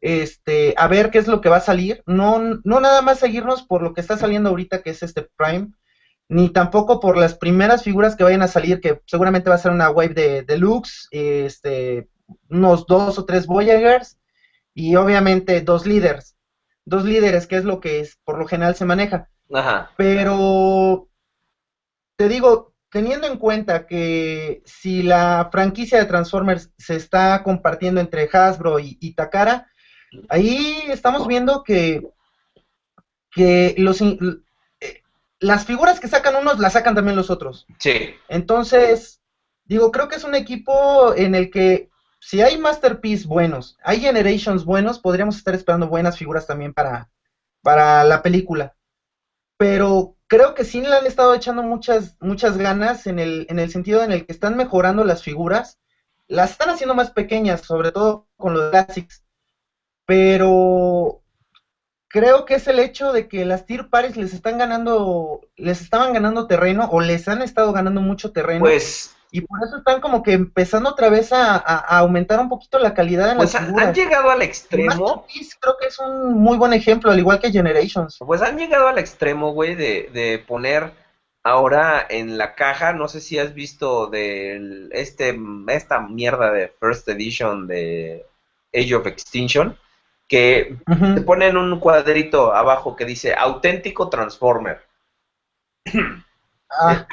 este, 0.00 0.74
a 0.78 0.88
ver 0.88 1.10
qué 1.10 1.18
es 1.18 1.26
lo 1.26 1.42
que 1.42 1.50
va 1.50 1.56
a 1.56 1.60
salir. 1.60 2.02
No, 2.06 2.38
no 2.38 2.80
nada 2.80 3.02
más 3.02 3.18
seguirnos 3.18 3.62
por 3.62 3.82
lo 3.82 3.92
que 3.92 4.00
está 4.00 4.16
saliendo 4.16 4.48
ahorita, 4.48 4.82
que 4.82 4.90
es 4.90 5.02
este 5.02 5.28
Prime, 5.36 5.72
ni 6.28 6.50
tampoco 6.50 7.00
por 7.00 7.16
las 7.16 7.34
primeras 7.34 7.82
figuras 7.82 8.16
que 8.16 8.24
vayan 8.24 8.42
a 8.42 8.48
salir, 8.48 8.80
que 8.80 9.00
seguramente 9.06 9.48
va 9.48 9.56
a 9.56 9.58
ser 9.58 9.72
una 9.72 9.90
wave 9.90 10.14
de 10.14 10.42
deluxe, 10.42 11.08
este, 11.10 12.08
unos 12.48 12.86
dos 12.86 13.18
o 13.18 13.24
tres 13.24 13.46
Voyagers 13.46 14.18
y 14.74 14.96
obviamente 14.96 15.60
dos 15.60 15.86
líderes. 15.86 16.36
Dos 16.84 17.04
líderes, 17.04 17.46
que 17.46 17.56
es 17.56 17.64
lo 17.64 17.80
que 17.80 18.00
es, 18.00 18.18
por 18.24 18.38
lo 18.38 18.46
general 18.46 18.74
se 18.74 18.84
maneja. 18.84 19.28
Ajá. 19.52 19.90
Pero 19.96 21.08
te 22.16 22.28
digo, 22.28 22.74
teniendo 22.90 23.26
en 23.26 23.38
cuenta 23.38 23.86
que 23.86 24.62
si 24.64 25.02
la 25.02 25.48
franquicia 25.52 25.98
de 25.98 26.06
Transformers 26.06 26.70
se 26.78 26.96
está 26.96 27.42
compartiendo 27.42 28.00
entre 28.00 28.28
Hasbro 28.32 28.78
y, 28.80 29.14
Takara, 29.14 29.70
ahí 30.28 30.82
estamos 30.88 31.26
viendo 31.26 31.62
que, 31.62 32.08
que 33.30 33.74
los, 33.78 34.00
las 35.38 35.64
figuras 35.64 36.00
que 36.00 36.08
sacan 36.08 36.36
unos 36.36 36.58
las 36.58 36.72
sacan 36.72 36.94
también 36.94 37.16
los 37.16 37.30
otros. 37.30 37.66
Sí. 37.78 38.14
Entonces, 38.28 39.20
digo, 39.64 39.90
creo 39.90 40.08
que 40.08 40.16
es 40.16 40.24
un 40.24 40.34
equipo 40.34 41.14
en 41.14 41.34
el 41.34 41.50
que 41.50 41.90
si 42.20 42.40
hay 42.40 42.56
Masterpiece 42.56 43.26
buenos, 43.26 43.76
hay 43.82 44.00
Generations 44.00 44.64
buenos, 44.64 44.98
podríamos 44.98 45.36
estar 45.36 45.54
esperando 45.54 45.88
buenas 45.88 46.16
figuras 46.16 46.46
también 46.46 46.72
para, 46.72 47.10
para 47.62 48.04
la 48.04 48.22
película. 48.22 48.74
Pero 49.58 50.16
creo 50.26 50.54
que 50.54 50.64
sí 50.64 50.80
le 50.80 50.94
han 50.94 51.06
estado 51.06 51.34
echando 51.34 51.62
muchas, 51.62 52.16
muchas 52.20 52.56
ganas 52.56 53.06
en 53.06 53.18
el, 53.18 53.46
en 53.48 53.58
el 53.58 53.70
sentido 53.70 54.02
en 54.02 54.12
el 54.12 54.26
que 54.26 54.32
están 54.32 54.56
mejorando 54.56 55.04
las 55.04 55.22
figuras, 55.22 55.78
las 56.26 56.52
están 56.52 56.70
haciendo 56.70 56.94
más 56.94 57.10
pequeñas, 57.10 57.60
sobre 57.60 57.92
todo 57.92 58.26
con 58.36 58.54
los 58.54 58.70
Classics. 58.70 59.22
Pero 60.04 61.15
creo 62.16 62.46
que 62.46 62.54
es 62.54 62.66
el 62.66 62.78
hecho 62.78 63.12
de 63.12 63.28
que 63.28 63.44
las 63.44 63.66
Tier 63.66 63.90
Paris 63.90 64.16
les 64.16 64.32
están 64.32 64.56
ganando, 64.56 65.42
les 65.56 65.82
estaban 65.82 66.14
ganando 66.14 66.46
terreno 66.46 66.88
o 66.90 67.02
les 67.02 67.28
han 67.28 67.42
estado 67.42 67.74
ganando 67.74 68.00
mucho 68.00 68.32
terreno. 68.32 68.60
Pues 68.60 69.14
y 69.30 69.42
por 69.42 69.58
eso 69.62 69.76
están 69.76 70.00
como 70.00 70.22
que 70.22 70.32
empezando 70.32 70.88
otra 70.88 71.10
vez 71.10 71.30
a, 71.34 71.56
aumentar 71.56 72.40
un 72.40 72.48
poquito 72.48 72.78
la 72.78 72.94
calidad 72.94 73.32
en 73.32 73.36
pues 73.36 73.52
las 73.52 73.66
figuras. 73.66 73.88
han 73.88 73.94
llegado 73.94 74.30
al 74.30 74.40
extremo. 74.40 75.26
creo 75.60 75.76
que 75.78 75.88
es 75.88 75.98
un 75.98 76.32
muy 76.32 76.56
buen 76.56 76.72
ejemplo, 76.72 77.10
al 77.10 77.18
igual 77.18 77.38
que 77.38 77.52
Generations. 77.52 78.16
Pues 78.18 78.40
han 78.40 78.56
llegado 78.56 78.88
al 78.88 78.96
extremo, 78.96 79.52
güey, 79.52 79.74
de, 79.74 80.08
de 80.14 80.38
poner 80.38 80.92
ahora 81.42 82.06
en 82.08 82.38
la 82.38 82.54
caja, 82.54 82.94
no 82.94 83.08
sé 83.08 83.20
si 83.20 83.38
has 83.38 83.52
visto 83.52 84.06
de 84.06 84.88
este, 84.92 85.38
esta 85.68 86.00
mierda 86.00 86.50
de 86.50 86.72
First 86.80 87.06
Edition 87.08 87.66
de 87.66 88.24
Age 88.74 88.94
of 88.94 89.06
Extinction, 89.06 89.76
que 90.28 90.76
te 91.14 91.20
ponen 91.22 91.56
un 91.56 91.78
cuadrito 91.78 92.52
abajo 92.52 92.96
que 92.96 93.04
dice 93.04 93.34
auténtico 93.34 94.08
Transformer. 94.08 94.80
Ah, 96.68 97.06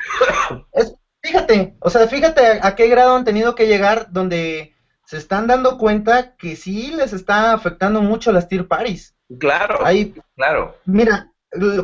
es, 0.74 0.96
Fíjate, 1.24 1.74
o 1.80 1.90
sea, 1.90 2.06
fíjate 2.08 2.60
a, 2.62 2.76
qué 2.76 2.90
grado 2.90 3.16
han 3.16 3.24
tenido 3.24 3.56
que 3.56 3.66
llegar 3.66 4.12
donde 4.12 4.76
se 5.06 5.18
están 5.18 5.48
dando 5.48 5.78
cuenta 5.78 6.36
que 6.36 6.58
sí 6.58 6.92
les 6.92 7.14
está 7.14 7.54
afectando 7.54 8.02
mucho 8.02 8.34
las 8.34 8.50
tier 8.50 8.68
paris. 8.68 9.16
Claro, 9.40 9.86
Ahí, 9.86 10.14
claro. 10.36 10.76
Mira, 10.84 11.32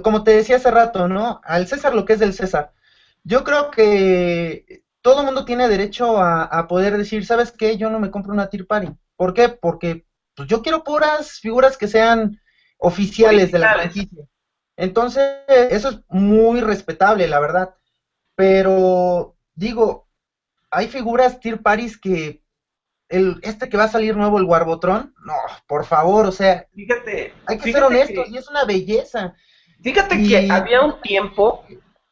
como 0.03 0.25
te 0.25 0.31
decía 0.31 0.57
hace 0.57 0.69
rato, 0.69 1.07
¿no? 1.07 1.39
Al 1.45 1.67
César 1.67 1.95
lo 1.95 2.03
que 2.03 2.13
es 2.13 2.19
del 2.19 2.33
César. 2.33 2.73
Yo 3.23 3.45
creo 3.45 3.71
que 3.71 4.83
todo 5.01 5.21
el 5.21 5.27
mundo 5.27 5.45
tiene 5.45 5.69
derecho 5.69 6.21
a, 6.21 6.67
poder 6.67 6.97
decir, 6.97 7.25
¿sabes 7.25 7.53
qué? 7.53 7.77
Yo 7.77 7.89
no 7.89 7.99
me 7.99 8.11
compro 8.11 8.33
una 8.33 8.49
tier 8.49 8.67
party. 8.67 8.89
¿Por 9.15 9.33
qué? 9.33 9.47
Porque 9.47 10.05
pues, 10.39 10.47
yo 10.47 10.61
quiero 10.61 10.85
puras 10.85 11.41
figuras 11.41 11.75
que 11.75 11.89
sean 11.89 12.39
oficiales 12.77 13.51
de 13.51 13.59
la 13.59 13.73
franquicia. 13.73 14.23
Entonces, 14.77 15.41
eso 15.49 15.89
es 15.89 15.99
muy 16.07 16.61
respetable, 16.61 17.27
la 17.27 17.41
verdad. 17.41 17.75
Pero 18.35 19.35
digo, 19.53 20.07
hay 20.71 20.87
figuras 20.87 21.41
Tier 21.41 21.61
Paris 21.61 21.99
que 21.99 22.41
el, 23.09 23.37
este 23.41 23.67
que 23.67 23.75
va 23.75 23.83
a 23.83 23.89
salir 23.89 24.15
nuevo, 24.15 24.37
el 24.37 24.45
Warbotron, 24.45 25.13
no, 25.25 25.33
por 25.67 25.85
favor, 25.85 26.25
o 26.25 26.31
sea, 26.31 26.69
fíjate, 26.73 27.33
hay 27.45 27.57
que 27.57 27.73
ser 27.73 27.83
honestos 27.83 28.29
y 28.29 28.37
es 28.37 28.47
una 28.47 28.63
belleza. 28.63 29.35
Fíjate 29.81 30.23
que 30.25 30.49
había 30.49 30.81
un 30.81 31.01
tiempo, 31.01 31.65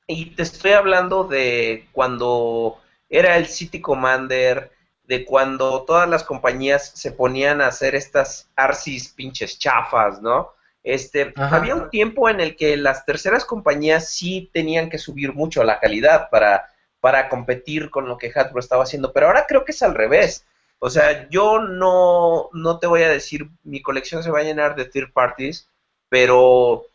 y 0.06 0.32
te 0.32 0.44
estoy 0.44 0.72
hablando 0.72 1.24
de 1.24 1.88
cuando 1.94 2.82
era 3.08 3.38
el 3.38 3.45
City 3.45 3.80
Commander, 3.80 4.74
de 5.07 5.25
cuando 5.25 5.84
todas 5.84 6.07
las 6.07 6.23
compañías 6.23 6.91
se 6.93 7.11
ponían 7.11 7.61
a 7.61 7.67
hacer 7.67 7.95
estas 7.95 8.49
arcis 8.55 9.09
pinches 9.09 9.57
chafas, 9.57 10.21
¿no? 10.21 10.51
Este, 10.84 11.34
había 11.35 11.75
un 11.75 11.89
tiempo 11.89 12.29
en 12.29 12.39
el 12.39 12.55
que 12.55 12.77
las 12.77 13.05
terceras 13.05 13.43
compañías 13.43 14.09
sí 14.09 14.49
tenían 14.53 14.89
que 14.89 14.97
subir 14.97 15.34
mucho 15.34 15.63
la 15.63 15.79
calidad 15.79 16.29
para, 16.29 16.69
para 17.01 17.27
competir 17.29 17.89
con 17.89 18.07
lo 18.07 18.17
que 18.17 18.31
Hasbro 18.34 18.59
estaba 18.59 18.84
haciendo, 18.84 19.11
pero 19.11 19.27
ahora 19.27 19.45
creo 19.47 19.65
que 19.65 19.71
es 19.71 19.81
al 19.81 19.95
revés. 19.95 20.45
O 20.79 20.89
sea, 20.89 21.27
yo 21.29 21.59
no, 21.59 22.49
no 22.53 22.79
te 22.79 22.88
voy 22.88 23.03
a 23.03 23.09
decir, 23.09 23.49
mi 23.63 23.81
colección 23.81 24.23
se 24.23 24.31
va 24.31 24.39
a 24.39 24.43
llenar 24.43 24.75
de 24.75 24.85
third 24.85 25.11
parties, 25.11 25.69
pero 26.09 26.85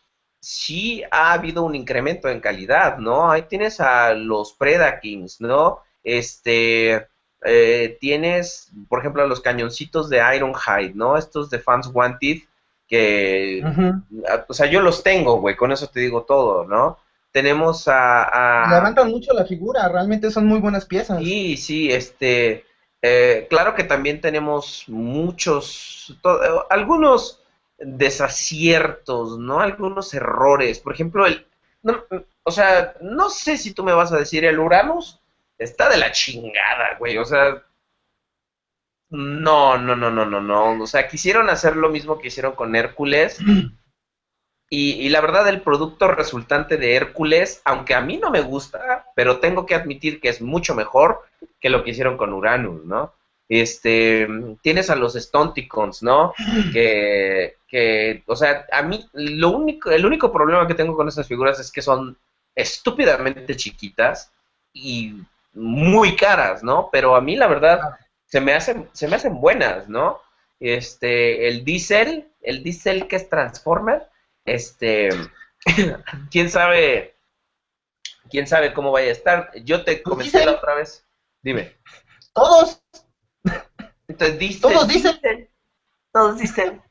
sí 0.41 1.03
ha 1.11 1.33
habido 1.33 1.63
un 1.63 1.75
incremento 1.75 2.29
en 2.29 2.41
calidad, 2.41 2.99
¿no? 2.99 3.31
Ahí 3.31 3.43
tienes 3.43 3.81
a 3.81 4.15
los 4.15 4.55
Predakings, 4.55 5.41
¿no? 5.41 5.83
Este, 6.03 7.09
eh, 7.45 7.99
tienes, 8.01 8.71
por 8.89 9.01
ejemplo, 9.01 9.23
a 9.23 9.27
los 9.27 9.41
cañoncitos 9.41 10.09
de 10.09 10.23
Ironhide, 10.37 10.95
¿no? 10.95 11.17
Estos 11.17 11.51
de 11.51 11.59
Fans 11.59 11.91
Wanted, 11.93 12.39
que, 12.87 13.65
o 14.49 14.55
sea, 14.55 14.67
yo 14.67 14.81
los 14.81 15.03
tengo, 15.03 15.41
güey, 15.41 15.57
con 15.57 15.73
eso 15.73 15.89
te 15.89 16.01
digo 16.01 16.23
todo, 16.23 16.65
¿no? 16.67 16.99
Tenemos 17.33 17.89
a, 17.89 18.67
Levantan 18.71 19.11
mucho 19.11 19.33
la 19.33 19.47
figura, 19.47 19.89
realmente 19.89 20.31
son 20.31 20.47
muy 20.47 20.61
buenas 20.61 20.85
piezas. 20.85 21.19
Sí, 21.23 21.57
sí, 21.57 21.91
este, 21.91 22.65
eh, 23.01 23.47
claro 23.49 23.75
que 23.75 23.85
también 23.85 24.21
tenemos 24.21 24.85
muchos, 24.89 26.21
algunos 26.69 27.41
desaciertos, 27.79 29.39
¿no? 29.39 29.61
Algunos 29.61 30.13
errores, 30.13 30.79
por 30.79 30.93
ejemplo, 30.93 31.27
el, 31.27 31.47
o 32.45 32.51
sea, 32.51 32.95
no 33.01 33.31
sé 33.31 33.57
si 33.57 33.73
tú 33.73 33.83
me 33.83 33.95
vas 33.95 34.13
a 34.13 34.19
decir, 34.19 34.45
el 34.45 34.59
Uranus 34.59 35.22
está 35.65 35.89
de 35.89 35.99
la 35.99 36.13
chingada, 36.13 36.97
güey, 36.99 37.19
o 37.19 37.25
sea, 37.25 37.63
no, 39.13 39.77
no, 39.77 39.95
no, 39.95 40.11
no, 40.11 40.25
no, 40.25 40.41
no. 40.41 40.83
O 40.83 40.87
sea, 40.87 41.07
quisieron 41.07 41.51
hacer 41.51 41.77
lo 41.77 41.91
mismo 41.91 42.19
que 42.19 42.29
hicieron 42.29 42.53
con 42.55 42.75
Hércules. 42.75 43.39
Y, 44.75 45.11
la 45.11 45.21
verdad, 45.21 45.47
el 45.49 45.61
producto 45.61 46.09
resultante 46.09 46.79
de 46.79 46.95
Hércules, 46.95 47.61
aunque 47.67 47.95
a 47.95 48.01
mí 48.01 48.17
no 48.17 48.31
me 48.31 48.41
gusta, 48.41 49.05
pero 49.15 49.39
tengo 49.39 49.67
que 49.67 49.75
admitir 49.75 50.19
que 50.19 50.31
es 50.31 50.41
mucho 50.41 50.75
mejor 50.75 51.21
que 51.61 51.69
lo 51.69 51.85
que 51.85 51.91
hicieron 51.91 52.17
con 52.17 52.33
Uranus, 52.33 52.83
¿no? 52.87 53.13
Este, 53.51 54.27
tienes 54.63 54.89
a 54.89 54.97
los 54.97 55.13
Stonticons, 55.13 56.03
¿no? 56.03 56.33
Que, 56.73 57.57
que, 57.69 58.23
o 58.25 58.35
sea, 58.35 58.65
a 58.73 58.81
mí, 58.81 59.07
lo 59.13 59.51
único, 59.51 59.91
el 59.91 60.07
único 60.07 60.33
problema 60.33 60.67
que 60.67 60.73
tengo 60.73 60.97
con 60.97 61.07
esas 61.07 61.29
figuras 61.29 61.61
es 61.61 61.71
que 61.71 61.83
son 61.83 62.17
estúpidamente 62.55 63.55
chiquitas 63.57 64.33
y 64.73 65.17
muy 65.55 66.17
caras, 66.17 66.63
¿no? 66.63 66.89
Pero 66.91 67.17
a 67.17 67.21
mí, 67.21 67.37
la 67.37 67.47
verdad, 67.47 67.99
se 68.27 68.41
me 68.41 68.55
hacen, 68.55 68.89
se 68.93 69.09
me 69.09 69.17
hacen 69.17 69.41
buenas, 69.41 69.89
¿no? 69.89 70.21
Este, 70.61 71.49
el 71.49 71.65
Diesel, 71.65 72.33
el 72.41 72.63
Diesel 72.63 73.09
que 73.09 73.17
es 73.17 73.29
Transformer, 73.29 74.09
este, 74.45 75.09
quién 76.31 76.51
sabe, 76.51 77.17
quién 78.31 78.47
sabe 78.47 78.73
cómo 78.73 78.93
vaya 78.93 79.09
a 79.09 79.13
estar. 79.13 79.51
Yo 79.65 79.85
te 79.85 80.03
comenté 80.03 80.45
la 80.45 80.53
otra 80.53 80.75
vez. 80.75 81.07
Dime. 81.43 81.77
Todos. 82.33 82.83
Entonces, 84.09 84.61
Todos 84.61 84.89
dicen. 84.89 85.49
Todos 86.13 86.39
dicen. 86.39 86.83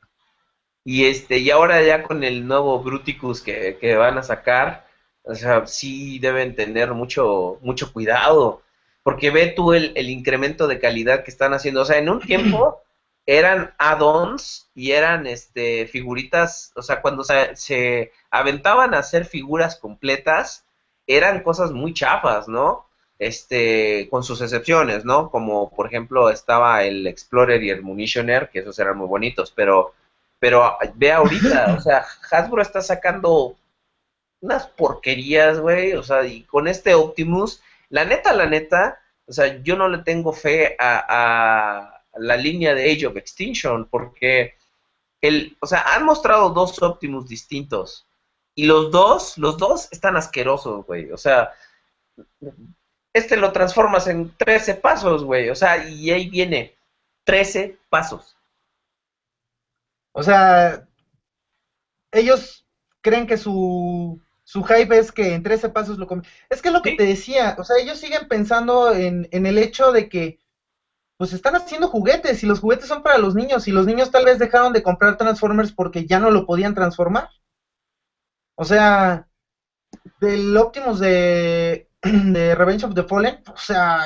Y 0.84 1.06
este, 1.06 1.38
y 1.38 1.50
ahora 1.50 1.82
ya 1.82 2.02
con 2.02 2.24
el 2.24 2.46
nuevo 2.46 2.80
Bruticus 2.82 3.40
que, 3.40 3.78
que 3.80 3.96
van 3.96 4.18
a 4.18 4.22
sacar, 4.22 4.86
o 5.24 5.34
sea, 5.34 5.66
sí 5.66 6.18
deben 6.18 6.54
tener 6.54 6.92
mucho, 6.92 7.58
mucho 7.62 7.92
cuidado 7.92 8.62
porque 9.02 9.30
ve 9.30 9.48
tú 9.48 9.72
el, 9.72 9.96
incremento 10.08 10.68
de 10.68 10.78
calidad 10.78 11.24
que 11.24 11.30
están 11.30 11.54
haciendo. 11.54 11.82
O 11.82 11.84
sea, 11.84 11.98
en 11.98 12.08
un 12.08 12.20
tiempo 12.26 12.82
eran 13.26 13.74
add-ons 13.78 14.70
y 14.74 14.92
eran 14.92 15.26
este, 15.26 15.86
figuritas, 15.86 16.72
o 16.74 16.82
sea, 16.82 17.00
cuando 17.02 17.24
se, 17.24 18.12
aventaban 18.30 18.94
a 18.94 18.98
hacer 18.98 19.24
figuras 19.24 19.76
completas, 19.76 20.64
eran 21.06 21.42
cosas 21.42 21.72
muy 21.72 21.94
chafas, 21.94 22.48
¿no? 22.48 22.86
Este, 23.18 24.08
con 24.10 24.24
sus 24.24 24.40
excepciones, 24.40 25.04
¿no? 25.04 25.30
Como 25.30 25.70
por 25.70 25.86
ejemplo 25.86 26.30
estaba 26.30 26.82
el 26.82 27.06
Explorer 27.06 27.62
y 27.62 27.70
el 27.70 27.82
Munitioner, 27.82 28.50
que 28.50 28.60
esos 28.60 28.78
eran 28.80 28.98
muy 28.98 29.06
bonitos, 29.06 29.52
pero, 29.54 29.94
pero 30.40 30.76
ve 30.96 31.12
ahorita, 31.12 31.76
o 31.78 31.80
sea, 31.80 32.04
Hasbro 32.30 32.62
está 32.62 32.80
sacando 32.80 33.56
unas 34.42 34.66
porquerías, 34.66 35.58
güey, 35.58 35.94
o 35.94 36.02
sea, 36.02 36.24
y 36.26 36.42
con 36.42 36.68
este 36.68 36.94
Optimus 36.94 37.62
la 37.92 38.06
neta, 38.06 38.32
la 38.32 38.46
neta, 38.46 39.00
o 39.26 39.32
sea, 39.32 39.62
yo 39.62 39.76
no 39.76 39.86
le 39.86 39.98
tengo 39.98 40.32
fe 40.32 40.76
a, 40.78 42.02
la 42.14 42.36
línea 42.36 42.74
de 42.74 42.90
Age 42.90 43.06
of 43.06 43.16
Extinction 43.16 43.86
porque 43.86 44.54
el, 45.20 45.56
o 45.60 45.66
sea, 45.66 45.82
han 45.94 46.04
mostrado 46.04 46.50
dos 46.50 46.82
Optimus 46.82 47.28
distintos 47.28 48.06
y 48.54 48.64
los 48.64 48.90
dos, 48.90 49.36
los 49.36 49.58
dos 49.58 49.88
están 49.92 50.16
asquerosos, 50.16 50.86
güey. 50.86 51.10
O 51.12 51.18
sea, 51.18 51.52
este 53.12 53.36
lo 53.36 53.52
transformas 53.52 54.06
en 54.06 54.34
13 54.36 54.76
pasos, 54.76 55.24
güey. 55.24 55.50
O 55.50 55.54
sea, 55.54 55.86
y 55.86 56.10
ahí 56.10 56.30
viene 56.30 56.74
13 57.24 57.78
pasos. 57.90 58.36
O 60.12 60.22
sea, 60.22 60.86
ellos 62.10 62.66
creen 63.02 63.26
que 63.26 63.36
su 63.36 64.20
su 64.52 64.62
hype 64.64 64.98
es 64.98 65.10
que 65.10 65.32
en 65.32 65.42
13 65.42 65.70
pasos 65.70 65.96
lo 65.96 66.06
comen. 66.06 66.26
Es 66.50 66.60
que 66.60 66.68
es 66.68 66.74
lo 66.74 66.82
que 66.82 66.94
te 66.94 67.04
decía, 67.04 67.56
o 67.56 67.64
sea, 67.64 67.78
ellos 67.78 67.98
siguen 67.98 68.28
pensando 68.28 68.92
en, 68.92 69.26
en, 69.30 69.46
el 69.46 69.56
hecho 69.56 69.92
de 69.92 70.10
que, 70.10 70.36
pues 71.16 71.32
están 71.32 71.56
haciendo 71.56 71.88
juguetes 71.88 72.42
y 72.42 72.46
los 72.46 72.60
juguetes 72.60 72.86
son 72.86 73.02
para 73.02 73.16
los 73.16 73.34
niños 73.34 73.66
y 73.66 73.70
los 73.70 73.86
niños 73.86 74.10
tal 74.10 74.26
vez 74.26 74.38
dejaron 74.38 74.74
de 74.74 74.82
comprar 74.82 75.16
Transformers 75.16 75.72
porque 75.72 76.04
ya 76.04 76.18
no 76.18 76.30
lo 76.30 76.44
podían 76.44 76.74
transformar. 76.74 77.30
O 78.54 78.66
sea, 78.66 79.26
del 80.20 80.54
Optimus 80.54 80.98
de, 80.98 81.88
de 82.02 82.54
Revenge 82.54 82.84
of 82.84 82.92
the 82.92 83.04
Fallen, 83.04 83.42
o 83.50 83.56
sea, 83.56 84.04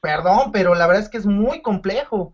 perdón, 0.00 0.52
pero 0.52 0.74
la 0.74 0.86
verdad 0.86 1.02
es 1.02 1.10
que 1.10 1.18
es 1.18 1.26
muy 1.26 1.60
complejo. 1.60 2.32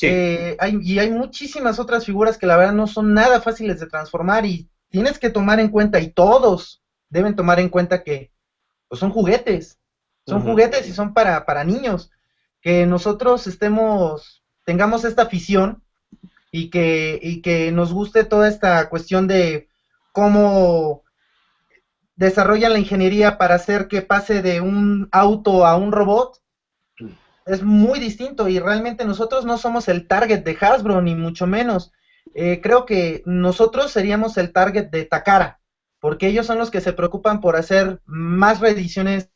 Eh, 0.00 0.56
y 0.80 0.98
hay 0.98 1.10
muchísimas 1.10 1.78
otras 1.78 2.06
figuras 2.06 2.38
que 2.38 2.46
la 2.46 2.56
verdad 2.56 2.72
no 2.72 2.86
son 2.86 3.12
nada 3.12 3.40
fáciles 3.40 3.78
de 3.78 3.86
transformar 3.86 4.46
y 4.46 4.66
tienes 4.92 5.18
que 5.18 5.30
tomar 5.30 5.58
en 5.58 5.70
cuenta, 5.70 5.98
y 5.98 6.10
todos 6.10 6.82
deben 7.08 7.34
tomar 7.34 7.58
en 7.58 7.70
cuenta 7.70 8.04
que 8.04 8.30
pues, 8.88 9.00
son 9.00 9.10
juguetes, 9.10 9.80
son 10.26 10.42
juguetes 10.42 10.86
y 10.86 10.92
son 10.92 11.14
para, 11.14 11.44
para 11.44 11.64
niños. 11.64 12.10
Que 12.60 12.86
nosotros 12.86 13.48
estemos, 13.48 14.44
tengamos 14.64 15.04
esta 15.04 15.22
afición 15.22 15.82
y 16.52 16.70
que, 16.70 17.18
y 17.20 17.42
que 17.42 17.72
nos 17.72 17.92
guste 17.92 18.22
toda 18.22 18.46
esta 18.46 18.88
cuestión 18.88 19.26
de 19.26 19.68
cómo 20.12 21.02
desarrollan 22.14 22.74
la 22.74 22.78
ingeniería 22.78 23.38
para 23.38 23.56
hacer 23.56 23.88
que 23.88 24.02
pase 24.02 24.42
de 24.42 24.60
un 24.60 25.08
auto 25.10 25.66
a 25.66 25.74
un 25.76 25.90
robot, 25.90 26.40
es 27.46 27.62
muy 27.62 27.98
distinto 27.98 28.46
y 28.46 28.60
realmente 28.60 29.04
nosotros 29.04 29.44
no 29.44 29.58
somos 29.58 29.88
el 29.88 30.06
target 30.06 30.44
de 30.44 30.56
Hasbro, 30.60 31.00
ni 31.02 31.16
mucho 31.16 31.46
menos. 31.46 31.92
Eh, 32.34 32.60
creo 32.62 32.86
que 32.86 33.22
nosotros 33.26 33.90
seríamos 33.90 34.36
el 34.38 34.52
target 34.52 34.90
de 34.90 35.04
Takara, 35.04 35.60
porque 36.00 36.28
ellos 36.28 36.46
son 36.46 36.58
los 36.58 36.70
que 36.70 36.80
se 36.80 36.92
preocupan 36.92 37.40
por 37.40 37.56
hacer 37.56 38.00
más 38.04 38.60
reediciones 38.60 39.30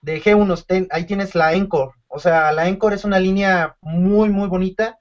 de 0.00 0.22
G1. 0.22 0.86
ahí 0.90 1.04
tienes 1.04 1.34
la 1.34 1.52
Encore. 1.54 1.92
O 2.06 2.18
sea, 2.18 2.52
la 2.52 2.68
Encore 2.68 2.94
es 2.94 3.04
una 3.04 3.18
línea 3.18 3.76
muy, 3.80 4.30
muy 4.30 4.48
bonita, 4.48 4.98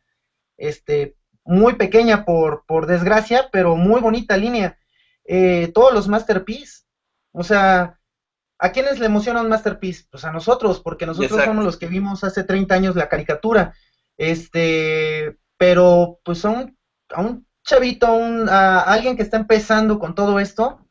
este, 0.57 1.15
muy 1.43 1.75
pequeña 1.75 2.25
por, 2.25 2.65
por 2.67 2.85
desgracia, 2.85 3.49
pero 3.51 3.75
muy 3.75 4.01
bonita 4.01 4.35
línea. 4.35 4.77
Eh, 5.23 5.71
todos 5.73 5.93
los 5.93 6.07
Masterpiece, 6.07 6.83
o 7.31 7.43
sea, 7.43 7.97
¿A 8.59 8.71
quiénes 8.71 8.99
le 8.99 9.05
emociona 9.05 9.41
un 9.41 9.49
Masterpiece? 9.49 10.05
Pues 10.09 10.25
a 10.25 10.31
nosotros, 10.31 10.81
porque 10.81 11.05
nosotros 11.05 11.43
somos 11.43 11.63
los 11.63 11.77
que 11.77 11.87
vimos 11.87 12.23
hace 12.23 12.43
30 12.43 12.73
años 12.73 12.95
la 12.95 13.09
caricatura. 13.09 13.73
Este, 14.17 15.37
pero 15.57 16.19
pues 16.23 16.39
a 17.09 17.21
un, 17.21 17.27
a 17.27 17.29
un 17.29 17.47
chavito, 17.63 18.07
a 18.07 18.81
alguien 18.81 19.15
que 19.15 19.23
está 19.23 19.37
empezando 19.37 19.99
con 19.99 20.15
todo 20.15 20.39
esto, 20.39 20.87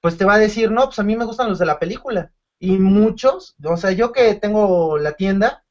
pues 0.00 0.18
te 0.18 0.24
va 0.24 0.34
a 0.34 0.38
decir, 0.38 0.70
no, 0.70 0.86
pues 0.86 0.98
a 0.98 1.04
mí 1.04 1.16
me 1.16 1.24
gustan 1.24 1.48
los 1.48 1.58
de 1.58 1.66
la 1.66 1.78
película. 1.78 2.32
Y 2.58 2.78
muchos, 2.78 3.56
o 3.64 3.76
sea, 3.76 3.92
yo 3.92 4.12
que 4.12 4.34
tengo 4.34 4.98
la 4.98 5.12
tienda, 5.12 5.64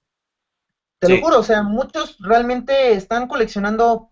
te 1.00 1.10
lo 1.10 1.22
juro, 1.22 1.40
o 1.40 1.44
sea, 1.44 1.64
muchos 1.64 2.18
realmente 2.20 2.94
están 2.94 3.28
coleccionando 3.28 4.12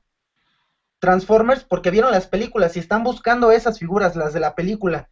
Transformers 0.99 1.63
porque 1.63 1.91
vieron 1.91 2.11
las 2.11 2.27
películas 2.27 2.75
y 2.75 2.79
están 2.79 3.03
buscando 3.03 3.51
esas 3.51 3.79
figuras, 3.79 4.15
las 4.15 4.33
de 4.33 4.39
la 4.39 4.55
película. 4.55 5.09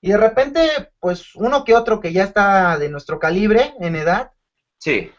Y 0.00 0.10
de 0.10 0.16
repente, 0.16 0.92
pues 1.00 1.34
uno 1.34 1.64
que 1.64 1.74
otro 1.74 2.00
que 2.00 2.12
ya 2.12 2.24
está 2.24 2.78
de 2.78 2.88
nuestro 2.88 3.18
calibre 3.18 3.74
en 3.80 3.96
edad, 3.96 4.32
sí. 4.78 5.10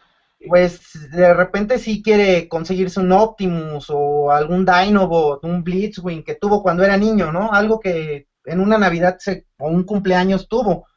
Pues 0.47 1.09
de 1.11 1.33
repente 1.33 1.79
sí 1.79 2.01
quiere 2.01 2.47
conseguirse 2.47 2.99
un 2.99 3.11
Optimus 3.11 3.87
o 3.89 4.31
algún 4.31 4.65
Dinobot, 4.65 5.43
un 5.43 5.63
Blitzwing 5.63 6.23
que 6.23 6.35
tuvo 6.35 6.63
cuando 6.63 6.83
era 6.83 6.97
niño, 6.97 7.31
¿no? 7.31 7.51
Algo 7.51 7.79
que 7.79 8.27
en 8.45 8.59
una 8.59 8.77
Navidad 8.77 9.17
se, 9.19 9.45
o 9.57 9.67
un 9.67 9.83
cumpleaños 9.83 10.47
tuvo. 10.47 10.87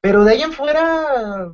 Pero 0.00 0.24
de 0.24 0.32
ahí 0.32 0.42
en 0.42 0.52
fuera, 0.52 1.52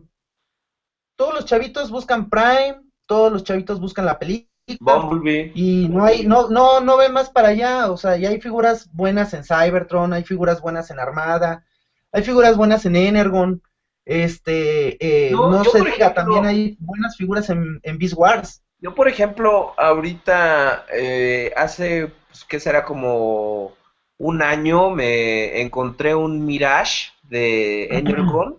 todos 1.16 1.34
los 1.34 1.44
chavitos 1.44 1.90
buscan 1.90 2.28
Prime, 2.28 2.82
todos 3.06 3.32
los 3.32 3.44
chavitos 3.44 3.80
buscan 3.80 4.04
la 4.04 4.18
película 4.18 4.50
Bumblebee. 4.78 5.52
Y 5.54 5.88
no 5.88 6.04
hay, 6.04 6.24
no, 6.24 6.48
no, 6.48 6.80
no 6.80 6.96
ve 6.96 7.08
más 7.08 7.30
para 7.30 7.48
allá, 7.48 7.90
o 7.90 7.96
sea, 7.96 8.16
ya 8.16 8.28
hay 8.28 8.40
figuras 8.40 8.90
buenas 8.92 9.34
en 9.34 9.44
Cybertron, 9.44 10.12
hay 10.12 10.24
figuras 10.24 10.60
buenas 10.60 10.90
en 10.90 11.00
Armada, 11.00 11.64
hay 12.12 12.22
figuras 12.22 12.56
buenas 12.56 12.84
en 12.86 12.96
Energon, 12.96 13.62
este, 14.10 14.96
eh, 14.98 15.30
no, 15.30 15.62
se 15.62 15.82
diga, 15.82 16.12
también 16.12 16.44
hay 16.44 16.76
buenas 16.80 17.16
figuras 17.16 17.48
en, 17.48 17.78
en 17.84 17.96
Beast 17.96 18.14
Wars. 18.16 18.60
Yo, 18.80 18.92
por 18.92 19.06
ejemplo, 19.06 19.72
ahorita, 19.76 20.84
eh, 20.92 21.52
hace, 21.56 22.10
pues, 22.26 22.44
¿qué 22.44 22.58
será? 22.58 22.84
Como 22.84 23.72
un 24.18 24.42
año 24.42 24.90
me 24.90 25.60
encontré 25.60 26.16
un 26.16 26.44
Mirage 26.44 27.12
de 27.22 27.84
Energon 27.84 28.58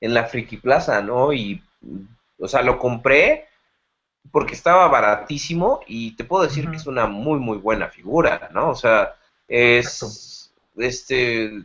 en 0.00 0.14
la 0.14 0.26
Friki 0.26 0.58
Plaza, 0.58 1.02
¿no? 1.02 1.32
Y, 1.32 1.60
o 2.38 2.46
sea, 2.46 2.62
lo 2.62 2.78
compré 2.78 3.46
porque 4.30 4.54
estaba 4.54 4.86
baratísimo 4.86 5.80
y 5.88 6.14
te 6.14 6.22
puedo 6.22 6.44
decir 6.44 6.70
que 6.70 6.76
es 6.76 6.86
una 6.86 7.08
muy, 7.08 7.40
muy 7.40 7.58
buena 7.58 7.88
figura, 7.88 8.50
¿no? 8.54 8.70
O 8.70 8.76
sea, 8.76 9.16
es 9.48 10.52
este 10.76 11.64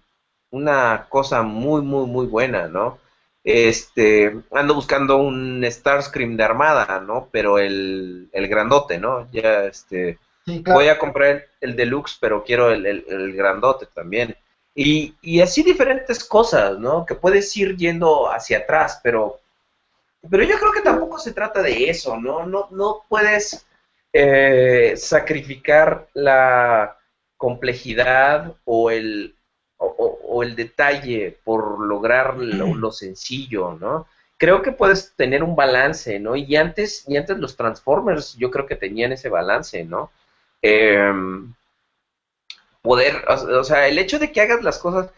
una 0.50 1.06
cosa 1.08 1.44
muy, 1.44 1.84
muy, 1.84 2.08
muy 2.08 2.26
buena, 2.26 2.68
¿no? 2.68 2.98
Este, 3.50 4.42
ando 4.52 4.76
buscando 4.76 5.16
un 5.16 5.64
Starscream 5.66 6.36
de 6.36 6.44
armada, 6.44 7.00
¿no? 7.00 7.30
Pero 7.32 7.60
el, 7.60 8.28
el 8.34 8.48
grandote, 8.50 8.98
¿no? 8.98 9.32
Ya, 9.32 9.64
este, 9.64 10.20
voy 10.66 10.90
a 10.90 11.00
comprar 11.00 11.46
el, 11.62 11.78
deluxe, 11.78 12.18
pero 12.20 12.44
quiero 12.44 12.72
el, 12.72 12.86
el, 12.86 13.34
grandote 13.34 13.86
también. 13.86 14.36
Y, 14.76 15.16
y 15.22 15.40
así 15.40 15.64
diferentes 15.64 16.26
cosas, 16.26 16.78
¿no? 16.78 17.06
Que 17.06 17.16
puedes 17.16 17.56
ir 17.56 17.78
yendo 17.78 18.30
hacia 18.30 18.58
atrás, 18.58 19.00
pero 19.02 19.40
pero 20.30 20.44
yo 20.44 20.58
creo 20.60 20.74
que 20.74 20.82
tampoco 20.82 21.18
se 21.18 21.32
trata 21.32 21.62
de 21.62 21.90
eso, 21.90 22.18
¿no? 22.18 22.46
No, 22.46 22.68
no 22.72 23.06
puedes 23.08 23.66
eh, 24.12 24.96
sacrificar 24.98 26.10
la 26.14 26.98
complejidad 27.38 28.58
o 28.66 28.92
el, 28.92 29.37
o, 29.78 30.44
el 30.44 30.56
detalle 30.56 31.38
por 31.44 31.80
lograr 31.80 32.38
lo, 32.38 32.92
sencillo, 32.92 33.78
¿no? 33.80 34.08
Creo 34.38 34.62
que 34.62 34.72
puedes 34.72 35.14
tener 35.16 35.44
un 35.44 35.56
balance, 35.56 36.20
¿no? 36.20 36.36
Y 36.36 36.56
antes, 36.56 37.04
y 37.08 37.18
antes 37.18 37.38
los 37.40 37.56
Transformers 37.56 38.36
yo 38.36 38.52
creo 38.52 38.68
que 38.68 38.76
tenían 38.76 39.12
ese 39.12 39.30
balance, 39.30 39.84
¿no? 39.84 40.12
Em, 40.62 41.54
poder, 42.82 43.26
o 43.28 43.64
sea, 43.64 43.88
el 43.88 43.98
hecho 43.98 44.20
de 44.20 44.32
que 44.32 44.42
hagas 44.42 44.64
las 44.64 44.78
cosas 44.78 45.10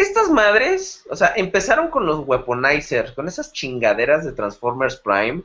estas 0.00 0.30
madres, 0.30 1.04
o 1.10 1.16
sea, 1.16 1.34
empezaron 1.36 1.88
con 1.88 2.06
los 2.06 2.26
weaponizers, 2.26 3.12
con 3.12 3.28
esas 3.28 3.52
chingaderas 3.52 4.24
de 4.24 4.32
Transformers 4.32 4.96
Prime. 4.96 5.42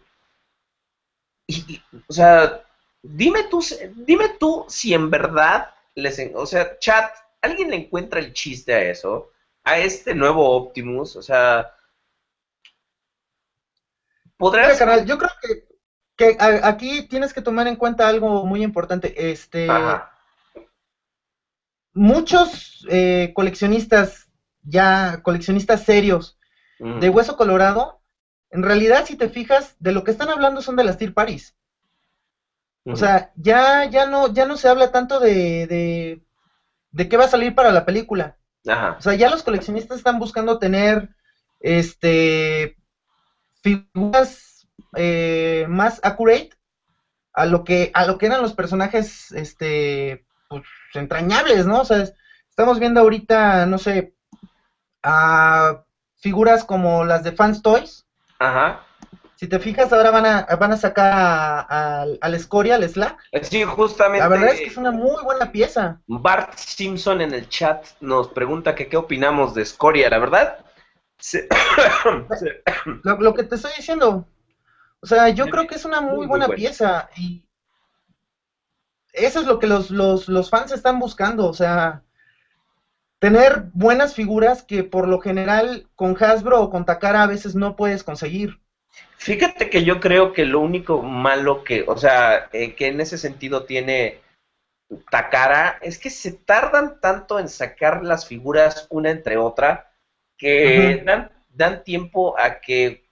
Y, 1.47 1.81
o 2.07 2.13
sea, 2.13 2.63
dime 3.03 3.43
tú, 3.49 3.63
dime 3.95 4.29
tú 4.39 4.65
si 4.67 4.93
en 4.93 5.09
verdad 5.09 5.73
les, 5.93 6.19
o 6.33 6.45
sea, 6.45 6.79
chat, 6.79 7.11
¿alguien 7.45 7.69
le 7.69 7.77
encuentra 7.77 8.19
el 8.19 8.33
chiste 8.33 8.73
a 8.73 8.81
eso? 8.81 9.31
A 9.63 9.79
este 9.79 10.13
nuevo 10.13 10.49
Optimus, 10.51 11.15
o 11.15 11.21
sea, 11.21 11.71
podrás. 14.37 14.77
yo 15.05 15.17
creo 15.17 15.31
que, 15.41 15.67
que 16.15 16.37
aquí 16.39 17.03
tienes 17.07 17.33
que 17.33 17.41
tomar 17.41 17.67
en 17.67 17.75
cuenta 17.75 18.07
algo 18.07 18.45
muy 18.45 18.63
importante. 18.63 19.31
Este, 19.31 19.67
muchos 21.93 22.85
eh, 22.89 23.31
coleccionistas 23.33 24.25
ya 24.61 25.21
coleccionistas 25.23 25.83
serios 25.83 26.37
de 26.77 27.09
Hueso 27.09 27.37
Colorado, 27.37 28.01
en 28.49 28.61
realidad, 28.61 29.05
si 29.05 29.15
te 29.15 29.29
fijas, 29.29 29.75
de 29.79 29.93
lo 29.93 30.03
que 30.03 30.11
están 30.11 30.29
hablando 30.29 30.61
son 30.61 30.75
de 30.75 30.83
las 30.83 30.97
Tier 30.97 31.13
Paris. 31.13 31.55
O 32.85 32.95
sea, 32.95 33.31
ya, 33.35 33.89
ya, 33.89 34.05
no, 34.05 34.31
ya 34.31 34.45
no 34.45 34.57
se 34.57 34.67
habla 34.67 34.91
tanto 34.91 35.19
de, 35.19 35.65
de, 35.67 36.24
de 36.95 37.09
qué 37.09 37.17
va 37.17 37.25
a 37.25 37.29
salir 37.29 37.53
para 37.53 37.73
la 37.73 37.85
película. 37.85 38.37
O 38.97 39.01
sea, 39.01 39.13
ya 39.13 39.29
los 39.29 39.43
coleccionistas 39.43 39.97
están 39.97 40.17
buscando 40.17 40.57
tener 40.57 41.09
este 41.59 42.77
figuras 43.61 44.67
eh, 44.95 45.65
más 45.67 45.99
accurate 46.03 46.51
a 47.33 47.45
lo 47.45 47.63
que 47.63 47.91
a 47.93 48.05
lo 48.05 48.17
que 48.17 48.27
eran 48.27 48.41
los 48.41 48.53
personajes 48.53 49.31
este 49.33 50.25
pues, 50.47 50.63
entrañables, 50.93 51.65
¿no? 51.65 51.81
O 51.81 51.85
sea, 51.85 52.07
estamos 52.49 52.79
viendo 52.79 53.01
ahorita, 53.01 53.65
no 53.65 53.77
sé, 53.77 54.15
a 55.03 55.83
figuras 56.15 56.63
como 56.63 57.03
las 57.03 57.23
de 57.23 57.33
Fans 57.33 57.61
Toys. 57.61 58.07
Ajá. 58.39 58.85
Si 59.35 59.47
te 59.47 59.59
fijas, 59.59 59.91
ahora 59.91 60.11
van 60.11 60.25
a, 60.25 60.45
van 60.55 60.71
a 60.71 60.77
sacar 60.77 61.67
al 62.21 62.39
Scoria, 62.39 62.75
al 62.75 62.87
Slack. 62.87 63.17
Sí, 63.41 63.63
justamente. 63.63 64.19
La 64.19 64.29
verdad 64.29 64.53
es 64.53 64.61
que 64.61 64.67
es 64.67 64.77
una 64.77 64.91
muy 64.91 65.21
buena 65.23 65.51
pieza. 65.51 65.99
Bart 66.07 66.55
Simpson 66.55 67.19
en 67.19 67.33
el 67.33 67.49
chat 67.49 67.85
nos 67.99 68.29
pregunta 68.29 68.75
que 68.75 68.87
qué 68.87 68.95
opinamos 68.95 69.53
de 69.53 69.65
Scoria, 69.65 70.09
la 70.09 70.19
verdad. 70.19 70.65
lo, 73.03 73.33
que 73.33 73.43
te 73.43 73.55
estoy 73.55 73.71
diciendo. 73.75 74.25
O 75.01 75.05
sea, 75.05 75.29
yo 75.29 75.47
creo 75.47 75.67
que 75.67 75.75
es 75.75 75.83
una 75.85 75.99
muy, 75.99 76.27
buena 76.27 76.47
pieza. 76.47 77.09
Y 77.17 77.45
eso 79.11 79.41
es 79.41 79.45
lo 79.45 79.59
que 79.59 79.67
los, 79.67 79.91
los, 79.91 80.29
los 80.29 80.49
fans 80.49 80.71
están 80.71 80.97
buscando. 80.97 81.47
O 81.47 81.53
sea, 81.53 82.03
tener 83.19 83.65
buenas 83.73 84.13
figuras 84.13 84.63
que 84.63 84.83
por 84.83 85.09
lo 85.09 85.19
general 85.19 85.89
con 85.95 86.15
Hasbro 86.17 86.61
o 86.61 86.69
con 86.69 86.85
Takara 86.85 87.23
a 87.23 87.27
veces 87.27 87.53
no 87.53 87.75
puedes 87.75 88.03
conseguir. 88.03 88.61
Fíjate 89.25 89.71
que 89.71 89.83
yo 89.83 89.99
creo 89.99 90.33
que 90.33 90.45
lo 90.45 90.59
único 90.59 91.01
malo 91.01 91.63
que, 91.63 91.83
o 91.87 91.97
sea, 91.97 92.47
eh, 92.53 92.75
que 92.75 92.89
en 92.89 93.01
ese 93.01 93.17
sentido 93.17 93.65
tiene 93.65 94.21
Takara, 95.09 95.79
es 95.81 95.97
que 95.97 96.11
se 96.11 96.33
tardan 96.33 97.01
tanto 97.01 97.39
en 97.39 97.49
sacar 97.49 98.03
las 98.03 98.27
figuras 98.27 98.85
una 98.91 99.09
entre 99.09 99.37
otra 99.37 99.91
que 100.37 101.01
dan, 101.03 101.31
dan 101.49 101.83
tiempo 101.83 102.37
a 102.37 102.59
que 102.59 103.09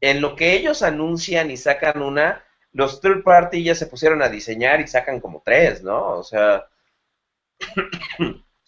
en 0.00 0.20
lo 0.20 0.36
que 0.36 0.52
ellos 0.52 0.84
anuncian 0.84 1.50
y 1.50 1.56
sacan 1.56 2.00
una, 2.00 2.44
los 2.70 3.00
third 3.00 3.24
party 3.24 3.64
ya 3.64 3.74
se 3.74 3.88
pusieron 3.88 4.22
a 4.22 4.28
diseñar 4.28 4.80
y 4.80 4.86
sacan 4.86 5.18
como 5.18 5.42
tres, 5.44 5.82
¿no? 5.82 6.10
O 6.10 6.22
sea... 6.22 6.68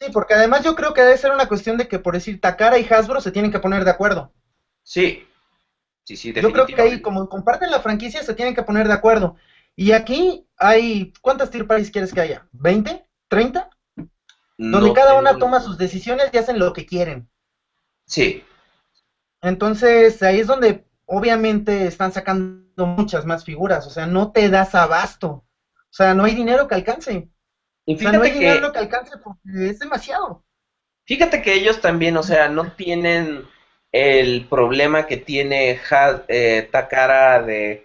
Sí, 0.00 0.06
porque 0.12 0.34
además 0.34 0.64
yo 0.64 0.74
creo 0.74 0.94
que 0.94 1.02
debe 1.02 1.16
ser 1.16 1.30
una 1.30 1.46
cuestión 1.46 1.76
de 1.76 1.86
que, 1.86 2.00
por 2.00 2.14
decir, 2.14 2.40
Takara 2.40 2.76
y 2.76 2.88
Hasbro 2.90 3.20
se 3.20 3.30
tienen 3.30 3.52
que 3.52 3.60
poner 3.60 3.84
de 3.84 3.90
acuerdo. 3.92 4.32
Sí, 4.82 5.27
sí, 6.16 6.32
sí, 6.32 6.40
Yo 6.40 6.52
creo 6.52 6.66
que 6.66 6.80
ahí, 6.80 7.02
como 7.02 7.28
comparten 7.28 7.70
la 7.70 7.80
franquicia, 7.80 8.22
se 8.22 8.34
tienen 8.34 8.54
que 8.54 8.62
poner 8.62 8.88
de 8.88 8.94
acuerdo. 8.94 9.36
Y 9.76 9.92
aquí 9.92 10.46
hay, 10.56 11.12
¿cuántas 11.20 11.50
tier 11.50 11.66
parties 11.66 11.90
quieres 11.90 12.14
que 12.14 12.20
haya? 12.20 12.48
¿20? 12.54 13.04
¿30? 13.30 13.68
Donde 14.56 14.92
cada 14.94 15.14
una 15.14 15.38
toma 15.38 15.60
sus 15.60 15.76
decisiones 15.76 16.30
y 16.32 16.38
hacen 16.38 16.58
lo 16.58 16.72
que 16.72 16.86
quieren. 16.86 17.28
Sí. 18.06 18.42
Entonces, 19.42 20.22
ahí 20.22 20.40
es 20.40 20.46
donde 20.46 20.84
obviamente 21.04 21.86
están 21.86 22.12
sacando 22.12 22.86
muchas 22.86 23.24
más 23.24 23.44
figuras, 23.44 23.86
o 23.86 23.90
sea, 23.90 24.06
no 24.06 24.32
te 24.32 24.48
das 24.48 24.74
abasto. 24.74 25.28
O 25.28 25.92
sea, 25.92 26.14
no 26.14 26.24
hay 26.24 26.34
dinero 26.34 26.68
que 26.68 26.74
alcance. 26.74 27.28
Y 27.84 27.94
o 27.94 27.98
sea, 27.98 28.12
no 28.12 28.22
hay 28.22 28.32
dinero 28.32 28.72
que 28.72 28.78
alcance 28.78 29.16
porque 29.18 29.68
es 29.70 29.78
demasiado. 29.78 30.42
Fíjate 31.04 31.40
que 31.40 31.54
ellos 31.54 31.80
también, 31.80 32.16
o 32.16 32.22
sea, 32.22 32.48
no 32.48 32.72
tienen 32.72 33.46
el 33.98 34.46
problema 34.46 35.06
que 35.06 35.16
tiene 35.16 35.80
eh, 36.28 36.68
Takara 36.70 37.42
de, 37.42 37.84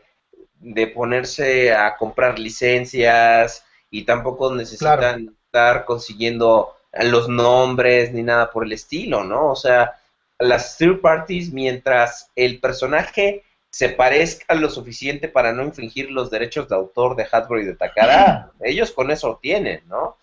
ponerse 0.94 1.74
a 1.74 1.98
comprar 1.98 2.38
licencias 2.38 3.66
y 3.90 4.04
tampoco 4.04 4.54
necesitan 4.54 5.36
estar 5.46 5.86
consiguiendo 5.86 6.76
los 7.02 7.28
nombres 7.28 8.14
ni 8.14 8.22
nada 8.22 8.52
por 8.52 8.64
el 8.64 8.74
estilo, 8.74 9.24
¿no? 9.24 9.50
O 9.50 9.56
sea, 9.56 10.00
las 10.38 10.78
third 10.78 11.02
parties 11.02 11.52
mientras 11.52 12.30
el 12.36 12.60
personaje 12.60 13.44
se 13.72 13.90
parezca 13.90 14.54
lo 14.54 14.70
suficiente 14.70 15.28
para 15.28 15.52
no 15.52 15.64
infringir 15.64 16.12
los 16.12 16.30
derechos 16.30 16.70
de 16.70 16.76
autor 16.76 17.16
de 17.16 17.28
Hasbro 17.32 17.60
y 17.60 17.66
de 17.66 17.76
Takara, 17.76 18.52
ellos 18.62 18.92
con 18.92 19.10
eso 19.10 19.40
tienen, 19.42 19.82
¿no? 19.88 20.16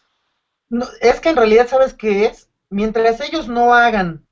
¿no? 0.68 0.86
Es 1.00 1.18
que 1.18 1.30
en 1.30 1.36
realidad, 1.36 1.66
¿sabes 1.66 1.94
qué 1.94 2.26
es? 2.26 2.48
Mientras 2.68 3.20
ellos 3.20 3.48
no 3.48 3.74
hagan 3.74 4.24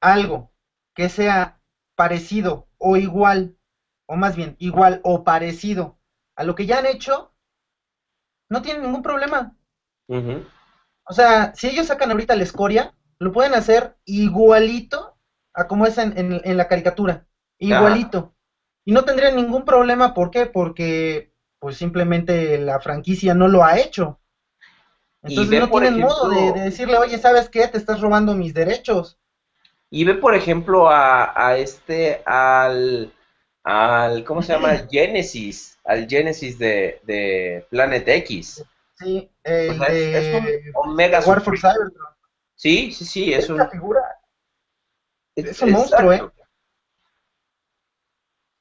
algo 0.00 0.50
que 0.94 1.08
sea 1.08 1.60
parecido 1.96 2.68
o 2.78 2.96
igual, 2.96 3.56
o 4.06 4.16
más 4.16 4.36
bien 4.36 4.56
igual 4.58 5.00
o 5.04 5.24
parecido 5.24 5.98
a 6.36 6.44
lo 6.44 6.54
que 6.54 6.66
ya 6.66 6.78
han 6.78 6.86
hecho, 6.86 7.34
no 8.48 8.62
tienen 8.62 8.82
ningún 8.82 9.02
problema. 9.02 9.56
O 10.08 11.12
sea, 11.12 11.54
si 11.54 11.68
ellos 11.68 11.86
sacan 11.86 12.10
ahorita 12.10 12.34
la 12.34 12.42
escoria, 12.42 12.94
lo 13.18 13.32
pueden 13.32 13.54
hacer 13.54 13.96
igualito 14.04 15.16
a 15.54 15.66
como 15.68 15.86
es 15.86 15.98
en, 15.98 16.14
en, 16.16 16.56
la 16.56 16.68
caricatura. 16.68 17.26
Igualito. 17.58 18.34
Y 18.84 18.92
no 18.92 19.04
tendría 19.04 19.30
ningún 19.30 19.64
problema, 19.64 20.14
¿por 20.14 20.30
qué? 20.30 20.46
Porque 20.46 21.32
pues 21.58 21.76
simplemente 21.76 22.58
la 22.58 22.80
franquicia 22.80 23.34
no 23.34 23.46
lo 23.46 23.62
ha 23.62 23.78
hecho. 23.78 24.20
Entonces 25.22 25.60
no 25.60 25.68
tienen 25.68 26.00
modo 26.00 26.30
de, 26.30 26.52
decirle, 26.60 26.96
oye, 26.96 27.18
¿sabes 27.18 27.50
qué? 27.50 27.68
Te 27.68 27.76
estás 27.76 28.00
robando 28.00 28.34
mis 28.34 28.54
derechos. 28.54 29.18
Y 29.90 30.04
ve, 30.04 30.14
por 30.14 30.34
ejemplo, 30.34 30.88
a, 30.88 31.32
a 31.34 31.56
este, 31.56 32.22
al, 32.24 33.12
al, 33.64 34.24
¿cómo 34.24 34.42
se 34.42 34.52
llama? 34.52 34.86
Genesis, 34.90 35.78
al 35.84 36.08
Genesis 36.08 36.58
de, 36.58 37.00
de 37.04 37.66
Planet 37.70 38.06
X. 38.06 38.64
Sí, 38.94 39.30
el 39.44 39.82
es, 39.82 40.34
un 40.34 40.90
Omega 40.92 41.20
War 41.20 41.40
for 41.40 41.58
Cybertron. 41.58 42.14
Sí, 42.54 42.92
sí, 42.92 43.04
sí, 43.04 43.32
es 43.32 43.48
un... 43.48 43.68
figura 43.70 44.00
es 45.34 45.62
un 45.62 45.70
monstruo, 45.72 46.12
¿eh? 46.12 46.22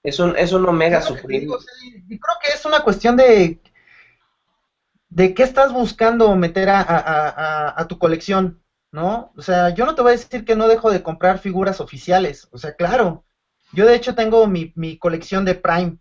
Es 0.02 0.20
un, 0.20 0.36
es 0.38 0.54
un 0.54 0.66
Omega 0.66 1.02
Supreme. 1.02 1.48
y 2.08 2.20
creo 2.20 2.36
que 2.42 2.54
es 2.54 2.66
una 2.66 2.82
cuestión 2.82 3.18
de 3.18 3.60
de 5.10 5.34
qué 5.34 5.44
estás 5.44 5.74
buscando 5.74 6.36
meter 6.36 6.70
a, 6.72 7.86
tu 7.90 7.98
colección, 7.98 8.62
¿no? 8.92 9.32
O 9.36 9.42
sea, 9.42 9.70
yo 9.70 9.86
no 9.86 9.96
te 9.96 10.02
voy 10.02 10.10
a 10.10 10.18
decir 10.18 10.46
que 10.46 10.56
no 10.56 10.68
dejo 10.68 10.90
de 10.92 11.04
comprar 11.04 11.38
figuras 11.38 11.80
oficiales, 11.80 12.48
o 12.52 12.58
sea, 12.58 12.74
claro. 12.74 13.24
Yo 13.72 13.86
de 13.86 13.96
hecho 13.96 14.16
tengo 14.16 14.48
mi, 14.48 14.98
colección 14.98 15.46
de 15.46 15.54
Prime, 15.54 15.98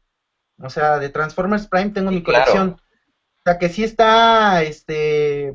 o 0.59 0.71
sea, 0.71 0.99
de 0.99 1.11
Transformers 1.11 1.67
Prime 1.67 1.91
tengo 1.91 2.11
mi 2.11 2.23
colección. 2.23 2.71
O 2.71 3.43
sea, 3.45 3.59
que 3.59 3.69
sí 3.69 3.85
está, 3.85 4.63
este, 4.63 5.55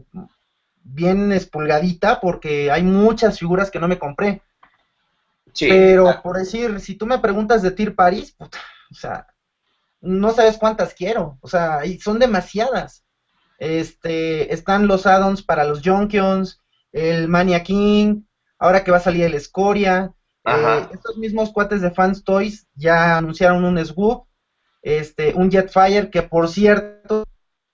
bien 0.83 1.31
espulgadita 1.31 2.19
porque 2.19 2.69
hay 2.69 2.83
muchas 2.83 3.39
figuras 3.39 3.71
que 3.71 3.79
no 3.79 3.87
me 3.87 3.97
compré. 3.97 4.41
Pero 5.59 6.21
por 6.21 6.37
decir, 6.37 6.79
si 6.79 6.95
tú 6.95 7.05
me 7.05 7.19
preguntas 7.19 7.61
de 7.61 7.71
Tir 7.71 7.95
Paris, 7.95 8.35
o 8.39 8.95
sea, 8.95 9.27
no 10.01 10.31
sabes 10.31 10.57
cuántas 10.57 10.93
quiero, 10.93 11.37
o 11.41 11.47
sea, 11.47 11.79
son 11.99 12.19
demasiadas. 12.19 13.03
Este, 13.59 14.53
están 14.53 14.87
los 14.87 15.05
addons 15.05 15.43
para 15.43 15.63
los 15.63 15.81
Junkions, 15.83 16.62
el 16.93 17.27
Mania 17.27 17.63
King, 17.63 18.21
ahora 18.57 18.83
que 18.83 18.91
va 18.91 18.97
a 18.97 19.01
salir 19.01 19.25
el 19.25 19.33
Escoria. 19.33 20.13
Eh, 20.45 20.87
estos 20.93 21.17
mismos 21.17 21.51
cuates 21.51 21.81
de 21.81 21.91
Fans 21.91 22.23
Toys 22.23 22.67
ya 22.75 23.17
anunciaron 23.17 23.65
un 23.65 23.83
Swoop, 23.83 24.27
este, 24.81 25.33
un 25.33 25.51
Jetfire, 25.51 26.09
que 26.09 26.21
por 26.21 26.47
cierto, 26.47 27.25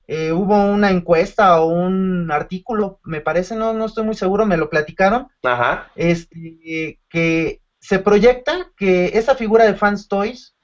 eh, 0.08 0.32
hubo 0.32 0.56
una 0.66 0.90
encuesta 0.90 1.62
o 1.62 1.68
un 1.68 2.32
artículo, 2.32 3.00
me 3.04 3.22
parece, 3.22 3.56
no, 3.56 3.74
no 3.74 3.86
estoy 3.86 4.04
muy 4.04 4.16
seguro, 4.16 4.46
me 4.46 4.58
lo 4.58 4.70
platicaron, 4.70 5.28
Ajá. 5.44 5.91
Este, 5.96 7.00
que 7.10 7.62
se 7.80 8.00
proyecta 8.00 8.72
que 8.78 9.18
esa 9.18 9.36
figura 9.36 9.66
de 9.66 9.76
Fans 9.76 10.08
Toys 10.08 10.56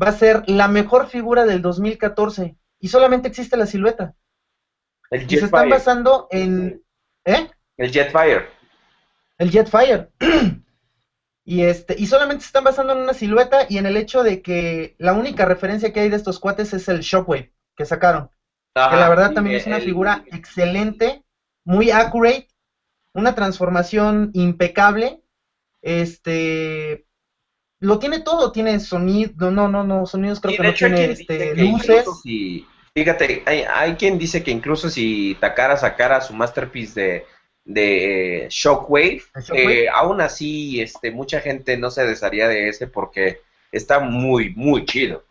va 0.00 0.08
a 0.08 0.12
ser 0.12 0.44
la 0.48 0.68
mejor 0.68 1.08
figura 1.08 1.44
del 1.44 1.62
2014 1.62 2.56
y 2.78 2.88
solamente 2.88 3.28
existe 3.28 3.56
la 3.56 3.66
silueta. 3.66 4.14
El 5.10 5.24
y 5.24 5.38
se 5.38 5.46
están 5.46 5.68
basando 5.68 6.28
en 6.30 6.82
¿eh? 7.24 7.50
El 7.80 7.90
Jetfire. 7.90 8.46
El 9.38 9.50
Jetfire. 9.50 10.10
y 11.46 11.62
este 11.62 11.96
y 11.98 12.06
solamente 12.06 12.42
se 12.42 12.48
están 12.48 12.62
basando 12.62 12.92
en 12.92 12.98
una 12.98 13.14
silueta 13.14 13.64
y 13.70 13.78
en 13.78 13.86
el 13.86 13.96
hecho 13.96 14.22
de 14.22 14.42
que 14.42 14.94
la 14.98 15.14
única 15.14 15.46
referencia 15.46 15.90
que 15.90 16.00
hay 16.00 16.10
de 16.10 16.16
estos 16.16 16.38
cuates 16.38 16.74
es 16.74 16.88
el 16.88 17.00
Shockwave 17.00 17.50
que 17.74 17.86
sacaron. 17.86 18.28
que 18.74 18.96
la 18.96 19.08
verdad 19.08 19.32
también 19.32 19.56
es 19.56 19.66
una 19.66 19.80
figura 19.80 20.22
excelente, 20.26 21.24
muy 21.64 21.90
accurate, 21.90 22.48
una 23.14 23.34
transformación 23.34 24.30
impecable 24.34 25.22
este 25.80 27.06
lo 27.78 27.98
tiene 27.98 28.20
todo, 28.20 28.52
tiene 28.52 28.78
sonido, 28.78 29.50
no, 29.50 29.68
no, 29.68 29.82
no, 29.82 30.04
sonidos 30.04 30.38
creo 30.38 30.54
que 30.54 30.62
no 30.62 30.74
tiene 30.74 31.04
este, 31.12 31.56
luces. 31.56 32.04
fíjate, 32.92 33.42
hay, 33.46 33.64
hay, 33.66 33.94
quien 33.94 34.18
dice 34.18 34.42
que 34.42 34.50
incluso 34.50 34.90
si 34.90 35.34
Takara 35.40 35.78
sacara 35.78 36.20
su 36.20 36.34
masterpiece 36.34 37.00
de, 37.00 37.26
de 37.72 38.48
Shockwave, 38.50 39.22
eh, 39.54 39.86
aún 39.92 40.20
así 40.20 40.80
este, 40.80 41.10
mucha 41.10 41.40
gente 41.40 41.76
no 41.76 41.90
se 41.90 42.04
desharía 42.04 42.48
de 42.48 42.68
ese 42.68 42.88
porque 42.88 43.40
está 43.70 44.00
muy, 44.00 44.54
muy 44.54 44.84
chido. 44.84 45.24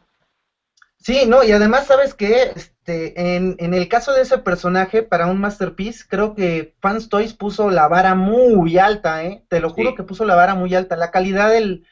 Sí, 0.97 1.25
no, 1.25 1.43
y 1.43 1.51
además, 1.51 1.87
¿sabes 1.87 2.13
que 2.13 2.51
Este, 2.55 3.35
en, 3.35 3.55
en, 3.59 3.73
el 3.73 3.87
caso 3.87 4.13
de 4.13 4.21
ese 4.21 4.37
personaje, 4.37 5.03
para 5.03 5.27
un 5.27 5.39
Masterpiece, 5.39 6.05
creo 6.07 6.33
que 6.33 6.73
Fans 6.81 7.09
Toys 7.09 7.33
puso 7.33 7.69
la 7.69 7.87
vara 7.87 8.15
muy 8.15 8.77
alta, 8.77 9.23
¿eh? 9.23 9.43
Te 9.47 9.59
lo 9.59 9.69
juro 9.69 9.95
que 9.95 10.03
puso 10.03 10.25
la 10.25 10.35
vara 10.35 10.55
muy 10.55 10.73
alta. 10.75 10.95
La 10.95 11.11
calidad 11.11 11.51
del, 11.51 11.85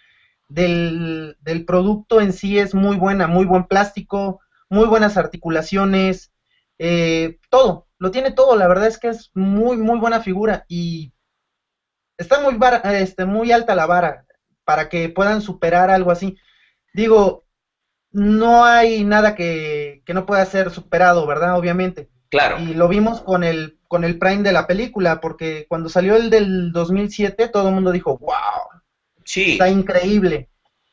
del, 0.50 1.38
del, 1.42 1.66
producto 1.66 2.20
en 2.20 2.34
sí 2.34 2.58
es 2.58 2.74
muy 2.74 2.98
buena, 2.98 3.28
muy 3.28 3.46
buen 3.46 3.66
plástico, 3.66 4.40
muy 4.70 4.88
buenas 4.88 5.18
articulaciones, 5.18 6.32
eh, 6.80 7.38
todo, 7.50 7.87
lo 8.00 8.12
tiene 8.12 8.32
todo. 8.32 8.56
La 8.56 8.68
verdad 8.68 8.88
es 8.88 8.98
que 8.98 9.10
es 9.10 9.32
muy, 9.34 9.78
muy 9.78 10.00
buena 10.00 10.22
figura 10.22 10.66
y 10.68 11.14
está 12.18 12.40
muy, 12.42 12.58
este, 12.94 13.26
muy 13.26 13.52
alta 13.52 13.76
la 13.76 13.86
vara 13.86 14.26
para 14.64 14.90
que 14.90 15.10
puedan 15.10 15.42
superar 15.42 15.90
algo 15.90 16.12
así. 16.12 16.38
Digo, 16.94 17.46
no 18.12 18.66
hay 18.66 19.04
nada 19.04 19.36
que, 19.36 20.04
no 20.08 20.26
pueda 20.26 20.46
ser 20.46 20.72
superado, 20.72 21.26
¿verdad? 21.26 21.58
Obviamente. 21.58 22.10
Claro. 22.30 22.60
Y 22.60 22.74
lo 22.74 22.88
vimos 22.88 23.22
con 23.22 23.44
el, 23.44 23.80
con 23.88 24.04
el 24.04 24.20
Prime 24.20 24.44
de 24.44 24.52
la 24.52 24.68
película, 24.68 25.22
porque 25.22 25.66
cuando 25.70 25.88
salió 25.88 26.16
el 26.16 26.30
del 26.30 26.72
2007, 26.72 27.48
todo 27.48 27.70
el 27.70 27.76
mundo 27.76 27.92
dijo, 27.92 28.18
wow, 28.18 28.82
sí. 29.24 29.54
está 29.54 29.70
increíble. 29.70 30.50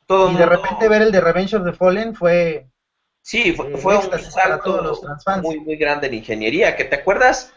Todo 0.07 0.31
y 0.31 0.37
de 0.37 0.47
repente 0.47 0.89
ver 0.89 1.03
el 1.03 1.11
de 1.11 1.21
Revenge 1.21 1.57
of 1.57 1.65
the 1.65 1.73
Fallen 1.73 2.15
fue... 2.15 2.69
Sí, 3.25 3.53
fue, 3.53 3.69
eh, 3.69 3.99
un 3.99 4.21
salto 4.21 5.01
muy, 5.43 5.59
muy 5.59 5.77
grande 5.77 6.09
en 6.09 6.15
ingeniería, 6.15 6.77
que 6.77 6.85
te 6.85 6.97
acuerdas, 6.97 7.55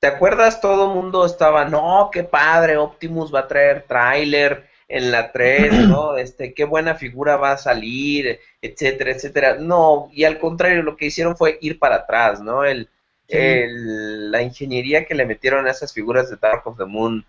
¿te 0.00 0.08
acuerdas? 0.08 0.60
Todo 0.60 0.88
el 0.88 0.94
mundo 1.00 1.24
estaba, 1.24 1.64
no, 1.66 2.10
qué 2.12 2.24
padre, 2.24 2.76
Optimus 2.76 3.32
va 3.32 3.40
a 3.40 3.48
traer 3.48 3.84
tráiler, 3.86 4.68
en 4.88 5.12
la 5.12 5.30
3, 5.30 5.72
¿no? 5.88 6.16
Este, 6.16 6.52
qué 6.52 6.64
buena 6.64 6.96
figura 6.96 7.36
va 7.36 7.52
a 7.52 7.58
salir, 7.58 8.40
etcétera, 8.60 9.12
etcétera. 9.12 9.56
No, 9.58 10.10
y 10.12 10.24
al 10.24 10.38
contrario, 10.38 10.82
lo 10.82 10.96
que 10.96 11.06
hicieron 11.06 11.36
fue 11.36 11.58
ir 11.60 11.78
para 11.78 11.96
atrás, 11.96 12.40
¿no? 12.40 12.64
El, 12.64 12.88
la 13.28 14.42
ingeniería 14.42 15.06
que 15.06 15.14
le 15.14 15.24
metieron 15.24 15.66
a 15.66 15.70
esas 15.70 15.94
figuras 15.94 16.28
de 16.28 16.36
Dark 16.36 16.66
of 16.66 16.76
the 16.76 16.84
Moon, 16.84 17.24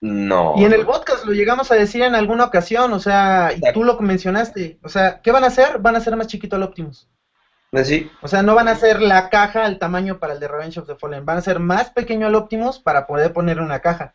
no. 0.00 0.54
Y 0.56 0.64
en 0.64 0.72
el 0.72 0.84
podcast 0.84 1.24
lo 1.24 1.32
llegamos 1.32 1.70
a 1.70 1.74
decir 1.74 2.02
en 2.02 2.14
alguna 2.14 2.44
ocasión, 2.44 2.92
o 2.92 2.98
sea, 2.98 3.52
y 3.56 3.72
tú 3.72 3.84
lo 3.84 3.98
mencionaste, 3.98 4.78
o 4.82 4.88
sea, 4.88 5.20
¿qué 5.22 5.32
van 5.32 5.44
a 5.44 5.48
hacer? 5.48 5.78
Van 5.78 5.94
a 5.94 5.98
hacer 5.98 6.16
más 6.16 6.26
chiquito 6.26 6.56
al 6.56 6.62
Optimus. 6.62 7.08
Pues 7.70 7.88
sí. 7.88 8.10
O 8.22 8.28
sea, 8.28 8.42
no 8.42 8.54
van 8.54 8.68
a 8.68 8.72
hacer 8.72 9.02
la 9.02 9.28
caja 9.28 9.64
al 9.64 9.78
tamaño 9.78 10.18
para 10.18 10.34
el 10.34 10.40
de 10.40 10.48
Revenge 10.48 10.78
of 10.78 10.86
the 10.86 10.94
Fallen, 10.94 11.26
van 11.26 11.38
a 11.38 11.42
ser 11.42 11.58
más 11.58 11.90
pequeño 11.90 12.26
al 12.26 12.34
Optimus 12.34 12.78
para 12.78 13.06
poder 13.06 13.32
poner 13.32 13.60
una 13.60 13.80
caja. 13.80 14.14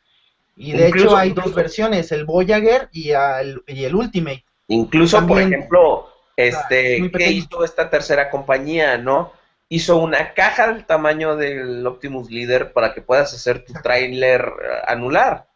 Y 0.56 0.74
de 0.74 0.88
hecho 0.88 1.16
hay 1.16 1.32
dos 1.32 1.56
versiones, 1.56 2.12
el 2.12 2.26
Voyager 2.26 2.90
y, 2.92 3.12
y 3.12 3.84
el 3.84 3.96
Ultimate. 3.96 4.46
Incluso, 4.68 5.26
por 5.26 5.42
ejemplo, 5.42 6.08
este, 6.36 7.12
¿qué 7.12 7.32
hizo 7.32 7.64
esta 7.64 7.90
tercera 7.90 8.30
compañía, 8.30 8.98
no? 8.98 9.34
Hizo 9.70 9.98
una 9.98 10.34
caja 10.34 10.68
del 10.68 10.86
tamaño 10.86 11.36
del 11.36 11.86
Optimus 11.86 12.30
Leader 12.30 12.74
para 12.74 12.94
que 12.94 13.02
puedas 13.02 13.34
hacer 13.34 13.64
tu 13.64 13.74
trailer 13.74 14.42
eh, 14.42 14.82
anular. 14.88 15.48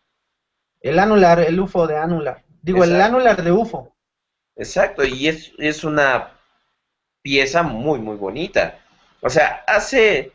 El 0.85 0.99
anular, 0.99 1.39
el 1.39 1.59
UFO 1.59 1.87
de 1.87 1.97
anular. 1.97 2.43
Digo, 2.61 2.83
el 2.83 3.01
anular 3.01 3.41
de 3.41 3.51
UFO. 3.51 3.91
Exacto, 4.55 5.03
y 5.03 5.27
es, 5.27 5.51
es 5.57 5.83
una 5.83 6.37
pieza 7.23 7.63
muy, 7.63 7.97
muy 7.97 8.17
bonita. 8.17 8.77
O 9.19 9.31
sea, 9.31 9.63
hace, 9.65 10.31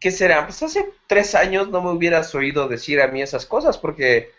¿qué 0.00 0.10
será? 0.10 0.44
Pues 0.44 0.60
hace 0.64 0.92
tres 1.06 1.36
años 1.36 1.68
no 1.68 1.80
me 1.80 1.92
hubieras 1.92 2.34
oído 2.34 2.66
decir 2.66 3.00
a 3.00 3.06
mí 3.06 3.22
esas 3.22 3.46
cosas 3.46 3.78
porque, 3.78 4.32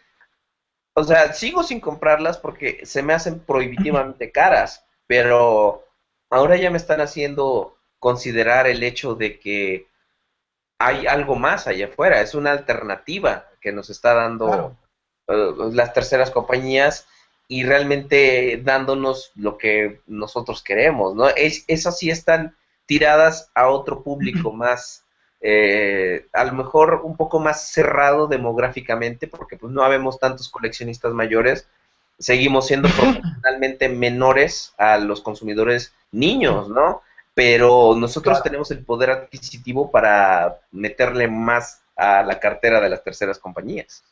o 0.96 1.04
sea, 1.06 1.32
sigo 1.32 1.64
sin 1.64 1.80
comprarlas 1.80 2.38
porque 2.38 2.86
se 2.86 3.02
me 3.04 3.14
hacen 3.14 3.40
prohibitivamente 3.40 4.32
caras, 4.34 4.86
pero 5.08 5.88
ahora 6.30 6.58
ya 6.58 6.70
me 6.72 6.78
están 6.78 7.00
haciendo 7.00 7.78
considerar 8.00 8.68
el 8.68 8.84
hecho 8.84 9.16
de 9.16 9.40
que 9.40 9.88
hay 10.78 11.08
algo 11.08 11.38
más 11.38 11.68
allá 11.68 11.86
afuera, 11.86 12.20
es 12.20 12.36
una 12.36 12.52
alternativa 12.52 13.48
que 13.62 13.72
nos 13.72 13.90
está 13.90 14.14
dando 14.14 14.76
eh, 15.28 15.54
las 15.72 15.94
terceras 15.94 16.32
compañías 16.32 17.08
y 17.48 17.64
realmente 17.64 18.62
dándonos 18.64 19.32
lo 19.36 19.58
que 19.58 20.02
nosotros 20.08 20.64
queremos, 20.64 21.16
¿no? 21.16 21.28
Es, 21.30 21.66
esas 21.68 21.98
sí 22.00 22.10
están 22.10 22.56
tiradas 22.86 23.52
a 23.54 23.68
otro 23.68 24.04
público 24.04 24.52
más, 24.54 25.04
eh, 25.42 26.28
a 26.34 26.46
lo 26.46 26.54
mejor 26.54 27.02
un 27.04 27.18
poco 27.18 27.40
más 27.40 27.70
cerrado 27.70 28.28
demográficamente, 28.28 29.28
porque 29.28 29.58
pues 29.58 29.72
no 29.72 29.84
habemos 29.84 30.20
tantos 30.20 30.50
coleccionistas 30.50 31.14
mayores, 31.14 31.68
seguimos 32.20 32.68
siendo 32.68 32.88
proporcionalmente 32.98 33.90
menores 33.90 34.74
a 34.78 34.98
los 34.98 35.22
consumidores 35.22 35.94
niños, 36.12 36.70
¿no? 36.70 37.02
Pero 37.34 37.96
nosotros 37.98 38.44
tenemos 38.44 38.72
el 38.72 38.84
poder 38.84 39.10
adquisitivo 39.10 39.92
para 39.92 40.60
meterle 40.72 41.28
más 41.28 41.81
a 42.02 42.24
la 42.24 42.40
cartera 42.40 42.82
de 42.82 42.90
las 42.90 43.04
terceras 43.04 43.38
compañías. 43.38 44.04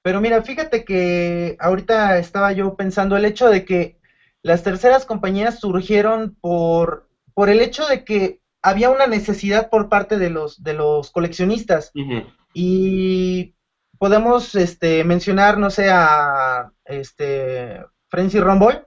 Pero 0.00 0.22
mira, 0.22 0.42
fíjate 0.42 0.84
que 0.84 1.54
ahorita 1.60 2.16
estaba 2.16 2.52
yo 2.52 2.76
pensando 2.76 3.14
el 3.16 3.26
hecho 3.26 3.50
de 3.50 3.66
que 3.66 3.98
las 4.42 4.62
terceras 4.62 5.04
compañías 5.04 5.60
surgieron 5.60 6.34
por, 6.40 7.06
por 7.34 7.50
el 7.50 7.60
hecho 7.60 7.86
de 7.86 8.04
que 8.04 8.40
había 8.62 8.88
una 8.88 9.06
necesidad 9.06 9.68
por 9.68 9.90
parte 9.90 10.16
de 10.16 10.30
los, 10.30 10.62
de 10.62 10.72
los 10.72 11.10
coleccionistas. 11.10 11.92
Y 12.54 13.54
podemos 13.98 14.54
este, 14.54 15.04
mencionar, 15.04 15.58
no 15.58 15.68
sé, 15.68 15.90
a 15.90 16.70
este, 16.86 17.84
Frenzy 18.08 18.40
Romboy. 18.40 18.80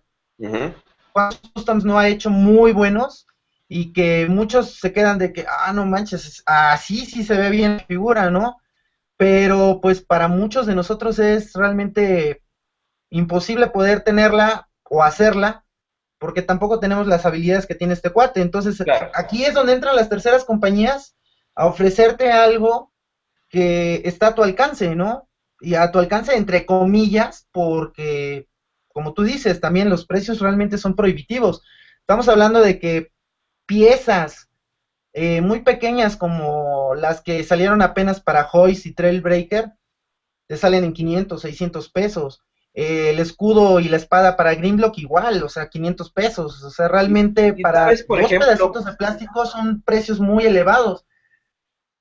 ¿Cuántos 1.13 1.51
customs 1.53 1.85
no 1.85 1.99
ha 1.99 2.07
hecho 2.07 2.31
muy 2.31 2.71
buenos? 2.71 3.26
Y 3.67 3.93
que 3.93 4.27
muchos 4.29 4.75
se 4.75 4.93
quedan 4.93 5.17
de 5.17 5.33
que, 5.33 5.45
ah, 5.47 5.73
no 5.73 5.85
manches, 5.85 6.41
así 6.45 7.05
sí 7.05 7.23
se 7.23 7.37
ve 7.37 7.49
bien 7.49 7.77
la 7.77 7.85
figura, 7.85 8.29
¿no? 8.29 8.57
Pero 9.17 9.79
pues 9.81 10.01
para 10.01 10.27
muchos 10.27 10.67
de 10.67 10.75
nosotros 10.75 11.19
es 11.19 11.53
realmente 11.53 12.41
imposible 13.09 13.67
poder 13.67 14.01
tenerla 14.01 14.69
o 14.83 15.03
hacerla 15.03 15.65
porque 16.19 16.41
tampoco 16.41 16.79
tenemos 16.79 17.07
las 17.07 17.25
habilidades 17.25 17.65
que 17.65 17.75
tiene 17.75 17.93
este 17.93 18.09
cuate. 18.09 18.41
Entonces, 18.41 18.81
aquí 19.13 19.45
es 19.45 19.53
donde 19.53 19.73
entran 19.73 19.95
las 19.95 20.09
terceras 20.09 20.43
compañías 20.45 21.15
a 21.55 21.65
ofrecerte 21.65 22.31
algo 22.31 22.91
que 23.49 24.01
está 24.03 24.27
a 24.27 24.35
tu 24.35 24.43
alcance, 24.43 24.95
¿no? 24.95 25.29
Y 25.59 25.75
a 25.75 25.91
tu 25.91 25.99
alcance 25.99 26.35
entre 26.35 26.65
comillas, 26.65 27.47
porque, 27.51 28.47
como 28.87 29.13
tú 29.13 29.23
dices, 29.23 29.59
también 29.59 29.89
los 29.89 30.05
precios 30.05 30.39
realmente 30.39 30.77
son 30.77 30.95
prohibitivos. 30.95 31.61
Estamos 31.99 32.27
hablando 32.27 32.61
de 32.61 32.79
que 32.79 33.11
piezas 33.67 34.49
eh, 35.13 35.41
muy 35.41 35.61
pequeñas 35.61 36.17
como 36.17 36.95
las 36.95 37.21
que 37.21 37.43
salieron 37.43 37.81
apenas 37.81 38.19
para 38.19 38.47
Hoist 38.51 38.85
y 38.85 38.93
Trailbreaker, 38.93 39.73
te 40.47 40.57
salen 40.57 40.83
en 40.83 40.93
500, 40.93 41.41
600 41.41 41.89
pesos. 41.89 42.43
Eh, 42.73 43.09
el 43.09 43.19
escudo 43.19 43.79
y 43.79 43.89
la 43.89 43.97
espada 43.97 44.37
para 44.37 44.53
Greenblock 44.53 44.97
igual, 44.99 45.41
o 45.43 45.49
sea, 45.49 45.69
500 45.69 46.11
pesos. 46.11 46.63
O 46.63 46.69
sea, 46.69 46.87
realmente 46.87 47.53
para 47.53 47.91
por 48.07 48.21
dos 48.21 48.29
pedacitos 48.29 48.85
de 48.85 48.93
plástico 48.93 49.45
son 49.45 49.81
precios 49.81 50.19
muy 50.19 50.45
elevados. 50.45 51.05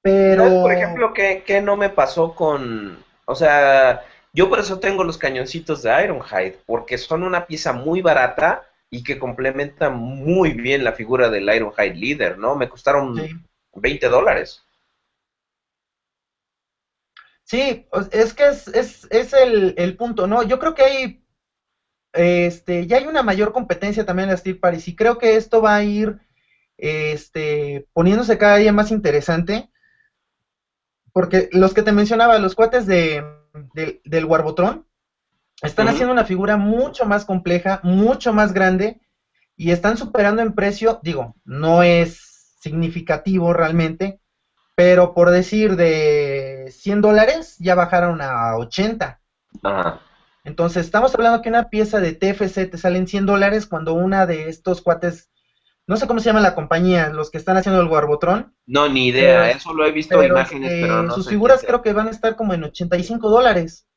Pero... 0.02 0.62
por 0.62 0.72
ejemplo, 0.72 1.12
qué, 1.12 1.43
qué 1.47 1.60
no 1.60 1.76
me 1.76 1.88
pasó 1.88 2.34
con... 2.34 3.02
O 3.24 3.34
sea, 3.34 4.05
yo 4.32 4.48
por 4.48 4.60
eso 4.60 4.78
tengo 4.78 5.02
los 5.02 5.18
cañoncitos 5.18 5.82
de 5.82 6.05
Ironhide, 6.05 6.59
porque 6.66 6.98
son 6.98 7.22
una 7.22 7.47
pieza 7.47 7.72
muy 7.72 8.02
barata 8.02 8.66
y 8.97 9.02
que 9.02 9.18
complementa 9.18 9.90
muy 9.90 10.52
bien 10.55 10.82
la 10.82 10.93
figura 10.93 11.28
del 11.28 11.55
Ironhide 11.55 11.94
Leader, 11.94 12.39
¿no? 12.39 12.56
Me 12.56 12.68
costaron 12.68 13.14
20 13.74 14.09
dólares. 14.09 14.64
Sí, 17.44 17.86
es 18.10 18.32
que 18.32 18.47
es, 18.47 18.68
es, 18.68 19.06
es 19.10 19.35
el, 19.35 19.74
el, 19.77 19.97
punto, 19.98 20.27
¿no? 20.27 20.43
Yo 20.43 20.59
creo 20.59 20.74
que 20.74 20.82
hay, 20.82 21.24
este, 22.14 22.86
ya 22.86 22.97
hay 22.97 23.06
una 23.06 23.23
mayor 23.23 23.52
competencia 23.52 24.06
también 24.06 24.31
en 24.31 24.32
la 24.32 24.39
Steel 24.39 24.59
Paris 24.59 24.89
y 24.89 24.97
creo 24.97 25.18
que 25.18 25.36
esto 25.36 25.60
va 25.60 25.77
a 25.77 25.85
ir, 25.85 26.18
este, 26.78 27.86
poniéndose 27.93 28.39
cada 28.39 28.56
día 28.56 28.73
más 28.73 28.90
interesante, 28.90 29.68
porque 31.12 31.51
los 31.52 31.74
que 31.74 31.82
te 31.82 31.93
mencionaba, 31.93 32.39
los 32.39 32.55
cuates 32.55 32.86
de, 32.86 33.23
del 34.05 34.24
Warbotron, 34.24 34.86
están 35.62 35.89
haciendo 35.89 36.12
una 36.12 36.24
figura 36.24 36.57
mucho 36.57 37.07
más 37.07 37.24
compleja, 37.24 37.81
mucho 37.83 38.33
más 38.33 38.53
grande 38.53 39.01
y 39.57 39.70
están 39.70 39.97
superando 39.97 40.43
en 40.43 40.55
precio, 40.55 41.01
digo, 41.03 41.35
no 41.45 41.83
es 41.83 42.57
significativo 42.61 43.53
realmente, 43.53 44.20
pero 44.74 45.15
por 45.15 45.31
decir 45.31 45.77
de 45.77 46.70
100 46.70 47.01
dólares 47.01 47.57
ya 47.59 47.74
bajaron 47.74 48.20
a 48.20 48.57
80. 48.57 49.20
Entonces, 50.45 50.85
estamos 50.85 51.15
hablando 51.15 51.43
que 51.43 51.49
una 51.49 51.70
pieza 51.70 51.99
de 52.01 52.12
TFC 52.12 52.70
te 52.70 52.78
sale 52.78 52.99
en 52.99 53.09
100 53.09 53.27
dólares 53.27 53.66
cuando 53.66 53.95
una 53.95 54.27
de 54.27 54.49
estos 54.49 54.83
cuates, 54.83 55.31
no 55.87 55.97
sé 55.97 56.07
cómo 56.07 56.20
se 56.20 56.27
llama 56.27 56.41
la 56.41 56.55
compañía, 56.55 57.09
los 57.09 57.31
que 57.31 57.39
están 57.39 57.57
haciendo 57.57 57.81
el 57.81 57.89
Warbotron. 57.89 58.55
No, 58.66 58.89
ni 58.89 59.09
idea, 59.09 59.51
eso 59.51 59.73
lo 59.73 59.87
he 59.87 59.93
visto 59.93 60.20
en 60.20 60.31
imágenes, 60.31 60.70
pero 60.83 61.03
no 61.03 61.15
Sus 61.15 61.28
figuras 61.28 61.65
creo 61.66 61.83
que 61.83 61.95
van 61.95 62.09
a 62.09 62.12
estar 62.12 62.37
como 62.37 62.53
en 62.53 62.65
85 62.65 63.31
dólares. 63.31 63.89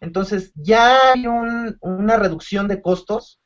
Entonces 0.00 0.52
ya 0.54 1.12
hay 1.12 1.26
una 1.26 2.16
reducción 2.16 2.68
de 2.68 2.82
costos 2.82 3.40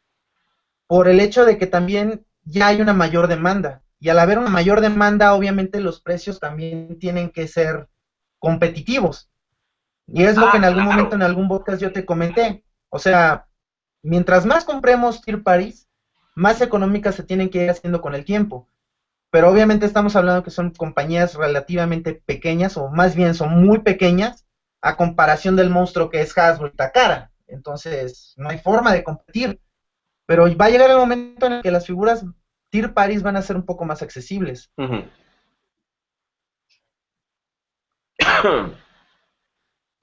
por 0.86 1.08
el 1.08 1.20
hecho 1.20 1.44
de 1.44 1.56
que 1.56 1.66
también 1.66 2.26
ya 2.44 2.68
hay 2.68 2.80
una 2.80 2.92
mayor 2.92 3.28
demanda. 3.28 3.82
Y 4.00 4.08
al 4.08 4.18
haber 4.18 4.38
una 4.38 4.50
mayor 4.50 4.80
demanda, 4.80 5.34
obviamente 5.34 5.80
los 5.80 6.00
precios 6.00 6.40
también 6.40 6.98
tienen 6.98 7.30
que 7.30 7.46
ser 7.46 7.88
competitivos. 8.38 9.30
Y 10.06 10.24
es 10.24 10.36
lo 10.36 10.50
que 10.50 10.56
en 10.56 10.64
ah, 10.64 10.68
algún 10.68 10.84
momento 10.84 11.14
en 11.14 11.22
algún 11.22 11.48
podcast 11.48 11.80
yo 11.80 11.92
te 11.92 12.04
comenté. 12.04 12.64
O 12.88 12.98
sea, 12.98 13.46
mientras 14.02 14.46
más 14.46 14.64
compremos 14.64 15.20
Tier 15.22 15.42
Paris, 15.42 15.88
más 16.34 16.60
económicas 16.60 17.14
se 17.14 17.22
tienen 17.22 17.50
que 17.50 17.62
ir 17.62 17.70
haciendo 17.70 18.00
con 18.00 18.14
el 18.14 18.24
tiempo. 18.24 18.68
Pero 19.30 19.48
obviamente 19.48 19.86
estamos 19.86 20.16
hablando 20.16 20.42
que 20.42 20.50
son 20.50 20.72
compañías 20.72 21.34
relativamente 21.34 22.20
pequeñas, 22.26 22.76
o 22.76 22.88
más 22.88 23.14
bien 23.14 23.34
son 23.34 23.64
muy 23.64 23.78
pequeñas, 23.78 24.44
a 24.82 24.96
comparación 24.96 25.56
del 25.56 25.70
monstruo 25.70 26.10
que 26.10 26.20
es 26.20 26.36
Hasbro 26.36 26.68
y 26.68 26.76
Takara. 26.76 27.30
Entonces, 27.46 28.34
no 28.36 28.48
hay 28.48 28.58
forma 28.58 28.92
de 28.92 29.04
competir. 29.04 29.60
Pero 30.26 30.44
va 30.56 30.66
a 30.66 30.70
llegar 30.70 30.90
el 30.90 30.96
momento 30.96 31.46
en 31.46 31.54
el 31.54 31.62
que 31.62 31.70
las 31.70 31.86
figuras 31.86 32.24
Tier 32.70 32.94
Paris 32.94 33.22
van 33.22 33.36
a 33.36 33.42
ser 33.42 33.56
un 33.56 33.66
poco 33.66 33.84
más 33.84 34.02
accesibles. 34.02 34.70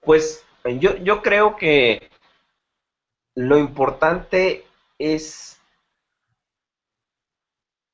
Pues 0.01 0.45
yo, 0.79 0.95
yo 0.97 1.21
creo 1.21 1.57
que 1.57 2.09
lo 3.35 3.57
importante 3.57 4.65
es 4.97 5.59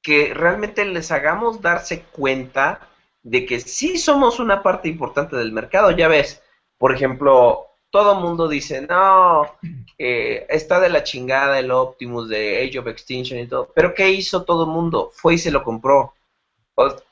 que 0.03 0.31
realmente 0.31 0.85
les 0.85 1.11
hagamos 1.11 1.61
darse 1.63 2.03
cuenta 2.03 2.87
de 3.23 3.47
que 3.47 3.59
sí 3.59 3.97
somos 3.97 4.39
una 4.39 4.61
parte 4.61 4.89
importante 4.89 5.35
del 5.35 5.51
mercado. 5.51 5.89
Ya 5.89 6.07
ves, 6.07 6.42
por 6.77 6.93
ejemplo, 6.93 7.67
todo 7.93 8.15
mundo 8.15 8.47
dice, 8.47 8.81
no, 8.81 9.55
está 9.97 10.79
de 10.79 10.89
la 10.89 11.03
chingada 11.03 11.59
el 11.59 11.69
Optimus 11.69 12.27
de 12.27 12.63
Age 12.63 12.79
of 12.79 12.87
Extinction 12.87 13.39
y 13.39 13.47
todo. 13.47 13.71
Pero 13.75 13.93
¿qué 13.93 14.09
hizo 14.09 14.43
todo 14.43 14.63
el 14.63 14.71
mundo? 14.71 15.11
Fue 15.13 15.35
y 15.35 15.37
se 15.37 15.51
lo 15.51 15.63
compró. 15.63 16.15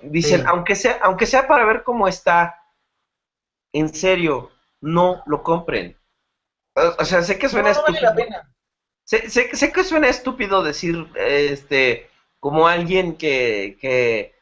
dicen, 0.01 0.47
aunque, 0.47 0.75
sea, 0.75 0.99
aunque 1.03 1.27
sea 1.27 1.47
para 1.47 1.65
ver 1.65 1.83
cómo 1.83 2.07
está, 2.07 2.63
en 3.73 3.93
serio, 3.93 4.49
no 4.81 5.21
lo 5.27 5.43
compren. 5.43 5.95
O, 6.97 7.05
sea, 7.05 7.21
sé 7.21 7.37
que 7.37 7.47
suena 7.47 7.69
estúpido. 7.69 8.11
Sé, 9.03 9.29
sé, 9.29 9.71
que 9.71 9.83
suena 9.83 10.09
estúpido 10.09 10.63
decir, 10.63 11.07
este, 11.15 12.09
como 12.39 12.67
alguien 12.67 13.17
que, 13.17 13.77
que, 13.79 14.33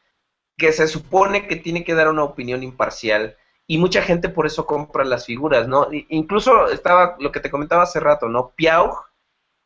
que 0.58 0.72
se 0.72 0.88
supone 0.88 1.48
que 1.48 1.58
tiene 1.58 1.84
que 1.84 1.96
dar 1.96 2.08
una 2.08 2.24
opinión 2.24 2.64
imparcial 2.64 3.36
y 3.70 3.78
mucha 3.78 4.02
gente 4.02 4.30
por 4.30 4.48
eso 4.48 4.66
compra 4.66 5.06
las 5.06 5.28
figuras, 5.28 5.68
¿no? 5.68 5.90
Incluso 5.92 6.70
estaba 6.70 7.16
lo 7.20 7.32
que 7.32 7.40
te 7.40 7.52
comentaba 7.52 7.84
hace 7.84 8.00
rato, 8.00 8.28
¿no? 8.28 8.50
Piau, 8.56 8.96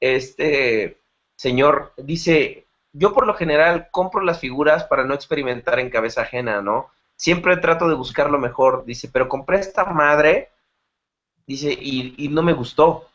este 0.01 0.97
señor, 1.37 1.93
dice, 1.95 2.65
yo 2.91 3.13
por 3.13 3.25
lo 3.25 3.33
general 3.33 3.87
compro 3.91 4.21
las 4.21 4.41
figuras 4.41 4.83
para 4.83 5.05
no 5.05 5.13
experimentar 5.13 5.79
en 5.79 5.89
cabeza 5.89 6.23
ajena, 6.23 6.61
¿no? 6.61 6.91
Siempre 7.15 7.55
trato 7.55 7.87
de 7.87 7.95
buscar 7.95 8.29
lo 8.29 8.39
mejor, 8.39 8.83
dice, 8.83 9.07
pero 9.07 9.29
compré 9.29 9.59
esta 9.59 9.85
madre, 9.85 10.49
dice, 11.47 11.71
y, 11.71 12.13
y 12.17 12.27
no 12.27 12.43
me 12.43 12.51
gustó. 12.51 13.07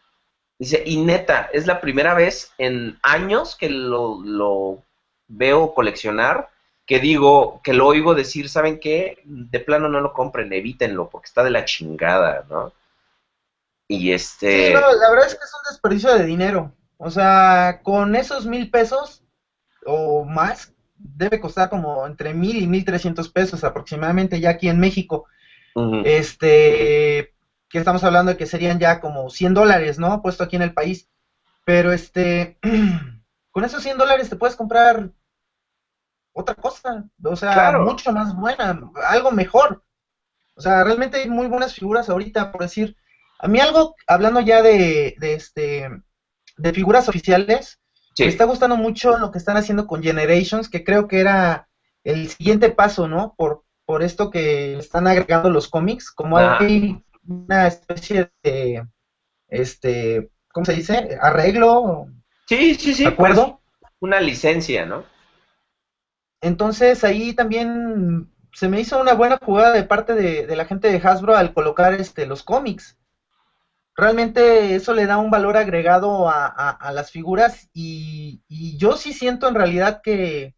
Dice, 0.59 0.83
y 0.87 0.97
neta, 1.03 1.51
es 1.53 1.67
la 1.67 1.83
primera 1.83 2.15
vez 2.15 2.55
en 2.57 2.99
años 3.03 3.57
que 3.57 3.69
lo, 3.69 4.23
lo 4.25 4.83
veo 5.27 5.75
coleccionar, 5.75 6.49
que 6.89 7.01
digo, 7.01 7.61
que 7.63 7.75
lo 7.75 7.87
oigo 7.87 8.15
decir, 8.15 8.49
¿saben 8.49 8.81
qué? 8.81 9.19
De 9.25 9.61
plano 9.61 9.91
no 9.91 10.01
lo 10.01 10.15
compren, 10.15 10.51
evítenlo, 10.51 11.11
porque 11.11 11.27
está 11.27 11.45
de 11.45 11.51
la 11.51 11.67
chingada, 11.67 12.47
¿no? 12.49 12.73
Y 13.87 14.13
este... 14.13 14.69
Sí, 14.69 14.73
no, 14.73 14.81
la 14.81 15.11
verdad 15.11 15.27
es 15.27 15.35
que 15.35 15.45
es 15.45 15.53
un 15.55 15.71
desperdicio 15.71 16.15
de 16.15 16.25
dinero. 16.25 16.73
O 16.97 17.11
sea, 17.11 17.81
con 17.83 18.17
esos 18.17 18.47
mil 18.47 18.71
pesos 18.71 19.23
o 19.85 20.25
más, 20.25 20.73
debe 20.97 21.41
costar 21.41 21.69
como 21.69 22.07
entre 22.07 22.33
mil 22.33 22.57
y 22.57 22.67
mil 22.67 22.87
trescientos 22.87 23.29
pesos 23.29 23.65
aproximadamente 23.65 24.41
ya 24.41 24.51
aquí 24.51 24.71
en 24.71 24.81
México. 24.81 25.27
Este, 26.05 27.35
que 27.69 27.79
estamos 27.79 28.03
hablando 28.03 28.33
de 28.33 28.39
que 28.39 28.47
serían 28.47 28.79
ya 28.79 29.01
como 29.01 29.29
100 29.29 29.53
dólares, 29.53 29.99
¿no? 29.99 30.23
Puesto 30.23 30.43
aquí 30.43 30.57
en 30.57 30.63
el 30.63 30.73
país. 30.73 31.07
Pero 31.67 31.93
este, 31.93 32.59
con 33.51 33.65
esos 33.67 33.83
100 33.83 33.99
dólares 33.99 34.31
te 34.31 34.37
puedes 34.37 34.57
comprar 34.57 35.11
otra 36.39 36.55
cosa, 36.55 37.05
o 37.25 37.35
sea, 37.35 37.79
mucho 37.79 38.13
más 38.13 38.35
buena, 38.37 38.81
algo 39.09 39.33
mejor. 39.33 39.83
O 40.55 40.61
sea, 40.61 40.85
realmente 40.85 41.19
hay 41.19 41.29
muy 41.29 41.49
buenas 41.49 41.75
figuras 41.75 42.09
ahorita, 42.09 42.53
por 42.53 42.63
decir, 42.63 42.97
a 43.41 43.49
mí 43.49 43.59
algo, 43.59 43.97
hablando 44.07 44.41
ya 44.41 44.63
de, 44.63 45.17
de 45.19 45.35
este, 45.35 45.89
de 46.57 46.73
figuras 46.73 47.09
oficiales, 47.09 47.81
me 48.19 48.27
está 48.27 48.45
gustando 48.45 48.77
mucho 48.77 49.19
lo 49.19 49.33
que 49.33 49.39
están 49.39 49.57
haciendo 49.57 49.87
con 49.87 50.03
Generations, 50.03 50.69
que 50.69 50.85
creo 50.85 51.09
que 51.09 51.21
era 51.21 51.69
el 52.05 52.29
siguiente 52.29 52.71
paso, 52.71 53.09
¿no? 53.09 53.35
Por, 53.37 53.65
por 53.85 54.05
esto 54.05 54.31
que 54.31 54.79
están 54.79 55.09
agregando 55.09 55.51
los 55.51 55.69
cómics, 55.69 56.11
como 56.13 56.39
hay 56.39 57.03
una 57.27 57.67
especie 57.67 58.31
de, 58.45 58.87
este, 59.49 60.31
¿cómo 60.53 60.65
se 60.67 60.75
dice? 60.75 61.19
Arreglo. 61.21 62.07
Sí, 62.47 62.77
sí, 62.77 62.95
sí. 62.95 63.07
¿Acuerdo? 63.07 63.61
Pues, 63.81 63.93
una 64.01 64.21
licencia, 64.21 64.87
¿no? 64.87 65.05
Entonces 66.41 67.05
ahí 67.05 67.33
también 67.33 68.31
se 68.53 68.69
me 68.69 68.81
hizo 68.81 69.01
una 69.01 69.15
buena 69.15 69.39
jugada 69.43 69.73
de 69.73 69.85
parte 69.85 70.15
de, 70.15 70.57
la 70.57 70.65
gente 70.65 70.91
de 70.91 70.99
Hasbro 70.99 71.37
al 71.37 71.53
colocar 71.53 71.93
este 71.95 72.27
los 72.27 72.43
cómics. 72.43 72.99
Realmente 73.97 74.75
eso 74.77 74.95
le 74.95 75.07
da 75.07 75.19
un 75.19 75.31
valor 75.31 75.57
agregado 75.57 76.29
a, 76.29 76.91
las 76.93 77.11
figuras 77.11 77.69
y, 77.73 78.43
yo 78.79 78.97
sí 78.97 79.13
siento 79.13 79.49
en 79.49 79.55
realidad 79.55 80.01
que 80.03 80.55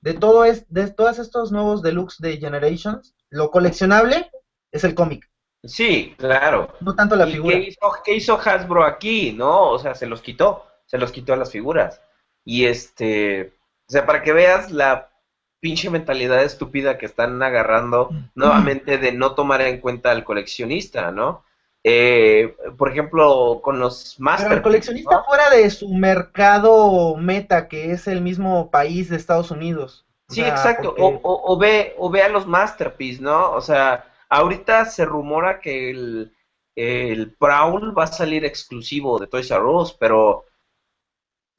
de 0.00 0.14
todo 0.14 0.44
es, 0.44 0.64
de 0.72 0.90
todos 0.90 1.18
estos 1.18 1.52
nuevos 1.52 1.82
deluxe 1.82 2.18
de 2.20 2.38
Generations, 2.38 3.14
lo 3.28 3.50
coleccionable 3.50 4.30
es 4.72 4.84
el 4.84 4.94
cómic. 4.94 5.30
Sí, 5.64 6.14
claro. 6.16 6.72
No 6.80 6.94
tanto 6.94 7.16
la 7.16 7.26
figura. 7.26 7.56
Qué 7.56 7.68
hizo, 7.68 7.78
¿Qué 8.04 8.14
hizo 8.14 8.40
Hasbro 8.40 8.84
aquí? 8.84 9.32
¿No? 9.32 9.70
O 9.70 9.78
sea, 9.78 9.94
se 9.94 10.06
los 10.06 10.22
quitó, 10.22 10.66
se 10.86 10.98
los 10.98 11.12
quitó 11.12 11.34
a 11.34 11.36
las 11.36 11.50
figuras. 11.50 12.00
Y 12.44 12.64
este, 12.66 13.54
o 13.88 13.92
sea, 13.92 14.06
para 14.06 14.22
que 14.22 14.32
veas 14.32 14.70
la 14.70 15.10
pinche 15.60 15.90
mentalidad 15.90 16.42
estúpida 16.42 16.98
que 16.98 17.06
están 17.06 17.42
agarrando 17.42 18.10
nuevamente 18.34 18.98
de 18.98 19.12
no 19.12 19.34
tomar 19.34 19.60
en 19.62 19.80
cuenta 19.80 20.10
al 20.10 20.24
coleccionista, 20.24 21.10
¿no? 21.10 21.44
Eh, 21.84 22.56
por 22.76 22.90
ejemplo, 22.90 23.60
con 23.62 23.78
los 23.78 24.18
Master. 24.18 24.52
el 24.52 24.62
coleccionista 24.62 25.22
fuera 25.24 25.50
de 25.50 25.70
su 25.70 25.88
mercado 25.94 27.16
meta, 27.16 27.68
que 27.68 27.92
es 27.92 28.08
el 28.08 28.20
mismo 28.20 28.70
país 28.70 29.08
de 29.08 29.16
Estados 29.16 29.50
Unidos. 29.50 30.04
Sí, 30.28 30.42
exacto. 30.42 30.94
O, 30.98 31.20
o, 31.22 31.58
ve, 31.58 31.94
o 31.96 32.10
ve 32.10 32.22
a 32.22 32.28
los 32.28 32.46
Masterpiece, 32.46 33.22
¿no? 33.22 33.52
O 33.52 33.60
sea, 33.60 34.04
ahorita 34.28 34.84
se 34.84 35.04
rumora 35.04 35.60
que 35.60 35.90
el, 35.90 36.32
el 36.76 37.32
Prowl 37.32 37.96
va 37.96 38.04
a 38.04 38.08
salir 38.08 38.44
exclusivo 38.44 39.18
de 39.18 39.26
Toys 39.26 39.50
R 39.50 39.64
Us, 39.64 39.92
pero 39.98 40.44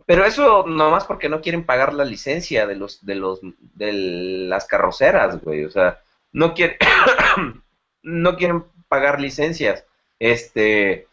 pero 0.10 0.26
eso 0.26 0.66
nomás 0.66 1.06
porque 1.06 1.30
no 1.30 1.40
quieren 1.40 1.68
pagar 1.68 1.94
la 1.94 2.04
licencia 2.04 2.66
de 2.66 2.76
los 2.76 3.06
de 3.06 3.14
los 3.14 3.42
de 3.76 3.94
las 3.94 4.66
carroceras, 4.66 5.40
güey, 5.40 5.66
o 5.66 5.70
sea, 5.70 6.02
no 6.32 6.56
quieren 6.56 6.78
no 8.02 8.36
quieren 8.36 8.66
pagar 8.88 9.22
licencias. 9.22 9.86
Este 10.18 11.08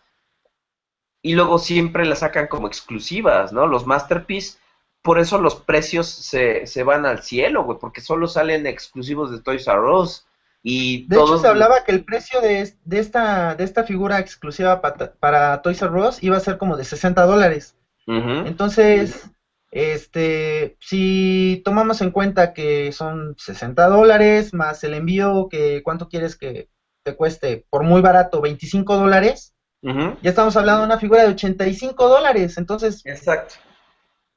y 1.20 1.34
luego 1.34 1.58
siempre 1.58 2.06
las 2.06 2.20
sacan 2.20 2.46
como 2.46 2.68
exclusivas, 2.68 3.52
¿no? 3.52 3.66
Los 3.66 3.86
Masterpiece, 3.86 4.56
por 5.02 5.18
eso 5.18 5.38
los 5.38 5.56
precios 5.56 6.08
se, 6.08 6.66
se 6.66 6.82
van 6.82 7.04
al 7.04 7.22
cielo, 7.22 7.64
güey, 7.64 7.78
porque 7.78 8.00
solo 8.00 8.26
salen 8.26 8.66
exclusivos 8.66 9.30
de 9.30 9.42
Toys 9.42 9.68
R 9.68 9.92
Us. 9.92 10.26
Y 10.62 11.06
de 11.08 11.16
hecho 11.16 11.36
se 11.36 11.48
hablaba 11.48 11.84
que 11.84 11.92
el 11.92 12.02
precio 12.02 12.40
de, 12.40 12.72
de, 12.86 12.98
esta, 12.98 13.56
de 13.56 13.64
esta 13.64 13.84
figura 13.84 14.20
exclusiva 14.20 14.80
para, 14.80 15.12
para 15.12 15.60
Toys 15.60 15.82
R 15.82 16.00
Us 16.00 16.22
iba 16.22 16.38
a 16.38 16.40
ser 16.40 16.56
como 16.56 16.78
de 16.78 16.86
60 16.86 17.26
dólares. 17.26 17.75
Entonces, 18.06 19.28
este, 19.72 20.76
si 20.80 21.60
tomamos 21.64 22.00
en 22.00 22.10
cuenta 22.10 22.54
que 22.54 22.92
son 22.92 23.34
60 23.36 23.88
dólares 23.88 24.54
más 24.54 24.82
el 24.84 24.94
envío, 24.94 25.48
que 25.50 25.82
cuánto 25.82 26.08
quieres 26.08 26.36
que 26.36 26.70
te 27.02 27.16
cueste 27.16 27.66
por 27.68 27.82
muy 27.82 28.00
barato, 28.00 28.40
25 28.40 28.96
dólares, 28.96 29.54
ya 29.82 30.30
estamos 30.30 30.56
hablando 30.56 30.80
de 30.80 30.86
una 30.86 30.98
figura 30.98 31.22
de 31.22 31.28
85 31.28 32.08
dólares. 32.08 32.58
Entonces, 32.58 33.04
exacto. 33.04 33.54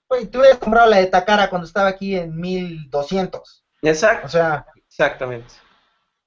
Pues, 0.08 0.30
tú 0.30 0.40
hubieras 0.40 0.60
comprado 0.60 0.90
la 0.90 0.98
de 0.98 1.08
Takara 1.08 1.50
cuando 1.50 1.68
estaba 1.68 1.88
aquí 1.88 2.16
en 2.16 2.36
1200. 2.36 3.64
Exacto. 3.82 4.28
O 4.28 4.30
sea, 4.30 4.66
exactamente. 4.88 5.54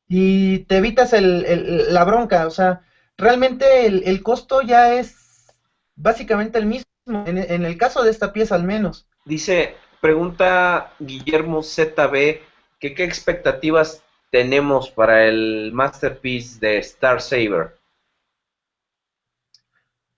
Y 0.09 0.60
te 0.60 0.78
evitas 0.78 1.12
el, 1.12 1.93
la 1.93 2.05
bronca, 2.05 2.47
o 2.47 2.51
sea, 2.51 2.82
realmente 3.16 3.86
el, 3.86 4.02
el 4.05 4.23
costo 4.23 4.60
ya 4.60 4.94
es 4.94 5.47
básicamente 5.94 6.59
el 6.59 6.66
mismo 6.66 6.91
en, 7.06 7.64
el 7.64 7.78
caso 7.78 8.02
de 8.02 8.10
esta 8.10 8.32
pieza 8.32 8.54
al 8.54 8.64
menos. 8.64 9.06
Dice, 9.24 9.76
pregunta 10.00 10.92
Guillermo 10.98 11.62
ZB, 11.62 12.40
que 12.78 12.94
qué 12.94 13.04
expectativas 13.04 14.02
tenemos 14.30 14.90
para 14.90 15.26
el 15.26 15.70
masterpiece 15.72 16.58
de 16.58 16.78
Star 16.78 17.20
Saber. 17.20 17.76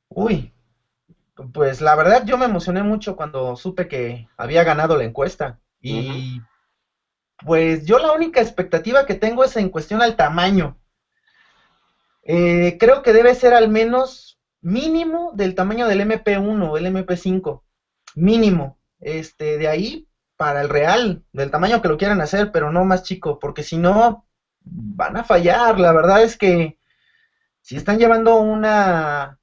Uy, 0.09 0.53
pues 1.53 1.81
la 1.81 1.97
verdad 1.97 2.25
yo 2.25 2.39
me 2.39 2.45
emocioné 2.45 2.83
mucho 2.83 3.17
cuando 3.17 3.57
supe 3.57 3.89
que 3.89 4.29
había 4.37 4.63
ganado 4.63 4.97
la 4.97 5.05
encuesta. 5.05 5.59
Y 5.81 6.41
pues 7.45 7.85
yo 7.85 7.99
la 7.99 8.13
única 8.13 8.41
expectativa 8.41 9.05
que 9.05 9.15
tengo 9.15 9.45
es 9.45 9.57
en 9.57 9.69
cuestión 9.69 10.01
al 10.01 10.17
tamaño. 10.17 10.79
Eh, 12.23 12.79
creo 12.79 13.03
que 13.03 13.13
debe 13.13 13.35
ser 13.35 13.53
al 13.53 13.69
menos 13.69 14.34
mínimo 14.65 15.33
del 15.35 15.55
tamaño 15.55 15.87
del 15.87 16.01
MP1 16.01 16.71
o 16.71 16.77
el 16.77 16.87
MP5. 16.87 17.63
Mínimo. 18.17 18.79
Este, 18.99 19.59
de 19.59 19.69
ahí 19.69 20.09
para 20.37 20.63
el 20.63 20.69
real, 20.69 21.23
del 21.33 21.51
tamaño 21.51 21.81
que 21.81 21.89
lo 21.89 21.99
quieran 21.99 22.21
hacer, 22.21 22.51
pero 22.51 22.73
no 22.73 22.85
más 22.85 23.03
chico, 23.03 23.39
porque 23.39 23.63
si 23.63 23.77
no, 23.77 24.27
van 24.61 25.17
a 25.17 25.25
fallar. 25.25 25.79
La 25.79 25.93
verdad 25.93 26.23
es 26.23 26.37
que 26.37 26.79
si 27.61 27.77
están 27.77 27.99
llevando 27.99 28.37
una, 28.37 29.39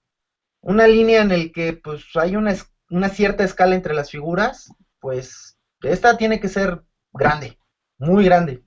una 0.61 0.87
línea 0.87 1.21
en 1.21 1.31
el 1.31 1.51
que 1.51 1.73
pues 1.73 2.03
hay 2.15 2.35
una, 2.35 2.55
una 2.89 3.09
cierta 3.09 3.43
escala 3.43 3.75
entre 3.75 3.93
las 3.93 4.09
figuras, 4.09 4.73
pues 4.99 5.57
esta 5.83 6.17
tiene 6.17 6.39
que 6.39 6.49
ser 6.49 6.81
grande, 7.13 7.57
muy 7.99 8.25
grande. 8.25 8.63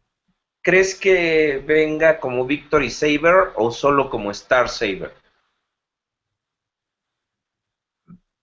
¿Crees 0.63 0.95
que 0.95 1.63
venga 1.67 2.19
como 2.21 2.47
Victory 2.47 2.91
Saber 2.91 3.53
o 3.57 3.71
solo 3.71 4.09
como 4.09 4.31
Star 4.31 4.69
Saber? 4.69 5.24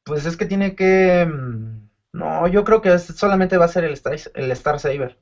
Pues 0.03 0.25
es 0.25 0.37
que 0.37 0.45
tiene 0.45 0.75
que... 0.75 1.25
Mm, 1.25 1.89
no, 2.13 2.47
yo 2.47 2.63
creo 2.63 2.81
que 2.81 2.97
solamente 2.99 3.57
va 3.57 3.65
a 3.65 3.69
ser 3.69 3.83
el 3.83 3.93
Star, 3.93 4.17
el 4.33 4.51
Star 4.51 4.79
Saber. 4.79 5.17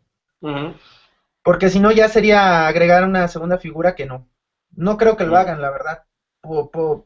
Porque 1.43 1.69
si 1.69 1.79
no 1.79 1.91
ya 1.91 2.07
sería 2.07 2.67
agregar 2.67 3.03
una 3.03 3.27
segunda 3.27 3.57
figura 3.57 3.95
que 3.95 4.05
no. 4.05 4.27
No 4.75 4.97
creo 4.97 5.17
que 5.17 5.25
lo 5.25 5.37
hagan, 5.37 5.61
la 5.61 5.69
verdad. 5.69 6.03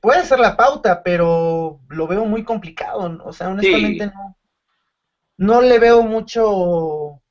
puede 0.02 0.26
ser 0.26 0.40
la 0.40 0.56
pauta, 0.56 1.04
pero 1.04 1.80
lo 1.90 2.08
veo 2.08 2.26
muy 2.26 2.44
complicado. 2.44 3.20
O 3.24 3.34
sea, 3.34 3.50
honestamente 3.50 4.08
no. 4.08 4.38
No 5.36 5.62
le 5.62 5.80
veo 5.80 6.04
mucho 6.04 7.22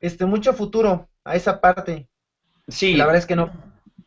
este 0.00 0.26
mucho 0.26 0.52
futuro 0.52 1.08
a 1.24 1.34
esa 1.34 1.60
parte. 1.60 2.06
Sí. 2.68 2.94
La 2.94 3.06
verdad 3.06 3.20
es 3.20 3.26
que 3.26 3.36
no. 3.36 3.50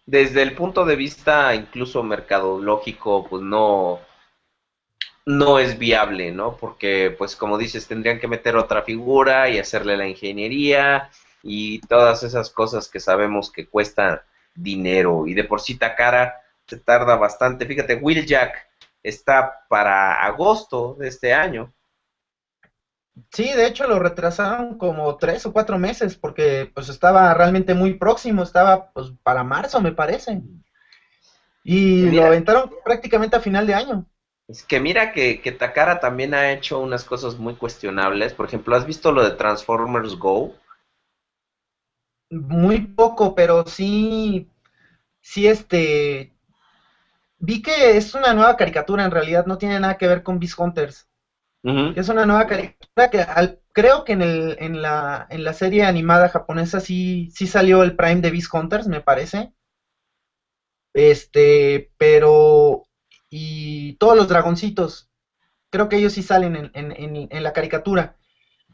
Desde 0.06 0.42
el 0.42 0.56
punto 0.56 0.86
de 0.86 0.96
vista 0.96 1.54
incluso 1.56 2.04
mercadológico, 2.04 3.28
pues 3.28 3.42
no, 3.42 4.00
no 5.28 5.60
es 5.60 5.78
viable, 5.78 6.32
¿no? 6.32 6.56
Porque, 6.56 7.14
pues 7.18 7.36
como 7.36 7.58
dices, 7.58 7.86
tendrían 7.86 8.18
que 8.18 8.30
meter 8.30 8.56
otra 8.56 8.84
figura 8.84 9.50
y 9.50 9.60
hacerle 9.60 9.98
la 9.98 10.08
ingeniería 10.08 11.10
y 11.44 11.80
todas 11.80 12.24
esas 12.24 12.50
cosas 12.50 12.88
que 12.88 13.02
sabemos 13.02 13.52
que 13.52 13.68
cuestan 13.68 14.22
dinero 14.56 15.28
y 15.28 15.34
de 15.34 15.44
por 15.44 15.60
sí 15.60 15.76
Takara 15.76 16.36
se 16.66 16.78
tarda 16.78 17.18
bastante. 17.18 17.66
Fíjate, 17.66 17.96
Will 17.96 18.26
Jack 18.26 18.70
está 19.04 19.66
para 19.68 20.24
agosto 20.26 20.96
de 20.98 21.10
este 21.10 21.34
año. 21.34 21.74
Sí, 23.30 23.52
de 23.52 23.68
hecho 23.68 23.86
lo 23.86 24.00
retrasaron 24.00 24.78
como 24.78 25.18
tres 25.18 25.46
o 25.46 25.52
cuatro 25.52 25.78
meses 25.78 26.16
porque 26.16 26.72
pues 26.74 26.88
estaba 26.88 27.34
realmente 27.34 27.74
muy 27.74 27.96
próximo, 27.96 28.44
estaba 28.44 28.92
pues 28.92 29.08
para 29.24 29.44
marzo 29.44 29.82
me 29.82 29.92
parece. 29.92 30.42
Y 31.66 32.12
lo 32.12 32.26
aventaron 32.26 32.72
prácticamente 32.86 33.36
a 33.36 33.42
final 33.42 33.68
de 33.68 33.74
año. 33.74 34.06
Es 34.48 34.64
que 34.64 34.80
mira 34.80 35.12
que, 35.12 35.42
que, 35.42 35.52
Takara 35.52 36.00
también 36.00 36.34
ha 36.34 36.52
hecho 36.52 36.80
unas 36.80 37.04
cosas 37.04 37.38
muy 37.38 37.56
cuestionables. 37.56 38.34
Por 38.34 38.46
ejemplo, 38.46 38.76
¿has 38.76 38.86
visto 38.86 39.12
lo 39.12 39.24
de 39.24 39.36
Transformers 39.36 40.16
Go? 40.16 40.56
Muy 42.30 42.80
poco, 42.80 43.36
pero 43.36 43.66
sí, 43.66 44.50
sí 45.22 45.48
este, 45.48 46.34
vi 47.40 47.62
que 47.62 47.98
es 47.98 48.14
una 48.14 48.34
nueva 48.34 48.56
caricatura, 48.56 49.04
en 49.04 49.12
realidad 49.12 49.46
no 49.46 49.58
tiene 49.58 49.80
nada 49.80 49.98
que 49.98 50.08
ver 50.08 50.24
con 50.24 50.40
Beast 50.40 50.58
Hunters. 50.60 51.08
Es 51.96 52.08
una 52.08 52.26
nueva 52.26 52.48
caricatura 52.48 53.10
que 53.10 53.20
al, 53.20 53.60
creo 53.74 54.06
que 54.06 54.14
en, 54.14 54.22
el, 54.22 54.56
en, 54.60 54.82
la, 54.82 55.28
en 55.30 55.44
la 55.44 55.52
serie 55.52 55.84
animada 55.84 56.30
japonesa 56.30 56.80
sí, 56.80 57.30
sí 57.36 57.46
salió 57.46 57.84
el 57.84 57.94
Prime 57.94 58.22
de 58.22 58.32
Beast 58.32 58.54
Hunters, 58.54 58.88
me 58.88 59.02
parece. 59.02 59.52
Este, 60.94 61.92
pero... 61.98 62.87
Y 63.30 63.94
todos 63.94 64.16
los 64.16 64.28
dragoncitos, 64.28 65.10
creo 65.70 65.90
que 65.90 65.98
ellos 65.98 66.14
sí 66.14 66.22
salen 66.24 66.56
en, 66.56 66.72
en, 66.74 67.28
en 67.30 67.44
la 67.44 67.54
caricatura. 67.54 68.16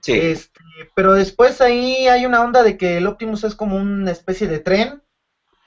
Sí. 0.01 0.13
Este, 0.13 0.59
pero 0.95 1.13
después 1.13 1.61
ahí 1.61 2.07
hay 2.07 2.25
una 2.25 2.41
onda 2.43 2.63
de 2.63 2.77
que 2.77 2.97
el 2.97 3.07
Optimus 3.07 3.43
es 3.43 3.55
como 3.55 3.77
una 3.77 4.11
especie 4.11 4.47
de 4.47 4.59
tren 4.59 5.01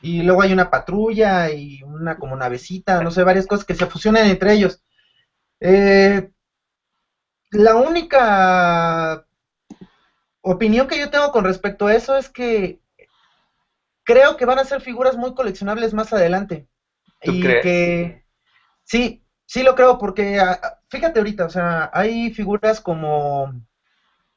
y 0.02 0.22
luego 0.22 0.42
hay 0.42 0.52
una 0.52 0.70
patrulla 0.70 1.50
y 1.50 1.82
una 1.82 2.16
como 2.18 2.36
navecita, 2.36 3.02
no 3.02 3.10
sé, 3.10 3.22
varias 3.24 3.46
cosas 3.46 3.64
que 3.66 3.74
se 3.74 3.86
fusionan 3.86 4.26
entre 4.26 4.52
ellos. 4.54 4.80
Eh, 5.60 6.30
la 7.50 7.74
única 7.74 9.26
opinión 10.42 10.86
que 10.86 10.98
yo 10.98 11.10
tengo 11.10 11.30
con 11.30 11.44
respecto 11.44 11.86
a 11.86 11.94
eso 11.94 12.16
es 12.16 12.28
que 12.30 12.80
creo 14.04 14.36
que 14.36 14.44
van 14.44 14.58
a 14.58 14.64
ser 14.64 14.80
figuras 14.80 15.16
muy 15.16 15.34
coleccionables 15.34 15.92
más 15.92 16.12
adelante. 16.12 16.66
y 17.22 17.58
que 17.60 18.25
sí, 18.86 19.22
sí 19.44 19.62
lo 19.62 19.74
creo 19.74 19.98
porque 19.98 20.40
ah, 20.40 20.80
fíjate 20.88 21.18
ahorita, 21.18 21.44
o 21.44 21.50
sea, 21.50 21.90
hay 21.92 22.32
figuras 22.32 22.80
como 22.80 23.52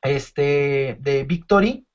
este 0.01 0.97
de 0.99 1.23
Victory 1.23 1.85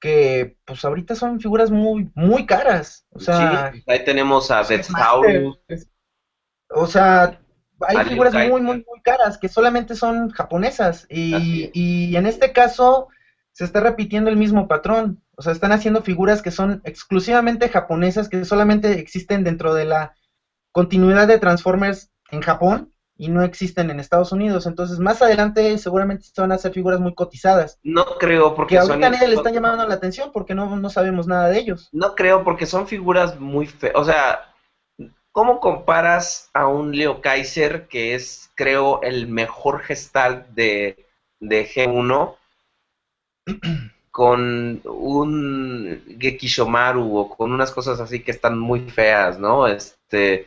que 0.00 0.56
pues 0.64 0.84
ahorita 0.84 1.14
son 1.14 1.40
figuras 1.40 1.70
muy 1.70 2.10
muy 2.14 2.46
caras, 2.46 3.06
o 3.10 3.20
sea, 3.20 3.72
ahí 3.86 4.04
tenemos 4.04 4.50
a 4.50 4.62
Death 4.62 4.88
O 6.70 6.86
sea, 6.86 7.40
hay 7.80 8.04
figuras 8.04 8.34
muy, 8.34 8.60
muy, 8.60 8.84
muy 8.88 9.00
caras 9.02 9.38
que 9.38 9.48
solamente 9.48 9.94
son 9.94 10.30
japonesas 10.30 11.06
y, 11.08 11.70
y, 11.72 12.16
en 12.16 12.26
este 12.26 12.52
caso 12.52 13.08
se 13.52 13.64
está 13.64 13.80
repitiendo 13.80 14.30
el 14.30 14.36
mismo 14.36 14.66
patrón. 14.68 15.22
O 15.36 15.42
sea, 15.42 15.52
están 15.52 15.72
haciendo 15.72 16.02
figuras 16.02 16.42
que 16.42 16.50
son 16.50 16.80
exclusivamente 16.84 17.68
japonesas, 17.68 18.28
que 18.28 18.44
solamente 18.44 18.98
existen 18.98 19.44
dentro 19.44 19.74
de 19.74 19.84
la 19.84 20.14
continuidad 20.74 21.28
de 21.28 21.38
Transformers 21.38 22.10
en 22.30 22.42
Japón 22.42 22.92
y 23.16 23.28
no 23.28 23.44
existen 23.44 23.90
en 23.90 24.00
Estados 24.00 24.32
Unidos. 24.32 24.66
Entonces, 24.66 24.98
más 24.98 25.22
adelante 25.22 25.78
seguramente 25.78 26.26
se 26.26 26.40
van 26.40 26.50
a 26.50 26.56
hacer 26.56 26.72
figuras 26.72 26.98
muy 26.98 27.14
cotizadas. 27.14 27.78
No 27.84 28.04
creo, 28.18 28.54
porque... 28.54 28.74
Que 28.74 28.80
ahorita 28.80 29.08
nadie 29.08 29.28
le 29.28 29.36
están 29.36 29.54
llamando 29.54 29.86
la 29.86 29.94
atención 29.94 30.32
porque 30.32 30.54
no, 30.54 30.76
no 30.76 30.90
sabemos 30.90 31.28
nada 31.28 31.48
de 31.48 31.58
ellos. 31.58 31.88
No 31.92 32.14
creo, 32.16 32.42
porque 32.42 32.66
son 32.66 32.88
figuras 32.88 33.38
muy 33.38 33.66
feas. 33.66 33.94
O 33.94 34.04
sea, 34.04 34.54
¿Cómo 35.34 35.58
comparas 35.58 36.48
a 36.54 36.68
un 36.68 36.96
Leo 36.96 37.20
Kaiser, 37.20 37.88
que 37.88 38.14
es, 38.14 38.52
creo, 38.54 39.02
el 39.02 39.26
mejor 39.26 39.80
gestal 39.80 40.46
de, 40.54 41.08
G1, 41.40 42.36
con 44.12 44.80
un 44.84 46.04
Gekishomaru 46.20 47.18
o 47.18 47.36
con 47.36 47.50
unas 47.50 47.72
cosas 47.72 47.98
así 47.98 48.22
que 48.22 48.30
están 48.30 48.56
muy 48.56 48.88
feas, 48.88 49.40
¿no? 49.40 49.66
Este, 49.66 50.46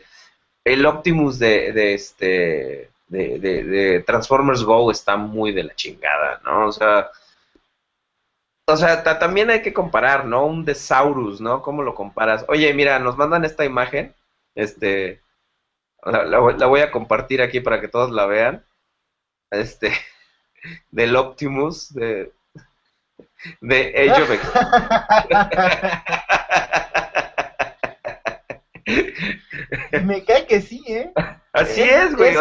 el 0.74 0.86
Optimus 0.86 1.40
de, 1.40 1.72
de 1.72 1.94
este, 1.94 2.90
de, 3.08 3.40
de, 3.40 4.04
Transformers 4.06 4.64
Go 4.64 4.92
está 4.92 5.18
muy 5.18 5.52
de 5.52 5.64
la 5.64 5.76
chingada, 5.76 6.42
¿no? 6.44 6.68
O 6.68 6.72
sea, 6.72 7.10
o 8.68 8.76
sea, 8.76 9.02
también 9.20 9.50
hay 9.50 9.62
que 9.62 9.74
comparar, 9.74 10.26
¿no? 10.26 10.46
Un 10.46 10.66
Desaurus, 10.66 11.40
¿no? 11.40 11.62
¿Cómo 11.62 11.84
lo 11.84 11.96
comparas? 11.96 12.46
Oye, 12.50 12.74
mira, 12.74 13.00
nos 13.00 13.18
mandan 13.18 13.46
esta 13.46 13.64
imagen 13.64 14.14
este, 14.58 15.22
la, 16.04 16.40
voy 16.40 16.82
a 16.82 16.92
compartir 16.92 17.42
aquí 17.42 17.60
para 17.60 17.80
que 17.80 17.88
todos 17.88 18.12
la 18.12 18.26
vean. 18.26 18.66
Este, 19.52 19.94
del 20.92 21.16
Optimus 21.16 21.94
de, 21.94 22.34
de 23.62 24.12
Age 24.12 24.24
of 24.24 24.30
Me 30.04 30.24
cae 30.24 30.46
que 30.46 30.62
sí, 30.62 30.84
¿eh? 30.88 31.12
Así 31.54 31.82
es, 31.82 32.16
güey. 32.16 32.36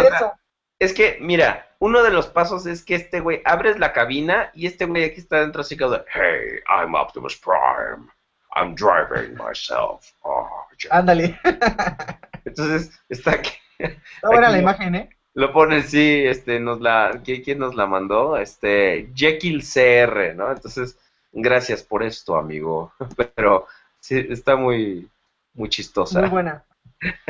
Es, 0.79 0.93
que, 0.93 1.19
mira, 1.21 1.67
uno 1.79 2.03
de 2.03 2.11
los 2.11 2.27
pasos 2.27 2.67
es 2.67 2.85
que 2.85 2.95
este 2.95 3.21
güey 3.21 3.41
abres 3.45 3.79
la 3.79 3.93
cabina 3.93 4.51
y 4.55 4.67
este 4.67 4.85
güey 4.85 5.05
aquí 5.05 5.21
está 5.21 5.41
dentro 5.41 5.63
así 5.63 5.77
como 5.77 5.97
Hey, 6.13 6.61
I'm 6.69 6.95
Optimus 6.95 7.37
Prime. 7.37 8.09
I'm 8.55 8.75
driving 8.75 9.37
myself. 9.37 10.13
Oh, 10.23 10.49
Ándale. 10.91 11.39
Entonces, 12.45 12.91
está 13.09 13.33
aquí. 13.33 13.53
Está 13.79 14.29
buena 14.29 14.51
la 14.51 14.59
imagen, 14.59 14.95
¿eh? 14.95 15.11
Lo 15.35 15.53
pone, 15.53 15.83
sí, 15.83 16.25
este, 16.25 16.59
nos 16.61 16.81
la, 16.81 17.21
¿quién 17.23 17.59
nos 17.59 17.75
la 17.75 17.87
mandó? 17.87 18.39
Este, 18.39 19.11
Jekyll 19.15 19.63
CR, 19.63 20.35
¿no? 20.35 20.51
Entonces, 20.51 20.99
gracias 21.31 21.83
por 21.83 22.03
esto, 22.03 22.37
amigo. 22.37 22.93
Pero 23.35 23.67
sí, 24.01 24.27
está 24.31 24.57
muy, 24.57 25.07
muy 25.53 25.69
chistosa. 25.69 26.21
Muy 26.21 26.31
buena. 26.31 26.65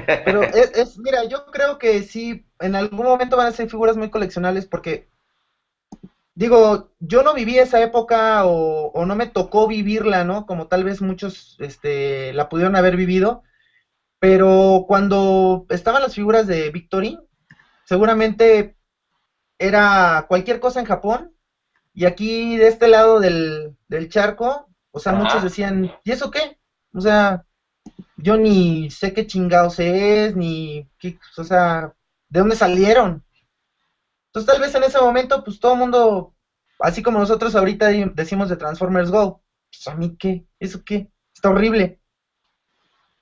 Pero 0.06 0.42
es, 0.74 0.98
mira, 0.98 1.24
yo 1.24 1.46
creo 1.46 1.78
que 1.78 2.02
sí, 2.02 2.46
en 2.60 2.74
algún 2.74 3.06
momento 3.06 3.36
van 3.36 3.48
a 3.48 3.52
ser 3.52 3.68
figuras 3.68 3.96
muy 3.96 4.10
coleccionables 4.10 4.66
porque 4.66 5.08
digo, 6.34 6.92
yo 7.00 7.22
no 7.22 7.34
viví 7.34 7.58
esa 7.58 7.80
época 7.82 8.44
o, 8.44 9.04
no 9.04 9.16
me 9.16 9.26
tocó 9.26 9.66
vivirla, 9.66 10.22
¿no? 10.24 10.46
Como 10.46 10.68
tal 10.68 10.84
vez 10.84 11.00
muchos 11.00 11.56
este, 11.58 12.32
la 12.34 12.48
pudieron 12.48 12.76
haber 12.76 12.94
vivido, 12.94 13.42
pero 14.20 14.84
cuando 14.86 15.66
estaban 15.70 16.02
las 16.02 16.14
figuras 16.14 16.46
de 16.46 16.70
Victory, 16.70 17.18
seguramente 17.84 18.76
era 19.58 20.26
cualquier 20.28 20.60
cosa 20.60 20.80
en 20.80 20.86
Japón, 20.86 21.32
y 21.94 22.04
aquí 22.04 22.58
de 22.58 22.68
este 22.68 22.88
lado 22.88 23.20
del, 23.20 23.74
charco, 24.08 24.68
o 24.90 24.98
sea, 24.98 25.12
muchos 25.12 25.42
decían, 25.42 25.90
¿y 26.04 26.10
eso 26.12 26.30
qué? 26.30 26.58
O 26.92 27.00
sea, 27.00 27.46
yo 28.16 28.36
ni 28.36 28.90
sé 28.90 29.12
qué 29.12 29.26
chingados 29.26 29.78
es, 29.78 30.34
ni, 30.36 30.88
qué, 30.98 31.18
o 31.36 31.44
sea, 31.44 31.92
¿de 32.28 32.40
dónde 32.40 32.56
salieron? 32.56 33.24
Entonces 34.28 34.52
tal 34.52 34.60
vez 34.60 34.74
en 34.74 34.84
ese 34.84 35.00
momento, 35.00 35.44
pues 35.44 35.60
todo 35.60 35.74
el 35.74 35.78
mundo, 35.78 36.34
así 36.80 37.02
como 37.02 37.18
nosotros 37.18 37.54
ahorita 37.54 37.88
decimos 38.14 38.48
de 38.48 38.56
Transformers 38.56 39.10
Go, 39.10 39.42
pues 39.70 39.86
a 39.88 39.94
mí 39.94 40.16
qué, 40.18 40.46
eso 40.58 40.82
qué, 40.84 41.10
está 41.34 41.50
horrible. 41.50 42.00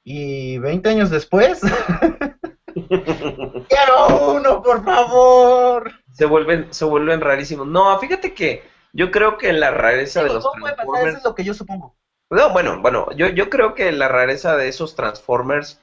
Y 0.02 0.58
20 0.58 0.88
años 0.88 1.10
después, 1.10 1.60
quiero 2.74 4.32
uno, 4.34 4.62
por 4.62 4.84
favor. 4.84 5.92
Se 6.12 6.26
vuelven, 6.26 6.72
se 6.72 6.84
vuelven 6.84 7.20
rarísimos. 7.20 7.66
No, 7.66 7.98
fíjate 7.98 8.34
que 8.34 8.64
yo 8.92 9.10
creo 9.10 9.38
que 9.38 9.52
la 9.52 9.70
rareza 9.70 10.22
de 10.22 10.32
los 10.32 10.44
Transformers... 10.44 11.08
Eso 11.08 11.18
es 11.18 11.24
lo 11.24 11.34
que 11.34 11.44
yo 11.44 11.54
supongo. 11.54 11.96
No, 12.34 12.50
bueno, 12.52 12.80
bueno, 12.82 13.06
yo, 13.12 13.28
yo 13.28 13.48
creo 13.48 13.74
que 13.74 13.92
la 13.92 14.08
rareza 14.08 14.56
de 14.56 14.66
esos 14.66 14.96
Transformers, 14.96 15.80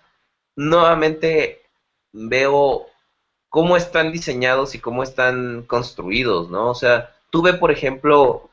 nuevamente 0.57 1.61
veo 2.11 2.88
cómo 3.48 3.78
están 3.78 4.11
diseñados 4.11 4.76
y 4.76 4.80
cómo 4.80 5.02
están 5.03 5.64
construidos, 5.64 6.49
¿no? 6.49 6.69
O 6.69 6.76
sea, 6.76 7.15
tuve, 7.30 7.53
por 7.53 7.72
ejemplo, 7.72 8.49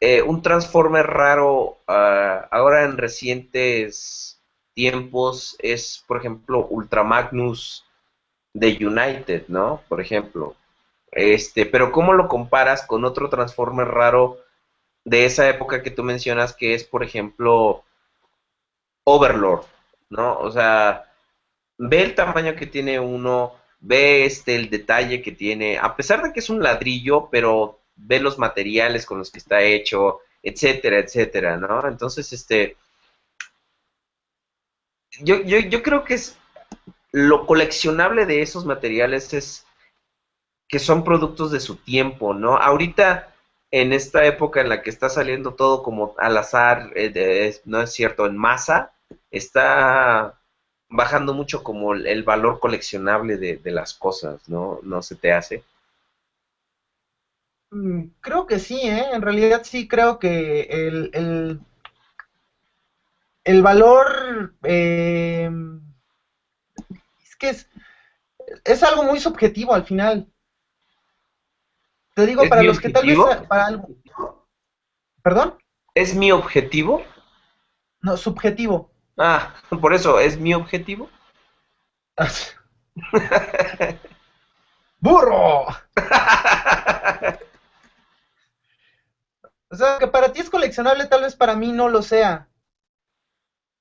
eh, 0.00 0.22
un 0.22 0.40
Transformer 0.40 1.06
raro 1.06 1.76
ah, 1.88 2.48
ahora 2.50 2.84
en 2.84 2.96
recientes 2.96 4.40
tiempos 4.72 5.54
es, 5.58 6.02
por 6.06 6.16
ejemplo, 6.16 6.66
Ultramagnus 6.70 7.84
de 8.54 8.78
United, 8.80 9.44
¿no? 9.48 9.82
Por 9.90 10.00
ejemplo. 10.00 10.56
Este, 11.10 11.66
pero 11.66 11.92
¿cómo 11.92 12.14
lo 12.14 12.28
comparas 12.28 12.86
con 12.86 13.04
otro 13.04 13.28
Transformer 13.28 13.88
raro 13.88 14.38
de 15.04 15.24
esa 15.24 15.48
época 15.48 15.82
que 15.82 15.90
tú 15.90 16.02
mencionas, 16.02 16.54
que 16.54 16.74
es, 16.74 16.84
por 16.84 17.02
ejemplo, 17.02 17.84
Overlord, 19.04 19.64
¿no? 20.10 20.38
O 20.38 20.50
sea, 20.50 21.12
ve 21.78 22.02
el 22.02 22.14
tamaño 22.14 22.54
que 22.54 22.66
tiene 22.66 23.00
uno, 23.00 23.54
ve 23.80 24.24
este 24.24 24.54
el 24.54 24.70
detalle 24.70 25.22
que 25.22 25.32
tiene, 25.32 25.78
a 25.78 25.96
pesar 25.96 26.22
de 26.22 26.32
que 26.32 26.40
es 26.40 26.50
un 26.50 26.62
ladrillo, 26.62 27.28
pero 27.30 27.80
ve 27.96 28.20
los 28.20 28.38
materiales 28.38 29.06
con 29.06 29.18
los 29.18 29.30
que 29.30 29.38
está 29.38 29.62
hecho, 29.62 30.20
etcétera, 30.42 30.98
etcétera, 30.98 31.56
¿no? 31.56 31.86
Entonces, 31.88 32.32
este, 32.32 32.76
yo, 35.20 35.42
yo, 35.42 35.58
yo 35.58 35.82
creo 35.82 36.04
que 36.04 36.14
es 36.14 36.36
lo 37.12 37.46
coleccionable 37.46 38.26
de 38.26 38.42
esos 38.42 38.64
materiales 38.64 39.34
es 39.34 39.66
que 40.68 40.78
son 40.78 41.04
productos 41.04 41.50
de 41.52 41.60
su 41.60 41.76
tiempo, 41.76 42.32
¿no? 42.32 42.56
Ahorita, 42.56 43.31
en 43.72 43.92
esta 43.94 44.24
época 44.26 44.60
en 44.60 44.68
la 44.68 44.82
que 44.82 44.90
está 44.90 45.08
saliendo 45.08 45.54
todo 45.54 45.82
como 45.82 46.14
al 46.18 46.36
azar, 46.36 46.90
eh, 46.94 47.58
no 47.64 47.80
es 47.80 47.92
cierto, 47.92 48.26
en 48.26 48.36
masa, 48.36 48.92
está 49.30 50.38
bajando 50.90 51.32
mucho 51.32 51.64
como 51.64 51.94
el, 51.94 52.22
valor 52.22 52.60
coleccionable 52.60 53.38
de, 53.38 53.70
las 53.70 53.94
cosas, 53.94 54.46
¿no? 54.46 54.78
¿No 54.82 55.00
se 55.00 55.16
te 55.16 55.32
hace? 55.32 55.64
Mm, 57.70 58.08
creo 58.20 58.46
que 58.46 58.58
sí, 58.58 58.78
¿eh? 58.82 59.06
En 59.14 59.22
realidad 59.22 59.62
sí 59.64 59.88
creo 59.88 60.18
que 60.18 60.62
el, 60.70 61.58
el, 63.44 63.62
valor... 63.62 64.54
Eh, 64.64 65.50
es 67.22 67.36
que 67.36 67.48
es, 67.48 67.70
es 68.64 68.82
algo 68.82 69.02
muy 69.04 69.18
subjetivo 69.18 69.74
al 69.74 69.84
final. 69.84 70.31
Te 72.14 72.26
digo, 72.26 72.42
para 72.48 72.62
los 72.62 72.78
que 72.80 72.90
tal 72.90 73.06
vez... 73.06 73.18
Para 73.48 73.66
algo... 73.66 73.88
¿Perdón? 75.22 75.56
¿Es 75.94 76.14
mi 76.14 76.32
objetivo? 76.32 77.02
No, 78.00 78.16
subjetivo. 78.16 78.90
Ah, 79.16 79.54
por 79.80 79.94
eso, 79.94 80.18
¿es 80.18 80.36
mi 80.38 80.54
objetivo? 80.54 81.08
¡Burro! 84.98 85.66
o 89.68 89.74
sea, 89.74 89.98
que 89.98 90.06
para 90.06 90.32
ti 90.32 90.40
es 90.40 90.50
coleccionable, 90.50 91.06
tal 91.06 91.22
vez 91.22 91.34
para 91.34 91.56
mí 91.56 91.72
no 91.72 91.88
lo 91.88 92.02
sea. 92.02 92.48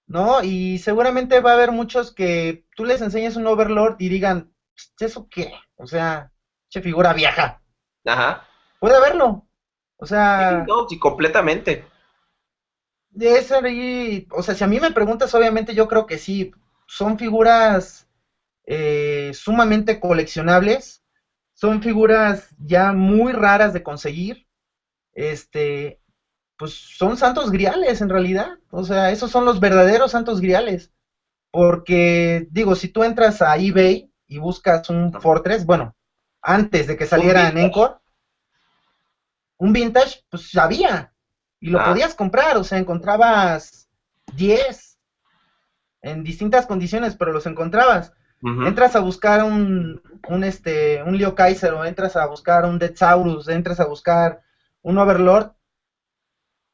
¿No? 0.08 0.42
Y 0.44 0.80
seguramente 0.80 1.40
va 1.40 1.52
a 1.52 1.54
haber 1.54 1.72
muchos 1.72 2.14
que 2.14 2.66
tú 2.76 2.86
les 2.86 3.02
enseñes 3.02 3.36
un 3.36 3.48
Overlord 3.48 3.96
y 4.00 4.10
digan, 4.10 4.54
¿eso 5.00 5.28
qué? 5.30 5.54
O 5.76 5.88
sea, 5.88 6.32
che 6.70 6.82
figura 6.82 7.14
vieja. 7.14 7.61
Ajá. 8.06 8.48
Puede 8.80 8.96
haberlo. 8.96 9.46
O 9.98 10.06
sea. 10.06 10.64
No, 10.68 10.88
sí, 10.88 10.98
completamente 10.98 11.86
es 13.20 13.52
ahí, 13.52 14.28
o 14.32 14.42
sea, 14.42 14.56
si 14.56 14.64
a 14.64 14.68
mí 14.68 14.80
me 14.80 14.92
preguntas, 14.92 15.34
obviamente 15.34 15.74
yo 15.74 15.88
creo 15.88 16.06
que 16.06 16.18
sí, 16.18 16.52
son 16.88 17.18
figuras 17.18 18.08
eh, 18.66 19.32
sumamente 19.34 20.00
coleccionables, 20.00 21.04
son 21.54 21.82
figuras 21.82 22.50
ya 22.58 22.94
muy 22.94 23.34
raras 23.34 23.74
de 23.74 23.84
conseguir, 23.84 24.48
este, 25.14 26.00
pues 26.58 26.74
son 26.74 27.18
santos 27.18 27.52
griales 27.52 28.02
en 28.02 28.10
realidad, 28.10 28.58
o 28.72 28.84
sea, 28.84 29.12
esos 29.12 29.32
son 29.32 29.46
los 29.46 29.60
verdaderos 29.60 30.12
santos 30.12 30.40
griales, 30.40 30.92
porque 31.52 32.48
digo, 32.52 32.76
si 32.76 32.88
tú 32.88 33.04
entras 33.04 33.42
a 33.42 33.58
eBay 33.58 34.10
y 34.28 34.38
buscas 34.38 34.90
un 34.90 35.12
Fortress, 35.22 35.66
bueno, 35.66 35.96
antes 36.42 36.88
de 36.88 36.98
que 36.98 37.06
saliera 37.06 37.48
en 37.48 37.58
Encore, 37.58 37.96
un 39.58 39.74
vintage, 39.74 40.24
pues 40.30 40.56
había, 40.58 41.14
y 41.60 41.70
lo 41.70 41.80
ah. 41.80 41.86
podías 41.86 42.16
comprar, 42.16 42.58
o 42.58 42.64
sea, 42.64 42.80
encontrabas 42.80 43.88
10 44.34 45.00
en 46.02 46.24
distintas 46.24 46.66
condiciones, 46.66 47.16
pero 47.16 47.32
los 47.32 47.46
encontrabas. 47.46 48.14
Entras 48.44 48.96
a 48.96 49.02
buscar 49.02 49.44
un, 49.44 50.02
un, 50.28 50.44
este, 50.44 51.04
un 51.04 51.16
Leo 51.16 51.36
Kaiser 51.36 51.74
o 51.74 51.86
entras 51.86 52.16
a 52.16 52.26
buscar 52.26 52.66
un 52.66 52.80
Saurus, 52.96 53.48
entras 53.48 53.80
a 53.80 53.86
buscar 53.86 54.42
un 54.82 54.98
Overlord. 54.98 55.52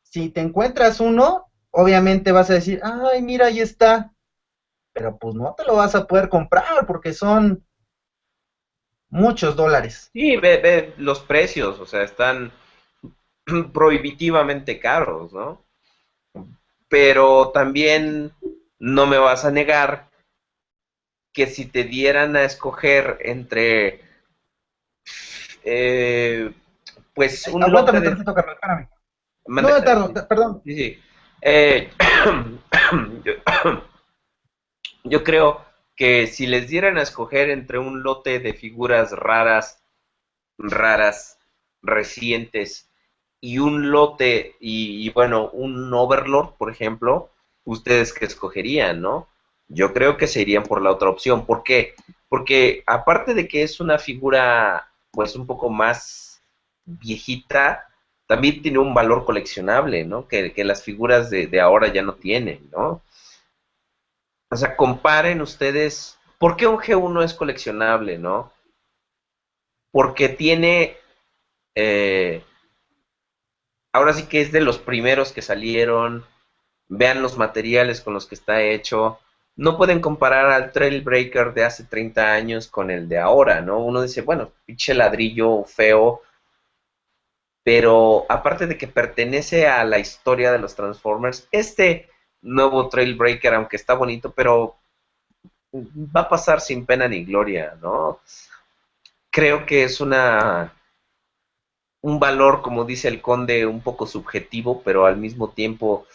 Si 0.02 0.30
te 0.30 0.40
encuentras 0.40 1.02
uno, 1.02 1.52
obviamente 1.72 2.32
vas 2.32 2.50
a 2.50 2.54
decir, 2.54 2.80
ay, 2.84 3.22
mira, 3.22 3.48
ahí 3.48 3.60
está. 3.60 4.14
Pero 4.94 5.18
pues 5.18 5.36
no 5.36 5.56
te 5.58 5.66
lo 5.66 5.76
vas 5.76 5.94
a 5.94 6.08
poder 6.08 6.30
comprar 6.30 6.86
porque 6.88 7.12
son 7.12 7.67
muchos 9.10 9.56
dólares. 9.56 10.10
Sí, 10.14 10.38
ve, 10.38 10.58
ve 10.58 10.94
los 10.98 11.20
precios, 11.20 11.80
o 11.80 11.86
sea, 11.86 12.04
están 12.04 12.52
prohibitivamente 13.74 14.80
caros, 14.80 15.34
¿no? 15.34 15.62
Pero 16.90 17.50
también 17.50 18.32
no 18.80 19.06
me 19.08 19.18
vas 19.18 19.46
a 19.46 19.52
negar 19.52 20.08
que 21.34 21.48
si 21.48 21.66
te 21.66 21.84
dieran 21.84 22.36
a 22.36 22.44
escoger 22.44 23.18
entre 23.22 24.02
eh, 25.64 26.52
pues 27.14 27.48
un 27.48 27.64
Aguántame 27.64 28.00
lote 28.00 28.16
de... 28.16 28.22
espérame. 28.22 28.90
No 29.48 30.28
perdón. 30.28 30.62
Sí, 30.66 30.76
sí. 30.76 31.00
Eh, 31.42 31.90
yo 35.04 35.24
creo 35.24 35.67
que 35.98 36.28
si 36.28 36.46
les 36.46 36.70
dieran 36.70 36.98
a 36.98 37.02
escoger 37.02 37.50
entre 37.50 37.80
un 37.80 38.04
lote 38.04 38.40
de 38.40 38.54
figuras 38.54 39.12
raras, 39.12 39.82
raras, 40.58 41.40
recientes 41.82 42.90
y 43.42 43.58
un 43.58 43.92
lote 43.92 44.56
y, 44.60 45.10
bueno, 45.10 45.50
un 45.50 45.92
Overlord, 45.94 46.56
por 46.58 46.72
ejemplo, 46.72 47.32
ustedes 47.66 48.14
que 48.14 48.26
escogerían, 48.26 49.02
¿no? 49.02 49.28
Yo 49.68 49.92
creo 49.94 50.18
que 50.18 50.28
se 50.28 50.42
irían 50.42 50.64
por 50.64 50.82
la 50.82 50.92
otra 50.92 51.10
opción. 51.10 51.46
¿Por 51.46 51.64
qué? 51.64 51.96
Porque 52.30 52.84
aparte 52.86 53.34
de 53.34 53.48
que 53.48 53.64
es 53.64 53.80
una 53.80 53.98
figura 53.98 54.90
pues 55.12 55.36
un 55.36 55.48
poco 55.48 55.70
más 55.70 56.42
viejita, 56.86 57.88
también 58.28 58.62
tiene 58.62 58.78
un 58.78 58.94
valor 58.94 59.26
coleccionable, 59.26 60.06
¿no? 60.06 60.28
Que, 60.28 60.54
las 60.64 60.84
figuras 60.84 61.30
de, 61.30 61.48
de, 61.48 61.60
ahora 61.60 61.92
ya 61.92 62.04
no 62.04 62.14
tienen, 62.14 62.70
¿no? 62.72 63.02
O 64.50 64.56
sea, 64.56 64.76
comparen 64.76 65.42
ustedes, 65.42 66.18
¿por 66.38 66.56
qué 66.56 66.68
un 66.68 66.78
G1 66.78 67.24
es 67.24 67.34
coleccionable, 67.34 68.18
¿no? 68.18 68.52
Porque 69.92 70.30
tiene 70.30 70.98
eh, 71.76 72.44
ahora 73.98 74.14
sí 74.14 74.28
que 74.28 74.42
es 74.42 74.52
de 74.52 74.62
los 74.62 74.80
primeros 74.80 75.32
que 75.32 75.42
salieron, 75.42 76.26
vean 76.88 77.22
los 77.22 77.38
materiales 77.38 78.02
con 78.02 78.14
los 78.14 78.26
que 78.26 78.36
está 78.36 78.62
hecho. 78.62 79.20
No 79.56 79.78
pueden 79.78 80.02
comparar 80.02 80.48
al 80.52 80.72
Trailbreaker 80.72 81.54
de 81.54 81.66
hace 81.66 81.84
30 81.84 82.34
años 82.34 82.68
con 82.68 82.92
el 82.92 83.10
de 83.10 83.18
ahora, 83.20 83.62
¿no? 83.62 83.80
Uno 83.80 84.02
dice, 84.02 84.22
bueno, 84.22 84.52
pinche 84.66 84.94
ladrillo 84.94 85.64
feo, 85.66 86.22
pero 87.64 88.26
aparte 88.30 88.68
de 88.68 88.78
que 88.78 88.88
pertenece 88.88 89.68
a 89.68 89.84
la 89.84 90.00
historia 90.00 90.52
de 90.52 90.60
los 90.60 90.76
Transformers, 90.76 91.48
este 91.52 92.10
nuevo 92.48 92.90
Trailbreaker, 92.90 93.54
aunque 93.54 93.76
está 93.76 93.94
bonito, 93.94 94.32
pero 94.32 94.78
va 95.74 96.22
a 96.22 96.30
pasar 96.30 96.62
sin 96.62 96.86
pena 96.86 97.08
ni 97.08 97.24
gloria, 97.24 97.78
¿no? 97.82 98.20
Creo 99.30 99.66
que 99.66 99.84
es 99.84 100.02
una 100.02 100.74
un 102.02 102.20
valor, 102.20 102.62
como 102.62 102.86
dice 102.86 103.08
el 103.08 103.22
conde, 103.22 103.66
un 103.66 103.82
poco 103.82 104.08
subjetivo, 104.08 104.82
pero 104.84 105.06
al 105.06 105.18
mismo 105.18 105.50
tiempo 105.50 106.06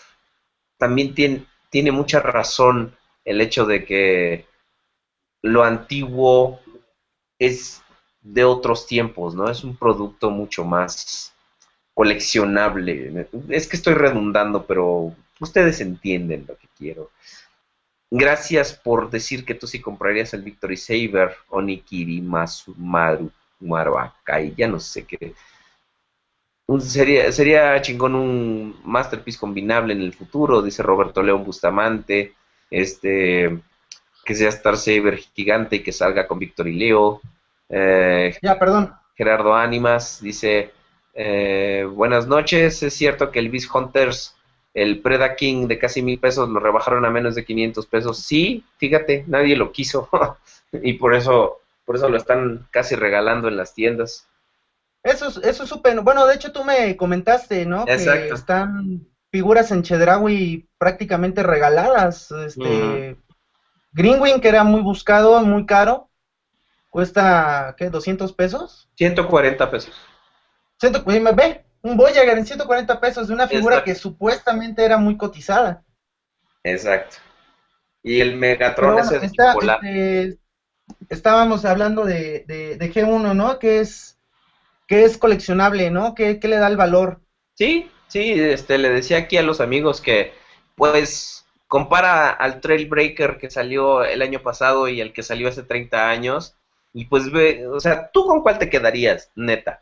también 0.78 1.14
tiene, 1.14 1.44
tiene 1.70 1.92
mucha 1.92 2.20
razón 2.20 2.96
el 3.24 3.40
hecho 3.40 3.66
de 3.66 3.84
que 3.84 4.46
lo 5.42 5.64
antiguo 5.64 6.60
es 7.38 7.82
de 8.22 8.44
otros 8.44 8.86
tiempos, 8.86 9.34
¿no? 9.34 9.50
Es 9.50 9.64
un 9.64 9.76
producto 9.76 10.30
mucho 10.30 10.64
más 10.64 11.34
coleccionable. 11.94 13.28
Es 13.48 13.66
que 13.66 13.76
estoy 13.76 13.94
redundando, 13.94 14.66
pero 14.66 15.14
ustedes 15.42 15.80
entienden 15.80 16.44
lo 16.48 16.56
que 16.56 16.68
quiero. 16.76 17.10
Gracias 18.10 18.74
por 18.74 19.10
decir 19.10 19.44
que 19.44 19.54
tú 19.54 19.66
sí 19.66 19.80
comprarías 19.80 20.34
el 20.34 20.42
Victory 20.42 20.76
Saber, 20.76 21.36
Onikiri, 21.48 22.20
Masu, 22.20 22.74
Maru, 22.76 23.30
Maruakai, 23.60 24.54
ya 24.54 24.68
no 24.68 24.78
sé 24.78 25.04
qué 25.04 25.34
sería, 26.80 27.30
sería 27.32 27.80
chingón 27.82 28.14
un 28.14 28.76
Masterpiece 28.84 29.38
combinable 29.38 29.92
en 29.92 30.02
el 30.02 30.14
futuro, 30.14 30.62
dice 30.62 30.82
Roberto 30.82 31.22
León 31.22 31.44
Bustamante, 31.44 32.34
este, 32.70 33.58
que 34.24 34.34
sea 34.34 34.48
Star 34.48 34.76
Saber 34.76 35.18
gigante 35.18 35.76
y 35.76 35.82
que 35.82 35.92
salga 35.92 36.26
con 36.26 36.38
Víctor 36.38 36.68
y 36.68 36.74
Leo. 36.74 37.20
Eh, 37.68 38.36
ya, 38.40 38.58
perdón. 38.58 38.94
Gerardo 39.14 39.54
Ánimas 39.54 40.20
dice, 40.22 40.72
eh, 41.14 41.86
buenas 41.90 42.26
noches, 42.26 42.82
es 42.82 42.94
cierto 42.94 43.30
que 43.30 43.38
el 43.38 43.50
Beast 43.50 43.74
Hunters, 43.74 44.34
el 44.74 45.00
Preda 45.00 45.36
King 45.36 45.66
de 45.66 45.78
casi 45.78 46.02
mil 46.02 46.18
pesos, 46.18 46.48
lo 46.48 46.60
rebajaron 46.60 47.04
a 47.04 47.10
menos 47.10 47.34
de 47.34 47.44
500 47.44 47.86
pesos. 47.86 48.18
Sí, 48.18 48.64
fíjate, 48.78 49.24
nadie 49.26 49.56
lo 49.56 49.72
quiso 49.72 50.08
y 50.72 50.94
por 50.94 51.14
eso, 51.14 51.60
por 51.84 51.96
eso 51.96 52.08
lo 52.08 52.16
están 52.16 52.66
casi 52.70 52.94
regalando 52.94 53.48
en 53.48 53.56
las 53.56 53.74
tiendas. 53.74 54.26
Eso 55.02 55.28
es, 55.28 55.36
eso 55.38 55.64
es 55.64 55.68
súper, 55.68 56.00
bueno, 56.00 56.26
de 56.26 56.34
hecho 56.34 56.52
tú 56.52 56.64
me 56.64 56.96
comentaste, 56.96 57.66
¿no? 57.66 57.84
Exacto. 57.88 58.28
Que 58.28 58.34
están 58.34 59.06
figuras 59.30 59.70
en 59.72 59.82
Chedraui 59.82 60.68
prácticamente 60.78 61.42
regaladas, 61.42 62.30
este, 62.30 63.16
Greenwing, 63.92 64.40
que 64.40 64.48
era 64.48 64.62
muy 64.62 64.80
buscado, 64.80 65.40
muy 65.42 65.66
caro, 65.66 66.08
cuesta, 66.88 67.74
¿qué? 67.76 67.90
¿200 67.90 68.36
pesos? 68.36 68.88
140 68.96 69.70
pesos. 69.70 69.94
Ve, 71.34 71.64
un 71.82 71.96
Voyager 71.96 72.38
en 72.38 72.46
140 72.46 73.00
pesos 73.00 73.28
de 73.28 73.34
una 73.34 73.48
figura 73.48 73.84
que 73.84 73.94
supuestamente 73.94 74.84
era 74.84 74.96
muy 74.96 75.16
cotizada. 75.16 75.82
Exacto. 76.62 77.16
Y 78.02 78.20
el 78.20 78.36
Megatron 78.36 78.98
es 78.98 79.10
el 79.10 79.24
este, 79.24 80.38
estábamos 81.08 81.64
hablando 81.64 82.04
de, 82.04 82.44
de, 82.46 82.92
G1, 82.92 83.34
¿no? 83.34 83.58
Que 83.58 83.80
es, 83.80 84.18
que 84.86 85.04
es 85.04 85.18
coleccionable, 85.18 85.90
¿no? 85.90 86.14
¿Qué, 86.14 86.38
le 86.42 86.56
da 86.56 86.68
el 86.68 86.76
valor? 86.76 87.20
Sí, 87.54 87.90
sí, 88.08 88.32
este, 88.32 88.78
le 88.78 88.90
decía 88.90 89.18
aquí 89.18 89.36
a 89.36 89.42
los 89.42 89.60
amigos 89.60 90.00
que, 90.00 90.32
pues, 90.74 91.46
compara 91.68 92.30
al 92.30 92.60
Trailbreaker 92.60 93.38
que 93.38 93.50
salió 93.50 94.04
el 94.04 94.22
año 94.22 94.42
pasado 94.42 94.88
y 94.88 95.00
el 95.00 95.12
que 95.12 95.22
salió 95.22 95.48
hace 95.48 95.62
30 95.62 96.08
años, 96.10 96.56
y 96.92 97.06
pues 97.06 97.30
ve, 97.30 97.66
o 97.66 97.80
sea, 97.80 98.10
¿tú 98.12 98.26
con 98.26 98.42
cuál 98.42 98.58
te 98.58 98.68
quedarías, 98.68 99.30
neta? 99.34 99.81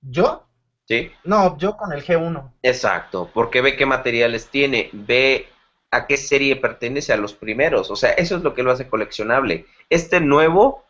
¿Yo? 0.00 0.46
Sí. 0.86 1.10
No, 1.24 1.58
yo 1.58 1.76
con 1.76 1.92
el 1.92 2.04
G1. 2.04 2.52
Exacto, 2.62 3.30
porque 3.34 3.60
ve 3.60 3.76
qué 3.76 3.84
materiales 3.84 4.48
tiene, 4.48 4.88
ve 4.92 5.48
a 5.90 6.06
qué 6.06 6.16
serie 6.16 6.56
pertenece 6.56 7.12
a 7.12 7.16
los 7.16 7.34
primeros, 7.34 7.90
o 7.90 7.96
sea, 7.96 8.12
eso 8.12 8.36
es 8.36 8.42
lo 8.42 8.54
que 8.54 8.62
lo 8.62 8.70
hace 8.70 8.88
coleccionable. 8.88 9.66
Este 9.90 10.20
nuevo, 10.20 10.84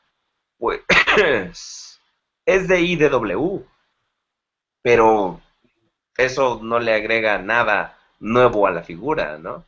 pues, 0.59 0.81
es 2.47 2.69
de 2.69 2.81
IDW, 2.81 3.65
pero 4.83 5.41
eso 6.17 6.61
no 6.63 6.79
le 6.79 6.95
agrega 6.95 7.39
nada 7.39 7.97
nuevo 8.21 8.67
a 8.67 8.71
la 8.71 8.83
figura, 8.83 9.39
¿no? 9.39 9.65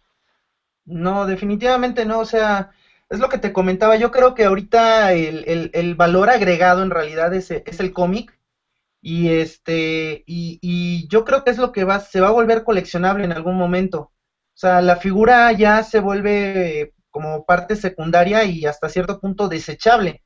No, 0.85 1.27
definitivamente 1.27 2.05
no, 2.05 2.21
o 2.21 2.25
sea, 2.25 2.73
es 3.09 3.21
lo 3.21 3.29
que 3.29 3.39
te 3.39 3.53
comentaba, 3.53 3.97
yo 3.97 4.11
creo 4.11 4.35
que 4.35 4.45
ahorita 4.45 5.13
el, 5.13 5.71
el, 5.73 5.95
valor 5.95 6.31
agregado 6.31 6.83
en 6.83 6.91
realidad 6.91 7.35
es, 7.35 7.51
es 7.51 7.81
el 7.81 7.93
cómic, 7.93 8.37
y 9.03 9.31
este, 9.31 10.25
y, 10.27 10.59
y, 10.61 11.09
yo 11.09 11.25
creo 11.25 11.43
que 11.45 11.51
es 11.51 11.59
lo 11.59 11.73
que 11.73 11.85
va, 11.85 12.01
se 12.01 12.21
va 12.21 12.29
a 12.29 12.33
volver 12.33 12.65
coleccionable 12.65 13.25
en 13.25 13.33
algún 13.33 13.57
momento. 13.57 14.01
O 14.01 14.59
sea, 14.61 14.83
la 14.83 14.97
figura 14.97 15.51
ya 15.53 15.83
se 15.83 16.01
vuelve 16.01 16.93
como 17.11 17.45
parte 17.45 17.77
secundaria 17.77 18.45
y 18.45 18.67
hasta 18.67 18.89
cierto 18.89 19.21
punto 19.21 19.49
desechable. 19.49 20.23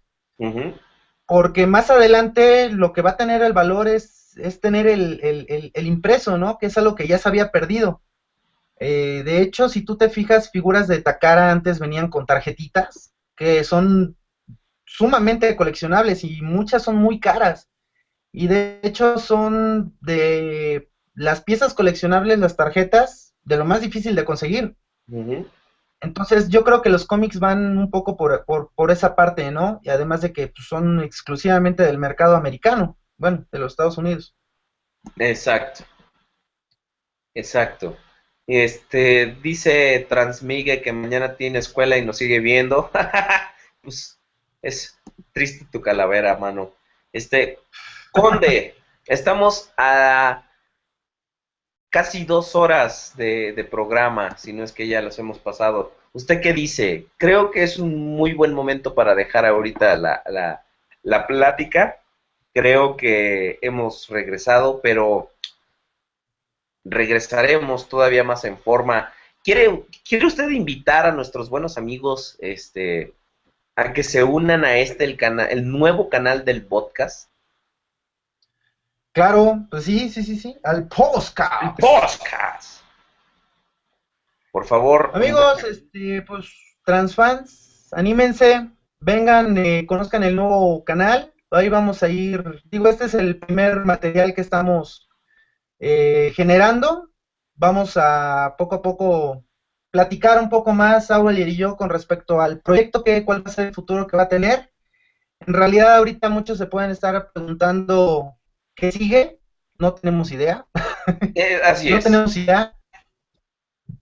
Porque 1.27 1.67
más 1.67 1.91
adelante 1.91 2.69
lo 2.71 2.93
que 2.93 3.03
va 3.03 3.11
a 3.11 3.17
tener 3.17 3.43
el 3.43 3.53
valor 3.53 3.89
es, 3.89 4.37
es 4.37 4.61
tener 4.61 4.87
el, 4.87 5.21
el, 5.23 5.71
el, 5.73 5.87
impreso, 5.87 6.37
¿no? 6.37 6.59
Que 6.59 6.67
es 6.67 6.77
algo 6.77 6.95
que 6.95 7.07
ya 7.07 7.19
se 7.19 7.29
había 7.29 7.51
perdido. 7.51 8.03
Eh, 8.81 9.23
de 9.25 9.41
hecho, 9.41 9.69
si 9.69 9.83
tú 9.85 9.97
te 9.97 10.11
fijas, 10.11 10.51
figuras 10.51 10.89
de 10.89 11.01
Takara 11.01 11.51
antes 11.51 11.79
venían 11.79 12.09
con 12.09 12.27
tarjetitas 12.27 13.15
que 13.37 13.65
son 13.65 14.17
sumamente 14.85 15.57
coleccionables 15.57 16.25
y 16.25 16.43
muchas 16.43 16.83
son 16.83 16.97
muy 16.97 17.21
caras. 17.21 17.69
Y 18.37 18.49
de 18.49 18.81
hecho 18.83 19.17
son 19.19 19.97
de 20.01 20.91
las 21.15 21.41
piezas 21.41 21.73
coleccionables, 21.73 22.41
las 22.41 22.57
tarjetas, 22.57 23.33
de 23.45 23.57
lo 23.57 23.65
más 23.65 23.81
difícil 23.81 24.17
de 24.17 24.25
conseguir. 24.25 24.75
Entonces 26.01 26.49
yo 26.49 26.65
creo 26.65 26.83
que 26.83 26.89
los 26.89 27.07
cómics 27.07 27.39
van 27.39 27.79
un 27.79 27.93
poco 27.93 28.17
por, 28.17 28.45
por, 28.45 28.91
esa 28.91 29.15
parte, 29.15 29.53
¿no? 29.53 29.79
Y 29.85 29.91
además 29.91 30.21
de 30.21 30.33
que 30.33 30.49
pues, 30.49 30.67
son 30.67 31.01
exclusivamente 31.01 31.85
del 31.85 31.97
mercado 31.97 32.35
americano, 32.35 32.99
bueno, 33.19 33.47
de 33.53 33.59
los 33.61 33.75
Estados 33.75 33.99
Unidos. 33.99 34.35
Exacto. 35.17 35.85
Exacto. 37.35 37.97
Este, 38.49 39.39
dice 39.45 40.05
Transmigue 40.09 40.83
que 40.83 40.93
mañana 40.93 41.37
tiene 41.37 41.61
escuela 41.61 41.97
y 41.99 42.05
nos 42.05 42.17
sigue 42.17 42.41
viendo. 42.41 42.91
pues 43.81 44.19
es 44.61 44.99
triste 45.33 45.69
tu 45.71 45.81
calavera, 45.81 46.37
mano. 46.37 46.73
Este, 47.13 47.61
Conde, 48.15 48.77
estamos 49.07 49.73
a 49.77 50.49
casi 51.91 52.25
dos 52.25 52.55
horas 52.55 53.13
de, 53.17 53.67
programa, 53.69 54.39
si 54.39 54.53
no 54.53 54.63
es 54.63 54.71
que 54.71 54.87
ya 54.87 55.03
los 55.03 55.19
hemos 55.19 55.41
pasado. 55.41 55.93
¿Usted 56.13 56.41
qué 56.41 56.53
dice? 56.53 57.09
Creo 57.17 57.51
que 57.51 57.65
es 57.65 57.77
un 57.77 58.15
muy 58.15 58.33
buen 58.33 58.55
momento 58.55 58.95
para 58.95 59.17
dejar 59.17 59.45
ahorita 59.47 59.97
la, 59.97 60.23
la, 61.03 61.27
plática. 61.27 62.03
Creo 62.53 62.97
que 62.97 63.59
hemos 63.63 64.09
regresado, 64.09 64.81
pero 64.81 65.33
regresaremos 66.85 67.89
todavía 67.89 68.23
más 68.23 68.45
en 68.45 68.59
forma. 68.59 69.13
¿Quiere, 69.43 69.87
¿Quiere 70.09 70.27
usted 70.27 70.51
invitar 70.51 71.05
a 71.05 71.11
nuestros 71.11 71.51
buenos 71.51 71.77
amigos 71.79 72.37
este, 72.39 73.13
a 73.75 73.93
que 73.93 74.05
se 74.05 74.23
unan 74.23 74.65
a 74.65 74.77
este, 74.77 75.03
el, 75.03 75.17
canal, 75.17 75.49
el 75.51 75.69
nuevo 75.69 76.09
canal 76.09 76.45
del 76.45 76.65
podcast? 76.65 77.34
Claro, 79.15 79.65
pues 79.71 79.85
sí, 79.85 80.09
sí, 80.09 80.25
sí, 80.25 80.37
sí, 80.37 80.59
al 80.65 80.89
podcast. 80.89 81.63
El 81.63 81.71
podcast. 81.79 82.81
Por 84.51 84.65
favor. 84.65 85.13
Amigos, 85.15 85.63
este, 85.63 86.21
pues, 86.23 86.49
transfans, 86.85 87.93
anímense, 87.93 88.69
vengan, 88.99 89.57
eh, 89.57 89.87
conozcan 89.87 90.25
el 90.25 90.35
nuevo 90.35 90.83
canal. 90.83 91.33
Ahí 91.53 91.69
vamos 91.69 92.03
a 92.03 92.09
ir, 92.09 92.61
digo, 92.65 92.89
este 92.89 93.05
es 93.05 93.15
el 93.15 93.39
primer 93.39 93.85
material 93.85 94.35
que 94.35 94.41
estamos 94.41 95.09
eh, 95.79 96.33
generando. 96.35 97.09
Vamos 97.55 97.97
a 97.97 98.57
poco 98.59 98.75
a 98.75 98.83
poco 98.83 99.45
platicar 99.93 100.41
un 100.41 100.49
poco 100.49 100.73
más, 100.73 101.13
Auel 101.13 101.39
y 101.49 101.55
yo, 101.55 101.77
con 101.77 101.89
respecto 101.89 102.41
al 102.41 102.61
proyecto, 102.61 103.05
que, 103.05 103.25
cuál 103.25 103.47
va 103.47 103.51
a 103.53 103.55
ser 103.55 103.69
el 103.69 103.75
futuro 103.75 104.09
que 104.09 104.17
va 104.17 104.25
a 104.25 104.29
tener. 104.29 104.73
En 105.39 105.55
realidad, 105.55 105.99
ahorita 105.99 106.29
muchos 106.31 106.59
se 106.59 106.67
pueden 106.67 106.91
estar 106.91 107.31
preguntando 107.33 108.35
¿Qué 108.75 108.93
sigue? 108.93 109.39
No 109.79 109.95
tenemos 109.95 110.31
idea. 110.33 110.67
Eh, 111.35 111.61
así 111.63 111.91
no 111.91 111.99
tenemos 111.99 112.35
idea. 112.37 112.75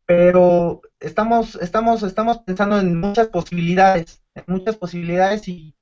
Pero 0.06 0.82
estamos, 1.00 1.56
estamos, 1.56 2.04
estamos 2.04 2.38
pensando 2.38 2.78
en 2.78 3.00
muchas 3.00 3.26
posibilidades, 3.28 4.22
en 4.34 4.44
muchas 4.46 4.76
posibilidades 4.76 5.48
y, 5.48 5.74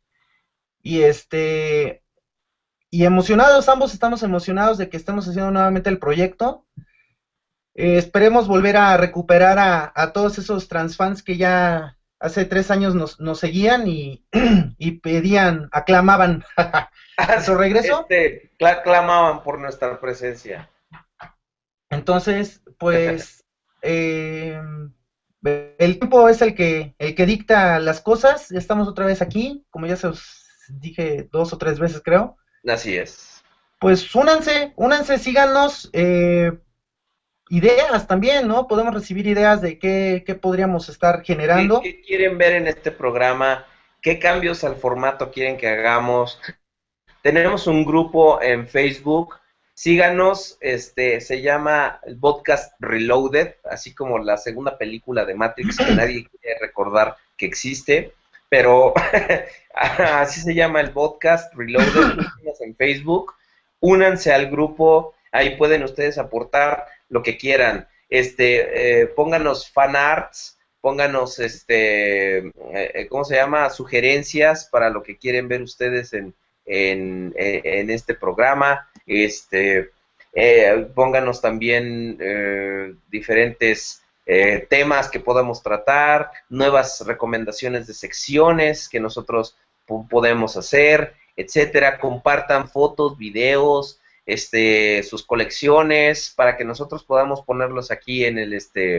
y 0.83 1.03
este 1.03 2.03
y 2.91 3.05
emocionados, 3.05 3.69
ambos 3.69 3.93
estamos 3.93 4.23
emocionados 4.23 4.77
de 4.77 4.89
que 4.89 4.97
estemos 4.97 5.29
haciendo 5.29 5.53
nuevamente 5.53 5.91
el 5.91 5.99
proyecto. 5.99 6.67
Eh, 7.75 7.99
esperemos 7.99 8.49
volver 8.49 8.77
a 8.77 8.97
recuperar 8.97 9.59
a, 9.59 9.93
a, 9.95 10.13
todos 10.13 10.39
esos 10.39 10.67
transfans 10.67 11.23
que 11.23 11.37
ya 11.37 11.97
hace 12.21 12.45
tres 12.45 12.71
años 12.71 12.95
nos, 12.95 13.19
nos 13.19 13.41
seguían 13.41 13.89
y, 13.89 14.25
y 14.79 14.93
pedían, 15.01 15.69
aclamaban 15.73 16.45
a 17.17 17.41
su 17.41 17.55
regreso. 17.57 18.07
Este, 18.09 18.53
clamaban 18.85 19.43
por 19.43 19.59
nuestra 19.59 19.99
presencia. 19.99 20.71
Entonces, 21.89 22.63
pues, 22.79 23.45
eh, 23.83 24.61
el 25.43 25.99
tiempo 25.99 26.29
es 26.29 26.43
el 26.43 26.55
que, 26.55 26.95
el 26.99 27.15
que 27.15 27.27
dicta 27.27 27.81
las 27.81 28.01
cosas. 28.01 28.53
Estamos 28.53 28.87
otra 28.87 29.07
vez 29.07 29.23
aquí, 29.23 29.65
como 29.71 29.87
ya 29.87 29.97
se 29.97 30.07
os 30.07 30.47
dije 30.69 31.29
dos 31.33 31.53
o 31.53 31.59
tres 31.59 31.79
veces, 31.79 32.03
creo. 32.05 32.37
Así 32.69 32.97
es. 32.97 33.43
Pues 33.81 34.15
únanse, 34.15 34.75
únanse, 34.77 35.19
síganos. 35.19 35.89
Eh, 35.95 36.53
ideas 37.51 38.07
también, 38.07 38.49
¿no? 38.49 38.67
Podemos 38.67 38.95
recibir 38.95 39.27
ideas 39.27 39.61
de 39.61 39.79
qué, 39.79 40.23
qué 40.25 40.35
podríamos 40.35 40.89
estar 40.89 41.23
generando. 41.23 41.81
¿Qué, 41.83 42.01
quieren 42.01 42.39
ver 42.39 42.53
en 42.55 42.69
este 42.69 42.93
programa? 42.93 43.67
¿Qué 44.01 44.19
cambios 44.19 44.65
al 44.65 44.77
formato 44.77 45.31
quieren 45.31 45.59
que 45.59 45.69
hagamos? 45.69 46.41
Tenemos 47.23 47.67
un 47.67 47.85
grupo 47.85 48.41
en 48.41 48.67
Facebook. 48.67 49.37
Síganos, 49.75 50.59
este, 50.61 51.21
se 51.21 51.43
llama 51.43 52.01
el 52.05 52.19
podcast 52.19 52.73
Reloaded, 52.79 53.57
así 53.65 53.95
como 53.95 54.19
la 54.19 54.37
segunda 54.37 54.79
película 54.79 55.25
de 55.25 55.35
Matrix 55.35 55.77
que 55.77 55.85
nadie 55.95 56.29
quiere 56.29 56.59
recordar 56.61 57.17
que 57.37 57.47
existe, 57.47 58.13
pero 58.49 58.95
así 59.75 60.41
se 60.41 60.55
llama 60.55 60.81
el 60.81 60.93
podcast 60.93 61.53
Reloaded. 61.55 62.25
en 62.61 62.77
Facebook, 62.77 63.35
únanse 63.81 64.33
al 64.33 64.51
grupo, 64.51 65.15
ahí 65.33 65.57
pueden 65.57 65.83
ustedes 65.83 66.19
aportar 66.19 66.87
lo 67.11 67.23
que 67.23 67.37
quieran. 67.37 67.87
Este, 68.09 69.03
eh, 69.03 69.07
pónganos 69.07 69.71
fan 69.71 69.95
arts, 69.95 70.59
pónganos, 70.81 71.39
este, 71.39 72.39
eh, 72.39 72.53
eh, 72.73 73.07
¿cómo 73.09 73.25
se 73.25 73.37
llama? 73.37 73.69
Sugerencias 73.71 74.69
para 74.73 74.89
lo 74.91 75.03
que 75.03 75.19
quieren 75.19 75.47
ver 75.47 75.63
ustedes 75.63 76.13
en, 76.15 76.35
en, 76.65 77.35
en 77.37 77.91
este 77.91 78.15
programa. 78.15 78.89
Este, 79.07 79.91
pónganos 80.95 81.41
también 81.41 82.17
diferentes 83.11 84.03
temas 84.69 85.11
que 85.11 85.19
podamos 85.21 85.63
tratar, 85.63 86.31
nuevas 86.49 87.05
recomendaciones 87.05 87.87
de 87.87 87.95
secciones 87.95 88.89
que 88.89 89.01
nosotros 89.01 89.57
podemos 90.09 90.57
hacer. 90.57 91.15
etcétera. 91.37 91.99
Compartan 91.99 92.69
fotos, 92.69 93.17
videos, 93.17 94.00
este, 94.33 95.03
sus 95.03 95.25
colecciones 95.25 96.33
para 96.37 96.57
que 96.57 96.65
nosotros 96.65 97.05
podamos 97.05 97.43
ponerlos 97.43 97.91
aquí 97.91 98.25
en 98.25 98.39
el, 98.39 98.53
este, 98.53 98.99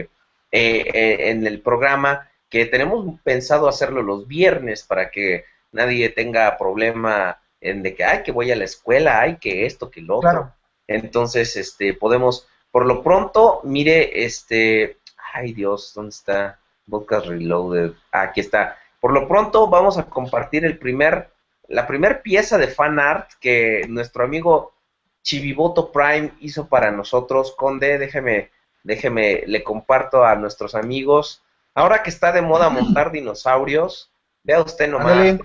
eh, 0.50 0.84
eh, 0.92 1.30
en 1.30 1.46
el 1.46 1.60
programa 1.60 2.28
que 2.48 2.66
tenemos 2.66 3.18
pensado 3.22 3.68
hacerlo 3.68 4.02
los 4.02 4.28
viernes 4.28 4.82
para 4.82 5.10
que 5.10 5.44
nadie 5.72 6.10
tenga 6.10 6.56
problema 6.58 7.40
en 7.60 7.82
de 7.82 7.94
que, 7.94 8.04
ay, 8.04 8.22
que 8.22 8.32
voy 8.32 8.50
a 8.50 8.56
la 8.56 8.64
escuela, 8.64 9.20
ay, 9.20 9.38
que 9.40 9.64
esto, 9.64 9.90
que 9.90 10.02
lo 10.02 10.18
otro. 10.18 10.52
Entonces, 10.86 11.56
este, 11.56 11.94
podemos, 11.94 12.46
por 12.70 12.84
lo 12.84 13.02
pronto, 13.02 13.60
mire, 13.64 14.24
este, 14.24 14.98
ay 15.32 15.54
Dios, 15.54 15.92
¿dónde 15.94 16.10
está? 16.10 16.58
Podcast 16.90 17.26
Reloaded. 17.26 17.92
Ah, 18.10 18.22
aquí 18.22 18.40
está. 18.40 18.76
Por 19.00 19.12
lo 19.12 19.26
pronto 19.26 19.68
vamos 19.68 19.96
a 19.96 20.04
compartir 20.04 20.64
el 20.64 20.78
primer, 20.78 21.30
la 21.68 21.86
primera 21.86 22.20
pieza 22.22 22.58
de 22.58 22.68
fan 22.68 22.98
art 22.98 23.30
que 23.40 23.86
nuestro 23.88 24.24
amigo 24.24 24.74
Chiviboto 25.22 25.92
Prime 25.92 26.32
hizo 26.40 26.68
para 26.68 26.90
nosotros. 26.90 27.54
Conde, 27.56 27.98
déjeme, 27.98 28.50
déjeme, 28.82 29.44
le 29.46 29.62
comparto 29.62 30.24
a 30.24 30.34
nuestros 30.36 30.74
amigos. 30.74 31.42
Ahora 31.74 32.02
que 32.02 32.10
está 32.10 32.32
de 32.32 32.42
moda 32.42 32.68
montar 32.70 33.12
dinosaurios, 33.12 34.10
vea 34.42 34.60
usted 34.60 34.90
nomás. 34.90 35.38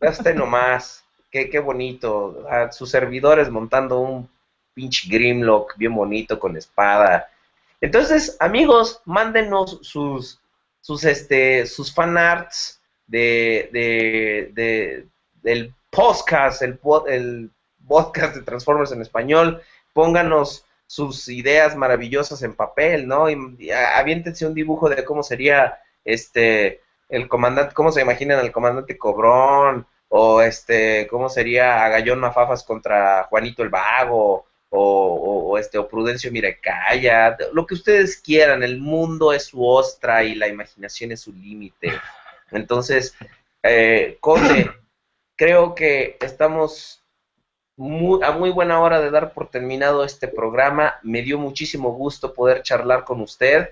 Vea 0.00 0.10
usted 0.10 0.34
nomás. 0.34 1.04
Qué, 1.30 1.50
qué 1.50 1.58
bonito. 1.58 2.46
A 2.48 2.70
sus 2.70 2.90
servidores 2.90 3.50
montando 3.50 4.00
un 4.00 4.28
pinche 4.74 5.08
Grimlock 5.08 5.76
bien 5.76 5.94
bonito 5.94 6.38
con 6.38 6.56
espada. 6.56 7.28
Entonces, 7.80 8.36
amigos, 8.40 9.00
mándenos 9.04 9.78
sus, 9.82 10.40
sus, 10.80 11.04
este, 11.04 11.66
sus 11.66 11.92
fanarts 11.92 12.80
de, 13.06 13.70
de, 13.72 14.50
de, 14.54 15.06
del 15.42 15.74
podcast, 15.90 16.62
el, 16.62 16.78
el 17.08 17.50
podcast 17.86 18.34
de 18.34 18.42
Transformers 18.42 18.92
en 18.92 19.02
español, 19.02 19.62
pónganos 19.92 20.64
sus 20.86 21.28
ideas 21.28 21.76
maravillosas 21.76 22.42
en 22.42 22.54
papel, 22.54 23.06
¿no? 23.06 23.28
Y, 23.30 23.70
aviéntense 23.70 24.46
un 24.46 24.54
dibujo 24.54 24.88
de 24.88 25.04
cómo 25.04 25.22
sería 25.22 25.78
este 26.04 26.80
el 27.08 27.28
comandante, 27.28 27.74
cómo 27.74 27.92
se 27.92 28.02
imaginan 28.02 28.40
al 28.40 28.52
comandante 28.52 28.98
Cobrón, 28.98 29.86
o 30.08 30.42
este, 30.42 31.06
cómo 31.08 31.28
sería 31.28 31.84
Agallón 31.84 32.20
Mafafas 32.20 32.64
contra 32.64 33.24
Juanito 33.24 33.62
el 33.62 33.68
Vago, 33.68 34.46
o, 34.70 35.50
o, 35.50 35.58
este, 35.58 35.78
o 35.78 35.88
Prudencio 35.88 36.32
Mirecaya, 36.32 37.36
lo 37.52 37.66
que 37.66 37.74
ustedes 37.74 38.16
quieran, 38.20 38.62
el 38.62 38.78
mundo 38.78 39.32
es 39.32 39.46
su 39.46 39.64
ostra 39.64 40.24
y 40.24 40.34
la 40.34 40.48
imaginación 40.48 41.12
es 41.12 41.20
su 41.20 41.32
límite. 41.32 41.92
Entonces, 42.50 43.14
eh, 43.62 44.18
Conde, 44.20 44.70
creo 45.36 45.74
que 45.74 46.16
estamos 46.20 47.02
a 47.78 48.30
muy 48.32 48.50
buena 48.50 48.80
hora 48.80 49.00
de 49.00 49.10
dar 49.10 49.32
por 49.32 49.50
terminado 49.50 50.04
este 50.04 50.28
programa. 50.28 50.94
Me 51.02 51.22
dio 51.22 51.38
muchísimo 51.38 51.92
gusto 51.92 52.32
poder 52.32 52.62
charlar 52.62 53.04
con 53.04 53.20
usted 53.20 53.70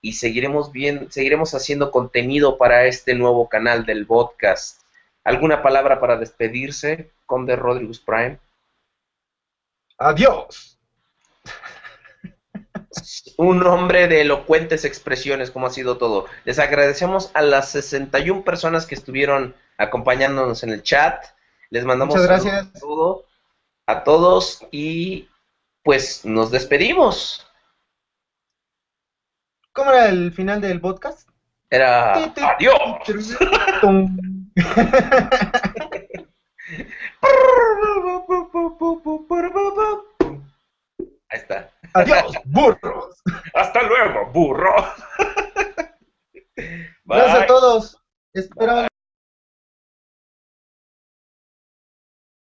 y 0.00 0.12
seguiremos 0.14 0.72
bien, 0.72 1.10
seguiremos 1.10 1.54
haciendo 1.54 1.90
contenido 1.90 2.58
para 2.58 2.86
este 2.86 3.14
nuevo 3.14 3.48
canal 3.48 3.86
del 3.86 4.06
podcast. 4.06 4.82
¿Alguna 5.24 5.62
palabra 5.62 6.00
para 6.00 6.16
despedirse, 6.16 7.10
Conde 7.24 7.56
Rodríguez 7.56 7.98
Prime? 7.98 8.38
Adiós. 9.98 10.78
Un 13.36 13.66
hombre 13.66 14.06
de 14.06 14.20
elocuentes 14.20 14.84
expresiones, 14.84 15.50
como 15.50 15.66
ha 15.66 15.70
sido 15.70 15.98
todo. 15.98 16.26
Les 16.44 16.58
agradecemos 16.58 17.30
a 17.34 17.42
las 17.42 17.70
61 17.70 18.44
personas 18.44 18.86
que 18.86 18.94
estuvieron 18.94 19.54
acompañándonos 19.78 20.62
en 20.62 20.70
el 20.70 20.82
chat. 20.82 21.24
Les 21.70 21.84
mandamos 21.84 22.14
Muchas 22.14 22.28
gracias. 22.28 22.66
a 22.76 22.78
todos 24.04 24.66
y 24.70 25.28
pues 25.82 26.24
nos 26.24 26.50
despedimos. 26.50 27.46
¿Cómo 29.72 29.90
era 29.92 30.08
el 30.08 30.32
final 30.32 30.60
del 30.60 30.80
podcast? 30.80 31.28
Era 31.70 32.14
adiós. 32.14 33.36
Ahí 41.28 41.40
está. 41.40 41.70
Adiós, 41.94 42.32
burros. 42.44 43.22
Hasta 43.54 43.82
luego, 43.82 44.30
burro. 44.32 44.74
Gracias 47.04 47.42
a 47.42 47.46
todos. 47.46 48.02
Espero 48.32 48.86